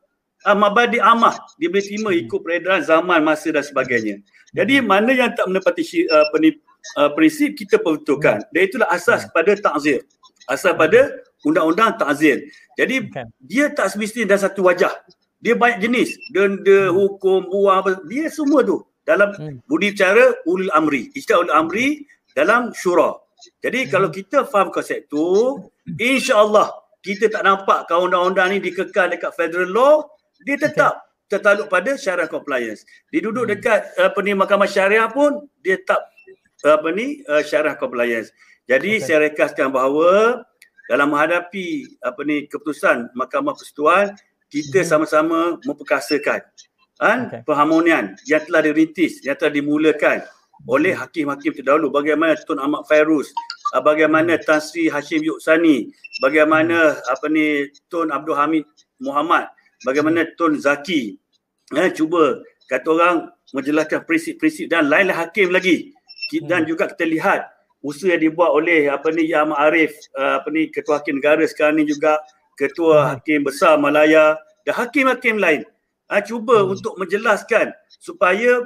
Ah, 0.44 0.58
mabadi 0.58 1.00
amah. 1.00 1.38
Dia 1.56 1.70
boleh 1.70 1.84
terima 1.86 2.10
ikut 2.12 2.40
peredaran 2.42 2.82
zaman, 2.82 3.22
masa 3.24 3.48
dan 3.54 3.64
sebagainya. 3.64 4.20
Jadi 4.52 4.82
mana 4.84 5.12
yang 5.12 5.32
tak 5.32 5.48
menepati 5.48 5.82
uh, 6.10 7.10
prinsip 7.16 7.56
kita 7.56 7.80
peruntukkan. 7.80 8.44
Hmm. 8.44 8.50
Dan 8.52 8.60
itulah 8.68 8.88
asas 8.92 9.24
kepada 9.30 9.52
takzir. 9.56 10.04
Asas 10.46 10.72
pada 10.76 11.10
undang-undang 11.46 11.94
takzir. 11.94 12.42
Jadi 12.74 13.06
okay. 13.06 13.24
dia 13.46 13.70
tak 13.70 13.94
semestinya 13.94 14.34
dalam 14.34 14.42
satu 14.50 14.66
wajah. 14.66 14.90
Dia 15.38 15.54
banyak 15.54 15.78
jenis. 15.86 16.18
Denda, 16.34 16.90
hmm. 16.90 16.94
hukum, 16.98 17.46
buang 17.46 17.76
apa. 17.78 17.90
Dia 18.10 18.26
semua 18.26 18.66
tu 18.66 18.82
dalam 19.06 19.30
hmm. 19.30 19.62
budi 19.70 19.94
bicara 19.94 20.34
ulil 20.50 20.72
amri. 20.74 21.14
Istilah 21.14 21.46
ulil 21.46 21.54
amri 21.54 21.86
dalam 22.34 22.74
syura. 22.74 23.14
Jadi 23.62 23.86
hmm. 23.86 23.90
kalau 23.94 24.08
kita 24.10 24.42
faham 24.42 24.74
konsep 24.74 25.06
tu, 25.06 25.56
insya-Allah 26.02 26.74
kita 27.06 27.30
tak 27.30 27.46
nampak 27.46 27.86
kalau 27.86 28.10
undang-undang 28.10 28.50
ni 28.50 28.58
dikekal 28.58 29.06
dekat 29.06 29.30
federal 29.38 29.70
law, 29.70 29.94
dia 30.42 30.58
tetap 30.58 30.98
okay. 30.98 31.38
tertaluk 31.38 31.70
pada 31.70 31.94
syariah 31.94 32.26
compliance. 32.26 32.82
Dia 33.14 33.22
duduk 33.22 33.46
hmm. 33.46 33.52
dekat 33.54 33.80
apa 34.02 34.18
ni 34.26 34.34
mahkamah 34.34 34.66
syariah 34.66 35.06
pun 35.06 35.46
dia 35.62 35.78
tak 35.86 36.02
apa 36.66 36.88
ni 36.90 37.22
uh, 37.30 37.46
syariah 37.46 37.78
compliance. 37.78 38.34
Jadi 38.66 38.98
okay. 38.98 39.04
saya 39.06 39.30
rekaskan 39.30 39.70
bahawa 39.70 40.42
dalam 40.86 41.10
menghadapi 41.10 41.98
apa 42.02 42.20
ni 42.22 42.46
keputusan 42.46 43.10
Mahkamah 43.14 43.54
Persekutuan 43.58 44.14
kita 44.50 44.82
mm-hmm. 44.82 44.90
sama-sama 44.90 45.58
memperkasakan 45.66 46.40
kan 46.96 47.18
okay. 47.28 47.40
perharmonian 47.44 48.16
yang 48.24 48.40
telah 48.48 48.64
dirintis 48.64 49.20
yang 49.20 49.36
telah 49.36 49.52
dimulakan 49.52 50.24
oleh 50.64 50.96
hakim-hakim 50.96 51.52
terdahulu. 51.52 51.92
Bagaimana 51.92 52.32
Tun 52.40 52.56
Ahmad 52.56 52.88
Fairuz 52.88 53.28
ah, 53.76 53.84
bagaimana 53.84 54.40
Tan 54.40 54.62
Sri 54.64 54.88
Hashim 54.88 55.20
Yuksani 55.20 55.92
bagaimana 56.24 56.96
apa 57.06 57.28
ni 57.28 57.68
Tun 57.92 58.08
Abdul 58.08 58.38
Hamid 58.38 58.64
Muhammad 59.02 59.52
bagaimana 59.84 60.24
Tun 60.40 60.56
Zaki 60.56 61.20
eh, 61.76 61.90
cuba 61.92 62.40
kata 62.66 62.88
orang 62.88 63.16
menjelaskan 63.54 64.02
prinsip-prinsip 64.08 64.66
dan 64.66 64.90
lain-lain 64.90 65.14
hakim 65.14 65.54
lagi. 65.54 65.94
Dan 66.42 66.66
juga 66.66 66.90
kita 66.90 67.06
lihat 67.06 67.46
usaha 67.84 68.14
yang 68.16 68.32
dibuat 68.32 68.50
oleh 68.52 68.88
apa 68.88 69.12
ni 69.12 69.28
Yang 69.28 69.52
Arif 69.56 69.92
uh, 70.16 70.40
apa 70.40 70.48
ni 70.50 70.68
ketua 70.72 71.00
hakim 71.00 71.20
negara 71.20 71.44
sekarang 71.44 71.82
ni 71.82 71.84
juga 71.88 72.18
ketua 72.56 73.04
hmm. 73.04 73.08
hakim 73.16 73.40
besar 73.44 73.76
Malaya 73.76 74.40
dan 74.64 74.74
hakim-hakim 74.74 75.36
lain 75.36 75.62
uh, 76.08 76.22
cuba 76.24 76.64
hmm. 76.64 76.72
untuk 76.74 76.96
menjelaskan 76.96 77.70
supaya 78.00 78.64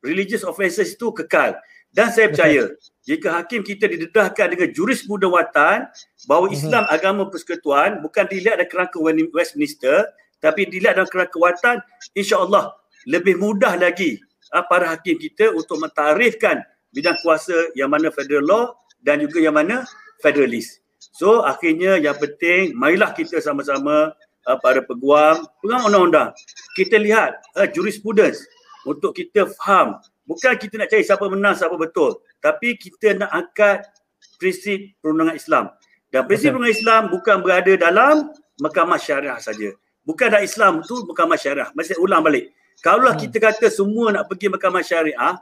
religious 0.00 0.46
offences 0.46 0.94
itu 0.94 1.10
kekal 1.10 1.58
dan 1.90 2.08
saya 2.14 2.30
percaya 2.30 2.70
jika 3.02 3.40
hakim 3.42 3.64
kita 3.64 3.88
didedahkan 3.88 4.54
dengan 4.54 4.68
juris 4.70 5.02
muda 5.10 5.26
watan 5.26 5.88
bahawa 6.30 6.46
hmm. 6.48 6.56
Islam 6.56 6.84
hmm. 6.86 6.94
agama 6.94 7.22
persekutuan 7.26 7.98
bukan 8.00 8.24
dilihat 8.30 8.62
dalam 8.62 8.70
kerangka 8.70 8.98
Westminster 9.34 10.06
tapi 10.38 10.70
dilihat 10.70 10.94
dalam 10.94 11.10
kerangka 11.10 11.36
watan 11.36 11.76
insya-Allah 12.14 12.70
lebih 13.10 13.36
mudah 13.36 13.74
lagi 13.74 14.22
uh, 14.54 14.64
para 14.64 14.94
hakim 14.94 15.18
kita 15.18 15.50
untuk 15.52 15.82
mentarifkan 15.82 16.62
bidang 16.92 17.16
kuasa 17.20 17.72
yang 17.76 17.92
mana 17.92 18.08
federal 18.12 18.44
law 18.44 18.64
dan 19.02 19.22
juga 19.22 19.38
yang 19.42 19.56
mana 19.56 19.84
federalist. 20.22 20.80
So 21.14 21.42
akhirnya 21.46 21.98
yang 21.98 22.16
penting 22.18 22.74
marilah 22.74 23.14
kita 23.14 23.38
sama-sama 23.42 24.14
uh, 24.48 24.58
para 24.58 24.82
peguam, 24.82 25.44
peguam 25.62 25.82
undang-undang. 25.86 26.30
Kita 26.74 26.98
lihat 26.98 27.38
uh, 27.58 27.68
jurisprudence 27.68 28.42
untuk 28.88 29.14
kita 29.14 29.46
faham. 29.60 29.98
Bukan 30.28 30.60
kita 30.60 30.76
nak 30.76 30.92
cari 30.92 31.04
siapa 31.04 31.24
menang, 31.28 31.56
siapa 31.56 31.76
betul. 31.76 32.20
Tapi 32.40 32.76
kita 32.76 33.16
nak 33.16 33.30
angkat 33.32 33.88
prinsip 34.36 34.92
perundangan 35.00 35.36
Islam. 35.36 35.64
Dan 36.12 36.24
prinsip 36.24 36.52
okay. 36.52 36.54
perundangan 36.56 36.76
Islam 36.76 37.02
bukan 37.12 37.36
berada 37.40 37.72
dalam 37.76 38.14
mahkamah 38.60 39.00
syariah 39.00 39.38
saja. 39.40 39.72
Bukan 40.04 40.26
dah 40.32 40.40
Islam 40.40 40.80
tu 40.84 41.04
bukan 41.04 41.28
masyarakat. 41.28 41.72
Masih 41.76 42.00
ulang 42.00 42.24
balik. 42.24 42.52
Kalau 42.80 43.10
hmm. 43.10 43.20
kita 43.26 43.36
kata 43.42 43.66
semua 43.68 44.14
nak 44.14 44.30
pergi 44.30 44.48
mahkamah 44.48 44.84
syariah, 44.84 45.34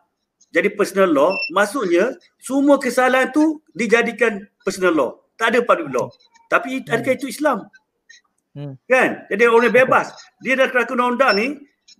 jadi 0.54 0.72
personal 0.72 1.10
law, 1.10 1.34
maksudnya 1.52 2.14
semua 2.38 2.78
kesalahan 2.78 3.28
tu 3.34 3.60
dijadikan 3.74 4.46
personal 4.62 4.94
law. 4.94 5.10
Tak 5.36 5.52
ada 5.52 5.60
public 5.66 5.90
law. 5.92 6.08
Tapi 6.48 6.80
hmm. 6.80 6.92
adakah 6.92 7.12
itu 7.18 7.26
Islam? 7.28 7.66
Hmm. 8.56 8.78
Kan? 8.88 9.26
Jadi 9.28 9.42
orang 9.50 9.74
bebas. 9.74 10.14
Dia 10.40 10.56
dah 10.56 10.70
kerana 10.70 10.88
undang-undang 10.96 11.32
ni, 11.36 11.46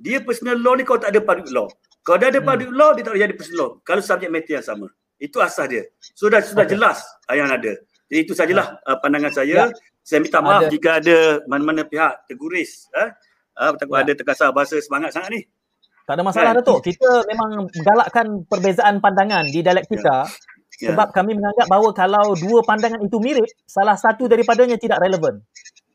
dia 0.01 0.23
personal 0.23 0.57
law 0.57 0.73
ni 0.79 0.87
kalau 0.87 1.03
tak 1.03 1.13
ada 1.13 1.21
public 1.21 1.51
law. 1.53 1.69
Kalau 2.07 2.17
dia 2.23 2.31
ada 2.31 2.41
hmm. 2.41 2.49
public 2.49 2.71
law, 2.73 2.91
dia 2.95 3.03
tak 3.03 3.13
boleh 3.13 3.23
jadi 3.27 3.35
personal 3.35 3.59
law. 3.61 3.71
Kalau 3.83 4.01
subjek 4.01 4.31
matter 4.31 4.55
yang 4.57 4.65
sama. 4.65 4.87
Itu 5.17 5.41
asas 5.41 5.67
dia. 5.69 5.83
Sudah 6.01 6.41
sudah 6.45 6.65
okay. 6.65 6.77
jelas 6.77 6.99
yang 7.33 7.49
ada. 7.51 7.73
Jadi 8.07 8.21
itu 8.23 8.33
sajalah 8.33 8.79
uh, 8.87 8.97
pandangan 9.03 9.33
saya. 9.35 9.67
Ya. 9.69 9.75
Saya 10.07 10.23
minta 10.23 10.39
maaf 10.39 10.69
ada. 10.69 10.71
jika 10.71 11.03
ada 11.03 11.43
mana-mana 11.51 11.83
pihak 11.83 12.31
terguris. 12.31 12.87
Eh? 12.95 13.11
Uh, 13.59 13.75
takut 13.75 13.99
ya. 13.99 14.07
ada 14.07 14.13
terkasar 14.15 14.49
bahasa 14.55 14.79
semangat 14.79 15.11
sangat 15.17 15.31
ni. 15.35 15.43
Tak 16.07 16.15
ada 16.15 16.23
masalah 16.23 16.55
kan? 16.55 16.63
Datuk. 16.63 16.87
Kita 16.87 17.27
memang 17.27 17.67
galakkan 17.83 18.27
perbezaan 18.47 19.03
pandangan 19.03 19.43
di 19.51 19.59
dialektika 19.59 20.23
ya. 20.79 20.95
sebab 20.95 21.11
ya. 21.11 21.15
kami 21.19 21.35
menganggap 21.35 21.67
bahawa 21.67 21.91
kalau 21.91 22.39
dua 22.39 22.63
pandangan 22.63 23.03
itu 23.03 23.19
mirip, 23.19 23.51
salah 23.67 23.99
satu 23.99 24.31
daripadanya 24.31 24.79
tidak 24.79 25.03
relevan. 25.03 25.43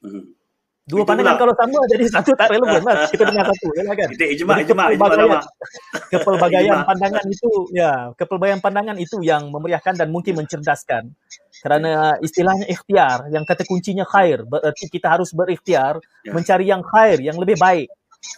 Hmm. 0.03 0.35
Dua 0.83 1.07
pandangan 1.07 1.39
kalau 1.39 1.55
sama 1.55 1.79
jadi 1.87 2.03
satu 2.11 2.35
tak 2.35 2.51
relevan 2.51 2.83
lah. 2.83 3.07
Kita 3.07 3.23
dengar 3.23 3.47
satu 3.47 3.67
ya 3.71 3.83
kan. 3.87 4.09
Kita 4.11 4.25
ijma 4.35 4.53
ijma 4.67 4.83
ijma 4.99 5.39
Kepelbagaian 6.11 6.83
pandangan 6.83 7.23
itu 7.31 7.49
ya, 7.71 8.11
kepelbagaian 8.19 8.59
pandangan 8.59 8.97
itu 8.99 9.23
yang 9.23 9.47
memeriahkan 9.47 9.95
dan 9.95 10.11
mungkin 10.11 10.43
mencerdaskan. 10.43 11.15
Kerana 11.63 12.19
istilahnya 12.19 12.67
ikhtiar 12.67 13.31
yang 13.31 13.47
kata 13.47 13.63
kuncinya 13.63 14.03
khair 14.03 14.43
bererti 14.43 14.91
kita 14.91 15.07
harus 15.07 15.31
berikhtiar 15.31 16.03
ya. 16.27 16.35
mencari 16.35 16.67
yang 16.67 16.83
khair 16.83 17.23
yang 17.23 17.39
lebih 17.39 17.55
baik 17.55 17.87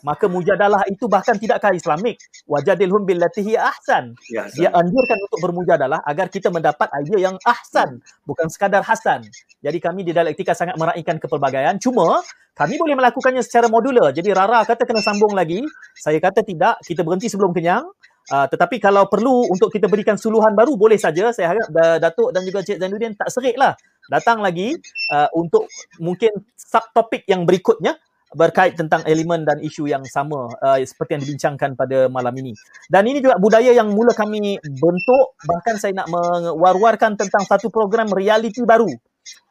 maka 0.04 0.32
mujadalah 0.32 0.84
itu 0.88 1.08
bahkan 1.12 1.36
tidakkah 1.36 1.76
islamik? 1.76 2.20
Wajadilhum 2.48 3.04
billatihi 3.04 3.60
ahsan. 3.60 4.16
Ya, 4.32 4.48
dia 4.52 4.70
anjurkan 4.72 5.18
untuk 5.30 5.40
bermujadalah 5.44 6.00
agar 6.08 6.28
kita 6.32 6.52
mendapat 6.52 6.88
idea 7.04 7.32
yang 7.32 7.36
ahsan 7.44 8.00
bukan 8.24 8.48
sekadar 8.48 8.84
hasan. 8.84 9.24
Jadi 9.64 9.78
kami 9.80 10.08
di 10.08 10.12
dialektika 10.16 10.56
sangat 10.56 10.76
meraihkan 10.80 11.20
kepelbagaian. 11.20 11.76
Cuma 11.80 12.20
kami 12.54 12.78
boleh 12.78 12.96
melakukannya 12.96 13.42
secara 13.42 13.68
modular. 13.68 14.14
Jadi 14.14 14.30
Rara 14.32 14.64
kata 14.64 14.86
kena 14.86 15.02
sambung 15.02 15.34
lagi. 15.34 15.64
Saya 15.98 16.20
kata 16.22 16.46
tidak 16.46 16.80
kita 16.86 17.02
berhenti 17.02 17.28
sebelum 17.28 17.52
kenyang. 17.52 17.84
Uh, 18.32 18.48
tetapi 18.48 18.80
kalau 18.80 19.04
perlu 19.12 19.52
untuk 19.52 19.68
kita 19.68 19.92
berikan 19.92 20.16
suluhan 20.16 20.56
baru 20.56 20.80
boleh 20.80 20.96
saja. 20.96 21.34
Saya 21.36 21.56
harap 21.56 21.68
uh, 21.68 21.98
Datuk 22.00 22.32
dan 22.32 22.42
juga 22.48 22.64
Cik 22.64 22.80
Zainuddin 22.80 23.14
tak 23.20 23.28
serik 23.34 23.60
lah. 23.60 23.76
Datang 24.08 24.40
lagi 24.40 24.76
uh, 25.12 25.28
untuk 25.36 25.68
mungkin 26.00 26.32
subtopik 26.56 27.28
yang 27.28 27.44
berikutnya 27.44 28.00
berkait 28.34 28.74
tentang 28.74 29.06
elemen 29.06 29.46
dan 29.46 29.62
isu 29.62 29.86
yang 29.90 30.04
sama 30.10 30.50
uh, 30.62 30.78
seperti 30.82 31.18
yang 31.18 31.24
dibincangkan 31.24 31.78
pada 31.78 32.10
malam 32.10 32.34
ini. 32.38 32.54
Dan 32.90 33.06
ini 33.06 33.22
juga 33.22 33.38
budaya 33.38 33.72
yang 33.74 33.94
mula 33.94 34.14
kami 34.14 34.58
bentuk 34.62 35.26
bahkan 35.46 35.78
saya 35.78 35.94
nak 36.04 36.10
mewar-warkan 36.10 37.18
tentang 37.18 37.46
satu 37.46 37.70
program 37.70 38.10
reality 38.12 38.66
baru 38.66 38.90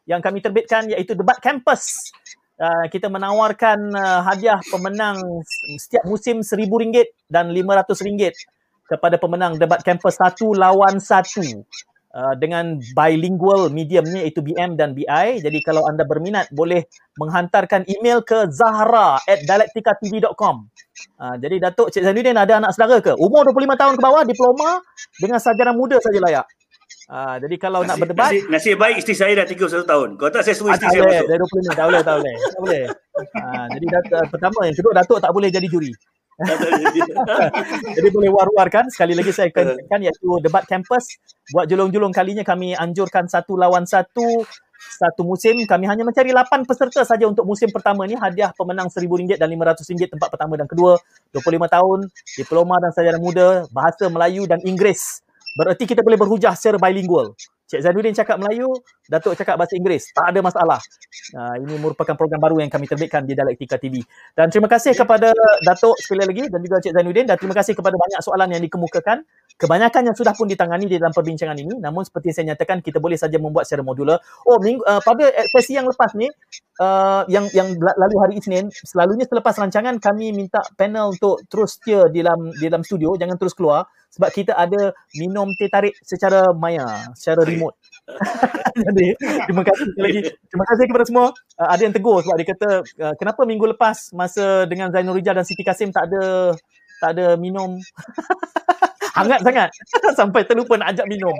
yang 0.07 0.19
kami 0.19 0.43
terbitkan 0.43 0.91
iaitu 0.91 1.15
Debat 1.15 1.39
Campus. 1.39 2.13
Uh, 2.63 2.87
kita 2.93 3.11
menawarkan 3.11 3.91
uh, 3.91 4.21
hadiah 4.23 4.61
pemenang 4.71 5.19
setiap 5.83 6.07
musim 6.07 6.47
RM1,000 6.47 7.11
dan 7.27 7.51
RM500 7.51 8.31
kepada 8.87 9.17
pemenang 9.19 9.57
Debat 9.57 9.81
Campus 9.83 10.21
satu 10.21 10.53
lawan 10.55 11.01
satu. 11.01 11.43
Uh, 12.13 12.37
dengan 12.37 12.77
bilingual 12.93 13.73
mediumnya 13.73 14.21
iaitu 14.21 14.45
BM 14.45 14.77
dan 14.77 14.93
BI. 14.93 15.41
Jadi 15.41 15.59
kalau 15.65 15.89
anda 15.89 16.05
berminat 16.05 16.45
boleh 16.53 16.85
menghantarkan 17.17 17.89
email 17.89 18.21
ke 18.21 18.53
zahra 18.53 19.17
at 19.25 19.41
dialektikatv.com. 19.49 20.69
Uh, 21.17 21.35
jadi 21.41 21.57
Datuk 21.57 21.89
Cik 21.89 22.05
Zainuddin 22.05 22.37
ada 22.37 22.61
anak 22.61 22.77
saudara 22.77 23.01
ke? 23.01 23.17
Umur 23.17 23.49
25 23.49 23.81
tahun 23.81 23.95
ke 23.97 24.03
bawah, 24.05 24.23
diploma 24.29 24.85
dengan 25.17 25.41
sarjana 25.41 25.73
muda 25.73 25.97
saja 26.05 26.21
layak. 26.21 26.45
Uh, 27.09 27.37
jadi 27.41 27.57
kalau 27.57 27.81
nasib, 27.81 27.89
nak 27.89 27.97
berdebat 28.05 28.29
nasib, 28.29 28.45
nasib 28.53 28.77
baik 28.77 28.97
isteri 29.01 29.17
saya 29.17 29.33
dah 29.33 29.47
31 29.49 29.85
tahun. 29.89 30.09
Kalau 30.21 30.31
tak 30.37 30.43
saya 30.45 30.55
suruh 30.57 30.71
isteri 30.77 30.89
saya 30.93 31.03
masuk. 31.09 31.27
Dah 31.33 31.37
25 31.41 31.81
tak 31.81 31.87
boleh, 31.89 32.03
tak 32.05 32.15
boleh. 32.21 32.35
Tak 32.37 32.61
boleh. 32.61 32.85
Uh, 33.41 33.67
jadi 33.73 33.87
dat- 33.89 34.29
pertama 34.29 34.59
yang 34.69 34.77
kedua 34.77 34.93
Datuk 35.01 35.19
tak 35.21 35.33
boleh 35.33 35.49
jadi 35.49 35.65
juri. 35.69 35.93
Jadi 37.97 38.09
boleh 38.10 38.31
war-warkan. 38.32 38.89
Sekali 38.90 39.14
lagi 39.14 39.31
saya 39.31 39.48
akan 39.51 39.86
kan 39.86 40.01
iaitu 40.02 40.28
debat 40.43 40.64
kampus. 40.66 41.19
Buat 41.55 41.66
julung-julung 41.70 42.10
kalinya 42.10 42.43
kami 42.43 42.74
anjurkan 42.74 43.27
satu 43.31 43.55
lawan 43.59 43.86
satu. 43.86 44.44
Satu 44.82 45.23
musim. 45.23 45.62
Kami 45.62 45.86
hanya 45.86 46.02
mencari 46.02 46.35
lapan 46.35 46.66
peserta 46.66 47.06
saja 47.06 47.24
untuk 47.31 47.47
musim 47.47 47.70
pertama 47.70 48.02
ni. 48.05 48.19
Hadiah 48.19 48.51
pemenang 48.52 48.90
RM1000 48.90 49.39
dan 49.39 49.47
RM500 49.47 50.10
tempat 50.10 50.28
pertama 50.28 50.59
dan 50.59 50.66
kedua. 50.66 50.98
25 51.31 51.70
tahun 51.70 51.98
diploma 52.35 52.82
dan 52.82 52.90
sarjana 52.90 53.23
muda 53.23 53.64
bahasa 53.70 54.10
Melayu 54.10 54.44
dan 54.51 54.59
Inggeris. 54.66 55.23
Bererti 55.55 55.85
kita 55.86 56.02
boleh 56.02 56.19
berhujah 56.19 56.56
secara 56.56 56.81
bilingual 56.81 57.36
Cik 57.73 57.81
Zainuddin 57.81 58.12
cakap 58.12 58.36
Melayu, 58.36 58.69
Datuk 59.09 59.32
cakap 59.32 59.57
bahasa 59.57 59.73
Inggeris. 59.81 60.12
Tak 60.12 60.28
ada 60.28 60.44
masalah. 60.44 60.77
Uh, 61.32 61.57
ini 61.65 61.81
merupakan 61.81 62.12
program 62.12 62.36
baru 62.36 62.61
yang 62.61 62.69
kami 62.69 62.85
terbitkan 62.85 63.24
di 63.24 63.32
Dialektika 63.32 63.81
TV. 63.81 64.05
Dan 64.36 64.53
terima 64.53 64.69
kasih 64.69 64.93
kepada 64.93 65.32
Datuk 65.65 65.97
sekali 65.97 66.28
lagi 66.28 66.53
dan 66.53 66.61
juga 66.61 66.85
Cik 66.85 66.93
Zainuddin 66.93 67.24
dan 67.24 67.40
terima 67.40 67.57
kasih 67.57 67.73
kepada 67.73 67.97
banyak 67.97 68.20
soalan 68.20 68.53
yang 68.53 68.61
dikemukakan. 68.61 69.24
Kebanyakan 69.57 70.12
yang 70.12 70.16
sudah 70.16 70.36
pun 70.36 70.53
ditangani 70.53 70.85
di 70.85 71.01
dalam 71.01 71.16
perbincangan 71.16 71.57
ini. 71.57 71.81
Namun 71.81 72.05
seperti 72.05 72.36
saya 72.36 72.53
nyatakan, 72.53 72.85
kita 72.85 73.01
boleh 73.01 73.16
saja 73.16 73.40
membuat 73.40 73.65
secara 73.65 73.81
modular. 73.81 74.20
Oh, 74.44 74.61
minggu, 74.61 74.85
uh, 74.85 75.01
pada 75.01 75.32
sesi 75.49 75.73
yang 75.73 75.89
lepas 75.89 76.12
ni, 76.12 76.28
uh, 76.77 77.24
yang 77.32 77.49
yang 77.57 77.73
lalu 77.81 78.16
hari 78.20 78.35
Isnin, 78.36 78.69
selalunya 78.69 79.24
selepas 79.24 79.57
rancangan 79.57 79.97
kami 79.97 80.36
minta 80.36 80.61
panel 80.77 81.16
untuk 81.16 81.40
terus 81.49 81.81
setia 81.81 82.05
di 82.12 82.20
dalam 82.20 82.53
di 82.53 82.65
dalam 82.69 82.85
studio, 82.85 83.16
jangan 83.16 83.40
terus 83.40 83.57
keluar 83.57 83.89
sebab 84.13 84.29
kita 84.29 84.53
ada 84.53 84.93
minum 85.17 85.49
teh 85.57 85.73
tarik 85.73 85.97
secara 86.05 86.53
maya, 86.53 87.09
secara 87.17 87.49
remote. 87.49 87.77
Jadi, 88.85 89.17
terima 89.49 89.63
kasih 89.65 89.89
lagi. 89.97 90.21
Terima 90.29 90.65
kasih 90.69 90.85
kepada 90.85 91.05
semua. 91.09 91.27
Uh, 91.57 91.69
ada 91.73 91.81
yang 91.81 91.95
tegur 91.97 92.21
sebab 92.21 92.37
dia 92.37 92.49
kata, 92.53 92.69
uh, 92.85 93.15
kenapa 93.17 93.41
minggu 93.49 93.73
lepas 93.73 94.13
masa 94.13 94.69
dengan 94.69 94.93
Zainul 94.93 95.17
Rijal 95.17 95.41
dan 95.41 95.49
Siti 95.49 95.65
Kasim 95.65 95.89
tak 95.89 96.13
ada 96.13 96.53
tak 97.01 97.19
ada 97.19 97.35
minum. 97.41 97.81
Hangat 99.19 99.41
sangat. 99.45 99.69
Sampai 100.19 100.45
terlupa 100.49 100.77
nak 100.81 100.97
ajak 100.97 101.09
minum. 101.09 101.35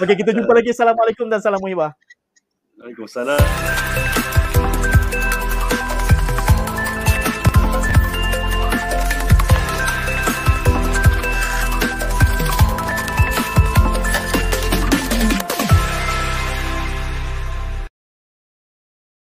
Okey, 0.00 0.16
kita 0.16 0.32
jumpa 0.36 0.52
lagi. 0.52 0.72
Assalamualaikum 0.72 1.28
dan 1.28 1.40
salam 1.40 1.60
muhibah. 1.60 1.96
Waalaikumsalam. 2.80 4.23